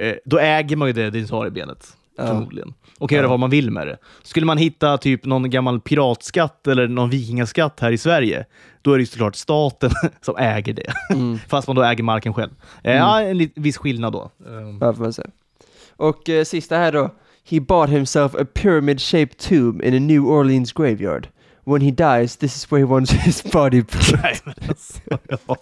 eh, 0.00 0.14
då 0.24 0.38
äger 0.38 0.76
man 0.76 0.88
ju 0.88 0.92
det 0.92 1.10
dinosauriebenet. 1.10 1.86
Ja. 2.18 2.26
Förmodligen. 2.26 2.74
Och 2.98 3.08
kan 3.08 3.16
göra 3.16 3.24
Ja. 3.26 3.30
vad 3.30 3.40
man 3.40 3.50
vill 3.50 3.70
med 3.70 3.86
det. 3.86 3.98
Skulle 4.22 4.46
man 4.46 4.58
hitta 4.58 4.98
typ 4.98 5.24
någon 5.24 5.50
gammal 5.50 5.80
piratskatt 5.80 6.66
eller 6.66 6.88
någon 6.88 7.10
vikingaskatt 7.10 7.80
här 7.80 7.92
i 7.92 7.98
Sverige, 7.98 8.44
då 8.82 8.92
är 8.92 8.96
det 8.98 9.02
ju 9.02 9.06
såklart 9.06 9.36
staten 9.36 9.90
som 10.20 10.36
äger 10.36 10.72
det. 10.72 10.92
Mm. 11.10 11.38
Fast 11.48 11.66
man 11.68 11.76
då 11.76 11.82
äger 11.82 12.04
marken 12.04 12.34
själv. 12.34 12.50
Eh, 12.82 12.96
Ja, 12.96 13.20
en 13.22 13.50
viss 13.54 13.76
skillnad 13.78 14.12
då. 14.12 14.30
Ja, 14.80 14.94
får 14.94 15.02
man 15.02 15.12
säga. 15.12 15.28
Och 15.98 16.28
eh, 16.28 16.44
sista 16.44 16.76
här 16.76 16.92
då. 16.92 17.10
He 17.50 17.60
bought 17.60 17.90
himself 17.90 18.34
a 18.34 18.44
pyramid-shaped 18.54 19.38
tomb 19.38 19.82
in 19.82 19.94
a 19.94 19.98
New 20.00 20.24
Orleans 20.26 20.72
graveyard. 20.72 21.28
When 21.64 21.80
he 21.80 21.90
dies, 21.90 22.36
this 22.36 22.56
is 22.56 22.72
where 22.72 22.78
he 22.80 22.84
wants 22.92 23.12
his 23.26 23.42
body 23.52 23.82
put. 23.84 24.22
Nej, 24.22 24.36
men 24.44 24.54
alltså, 24.68 25.00
ja. 25.38 25.56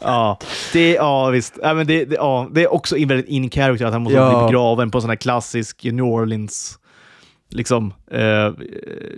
ja, 0.00 0.38
det, 0.72 0.92
ja, 0.94 1.30
visst. 1.30 1.58
Ja, 1.62 1.74
men 1.74 1.86
det, 1.86 2.04
det, 2.04 2.14
ja, 2.14 2.48
det 2.52 2.62
är 2.62 2.72
också 2.72 2.96
in- 2.96 3.08
väldigt 3.08 3.28
in 3.28 3.50
character 3.50 3.86
att 3.86 3.92
han 3.92 4.02
måste 4.02 4.16
Ja. 4.18 4.38
bli 4.38 4.46
begraven 4.46 4.90
på 4.90 4.98
en 4.98 5.02
sån 5.02 5.10
här 5.10 5.16
klassisk 5.16 5.84
New 5.84 6.04
Orleans 6.04 6.78
liksom, 7.50 7.92
eh, 8.10 8.52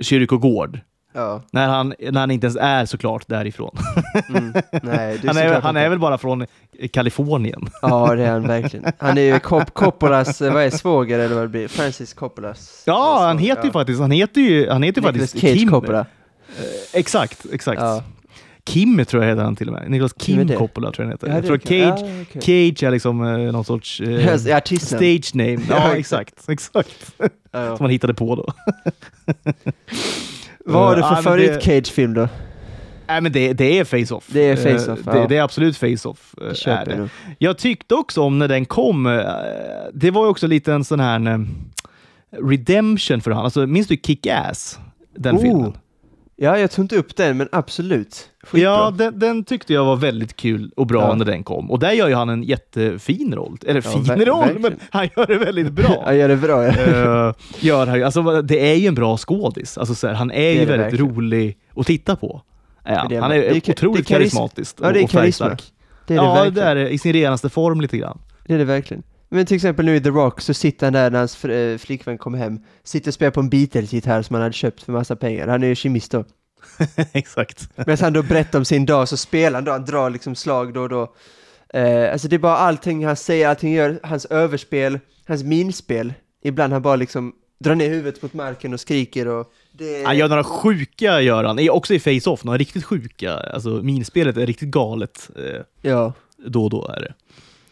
kyrkogård. 0.01 0.81
Ja, 1.13 1.43
När 1.53 1.69
han, 1.69 1.95
när 1.99 2.21
han 2.21 2.31
inte 2.31 2.47
ens 2.47 2.57
är 2.61 2.85
såklart 2.87 3.25
därifrån. 3.27 3.77
mm. 4.29 4.53
nej, 4.83 5.19
det 5.23 5.27
Han 5.29 5.37
är, 5.37 5.61
han 5.61 5.77
är 5.77 5.89
väl 5.89 5.99
bara 5.99 6.19
från 6.19 6.47
Kalifornien. 6.93 7.69
Ja, 7.83 8.15
det 8.15 8.25
är 8.25 8.31
han 8.31 8.47
verkligen. 8.49 8.93
Han 8.99 9.19
är 9.19 9.23
ju 9.23 9.35
Cop- 9.39 9.71
Coppolas, 9.73 10.41
eh, 10.43 10.53
vad 10.53 10.63
är 10.63 10.71
svåger 10.71 11.19
eller 11.19 11.35
vad 11.35 11.45
det 11.45 11.49
blir? 11.49 11.69
Francis 11.69 12.15
Coppolas. 12.15 12.83
Ja, 12.87 13.19
han 13.21 13.39
heter 13.39 13.63
ju 13.63 13.69
ja. 13.69 13.73
faktiskt, 13.73 14.01
han 14.01 14.11
heter 14.11 14.41
ju, 14.41 14.71
han 14.71 14.83
heter 14.83 15.01
ju 15.01 15.07
Nicolas 15.07 15.31
faktiskt 15.31 15.47
Cage 15.47 15.59
Kim. 15.59 15.71
Coppola. 15.71 16.07
Exakt, 16.93 17.47
exakt. 17.53 17.81
Ja. 17.81 18.03
Kim 18.65 19.05
tror 19.05 19.23
jag 19.23 19.31
heter 19.31 19.43
han 19.45 19.57
till 19.57 19.69
och 19.69 19.75
med. 19.75 20.03
Är 20.03 20.09
Kim? 20.09 20.49
Coppola 20.49 20.93
tror 20.93 21.05
jag 21.05 21.07
han 21.07 21.13
heter. 21.13 21.29
Ja, 21.29 21.35
jag 21.35 21.45
tror 21.47 21.59
Cage, 21.59 22.01
ja, 22.07 22.23
okej. 22.23 22.73
Cage 22.73 22.83
är 22.83 22.91
liksom 22.91 23.27
eh, 23.27 23.53
någon 23.53 23.65
sorts 23.65 24.01
eh, 24.01 24.57
artistnamn. 24.57 25.21
stage 25.21 25.35
name. 25.35 25.61
Ja, 25.71 25.97
exakt. 25.97 26.49
exakt. 26.49 27.13
Som 27.53 27.77
man 27.81 27.91
hittade 27.91 28.15
på 28.15 28.35
då. 28.35 28.47
Vad 30.73 30.83
har 30.89 30.95
du 30.97 31.01
Ja, 31.01 31.15
för 31.17 31.23
favorit 31.23 31.55
det- 31.55 31.61
Cage-film 31.61 32.15
då? 32.15 32.29
Nej, 33.07 33.21
men 33.21 33.33
det, 33.33 33.53
det 33.53 33.79
är 33.79 33.85
Face-Off. 33.85 34.25
Det 34.27 34.41
är 34.51 34.57
Face-Off, 34.57 34.99
Eh, 34.99 35.05
ja. 35.07 35.13
det, 35.13 35.27
det 35.29 35.37
är 35.37 35.43
absolut 35.43 35.77
Face-Off. 35.77 36.35
eh, 36.67 36.73
är 36.73 36.87
det. 36.87 37.09
jag 37.39 37.59
tyckte 37.59 37.95
också 37.95 38.21
om 38.23 38.39
när 38.39 38.49
den 38.49 38.65
kom. 38.65 39.07
eh, 39.07 39.23
Det 39.95 40.11
var 40.11 40.25
ju 40.25 40.31
också 40.31 40.47
lite 40.47 40.73
en 40.73 40.85
sån 40.85 41.01
här 41.01 41.27
eh, 41.33 41.39
redemption 42.49 43.21
för 43.21 43.31
honom. 43.31 43.45
Alltså, 43.45 43.67
minns 43.67 43.87
du 43.89 43.95
Kick-Ass? 43.97 44.79
Den 45.17 45.37
Oh. 45.37 45.41
filmen? 45.41 45.73
Ja, 46.43 46.59
jag 46.59 46.71
tog 46.71 46.85
inte 46.85 46.97
upp 46.97 47.17
den, 47.17 47.37
men 47.37 47.49
absolut. 47.53 48.31
Skitbra. 48.43 48.61
Ja, 48.71 48.91
den, 48.99 49.19
den 49.19 49.45
tyckte 49.45 49.73
jag 49.73 49.85
var 49.85 49.97
väldigt 49.97 50.37
kul 50.37 50.73
och 50.77 50.87
bra 50.87 51.03
Ja. 51.03 51.15
när 51.15 51.25
den 51.25 51.45
kom. 51.45 51.71
Och 51.71 51.79
där 51.79 51.93
gör 51.93 52.09
ju 52.09 52.15
han 52.15 52.29
en 52.29 52.43
jättefin 52.43 53.35
roll. 53.35 53.59
Eller 53.67 53.83
Ja, 53.85 53.91
fin 53.91 54.05
ver- 54.05 54.25
roll, 54.25 54.39
verkligen. 54.41 54.63
men 54.63 54.77
han 54.91 55.09
gör 55.17 55.27
det 55.27 55.39
väldigt 55.39 55.73
bra. 55.73 56.03
Ja, 56.07 56.15
gör 56.15 56.29
det 56.29 56.37
bra. 56.37 56.65
Ja. 56.65 56.71
Eh, 57.29 57.35
gör 57.61 57.87
han 57.87 57.99
ju. 57.99 58.05
Alltså, 58.05 58.43
det 58.43 58.71
är 58.71 58.75
ju 58.75 58.87
en 58.87 58.95
bra 58.95 59.17
skådis. 59.17 59.79
Alltså, 59.79 59.95
så 59.95 60.07
här, 60.07 60.15
han 60.15 60.31
är 60.31 60.35
Det 60.35 60.53
ju 60.53 60.57
är 60.57 60.61
det 60.61 60.67
väldigt 60.67 60.87
verkligen. 61.01 61.15
rolig 61.15 61.59
att 61.77 61.87
titta 61.87 62.17
på. 62.17 62.43
Ja, 62.85 63.07
det 63.09 63.17
är- 63.17 63.21
han 63.21 63.33
är, 63.33 63.37
det 63.37 63.69
är 63.69 63.71
otroligt 63.71 64.07
karismatisk 64.07 64.77
Ja, 64.83 64.93
det 64.93 65.01
är 65.01 65.05
och 65.05 65.11
karisma. 65.11 65.47
färgstark. 65.49 65.73
Det 66.07 66.15
är 66.15 66.19
det 66.19 66.25
ja, 66.25 66.35
verkligen. 66.35 66.55
det 66.55 66.63
är 66.63 66.75
det. 66.75 66.89
I 66.91 66.99
sin 66.99 67.13
renaste 67.13 67.49
form 67.49 67.81
lite 67.81 67.99
grann. 67.99 68.19
Det 68.47 68.55
är 68.55 68.59
det 68.59 68.65
verkligen. 68.65 69.03
Men 69.33 69.47
till 69.47 69.55
exempel 69.57 69.85
nu 69.85 69.97
i 69.97 70.01
The 70.01 70.09
Rock 70.11 70.41
så 70.41 70.55
sitter 70.55 70.87
han 70.87 70.93
där 70.93 71.11
när 71.11 71.19
hans 71.19 71.45
fr- 71.45 71.73
eh, 71.73 71.79
flickvän 71.79 72.19
kommer 72.19 72.39
hem, 72.39 72.61
sitter 72.85 73.11
och 73.11 73.15
spelar 73.15 73.31
på 73.31 73.41
en 73.41 73.49
Beatles-gitarr 73.51 74.23
som 74.23 74.35
han 74.35 74.43
hade 74.43 74.53
köpt 74.53 74.83
för 74.83 74.93
massa 74.93 75.17
pengar. 75.17 75.49
Han 75.49 75.63
är 75.63 75.67
ju 75.69 75.75
kemist 75.75 76.11
då. 76.13 76.25
Exakt. 77.13 77.69
Medan 77.77 77.97
han 78.01 78.13
då 78.13 78.23
berättar 78.23 78.59
om 78.59 78.65
sin 78.65 78.87
dag 78.87 79.09
så 79.09 79.17
spelar 79.17 79.55
han 79.57 79.65
då, 79.65 79.73
han 79.73 79.85
drar 79.85 80.11
liksom 80.11 80.35
slag 80.35 80.75
då 80.75 80.81
och 80.81 80.89
då. 80.89 81.15
Eh, 81.75 82.13
alltså 82.13 82.29
det 82.29 82.37
är 82.37 82.39
bara 82.39 82.57
allting 82.57 83.07
han 83.07 83.17
säger, 83.17 83.49
allting 83.49 83.73
gör, 83.73 84.01
hans 84.03 84.25
överspel, 84.25 84.99
hans 85.27 85.43
minspel. 85.45 86.15
Ibland 86.45 86.73
han 86.73 86.83
bara 86.83 86.97
liksom 86.97 87.33
drar 87.65 87.75
ner 87.75 87.89
huvudet 87.89 88.23
mot 88.23 88.35
marken 88.35 88.73
och 88.75 88.81
skriker 88.81 89.29
och 89.29 89.53
det 89.73 90.05
Han 90.07 90.17
gör 90.17 90.29
några 90.29 90.45
sjuka, 90.45 91.21
gör 91.21 91.45
han. 91.45 91.59
Är 91.59 91.71
Också 91.71 91.95
i 91.95 91.99
Face-Off, 91.99 92.45
några 92.45 92.59
riktigt 92.59 92.85
sjuka. 92.85 93.33
Alltså, 93.35 93.69
minspelet 93.69 94.37
är 94.37 94.47
riktigt 94.47 94.69
galet. 94.71 95.31
Eh, 95.37 95.61
Ja, 95.91 96.13
då 96.47 96.65
och 96.65 96.71
då 96.71 96.87
är 96.97 97.01
det. 97.01 97.15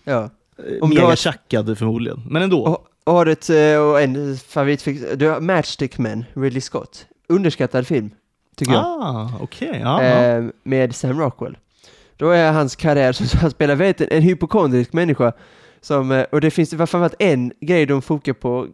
ja. 0.05 0.31
Eh, 0.59 0.65
Om 0.81 0.91
du 0.91 0.97
har 0.97 1.03
Mega 1.07 1.13
ett- 1.13 1.19
tjackad 1.19 1.79
förmodligen, 1.79 2.23
men 2.31 2.43
ändå. 2.43 2.63
Och, 2.67 2.87
och 3.05 3.13
har 3.13 3.27
ett, 3.27 3.51
eh, 3.51 3.77
och 3.79 4.01
en 4.01 4.37
favoritfix, 4.37 5.03
du 5.17 5.29
har 5.29 5.41
Matchstick 5.41 5.99
Men, 5.99 6.25
Ridley 6.35 6.61
Scott. 6.61 7.07
Underskattad 7.29 7.87
film, 7.87 8.11
tycker 8.57 8.73
jag. 8.73 8.85
ah, 8.85 9.31
ja, 9.61 9.73
ja. 9.73 10.03
eh, 10.03 10.45
med 10.63 10.95
Sam 10.95 11.21
Rockwell. 11.21 11.57
Då 12.17 12.31
är 12.31 12.53
hans 12.53 12.77
karriär 12.77 13.13
som 13.13 13.27
han 13.41 13.51
spelar 13.51 13.75
vet, 13.75 14.01
en 14.01 14.23
hypokondrisk 14.23 14.93
människa. 14.93 15.33
Som, 15.81 16.13
eh, 16.13 16.23
och 16.33 16.41
det 16.41 16.51
finns 16.51 16.71
framförallt 16.71 17.15
en 17.19 17.53
grej 17.61 17.87
de 17.87 18.03
fokar 18.03 18.33
på. 18.33 18.67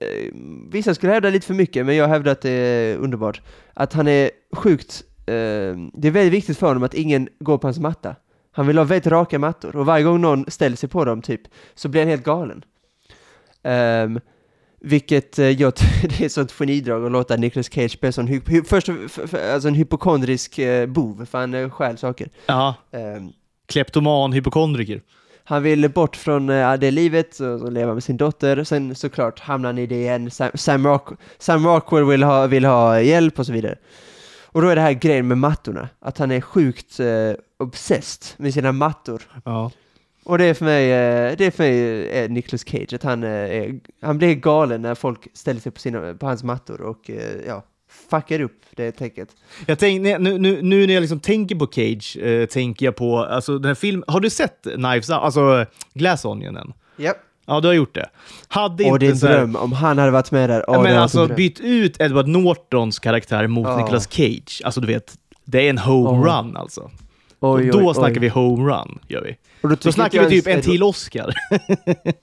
Eh, 0.00 0.32
vissa 0.72 0.94
skulle 0.94 1.12
hävda 1.12 1.30
lite 1.30 1.46
för 1.46 1.54
mycket, 1.54 1.86
men 1.86 1.96
jag 1.96 2.08
hävdar 2.08 2.32
att 2.32 2.40
det 2.40 2.50
är 2.50 2.96
underbart. 2.96 3.40
Att 3.74 3.92
han 3.92 4.08
är 4.08 4.30
sjukt, 4.56 5.02
eh, 5.26 5.32
det 5.94 6.08
är 6.08 6.10
väldigt 6.10 6.32
viktigt 6.32 6.58
för 6.58 6.66
honom 6.66 6.82
att 6.82 6.94
ingen 6.94 7.28
går 7.40 7.58
på 7.58 7.66
hans 7.66 7.78
matta. 7.78 8.16
Han 8.52 8.66
vill 8.66 8.78
ha 8.78 8.84
väldigt 8.84 9.06
raka 9.12 9.38
mattor 9.38 9.76
och 9.76 9.86
varje 9.86 10.04
gång 10.04 10.20
någon 10.20 10.44
ställer 10.48 10.76
sig 10.76 10.88
på 10.88 11.04
dem 11.04 11.22
typ, 11.22 11.40
så 11.74 11.88
blir 11.88 12.00
han 12.00 12.08
helt 12.10 12.24
galen. 12.24 12.64
Ehm, 13.62 14.20
vilket 14.80 15.38
eh, 15.38 15.48
jag 15.50 15.72
det 16.02 16.20
är 16.20 16.26
ett 16.26 16.32
sånt 16.32 16.52
genidrag 16.52 17.04
att 17.06 17.12
låta 17.12 17.36
Nicolas 17.36 17.70
Cage 17.72 17.90
spela 17.92 18.12
sån 18.12 18.28
hy- 18.28 18.64
först, 18.64 18.88
alltså 19.52 19.68
en 19.68 19.74
hypokondrisk 19.74 20.58
eh, 20.58 20.86
bov, 20.86 21.26
för 21.30 21.38
han 21.38 21.54
eh, 21.54 21.70
stjäl 21.70 21.98
saker. 21.98 22.28
ja. 22.46 22.74
Ehm, 22.92 23.32
Kleptoman, 23.68 24.32
hypokondriker. 24.32 25.02
han 25.44 25.62
vill 25.62 25.88
bort 25.90 26.16
från 26.16 26.50
eh, 26.50 26.74
det 26.74 26.90
livet 26.90 27.40
och, 27.40 27.62
och 27.62 27.72
leva 27.72 27.94
med 27.94 28.02
sin 28.04 28.16
dotter. 28.16 28.64
Sen 28.64 28.94
såklart 28.94 29.40
hamnar 29.40 29.68
han 29.68 29.78
i 29.78 29.86
det 29.86 29.94
igen. 30.00 30.30
Sam, 30.30 30.50
Sam, 30.54 30.86
Rock, 30.86 31.08
Sam 31.38 31.66
Rockwell 31.66 32.04
vill 32.04 32.22
ha, 32.22 32.46
vill 32.46 32.64
ha 32.64 33.00
hjälp 33.00 33.38
och 33.38 33.46
så 33.46 33.52
vidare. 33.52 33.78
Och 34.46 34.62
då 34.62 34.68
är 34.68 34.74
det 34.76 34.80
här 34.82 34.92
grejen 34.92 35.28
med 35.28 35.38
mattorna. 35.38 35.88
Att 36.00 36.18
han 36.18 36.30
är 36.30 36.40
sjukt 36.40 37.00
eh, 37.00 37.06
obsessed 37.60 38.34
med 38.36 38.54
sina 38.54 38.72
mattor. 38.72 39.22
Ja. 39.44 39.70
Och 40.24 40.38
det 40.38 40.44
är 40.44 40.54
för 40.54 40.64
mig, 40.64 40.84
eh, 40.92 41.36
det 41.38 41.46
är 41.46 41.50
för 41.50 41.62
mig 41.62 42.08
eh, 42.08 42.30
Nicolas 42.30 42.64
Cage, 42.68 42.92
att 42.94 43.02
han, 43.02 43.22
eh, 43.22 43.30
är, 43.30 43.80
han 44.02 44.18
blir 44.18 44.34
galen 44.34 44.82
när 44.82 44.94
folk 44.94 45.26
ställer 45.34 45.60
sig 45.60 45.72
på, 45.72 45.80
sina, 45.80 46.14
på 46.14 46.26
hans 46.26 46.42
mattor 46.44 46.80
och 46.80 47.10
ja, 47.46 47.64
fuckar 48.10 48.40
upp 48.40 48.62
det 48.76 49.02
enkelt. 49.02 49.30
Jag 49.66 49.78
tänk, 49.78 50.00
nu, 50.02 50.18
nu, 50.18 50.62
nu 50.62 50.86
när 50.86 50.94
jag 50.94 51.00
liksom 51.00 51.20
tänker 51.20 51.54
på 51.56 51.66
Cage, 51.66 52.16
eh, 52.16 52.46
tänker 52.46 52.86
jag 52.86 52.96
på 52.96 53.18
alltså, 53.18 53.58
den 53.58 53.68
här 53.68 53.74
filmen. 53.74 54.04
Har 54.06 54.20
du 54.20 54.30
sett 54.30 54.62
Knives 54.62 55.10
Out, 55.10 55.18
alltså 55.18 55.66
Glass 55.94 56.24
Onion 56.24 56.56
än? 56.56 56.72
Japp. 56.96 57.16
Ja, 57.46 57.60
du 57.60 57.68
har 57.68 57.74
gjort 57.74 57.94
det. 57.94 58.10
Hade 58.48 58.84
Och 58.84 58.94
inte 58.94 59.06
en 59.06 59.16
så 59.18 59.26
här- 59.26 59.36
dröm, 59.36 59.56
om 59.56 59.72
han 59.72 59.98
hade 59.98 60.10
varit 60.10 60.30
med 60.30 60.50
där. 60.50 60.64
Ja, 60.66 60.82
men 60.82 60.98
alltså 60.98 61.26
byt 61.26 61.60
ut 61.60 62.00
Edward 62.00 62.28
Nortons 62.28 62.98
karaktär 62.98 63.46
mot 63.46 63.68
Ja. 63.68 63.76
Nicolas 63.76 64.12
Cage. 64.12 64.62
Alltså 64.64 64.80
du 64.80 64.86
vet, 64.86 65.14
det 65.44 65.66
är 65.66 65.70
en 65.70 65.78
homerun 65.78 66.56
alltså. 66.56 66.90
Oj, 67.42 67.70
och 67.70 67.80
då 67.80 67.88
oj, 67.88 67.94
snackar 67.94 68.14
oj. 68.14 68.20
vi 68.20 68.28
homerun, 68.28 68.98
gör 69.08 69.22
vi. 69.22 69.36
Och 69.62 69.68
då 69.68 69.76
Då 69.82 69.92
snackar 69.92 70.22
vi 70.24 70.28
typ 70.30 70.46
en 70.46 70.62
till 70.62 70.82
Oscar. 70.82 71.34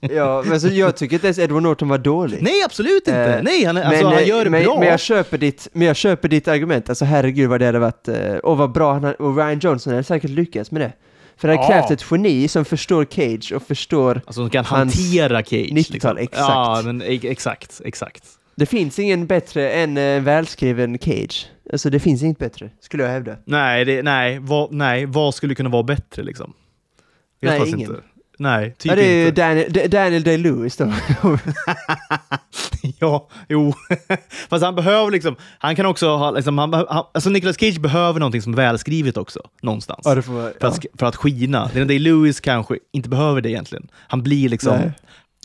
Ja, 0.00 0.44
men 0.46 0.60
så 0.60 0.68
jag 0.68 0.96
tycker 0.96 1.14
inte 1.14 1.26
ens 1.26 1.38
Edward 1.38 1.62
Norton 1.62 1.88
var 1.88 1.98
dålig. 1.98 2.42
Nej, 2.42 2.62
absolut 2.64 3.08
inte! 3.08 3.34
Eh, 3.34 3.42
Nej, 3.42 3.64
han, 3.64 3.76
alltså, 3.76 3.90
men, 3.90 4.04
han 4.04 4.22
eh, 4.22 4.28
gör 4.28 4.44
det 4.44 4.50
men, 4.50 4.64
bra. 4.64 4.78
Men 4.78 4.88
jag, 4.88 5.00
köper 5.00 5.38
ditt, 5.38 5.68
men 5.72 5.86
jag 5.86 5.96
köper 5.96 6.28
ditt 6.28 6.48
argument, 6.48 6.88
alltså 6.88 7.04
herregud 7.04 7.50
vad 7.50 7.60
det 7.60 7.66
hade 7.66 7.78
varit, 7.78 8.08
eh, 8.08 8.34
och 8.36 8.56
vad 8.58 8.72
bra 8.72 8.92
han 8.92 9.04
och 9.04 9.36
Ryan 9.36 9.58
Johnson 9.58 9.92
hade 9.92 10.04
säkert 10.04 10.30
lyckats 10.30 10.70
med 10.70 10.80
det. 10.82 10.92
För 11.36 11.48
det 11.48 11.54
Ja. 11.54 11.66
krävt 11.68 11.90
ett 11.90 12.04
geni 12.10 12.48
som 12.48 12.64
förstår 12.64 13.04
Cage 13.10 13.52
och 13.52 13.62
förstår, 13.62 14.20
Alltså 14.26 14.40
de 14.40 14.50
kan 14.50 14.64
hantera 14.64 15.42
Cage. 15.42 15.70
90-tal, 15.72 16.18
exakt. 16.18 16.40
Ja, 16.48 16.82
men 16.84 17.02
exakt, 17.02 17.80
exakt. 17.84 18.24
Det 18.58 18.66
finns 18.66 18.98
ingen 18.98 19.26
bättre 19.26 19.70
än 19.70 19.96
en 19.96 20.24
välskriven 20.24 20.98
Cage. 20.98 21.46
Alltså 21.72 21.90
det 21.90 22.00
finns 22.00 22.22
inget 22.22 22.38
bättre, 22.38 22.70
skulle 22.80 23.02
jag 23.02 23.10
hävda. 23.10 23.36
Nej, 23.44 23.84
det, 23.84 24.02
nej, 24.02 24.38
vad, 24.38 24.72
nej, 24.72 25.06
vad 25.06 25.34
skulle 25.34 25.54
kunna 25.54 25.68
vara 25.68 25.82
bättre 25.82 26.22
liksom? 26.22 26.52
Vet 27.40 27.50
Nej, 27.60 27.68
ingen. 27.68 27.80
Inte. 27.80 28.00
Nej, 28.38 28.74
typ 28.78 28.90
Ja, 28.90 28.96
det 28.96 29.04
är 29.04 29.28
inte. 29.28 29.40
Daniel, 29.42 29.90
Daniel 29.90 30.22
Day-Lewis 30.22 30.78
då. 30.78 30.92
ja, 32.98 33.28
jo. 33.48 33.72
Fast 34.48 34.64
han 34.64 34.74
behöver 34.74 35.10
liksom, 35.10 35.36
han 35.58 35.76
kan 35.76 35.86
också 35.86 36.16
ha, 36.16 36.30
liksom, 36.30 36.58
han, 36.58 36.72
han, 36.72 36.86
alltså 37.14 37.30
Nicolas 37.30 37.56
Cage 37.60 37.80
behöver 37.80 38.20
någonting 38.20 38.42
som 38.42 38.52
är 38.52 38.56
välskrivet 38.56 39.16
också, 39.16 39.40
någonstans. 39.62 40.00
ja, 40.04 40.10
vara, 40.14 40.22
för, 40.22 40.66
att, 40.66 40.78
sk- 40.78 40.98
för 40.98 41.06
att 41.06 41.16
skina. 41.16 41.66
Daniel 41.74 41.88
Day-Lewis 41.88 42.40
kanske 42.40 42.78
inte 42.92 43.08
behöver 43.08 43.40
det 43.40 43.50
egentligen. 43.50 43.88
Han 44.08 44.22
blir 44.22 44.48
liksom... 44.48 44.76
Nej. 44.76 44.92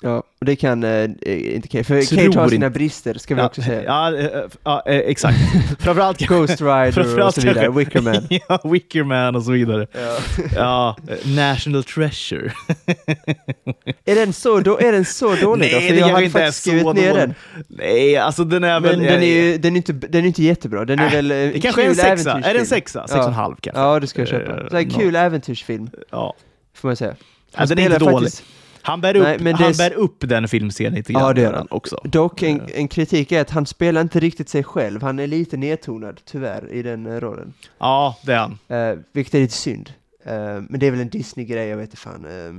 Ja, 0.06 0.24
och 0.40 0.46
det 0.46 0.56
kan 0.56 0.84
eh, 0.84 1.04
inte 1.56 1.68
Cage, 1.72 1.86
för 1.86 2.02
Tror 2.02 2.18
Cage 2.18 2.36
har 2.36 2.50
sina 2.50 2.66
inte- 2.66 2.78
brister, 2.80 3.14
ska 3.14 3.36
vi 3.36 3.42
ja, 3.42 3.46
också 3.48 3.62
säga. 3.62 3.84
Ja, 3.84 4.16
eh, 4.18 4.26
eh, 4.26 4.42
ja, 4.64 4.84
eh, 4.86 4.96
exakt. 4.98 5.38
Framförallt. 5.80 6.20
Ghost 6.28 6.62
Rider 6.62 7.22
och 7.26 7.34
så 7.34 7.42
vidare, 7.42 7.70
Wickerman. 7.72 8.28
ja, 8.48 8.60
Wickerman 8.64 9.36
och 9.36 9.44
så 9.44 9.52
vidare. 9.52 9.88
Ja. 10.56 10.96
Eh, 11.08 11.30
National 11.36 11.84
Treasure. 11.84 12.52
Är 14.06 14.16
den 14.16 14.34
så, 14.34 14.60
då, 14.60 14.80
är 14.80 14.92
den 14.92 15.06
så 15.06 15.36
dålig 15.36 15.72
då? 15.74 15.80
För 15.80 15.90
det 15.90 15.96
jag 16.00 16.08
hade 16.08 16.26
inte 16.26 16.40
faktiskt 16.40 16.62
skrivit 16.62 16.84
ner 16.84 16.92
dålig. 16.94 17.16
den. 17.16 17.34
Nej, 17.68 18.18
alltså 18.18 18.44
den 18.44 18.64
är 18.64 18.80
väl... 18.80 18.98
Men 18.98 19.08
den 19.08 19.22
är 19.24 19.28
ju 19.28 19.58
den 19.58 19.74
är 19.74 19.78
inte, 19.78 19.94
den 19.94 20.24
är 20.24 20.28
inte 20.28 20.44
jättebra. 20.44 20.86
Den 20.86 21.00
är 21.00 21.06
Äh, 21.06 21.12
väl 21.12 21.32
eh, 21.32 21.38
Det 21.38 21.60
kanske 21.62 21.84
är 21.84 21.88
en 21.90 21.96
sexa. 21.96 22.32
Är 22.44 22.54
det 22.54 22.60
en 22.60 22.66
sexa? 22.66 23.08
Sex 23.08 23.20
och 23.20 23.28
en 23.28 23.34
halv 23.34 23.56
kanske? 23.62 23.82
Ja, 23.82 24.00
det 24.00 24.08
ska 24.08 24.22
jag 24.22 24.28
köpa. 24.30 24.52
Eh, 24.62 24.68
Så 24.70 24.76
här, 24.76 24.84
kul 25.00 25.16
äventyrsfilm, 25.16 25.90
Ja. 26.12 26.34
får 26.76 26.88
man 26.90 26.96
säga. 26.96 27.16
Ja, 27.58 27.66
den 27.66 27.80
är 27.80 27.84
inte 27.86 27.98
dålig. 27.98 28.16
faktiskt- 28.16 28.44
Han 28.86 29.02
bär 29.02 29.16
upp, 29.16 29.24
Nej, 29.42 29.54
han 29.54 29.64
är- 29.70 29.78
bär 29.78 29.94
upp 29.94 30.16
den 30.20 30.48
filmserien 30.48 30.94
lite 30.94 31.14
grann. 31.14 31.22
Ja, 31.24 31.34
det 31.34 31.42
gör 31.42 31.54
han. 31.54 31.68
också. 31.70 32.02
Dock 32.04 32.42
en, 32.44 32.62
Eh. 32.62 32.66
en 32.80 32.88
kritik 32.88 33.32
är 33.32 33.42
att 33.42 33.50
han 33.50 33.66
spelar 33.66 34.02
inte 34.02 34.20
riktigt 34.20 34.50
sig 34.50 34.64
själv. 34.64 35.02
Han 35.02 35.20
är 35.20 35.28
lite 35.28 35.58
nedtonad, 35.58 36.22
tyvärr, 36.26 36.72
i 36.74 36.82
den 36.82 37.06
eh, 37.06 37.20
rollen. 37.20 37.54
Ja, 37.80 38.18
det 38.26 38.34
är 38.34 38.38
han. 38.38 38.58
Uh, 38.94 39.00
vilket 39.14 39.36
är 39.36 39.40
lite 39.40 39.54
synd. 39.54 39.94
Eh, 40.26 40.34
men 40.70 40.80
det 40.80 40.88
är 40.88 40.92
väl 40.92 41.00
en 41.00 41.10
Disney-grej, 41.10 41.68
jag 41.68 41.78
vet 41.78 41.86
inte 41.90 41.98
fan. 41.98 42.26
Eh, 42.26 42.54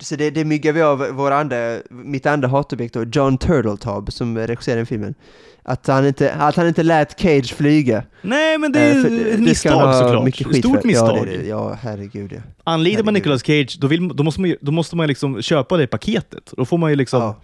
så 0.00 0.16
det, 0.16 0.30
det 0.30 0.44
myggar 0.44 0.72
vi 0.72 0.82
av 0.82 0.98
vår 0.98 1.30
andra, 1.30 1.78
mitt 1.90 2.26
andra 2.26 2.48
hatobjekt 2.48 2.94
då, 2.94 3.04
John 3.04 3.38
Turteltaub, 3.38 4.12
som 4.12 4.38
regisserade 4.38 4.78
den 4.78 4.86
filmen. 4.86 5.14
Att 5.62 5.86
han 5.86 6.06
inte, 6.06 6.34
att 6.34 6.56
han 6.56 6.68
inte 6.68 6.82
lät 6.82 7.20
Cage 7.20 7.54
flyga. 7.54 8.04
Nej, 8.22 8.58
men 8.58 8.72
det 8.72 8.80
Eh, 8.80 8.96
är 8.96 9.02
för 9.02 9.30
ett 9.34 9.40
misstag 9.40 9.94
såklart. 9.94 10.24
mycket 10.24 10.46
skit 10.46 10.56
Stort 10.64 10.80
för. 10.80 10.86
misstag. 10.88 11.18
Ja, 11.18 11.24
det 11.24 11.36
det. 11.36 11.46
ja 11.46 11.72
herregud 11.82 12.32
ja. 12.32 12.40
Anlitar 12.64 13.04
man. 13.04 13.14
Nicolas 13.14 13.42
Cage, 13.46 13.78
då, 13.80 13.86
vill, 13.86 14.08
då, 14.16 14.22
måste 14.24 14.40
man, 14.40 14.50
ju- 14.50 14.58
då 14.60 14.72
måste 14.72 14.96
man 14.96 15.06
liksom 15.06 15.42
köpa 15.42 15.76
det 15.76 15.86
paketet. 15.86 16.52
Då 16.56 16.64
får 16.64 16.78
man 16.78 16.90
ju 16.90 16.96
liksom... 16.96 17.22
Ja. 17.22 17.40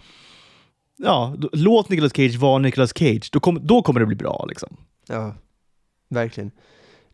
Ja, 1.01 1.35
då, 1.37 1.49
låt 1.53 1.89
Nicolas 1.89 2.11
Cage 2.15 2.35
vara 2.37 2.57
Nicolas 2.57 2.93
Cage. 2.97 3.29
Då, 3.31 3.39
kom, 3.39 3.59
då 3.61 3.81
kommer 3.81 3.99
det 3.99 4.05
bli 4.05 4.15
bra. 4.15 4.45
Liksom. 4.49 4.77
ja, 5.07 5.35
verkligen. 6.09 6.51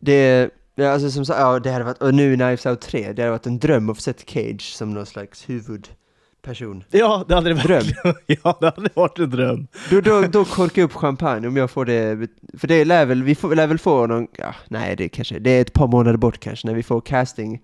Det, 0.00 0.50
ja, 0.84 0.90
alltså 0.90 1.10
som 1.10 1.24
sagt, 1.24 1.40
ja, 1.40 1.58
det 1.58 1.70
hade 1.70 1.84
varit, 1.84 2.02
och 2.02 2.14
nu 2.14 2.32
i 2.32 2.36
Knives 2.36 2.66
Out 2.66 2.80
3, 2.80 3.12
det 3.12 3.22
hade 3.22 3.30
varit 3.30 3.46
en 3.46 3.58
dröm 3.58 3.90
att 3.90 3.96
få 3.96 4.02
sett 4.02 4.30
Cage 4.30 4.74
som 4.74 4.94
någon 4.94 5.06
slags 5.06 5.48
huvudperson. 5.48 6.84
Ja, 6.90 7.24
det 7.28 7.34
hade 7.34 7.54
det 7.54 7.62
Dröm. 7.62 7.84
Ja, 8.26 8.56
det 8.60 8.66
hade 8.66 8.90
varit 8.94 9.18
en 9.18 9.30
dröm. 9.30 9.66
Då, 9.90 10.00
då, 10.00 10.22
då 10.22 10.44
korkar 10.44 10.82
jag 10.82 10.86
upp 10.86 10.94
champagne 10.94 11.48
om 11.48 11.56
jag 11.56 11.70
får 11.70 11.84
det, 11.84 12.28
för 12.58 12.68
det 12.68 12.84
lär 12.84 13.06
väl, 13.06 13.22
vi 13.22 13.34
får, 13.34 13.54
lär 13.54 13.66
väl 13.66 13.78
få 13.78 14.06
någon, 14.06 14.26
ja, 14.32 14.54
nej 14.68 14.96
det 14.96 15.08
kanske, 15.08 15.38
det 15.38 15.50
är 15.50 15.60
ett 15.60 15.72
par 15.72 15.86
månader 15.86 16.18
bort 16.18 16.38
kanske 16.40 16.66
när 16.66 16.74
vi 16.74 16.82
får 16.82 17.00
casting 17.00 17.60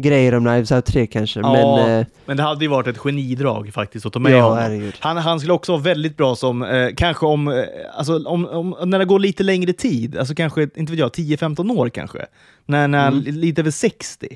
grejer 0.00 0.34
om 0.34 0.44
Knives 0.44 0.72
Out 0.72 0.84
3 0.84 1.06
kanske, 1.06 1.40
Ja, 1.40 1.52
men 1.52 1.98
eh, 2.00 2.06
Men 2.26 2.36
det 2.36 2.42
hade 2.42 2.64
ju 2.64 2.68
varit 2.70 2.86
ett 2.86 2.98
genidrag 2.98 3.70
faktiskt 3.74 4.06
att 4.06 4.12
ta 4.12 4.18
med 4.18 4.32
ja 4.32 4.42
honom. 4.42 4.58
herregud. 4.58 4.94
Han, 5.00 5.16
han 5.16 5.40
skulle 5.40 5.52
också 5.52 5.72
vara 5.72 5.82
väldigt 5.82 6.16
bra 6.16 6.36
som, 6.36 6.62
eh, 6.62 6.88
kanske 6.96 7.26
om, 7.26 7.48
eh, 7.48 7.64
alltså 7.94 8.24
om, 8.28 8.46
om, 8.46 8.76
när 8.90 8.98
det 8.98 9.04
går 9.04 9.18
lite 9.18 9.42
längre 9.42 9.72
tid, 9.72 10.16
alltså 10.18 10.34
kanske, 10.34 10.62
inte 10.62 10.92
vet 10.92 10.98
jag, 10.98 11.10
10-15 11.12 11.70
år 11.78 11.88
kanske. 11.88 12.26
När, 12.66 12.88
när 12.88 13.08
Mm. 13.08 13.24
lite 13.24 13.60
över 13.60 13.70
60. 13.70 14.28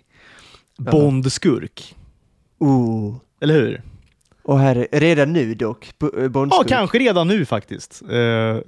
Bond-skurk. 0.79 1.95
Oh. 2.59 3.15
Eller 3.41 3.55
hur? 3.55 3.83
Och 4.43 4.59
här, 4.59 4.87
redan 4.93 5.33
nu 5.33 5.55
dock, 5.55 5.85
eh, 6.03 6.09
Ja, 6.23 6.29
Bondskurk. 6.29 6.69
kanske 6.69 6.99
redan 6.99 7.29
nu 7.29 7.45
faktiskt. 7.45 8.03
Eh, 8.11 8.59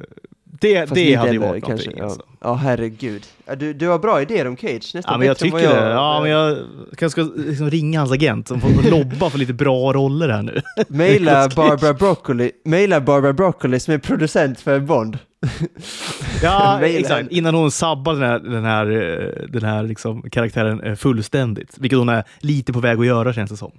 Det, 0.61 0.81
Fast 0.81 0.95
det 0.95 1.15
hade 1.15 1.33
ju 1.33 1.39
varit 1.39 1.65
kanske. 1.65 1.91
någonting. 1.91 1.99
Ja. 1.99 2.05
Alltså. 2.05 2.23
ja, 2.41 2.55
herregud. 2.55 3.27
Ja, 3.47 3.55
du, 3.55 3.73
du 3.73 3.89
har 3.89 3.99
bra 3.99 4.23
idéer 4.23 4.49
om 4.49 4.57
Cage, 4.57 4.95
nästan 4.95 5.03
Ja, 5.07 5.19
men 5.19 5.27
jag 5.27 5.39
tycker 5.39 5.69
vad 5.69 5.77
det. 5.77 5.91
Ja, 5.91 6.21
men 6.23 6.31
jag 6.31 6.59
kanske 6.97 7.23
ska 7.23 7.33
liksom 7.37 7.71
ringa 7.71 7.99
hans 7.99 8.13
agent 8.13 8.49
som 8.49 8.61
får 8.61 8.91
lobba 8.91 9.31
för 9.31 9.39
lite 9.39 9.53
bra 9.53 9.93
roller 9.93 10.29
här 10.29 10.43
nu. 10.43 10.63
Maila. 10.89 11.49
Barbara 11.57 11.95
Broccoli, 11.95 12.51
maila 12.65 13.01
Barbara 13.01 13.33
Broccoli 13.33 13.81
som 13.81 13.95
är 13.95 13.99
producent 13.99 14.61
för 14.61 14.81
Bond. 14.81 15.19
Ja, 16.43 16.81
exakt. 16.85 17.33
Innan 17.33 17.55
hon 17.55 17.71
sabbar 17.71 18.13
den 18.13 18.23
här, 18.23 18.39
den 18.39 18.65
här, 18.65 18.91
eh, 18.91 19.49
den 19.49 19.63
här 19.63 19.83
liksom 19.83 20.23
karaktären 20.31 20.81
eh, 20.81 20.95
fullständigt. 20.95 21.75
Vilket 21.79 21.99
hon 21.99 22.09
är 22.09 22.25
lite 22.39 22.73
på 22.73 22.81
väg 22.81 22.99
att 22.99 23.07
göra 23.07 23.33
känns 23.33 23.51
det 23.51 23.57
som. 23.57 23.73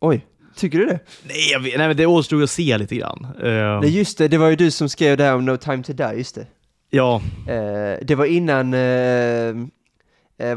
Oj, 0.00 0.24
tycker 0.56 0.78
du 0.78 0.86
det? 0.86 0.98
Nej, 1.28 1.50
jag 1.52 1.60
vet, 1.60 1.78
nej 1.78 1.88
men 1.88 1.96
det 1.96 2.06
återstod 2.06 2.42
att 2.42 2.50
se 2.50 2.78
lite 2.78 2.96
grann. 2.96 3.26
Eh, 3.42 3.80
Nej 3.80 3.96
just 3.98 4.18
det, 4.18 4.28
det 4.28 4.38
var 4.38 4.48
ju 4.48 4.56
du 4.56 4.70
som 4.70 4.88
skrev 4.88 5.16
det 5.16 5.24
här 5.24 5.34
om 5.34 5.44
No 5.44 5.56
time 5.56 5.82
to 5.82 5.92
die, 5.92 6.12
just 6.16 6.34
det. 6.34 6.46
ja, 6.90 7.22
Eh, 7.48 7.98
det 8.06 8.14
var 8.14 8.24
innan, 8.24 8.74
eh, 8.74 9.54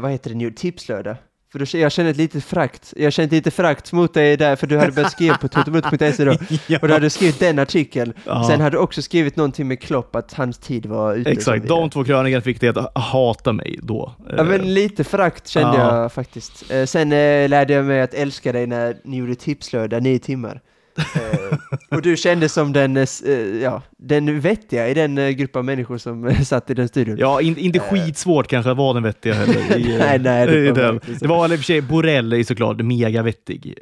vad 0.00 0.10
heter 0.10 0.30
det 0.30 0.36
nu, 0.36 0.50
tipslördag. 0.50 1.16
För 1.52 1.58
då, 1.58 1.78
jag 1.78 1.92
kände 1.92 2.10
ett 2.10 2.16
litet 2.16 2.44
frakt, 2.44 2.94
jag 2.96 3.12
kände 3.12 3.34
lite 3.36 3.50
frakt 3.50 3.92
mot 3.92 4.14
dig 4.14 4.36
där, 4.36 4.56
för 4.56 4.66
du 4.66 4.78
hade 4.78 4.92
börjat 4.92 5.12
skriva 5.12 5.36
på 5.36 5.48
totomutt.se 5.48 6.24
då. 6.24 6.36
ja. 6.66 6.78
Och 6.82 6.88
du 6.88 6.94
hade 6.94 7.10
skrivit 7.10 7.38
den 7.40 7.58
artikeln. 7.58 8.12
Ja. 8.26 8.44
Sen 8.48 8.60
hade 8.60 8.76
du 8.76 8.80
också 8.80 9.02
skrivit 9.02 9.36
någonting 9.36 9.68
med 9.68 9.80
Klopp, 9.80 10.16
att 10.16 10.32
hans 10.32 10.58
tid 10.58 10.86
var 10.86 11.14
ute. 11.14 11.30
Exakt, 11.30 11.68
de 11.68 11.90
två 11.90 12.04
krönikorna 12.04 12.40
fick 12.42 12.60
det 12.60 12.76
att 12.76 12.98
hata 12.98 13.52
mig 13.52 13.78
då. 13.82 14.14
Ja 14.36 14.44
men 14.44 14.74
lite 14.74 15.04
förakt 15.04 15.48
kände 15.48 15.78
Ja. 15.78 16.00
jag 16.02 16.12
faktiskt. 16.12 16.70
Eh, 16.70 16.84
sen 16.84 17.12
eh, 17.12 17.48
lärde 17.48 17.72
jag 17.72 17.84
mig 17.84 18.00
att 18.00 18.14
älska 18.14 18.52
dig 18.52 18.66
när 18.66 18.96
ni 19.04 19.16
gjorde 19.16 19.34
tipslördag 19.34 20.02
nio 20.02 20.18
timmar. 20.18 20.60
Eh, 20.98 21.58
och 21.90 22.02
du 22.02 22.16
kände 22.16 22.48
som 22.48 22.72
den, 22.72 22.96
eh, 22.96 23.06
eh, 23.26 23.32
ja, 23.62 23.82
den 23.98 24.40
vettiga 24.40 24.88
i 24.88 24.94
den 24.94 25.18
eh, 25.18 25.28
grupp 25.28 25.56
av 25.56 25.64
människor 25.64 25.98
som 25.98 26.34
satt 26.44 26.70
i 26.70 26.74
den 26.74 26.88
studion. 26.88 27.16
Ja, 27.18 27.40
in, 27.40 27.56
inte 27.56 27.78
skitsvårt 27.78 28.46
kanske 28.46 28.70
att 28.70 28.76
vara 28.76 28.94
den 28.94 29.02
vettiga 29.02 29.34
heller. 29.34 29.76
I, 29.78 29.98
Nej, 29.98 30.18
nej, 30.18 30.46
det 30.46 30.58
i 30.58 30.68
var 30.68 30.76
den. 30.76 31.00
det 31.20 31.26
var 31.26 31.52
i 31.52 31.54
och 31.54 31.58
för 31.58 31.64
sig, 31.64 31.80
Borrell 31.80 32.32
är 32.32 32.44
såklart 32.44 32.80
mega 32.80 33.22
vettig. 33.22 33.74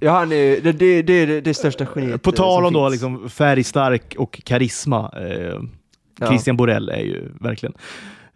Ja, 0.00 0.10
han 0.12 0.32
är 0.32 0.60
det, 0.60 0.72
det, 0.72 1.02
det 1.02 1.12
är 1.12 1.40
det, 1.40 1.54
största 1.54 1.86
geniet 1.94 2.22
på 2.22 2.32
tal 2.32 2.66
om 2.66 2.72
då 2.72 2.88
liksom 2.88 3.30
färgstark 3.30 4.14
och 4.18 4.40
karisma. 4.44 5.12
Eh, 5.16 5.60
Ja. 6.20 6.26
Christian 6.26 6.56
Borrell 6.56 6.88
är 6.88 7.00
ju 7.00 7.28
verkligen... 7.40 7.74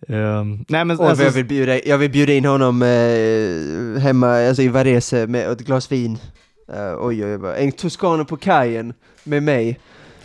Eh, 0.09 0.45
nej 0.69 0.85
men 0.85 0.99
Och 0.99 1.09
alltså, 1.09 1.25
jag, 1.25 1.31
vill 1.31 1.45
bjuda, 1.45 1.79
jag 1.85 1.99
vill 1.99 2.11
bjuda 2.11 2.33
in 2.33 2.45
honom 2.45 2.83
eh, 2.83 4.03
hemma, 4.03 4.47
alltså 4.49 4.63
i 4.63 4.69
Varese 4.69 5.27
med 5.27 5.49
ett 5.51 5.61
glas 5.61 5.93
vin. 5.93 6.19
Eh, 6.69 6.95
oj, 7.07 7.25
oj, 7.25 7.37
oj. 7.45 7.55
En 7.65 7.73
Toscano 7.73 8.25
på 8.25 8.37
kajen 8.37 8.95
med 9.25 9.43
mig. 9.43 9.81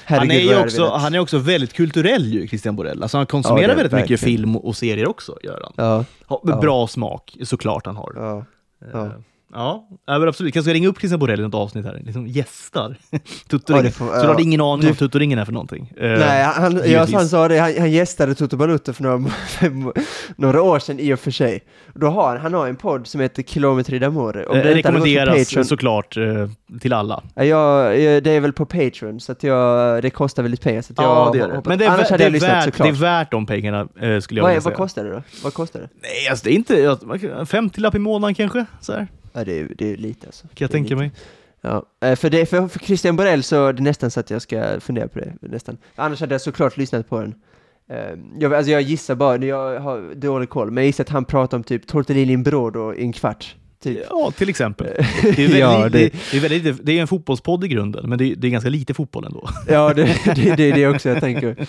han, 0.05 0.19
Herregud, 0.19 0.41
är 0.41 0.45
vad 0.45 0.55
ju 0.55 0.63
också, 0.63 0.89
han 0.89 1.13
är 1.15 1.19
också 1.19 1.37
väldigt 1.37 1.73
kulturell 1.73 2.25
ju, 2.33 2.47
Christian 2.47 2.75
Borrell. 2.75 3.03
Alltså 3.03 3.17
han 3.17 3.25
konsumerar 3.25 3.61
Ja, 3.61 3.67
det 3.67 3.73
är 3.73 3.75
väldigt 3.75 3.93
mycket 3.93 4.11
verkligen. 4.11 4.37
film 4.37 4.55
och 4.55 4.75
serier 4.77 5.07
också, 5.07 5.37
gör 5.43 5.61
han. 5.63 5.73
Ja, 5.75 6.05
Ha, 6.25 6.41
Ja. 6.43 6.55
Bra 6.61 6.87
smak, 6.87 7.37
såklart 7.43 7.85
han 7.85 7.95
har. 7.95 8.13
ja. 8.15 8.45
ja. 8.93 9.11
Ja, 9.53 9.87
ja 10.07 10.19
men 10.19 10.27
absolut. 10.27 10.53
Kanske 10.53 10.69
ska 10.69 10.73
ringa 10.75 10.87
upp 10.89 10.99
Christian 10.99 11.19
Borrell 11.19 11.39
i 11.39 11.43
något 11.43 11.53
avsnitt 11.55 11.85
här. 11.85 12.01
Liksom 12.05 12.27
gästar. 12.27 12.97
Ja, 13.11 13.19
Tuttoringen. 13.49 13.85
det 13.85 13.91
får- 13.91 14.05
Så 14.05 14.21
du 14.21 14.27
har 14.27 14.33
ja. 14.33 14.39
ingen 14.41 14.61
aning 14.61 14.81
Du- 14.81 14.87
om 14.87 14.91
vad 14.91 14.97
Tuttoringen 14.99 15.39
är 15.39 15.45
för 15.45 15.51
någonting? 15.51 15.93
Eh, 15.97 16.09
Nej, 16.09 16.43
han, 16.43 16.75
ja, 16.75 16.85
givetvis. 16.85 17.15
han 17.15 17.27
sa 17.29 17.47
det, 17.47 17.57
han, 17.59 17.73
han 17.79 17.91
gästade 17.91 18.35
Toto 18.35 18.57
Balutto 18.57 18.93
för 18.93 19.03
några, 19.03 19.31
några 20.35 20.61
år 20.61 20.79
sedan 20.79 20.99
i 20.99 21.13
och 21.13 21.19
för 21.19 21.31
sig. 21.31 21.63
Då 21.93 22.07
har 22.07 22.35
han, 22.37 22.53
har 22.53 22.67
en 22.67 22.75
podd 22.75 23.07
som 23.07 23.21
heter 23.21 23.43
Kilometri 23.43 23.99
d'Amore. 23.99 24.41
Eh, 24.43 24.47
hade 24.57 24.75
rekommenderas 24.75 25.37
Patreon, 25.49 25.65
såklart 25.65 26.17
eh, 26.17 26.23
till 26.81 26.93
alla. 26.93 27.23
ja, 27.35 27.43
jag, 27.43 27.99
jag- 28.01 28.23
det 28.23 28.31
är 28.31 28.39
väl 28.39 28.53
på 28.53 28.65
Patreon, 28.65 29.19
så 29.19 29.31
att 29.31 29.43
jag, 29.43 30.01
det 30.01 30.09
kostar 30.09 30.43
väl 30.43 30.51
lite 30.51 30.63
pengar. 30.63 30.81
Så 30.81 30.93
att 30.93 30.97
jag 30.99 31.05
Ja, 31.07 31.29
det 31.33 31.37
gör 31.37 31.47
det. 31.47 31.61
Men 31.65 31.79
det 31.79 31.85
är, 31.85 31.89
annars 31.89 32.09
hade 32.09 32.23
jag 32.23 32.31
lyssnat 32.31 32.67
värt, 32.67 32.77
det 32.77 32.87
är 32.87 32.91
värt 32.91 33.31
de 33.31 33.45
pengarna, 33.45 33.79
eh, 34.01 34.19
skulle 34.19 34.39
jag 34.39 34.43
vad, 34.43 34.51
vilja 34.51 34.55
vad 34.55 34.63
säga. 34.63 34.75
kostar 34.75 35.03
det 35.03 35.09
då? 35.11 35.21
Vad 35.43 35.53
kostar 35.53 35.79
det? 35.79 35.89
Nej, 36.01 36.27
alltså 36.29 36.45
det 36.45 36.51
är 36.51 36.55
inte... 36.55 36.75
ja, 37.37 37.45
50 37.45 37.81
lapp 37.81 37.95
i 37.95 37.99
månaden 37.99 38.35
kanske? 38.35 38.65
Så 38.81 38.93
här, 38.93 39.07
Ja, 39.37 39.43
det 39.43 39.59
är, 39.59 39.71
det 39.77 39.91
är 39.93 39.97
lite 39.97 40.27
alltså. 40.27 40.43
kan 40.47 40.55
jag 40.65 40.71
tänka 40.71 40.83
lite. 40.89 40.95
mig. 40.95 41.11
Ja, 41.61 41.85
eh, 42.01 42.15
för, 42.15 42.29
det, 42.29 42.45
för, 42.45 42.67
för 42.67 42.79
Christian 42.79 43.15
Borell 43.15 43.43
så 43.43 43.65
är 43.67 43.73
det 43.73 43.83
nästan 43.83 44.11
så 44.11 44.19
att 44.19 44.29
jag 44.29 44.41
ska 44.41 44.79
fundera 44.79 45.07
på 45.07 45.19
det, 45.19 45.33
nästan. 45.41 45.77
Annars 45.95 46.19
hade 46.19 46.33
jag 46.33 46.41
såklart 46.41 46.77
lyssnat 46.77 47.09
på 47.09 47.19
den. 47.21 47.35
Eh, 47.89 47.97
Jag, 48.39 48.53
alltså 48.53 48.71
jag 48.71 48.81
gissar 48.81 49.15
bara, 49.15 49.45
jag 49.45 49.79
har 49.79 50.15
dålig 50.15 50.49
koll, 50.49 50.71
men 50.71 50.83
jag 50.83 50.85
gissar 50.85 51.03
att 51.03 51.09
han 51.09 51.25
pratar 51.25 51.57
om 51.57 51.63
typ 51.63 51.87
tortellini 51.87 52.33
in 52.33 52.43
brodo 52.43 52.93
i 52.93 53.01
en 53.01 53.13
kvart. 53.13 53.55
Typ. 53.83 53.99
Ja, 54.09 54.31
till 54.37 54.49
exempel. 54.49 54.87
Det 55.21 55.29
är, 55.29 55.35
väldigt, 55.35 55.59
Ja, 55.59 55.89
det... 55.89 55.89
det- 55.89 56.13
Det, 56.31 56.37
är 56.37 56.41
väldigt, 56.41 56.85
det 56.85 56.91
är 56.97 57.01
en 57.01 57.07
fotbollspodd 57.07 57.63
i 57.63 57.67
grunden, 57.67 58.09
men 58.09 58.17
det 58.17 58.25
är, 58.31 58.35
det 58.35 58.47
är 58.47 58.51
ganska 58.51 58.69
lite 58.69 58.93
fotboll 58.93 59.25
ändå. 59.25 59.49
Ja, 59.67 59.93
det, 59.93 60.03
det, 60.35 60.55
det 60.55 60.63
är 60.71 60.75
det 60.75 60.87
också 60.87 61.09
jag 61.09 61.19
tänker. 61.19 61.55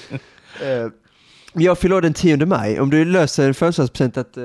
Jag 1.52 1.78
fyller 1.78 2.00
den 2.00 2.14
10 2.14 2.46
maj. 2.46 2.80
Om 2.80 2.90
du 2.90 3.04
löser 3.04 3.48
en 3.48 3.54
födelsedagspresent 3.54 4.16
att 4.16 4.36
eh, 4.36 4.42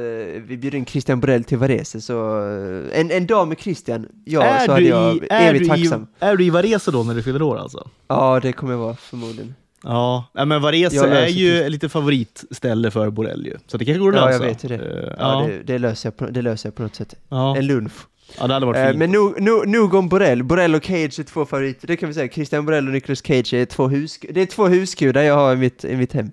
vi 0.48 0.58
bjuder 0.62 0.78
in 0.78 0.86
Christian 0.86 1.20
Borell 1.20 1.44
till 1.44 1.58
Varese 1.58 2.02
så... 2.02 2.40
eh, 2.40 3.00
en, 3.00 3.12
en 3.12 3.28
dag 3.28 3.48
med 3.48 3.60
Christian, 3.60 4.08
ja, 4.26 4.44
är, 4.44 4.66
så 4.66 4.72
hade 4.72 4.84
jag 4.86 5.16
i, 5.16 5.20
är, 5.30 5.50
evigt 5.50 5.70
tacksam. 5.70 6.02
i, 6.22 6.26
är 6.26 6.36
du 6.36 6.44
i 6.46 6.50
Varese 6.50 6.92
då 6.92 7.04
när 7.04 7.16
du 7.16 7.24
fyller 7.24 7.42
år 7.42 7.58
alltså? 7.58 7.90
Ja, 8.08 8.40
det 8.40 8.54
kommer 8.54 8.74
jag 8.74 8.80
vara 8.80 8.96
förmodligen. 8.96 9.56
Ja, 9.84 10.26
ja 10.34 10.46
men 10.46 10.62
Varese 10.62 10.96
Jag 10.96 11.12
är 11.12 11.28
ju 11.28 11.70
lite 11.70 11.90
favoritställe 11.90 12.92
för 12.92 13.10
Borrell 13.10 13.46
ju. 13.46 13.58
Så 13.68 13.78
det 13.78 13.86
kanske 13.86 14.00
går 14.00 14.10
att 14.10 14.16
Ja, 14.22 14.26
lösa. 14.28 14.44
jag 14.44 14.50
vet 14.50 14.64
ju 14.64 14.68
det. 14.68 14.76
Eh, 14.76 15.14
Ja, 15.20 15.42
ja, 15.42 15.48
det, 15.48 15.64
det, 15.64 15.78
löser 15.80 16.08
jag 16.08 16.18
på, 16.18 16.26
det 16.26 16.42
löser 16.42 16.70
jag 16.70 16.76
på 16.76 16.84
något 16.84 16.96
sätt. 16.96 17.16
ja. 17.30 17.58
En 17.58 17.68
lunch. 17.68 17.92
ja, 18.40 18.48
det 18.48 18.54
hade 18.54 18.66
varit 18.66 18.78
Eh, 18.78 18.88
fint. 18.88 18.98
men 19.00 19.12
nog, 19.12 19.42
nog, 19.42 19.68
nog 19.68 19.94
om 19.94 20.10
Borell. 20.10 20.44
Borell 20.44 20.76
och 20.76 20.84
Cage 20.86 21.20
är 21.20 21.24
två 21.24 21.46
favoriter. 21.46 21.88
Det 21.88 21.96
kan 21.98 22.10
vi 22.10 22.16
säga. 22.16 22.28
Christian 22.32 22.66
Borell 22.66 22.88
och 22.88 22.94
Nicolas 22.94 23.22
Cage 23.26 23.54
är 23.54 23.66
två, 23.66 23.88
hus, 23.88 24.20
det 24.30 24.42
är 24.42 24.46
två 24.46 24.68
husgudar 24.68 25.22
jag 25.22 25.36
har 25.36 25.54
i 25.54 25.56
mitt, 25.58 25.86
i 25.86 25.96
mitt 25.96 26.14
hem. 26.14 26.32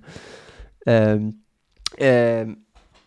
Ehm, 0.87 1.33
ehm, 1.99 2.57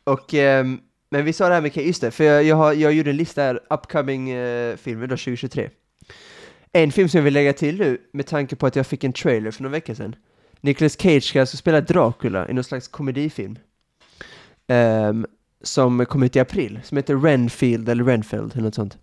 och, 0.03 0.33
ehm, 0.33 0.79
men 1.09 1.25
vi 1.25 1.33
sa 1.33 1.47
det 1.47 1.53
här 1.53 1.61
med 1.61 1.77
just 1.77 2.01
det, 2.01 2.11
för 2.11 2.23
jag, 2.23 2.43
jag, 2.43 2.55
har, 2.55 2.73
jag 2.73 2.93
gjorde 2.93 3.09
en 3.09 3.17
lista 3.17 3.41
här, 3.41 3.59
upcoming 3.69 4.33
uh, 4.33 4.75
filmer 4.75 5.07
då 5.07 5.17
2023. 5.17 5.69
En 6.71 6.91
film 6.91 7.09
som 7.09 7.17
jag 7.17 7.23
vill 7.23 7.33
lägga 7.33 7.53
till 7.53 7.77
nu, 7.77 7.97
med 8.13 8.25
tanke 8.25 8.55
på 8.55 8.67
att 8.67 8.75
jag 8.75 8.87
fick 8.87 9.03
en 9.03 9.13
trailer 9.13 9.51
för 9.51 9.63
några 9.63 9.71
veckor 9.71 9.93
sedan. 9.93 10.15
Nicolas 10.61 10.97
Cage 10.99 11.23
ska 11.23 11.39
alltså 11.39 11.57
spela 11.57 11.81
Dracula 11.81 12.49
i 12.49 12.53
någon 12.53 12.63
slags 12.63 12.87
komedifilm. 12.87 13.57
Ehm, 14.67 15.25
som 15.61 16.05
kom 16.05 16.23
ut 16.23 16.35
i 16.35 16.39
april, 16.39 16.79
som 16.83 16.97
heter 16.97 17.15
Renfield 17.15 17.89
eller 17.89 18.03
Renfield 18.03 18.51
eller 18.53 18.63
något 18.63 18.75
sånt. 18.75 18.97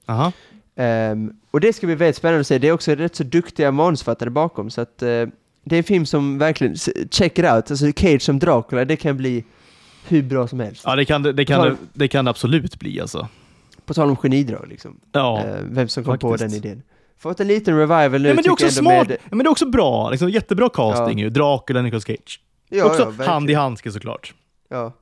Ehm, 0.76 1.32
och 1.50 1.60
det 1.60 1.72
ska 1.72 1.86
bli 1.86 1.96
väldigt 1.96 2.16
spännande 2.16 2.40
att 2.40 2.46
se. 2.46 2.58
Det 2.58 2.68
är 2.68 2.72
också 2.72 2.94
rätt 2.94 3.16
så 3.16 3.24
duktiga 3.24 3.70
manusförfattare 3.72 4.30
bakom, 4.30 4.70
så 4.70 4.80
att 4.80 5.02
eh, 5.02 5.26
det 5.64 5.76
är 5.76 5.78
en 5.78 5.84
film 5.84 6.06
som 6.06 6.38
verkligen, 6.38 6.76
check 7.10 7.38
it 7.38 7.44
out. 7.44 7.70
Alltså 7.70 7.92
Cage 7.96 8.22
som 8.22 8.38
Dracula, 8.38 8.84
det 8.84 8.96
kan 8.96 9.16
bli 9.16 9.44
hur 10.08 10.22
bra 10.22 10.48
som 10.48 10.60
helst. 10.60 10.82
Ja, 10.86 10.96
det 10.96 11.04
kan 11.04 11.22
det, 11.22 11.44
kan, 11.44 11.62
det, 11.68 11.76
det 11.92 12.08
kan 12.08 12.28
absolut 12.28 12.78
bli 12.78 13.00
alltså. 13.00 13.28
På 13.84 13.94
tal 13.94 14.08
om 14.10 14.16
genidrag 14.16 14.66
liksom. 14.68 15.00
Ja. 15.12 15.38
Eh, 15.38 15.54
vem 15.62 15.88
som 15.88 16.04
kom 16.04 16.18
på 16.18 16.30
faktiskt. 16.30 16.62
den 16.62 16.70
idén. 16.72 16.82
Fått 17.18 17.40
en 17.40 17.46
liten 17.48 17.76
revival 17.78 18.22
nu 18.22 18.28
ja 18.28 18.34
men 18.34 18.42
det 18.42 18.48
är 18.48 18.52
också 18.52 18.70
smart. 18.70 19.08
med- 19.08 19.18
men 19.30 19.38
det 19.38 19.44
är 19.44 19.50
också 19.50 19.66
bra. 19.70 20.10
Liksom, 20.10 20.30
jättebra 20.30 20.68
casting 20.68 21.18
Ja. 21.18 21.24
ju. 21.24 21.30
Dracula, 21.30 21.82
Nicolas 21.82 22.04
Cage. 22.04 22.40
Ja, 22.68 22.84
också 22.84 23.14
ja, 23.18 23.24
hand 23.24 23.50
i 23.50 23.54
handske 23.54 23.92
såklart. 23.92 24.34
Ja. 24.68 24.92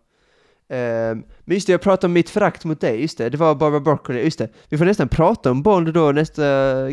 Ehm, 0.71 1.23
men 1.45 1.55
just 1.55 1.67
det, 1.67 1.73
jag 1.73 1.81
pratade 1.81 2.07
om 2.07 2.13
mitt 2.13 2.31
förakt 2.31 2.65
mot 2.65 2.81
dig, 2.81 3.01
just 3.01 3.19
det, 3.19 3.29
det 3.29 3.37
var 3.37 3.55
Barbara 3.55 3.81
Broccoli, 3.81 4.23
just 4.25 4.39
det. 4.39 4.49
Vi 4.69 4.79
får 4.79 4.85
nästan 4.85 5.09
prata 5.09 5.51
om 5.51 5.63
Bond 5.63 5.93
då 5.95 6.13
nästa, 6.13 6.43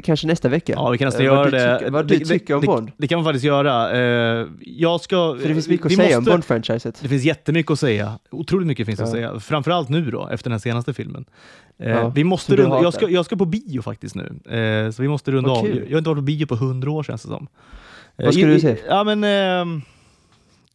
kanske 0.04 0.28
nästa 0.28 0.50
vecka. 0.50 0.74
Ja, 0.76 0.90
vi 0.90 0.98
kan 0.98 1.06
nästan 1.06 1.26
Eh, 1.26 1.30
vad 1.32 1.38
göra 1.54 1.70
det. 1.70 1.80
Tycker, 1.80 1.92
vad 1.92 2.08
det, 2.08 2.18
du 2.18 2.26
tycker 2.26 2.54
om 2.54 2.62
det, 2.62 2.68
Bond. 2.68 2.88
Det, 2.88 2.94
det 2.98 3.08
kan 3.08 3.18
man 3.18 3.26
faktiskt 3.26 3.46
göra. 3.46 3.92
Eh, 4.42 4.48
jag 4.62 5.02
ska... 5.02 5.38
För 5.42 5.48
det 5.48 5.54
finns 5.54 5.68
mycket 5.68 5.86
att 5.86 5.94
säga 5.96 6.18
om 6.18 6.24
måste- 6.24 6.32
Bond-franchiset. 6.38 7.00
Det 7.02 7.08
finns 7.08 7.24
jättemycket 7.24 7.72
att 7.72 7.80
säga. 7.80 8.20
Otroligt 8.32 8.68
mycket 8.68 8.86
finns 8.86 9.00
Ja. 9.00 9.06
att 9.06 9.12
säga. 9.12 9.40
Framförallt 9.40 9.90
nu 9.90 10.12
då, 10.12 10.28
efter 10.32 10.50
den 10.50 10.60
senaste 10.60 10.94
filmen. 10.94 11.26
Eh, 11.80 11.90
Ja, 11.92 12.10
vi 12.16 12.24
måste 12.24 12.56
runda, 12.56 12.82
jag, 12.82 12.94
ska, 12.94 13.10
jag 13.10 13.26
ska 13.26 13.36
på 13.36 13.46
bio 13.46 13.82
faktiskt 13.82 14.16
nu, 14.16 14.56
eh, 14.60 14.92
så 14.92 15.02
vi 15.02 15.08
måste 15.08 15.32
runda 15.32 15.52
av. 15.52 15.68
Jag 15.68 15.92
har 15.92 15.98
inte 15.98 16.10
varit 16.10 16.18
på 16.18 16.22
bio 16.22 16.46
på 16.46 16.56
hundra 16.56 16.92
år 16.92 17.04
känns 17.04 17.22
det 17.22 17.28
som. 17.28 17.48
Eh, 18.18 18.26
Vad 18.26 18.34
ska 18.34 18.44
i- 18.44 18.46
du 18.46 18.60
se? 18.60 18.78
Ja 18.90 19.04
men... 19.04 19.24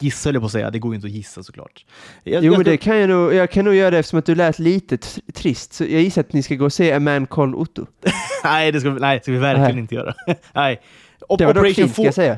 Eh, 0.01 0.05
gissa 0.05 0.27
höll 0.29 0.35
jag 0.35 0.41
på 0.41 0.45
att 0.45 0.51
säga, 0.51 0.69
det 0.71 0.79
går 0.79 0.91
ju 0.91 0.95
inte 0.95 1.07
att 1.07 1.11
gissa 1.13 1.43
såklart. 1.43 1.85
Jag, 2.23 2.43
Jo 2.43 2.51
jag 2.53 2.57
men 2.59 2.65
det 2.65 2.77
kan 2.77 2.97
jag 2.97 3.09
nog, 3.09 3.33
jag 3.33 3.51
kan 3.51 3.65
nog 3.65 3.75
göra 3.75 3.91
det 3.91 3.97
eftersom 3.99 4.19
att 4.19 4.25
du 4.25 4.35
lät 4.35 4.59
lite 4.59 4.95
tr- 4.95 5.31
trist. 5.33 5.73
Så 5.73 5.83
jag 5.83 6.01
gissar 6.01 6.21
att 6.21 6.33
ni 6.33 6.43
ska 6.43 6.55
gå 6.55 6.65
och 6.65 6.73
se 6.73 6.91
A 6.93 6.99
Man 6.99 7.27
Called 7.27 7.55
Otto. 7.55 7.85
nej, 8.43 8.71
det 8.71 8.79
ska, 8.81 8.89
nej, 8.89 9.17
det 9.17 9.23
ska 9.23 9.31
vi 9.31 9.37
verkligen 9.37 9.71
Nej. 9.71 9.79
inte 9.79 9.95
göra. 9.95 10.13
nej. 10.53 10.81
Op- 11.27 11.37
Det 11.39 11.45
var 11.45 11.53
dock 11.53 11.61
Operation 11.61 11.83
fint 11.85 11.93
ska 11.93 12.03
jag 12.03 12.13
säga. 12.13 12.37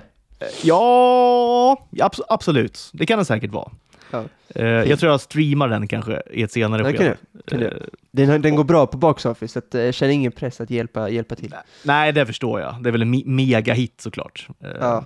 Ja, 0.63 1.77
abs- 1.91 2.21
absolut. 2.29 2.89
Det 2.93 3.05
kan 3.05 3.19
det 3.19 3.25
säkert 3.25 3.51
vara. 3.51 3.71
Ja. 4.11 4.23
Eh, 4.55 4.65
jag 4.65 4.99
tror 4.99 5.11
jag 5.11 5.21
streamar 5.21 5.67
den 5.67 5.87
kanske 5.87 6.21
i 6.31 6.43
ett 6.43 6.51
senare 6.51 6.81
Ja, 6.81 6.87
kan 6.89 6.97
skede. 6.97 7.17
du, 7.31 7.39
kan 7.45 7.59
du. 7.59 7.65
Eh, 7.67 7.73
Den, 8.11 8.41
den 8.41 8.55
går 8.55 8.63
bra 8.63 8.85
på 8.87 8.97
box 8.97 9.25
office, 9.25 9.61
så 9.71 9.77
eh, 9.77 9.83
jag 9.85 9.93
känner 9.93 10.13
ingen 10.13 10.31
press 10.31 10.61
att 10.61 10.69
hjälpa, 10.69 11.09
hjälpa 11.09 11.35
till. 11.35 11.55
Nej, 11.83 12.11
det 12.11 12.25
förstår 12.25 12.61
jag. 12.61 12.83
Det 12.83 12.89
är 12.89 12.91
väl 12.91 13.01
en 13.01 13.13
me- 13.15 13.27
mega-hit 13.27 14.01
såklart. 14.01 14.47
Eh, 14.63 14.69
Ja. 14.79 15.05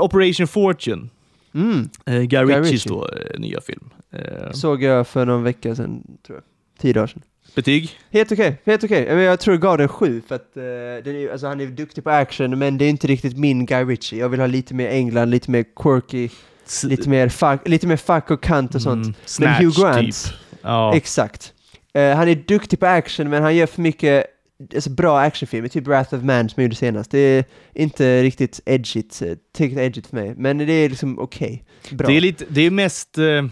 Operation 0.00 0.46
Fortune, 0.48 1.08
Mm. 1.56 1.88
eh, 2.06 2.14
Guy 2.14 2.26
Guy 2.26 2.44
Ritchies 2.44 2.72
Ritchie. 2.72 2.88
då, 2.92 3.08
eh, 3.08 3.40
nya 3.40 3.60
film. 3.60 3.90
Eh, 4.12 4.50
Såg 4.52 4.82
jag 4.82 5.06
för 5.06 5.24
någon 5.26 5.42
vecka 5.42 5.74
sedan, 5.74 6.02
tror 6.26 6.36
jag. 6.36 6.44
Tio 6.82 6.92
dagar 6.92 7.06
sedan. 7.06 7.22
betyg? 7.54 7.90
Helt 8.10 8.32
okej, 8.32 8.62
helt 8.66 8.84
okej. 8.84 9.06
Men 9.08 9.18
Jag 9.18 9.40
tror 9.40 9.54
jag 9.54 9.60
gav 9.62 9.78
den 9.78 9.88
sju 9.88 10.22
för 10.28 10.34
att 10.34 10.56
eh, 10.56 10.62
den 11.04 11.16
är, 11.16 11.32
alltså, 11.32 11.46
han 11.46 11.60
är 11.60 11.66
duktig 11.66 12.04
på 12.04 12.10
action 12.10 12.58
men 12.58 12.78
det 12.78 12.84
är 12.84 12.88
inte 12.90 13.06
riktigt 13.06 13.38
min 13.38 13.66
Guy 13.66 13.84
Ritchie. 13.84 14.18
Jag 14.18 14.28
vill 14.28 14.40
ha 14.40 14.46
lite 14.46 14.74
mer 14.74 14.88
England, 14.88 15.30
lite 15.30 15.50
mer 15.50 15.64
quirky, 15.76 16.28
S- 16.66 16.84
Lite 16.84 17.08
mer 17.08 17.28
fack, 17.28 17.68
lite 17.68 17.86
mer 17.86 17.96
fack 17.96 18.30
och 18.30 18.42
kant 18.42 18.74
och 18.74 18.82
sånt. 18.82 18.94
Mm, 19.06 19.06
Men 19.06 19.14
snatch, 19.24 19.60
Hugh 19.60 19.80
Grant, 19.80 20.06
typ. 20.24 20.34
Ja. 20.62 20.96
exakt. 20.96 21.52
Eh, 21.94 22.16
han 22.16 22.28
är 22.28 22.34
duktig 22.34 22.80
på 22.80 22.86
action, 22.86 23.30
men 23.30 23.42
han 23.42 23.56
gör 23.56 23.66
för 23.66 23.82
mycket 23.82 24.26
alltså, 24.74 24.90
bra 24.90 25.18
actionfilmer, 25.20 25.68
typ 25.68 25.86
Wrath 25.86 26.14
of 26.14 26.22
Man 26.22 26.48
som 26.48 26.54
jag 26.60 26.62
gjorde 26.64 26.76
senast. 26.76 27.10
Det 27.10 27.18
är 27.18 27.44
inte 27.74 28.22
riktigt 28.22 28.60
edgigt, 28.66 29.22
eh, 29.22 29.32
tillräckligt 29.54 29.84
edgigt 29.86 30.06
för 30.06 30.16
mig, 30.16 30.34
men 30.36 30.58
det 30.58 30.72
är 30.72 30.88
liksom 30.88 31.18
okej. 31.18 31.64
Bra. 31.90 32.06
Det 32.08 32.16
är 32.16 32.20
lite, 32.20 32.44
det 32.48 32.60
är 32.60 32.70
mest... 32.70 33.18
eh, 33.18 33.44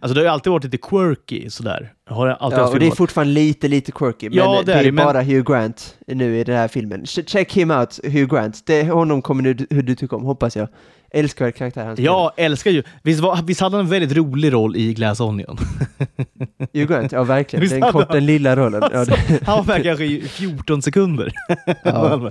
Alltså 0.00 0.14
det 0.14 0.20
har 0.20 0.24
ju 0.24 0.30
alltid 0.30 0.50
varit 0.52 0.64
lite 0.64 0.76
quirky 0.78 1.50
sådär. 1.50 1.92
Har 2.06 2.26
det 2.26 2.34
alltid 2.34 2.58
Ja, 2.58 2.68
och 2.68 2.78
det 2.80 2.86
är 2.86 2.90
fortfarande 2.90 3.32
lite, 3.32 3.68
lite 3.68 3.92
quirky, 3.92 4.28
men 4.28 4.38
Ja, 4.38 4.58
det, 4.58 4.64
det 4.64 4.72
är 4.72 4.78
är, 4.80 4.84
det, 4.84 4.92
men- 4.92 5.04
bara 5.04 5.22
Hugh 5.22 5.42
Grant 5.52 5.96
nu 6.06 6.38
i 6.38 6.44
den 6.44 6.56
här 6.56 6.68
filmen. 6.68 7.04
Ch- 7.04 7.26
Check 7.26 7.52
him 7.56 7.70
out, 7.70 8.00
Hugh 8.04 8.26
Grant. 8.34 8.66
Det, 8.66 8.82
honom 8.82 9.22
kommer 9.22 9.42
du, 9.54 9.66
hur 9.70 9.82
du 9.82 9.94
tycker 9.94 10.16
om, 10.16 10.24
hoppas 10.24 10.56
jag. 10.56 10.68
Älskar 11.12 11.50
karaktär 11.50 11.84
han 11.86 11.96
spelar. 11.96 12.12
Jag 12.12 12.32
älskar 12.36 12.70
ju... 12.70 12.82
Visst, 13.02 13.20
var, 13.20 13.42
visst 13.42 13.60
hade 13.60 13.76
han 13.76 13.84
en 13.84 13.90
väldigt 13.90 14.16
rolig 14.16 14.52
roll 14.52 14.76
i 14.76 14.94
Glass 14.94 15.20
Onion? 15.20 15.58
Hugh 16.72 16.86
Grant, 16.92 17.12
ja 17.12 17.22
verkligen. 17.24 17.60
Visst 17.60 17.74
Den 17.80 17.92
kort, 17.92 18.12
den 18.12 18.26
lilla 18.26 18.56
rollen. 18.56 18.82
Ja, 18.92 19.04
det, 19.04 19.40
Han 19.46 19.56
var 19.66 19.74
med 19.74 19.82
kanske 19.82 20.04
i 20.04 20.20
14 20.28 20.82
sekunder. 20.82 21.32
Ja. 21.84 22.30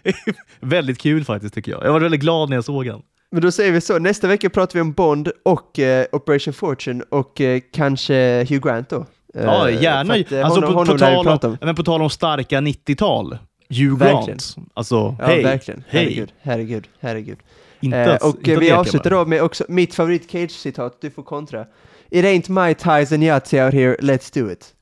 väldigt 0.60 0.98
kul 0.98 1.24
faktiskt 1.24 1.54
tycker 1.54 1.72
jag. 1.72 1.84
Jag 1.84 1.92
var 1.92 2.00
väldigt 2.00 2.20
glad 2.20 2.48
när 2.48 2.56
jag 2.56 2.64
såg 2.64 2.86
han. 2.86 3.02
men 3.32 3.42
då 3.42 3.50
säger 3.50 3.72
vi 3.72 3.80
så, 3.80 3.98
nästa 3.98 4.28
vecka 4.28 4.50
pratar 4.50 4.74
vi 4.74 4.80
om 4.80 4.92
Bond 4.92 5.28
och 5.44 5.78
eh, 5.78 6.06
Operation 6.12 6.54
Fortune 6.54 7.04
och 7.10 7.40
eh, 7.40 7.60
kanske 7.72 8.38
Hugh 8.48 8.60
Grant 8.68 8.88
då. 8.88 9.06
Ja, 9.34 9.68
Eh, 9.70 9.82
gärna. 9.82 10.14
att, 10.14 10.32
eh, 10.32 10.44
alltså, 10.44 10.60
honom, 10.60 10.72
på, 10.72 10.78
honom 10.78 10.94
på, 10.94 10.98
tal 10.98 11.28
om, 11.28 11.38
om. 11.50 11.56
men 11.60 11.74
på 11.74 11.82
tal 11.82 12.02
om 12.02 12.10
starka 12.10 12.60
90-tal. 12.60 13.38
Hugh. 13.68 13.98
Grant. 13.98 14.56
Alltså, 14.74 15.16
Ja, 15.18 15.26
hej. 15.26 15.42
verkligen. 15.42 15.84
Herregud, 15.88 16.32
herregud, 16.42 16.88
herregud. 17.00 17.38
Inte 17.84 17.98
Eh, 17.98 18.14
att- 18.14 18.22
och 18.22 18.36
inte 18.38 18.56
vi 18.56 18.70
avslutar 18.70 19.10
då 19.10 19.24
med 19.24 19.42
också 19.42 19.64
mitt 19.68 19.94
favorit 19.94 20.30
Cage-citat, 20.30 20.98
du 21.00 21.10
får 21.10 21.22
kontra. 21.22 21.66
It 22.10 22.24
ain't 22.24 22.66
my 22.66 22.74
ties 22.74 23.12
and 23.12 23.22
Yahtzee 23.24 23.64
out 23.64 23.74
here, 23.74 23.96
let's 24.00 24.34
do 24.40 24.50
it. 24.50 24.74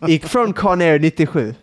I, 0.08 0.18
från 0.18 0.52
Con 0.52 0.80
Air 0.80 0.98
97. 0.98 1.54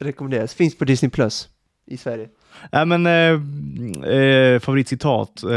Rekommenderas, 0.00 0.54
finns 0.54 0.78
på 0.78 0.84
Disney 0.84 1.10
Plus 1.10 1.48
i 1.86 1.96
Sverige. 1.96 2.28
Nej, 2.72 2.86
men 2.86 3.06
eh, 3.06 4.12
eh, 4.14 4.58
favoritcitat. 4.60 5.42
Eh, 5.42 5.48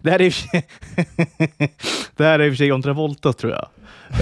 det 0.00 0.10
här 0.10 0.18
är 0.18 0.22
i 0.24 0.28
och 0.28 0.32
för 0.32 0.48
sig- 0.48 0.66
Det 2.16 2.24
här 2.24 2.38
är 2.38 2.44
i 2.44 2.48
och 2.48 2.52
för 2.52 2.56
sig 2.56 2.66
John 2.66 2.82
Travolta 2.82 3.32
tror 3.32 3.52
jag. 3.52 3.68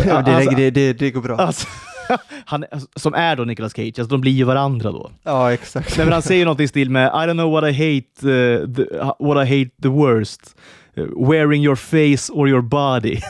Ja, 0.06 0.22
det, 0.22 0.30
Alltså- 0.36 0.50
det, 0.50 0.70
det, 0.70 0.92
det 0.92 1.10
går 1.10 1.20
bra. 1.20 1.36
Alltså, 1.36 1.66
han, 2.44 2.64
som 2.96 3.14
är 3.14 3.36
då 3.36 3.44
Nicolas 3.44 3.72
Cage, 3.72 3.98
alltså 3.98 4.04
de 4.04 4.20
blir 4.20 4.32
ju 4.32 4.44
varandra 4.44 4.92
då. 4.92 5.10
Ja, 5.22 5.52
exakt. 5.52 5.96
Nej, 5.96 6.06
men 6.06 6.12
han 6.12 6.22
säger 6.22 6.44
något 6.44 6.60
i 6.60 6.68
stil 6.68 6.90
med 6.90 7.06
I 7.06 7.10
don't 7.10 7.32
know 7.32 7.52
what 7.52 7.64
I 7.64 7.72
hate, 7.72 8.28
uh, 8.28 8.74
the, 8.74 8.84
what 9.18 9.48
I 9.48 9.58
hate 9.58 9.70
the 9.82 9.88
worst. 9.88 10.56
Uh, 10.98 11.28
wearing 11.28 11.64
your 11.64 11.76
face 11.76 12.32
or 12.32 12.48
your 12.48 12.62
body. 12.62 13.16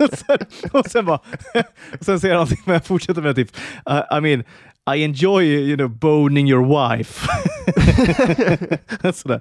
och, 0.00 0.18
sen, 0.18 0.38
och 0.72 0.86
sen 0.86 1.04
bara, 1.04 1.16
och 1.98 2.04
sen 2.04 2.20
säger 2.20 2.34
han 2.34 2.40
någonting 2.40 2.62
med, 2.64 2.84
fortsätter 2.84 3.22
med 3.22 3.36
typ, 3.36 3.50
I, 3.86 4.16
I 4.16 4.20
mean, 4.20 4.44
I 4.96 5.04
enjoy 5.04 5.44
you 5.44 5.76
know, 5.76 5.88
boning 5.88 6.50
your 6.50 6.66
wife. 6.96 7.28
Sådär. 9.14 9.40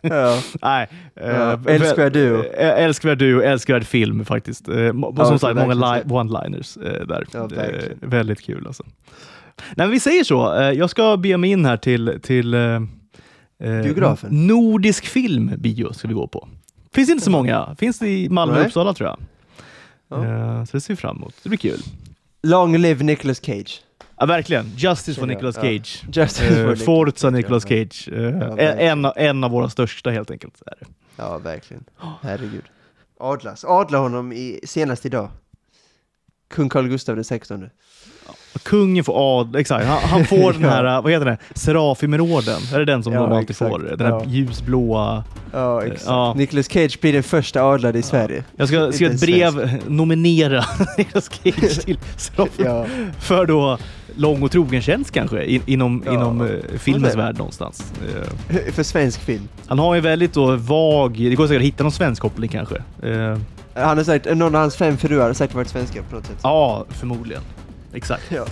ja. 0.00 0.38
Nej. 0.62 0.88
Ja, 1.14 1.56
väl- 1.56 1.82
älskvärd 1.82 2.12
duo. 2.12 2.44
eh, 2.44 2.84
Älskvärd 2.84 3.18
duo, 3.18 3.40
älskvärd 3.42 3.84
film 3.84 4.24
faktiskt. 4.24 4.68
Mo- 4.68 5.14
Ja, 5.18 5.24
som 5.24 5.38
sagt, 5.38 5.54
många 5.56 5.74
one-liners 6.04 6.78
eh, 7.00 7.06
där. 7.06 7.26
Ja, 7.32 7.48
väldigt 8.00 8.40
kul 8.40 8.66
alltså. 8.66 8.84
Nej, 9.76 9.88
vi 9.88 10.00
säger 10.00 10.24
så. 10.24 10.72
Jag 10.76 10.90
ska 10.90 11.16
be 11.16 11.36
mig 11.36 11.50
in 11.50 11.64
här 11.64 11.76
till, 11.76 12.18
till 12.22 12.56
Biografen. 13.58 14.46
Nordisk 14.46 15.06
filmbio 15.06 15.92
ska 15.92 16.08
vi 16.08 16.14
gå 16.14 16.26
på. 16.26 16.48
Finns 16.94 17.10
inte 17.10 17.24
så 17.24 17.30
många. 17.30 17.76
Finns 17.78 17.98
det 17.98 18.08
i 18.08 18.28
Malmö 18.28 18.60
och. 18.60 18.66
Uppsala 18.66 18.94
tror 18.94 19.08
jag. 19.08 19.18
Ja. 20.24 20.66
Så 20.66 20.76
det 20.76 20.80
ser 20.80 20.92
vi 20.94 20.96
fram 20.96 21.16
emot. 21.16 21.34
Det 21.42 21.48
blir 21.48 21.58
kul. 21.58 21.80
Long 22.42 22.76
live 22.78 23.04
Nicolas 23.04 23.40
Cage. 23.44 23.80
Ja, 24.22 24.26
verkligen. 24.26 24.72
Justice 24.76 25.20
for 25.20 25.26
Känner 25.26 25.32
jag. 25.34 25.36
Nicolas 25.36 25.56
Ja. 25.56 25.62
Cage. 25.62 26.04
Justice 26.12 26.44
Eh, 26.46 26.54
for 26.54 26.60
Nicolas 26.60 26.84
Forza 26.84 27.20
Cage, 27.20 27.32
Nicolas 27.32 27.64
ja. 27.70 27.76
Cage. 27.76 28.08
Eh, 28.58 28.88
en, 28.88 29.04
en, 29.16 29.44
av 29.44 29.50
våra 29.50 29.68
största 29.70 30.10
helt 30.10 30.30
enkelt. 30.30 30.62
Är. 30.66 30.86
Ja, 31.16 31.38
verkligen. 31.38 31.84
Herregud. 32.22 32.64
Adlas. 33.20 33.64
Adla 33.64 33.98
honom 33.98 34.32
i, 34.32 34.60
senast 34.64 35.06
idag. 35.06 35.30
Kung 36.54 36.68
Carl 36.68 36.88
Gustaf 36.88 37.14
den 37.14 37.24
16. 37.24 37.68
Och 38.54 38.62
Kungen 38.62 39.04
får 39.04 39.40
ad, 39.40 39.56
exakt. 39.56 39.86
Han, 39.86 39.98
han 40.02 40.24
får 40.24 40.52
den 40.60 40.64
här, 40.64 41.02
vad 41.02 41.12
heter 41.12 41.24
det, 41.26 41.38
Serafimerorden. 41.54 42.60
Är 42.74 42.78
det 42.78 42.84
den 42.84 43.02
som 43.02 43.12
de 43.12 43.32
alltid 43.32 43.50
exakt. 43.50 43.70
får? 43.70 43.78
Den 43.78 44.12
här 44.12 44.24
ljusblåa. 44.26 45.24
Ja, 45.52 45.82
exakt. 45.82 46.06
Ja. 46.06 46.34
Nicolas 46.36 46.66
Cage 46.68 47.00
blir 47.00 47.12
den 47.12 47.22
första 47.22 47.62
adlade 47.62 47.98
i 47.98 48.02
Sverige. 48.02 48.44
Jag 48.56 48.68
ska 48.68 48.92
skriva 48.92 49.14
ett 49.14 49.20
brev, 49.20 49.82
nominera 49.88 50.64
Nicolas 50.98 51.30
Cage 51.42 51.80
till 51.84 51.98
Serafimerorden. 52.16 53.12
För 53.20 53.46
då 53.46 53.78
lång 54.16 54.42
och 54.42 54.50
trogen 54.50 54.82
tjänst 54.82 55.10
kanske, 55.10 55.44
in, 55.44 55.62
inom, 55.66 56.02
Ja. 56.06 56.12
inom 56.12 56.40
eh, 56.40 56.78
filmens 56.78 57.14
värld 57.14 57.38
någonstans. 57.38 57.92
Eh, 58.48 58.72
För 58.72 58.82
svensk 58.82 59.20
film. 59.20 59.48
han 59.66 59.78
har 59.78 59.94
ju 59.94 60.00
väldigt 60.00 60.32
då 60.34 60.56
vag, 60.56 61.12
det 61.12 61.34
går 61.34 61.46
säkert 61.46 61.60
att 61.60 61.66
hitta 61.66 61.82
någon 61.84 61.92
svensk 61.92 62.22
koppling 62.22 62.48
kanske. 62.50 62.76
Eh, 63.02 63.38
Han 63.74 63.96
har 63.96 64.04
sagt, 64.04 64.24
någon 64.24 64.54
av 64.54 64.60
hans 64.60 64.76
fem 64.76 64.96
fruar 64.96 65.26
har 65.26 65.32
säkert 65.34 65.54
varit 65.56 65.68
svenska 65.68 66.02
på 66.10 66.14
något 66.16 66.26
sätt. 66.26 66.36
ja, 66.42 66.84
förmodligen. 66.88 67.42
Exakt. 67.94 68.22
Ja. 68.28 68.44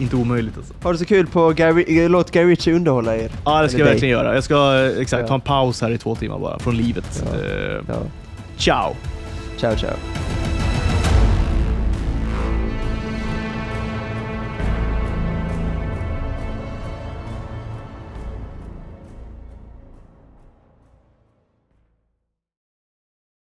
Inte 0.00 0.16
omöjligt 0.16 0.56
alltså. 0.56 0.74
Ha 0.82 0.92
det 0.92 0.98
så 0.98 1.04
kul 1.04 1.26
på 1.26 1.50
Guy, 1.50 1.98
eh, 2.02 2.10
låt 2.10 2.30
Guy 2.30 2.44
Ritchie 2.44 2.74
underhålla 2.74 3.16
er. 3.16 3.30
Ja, 3.44 3.62
det 3.62 3.68
ska 3.68 3.76
Eller 3.76 3.78
jag 3.78 3.78
dig. 3.78 3.84
verkligen 3.84 4.12
göra. 4.12 4.34
Jag 4.34 4.44
ska 4.44 4.84
eh, 4.84 5.00
exakt 5.00 5.20
Ja. 5.20 5.28
ta 5.28 5.34
en 5.34 5.40
paus 5.40 5.80
här 5.80 5.90
i 5.90 5.98
två 5.98 6.14
timmar 6.14 6.38
bara, 6.38 6.58
från 6.58 6.76
livet. 6.76 7.24
Ja. 7.32 7.38
Eh, 7.38 7.80
Ja. 7.88 7.94
ciao! 8.56 8.96
Ciao, 9.60 9.76
ciao. 9.76 9.90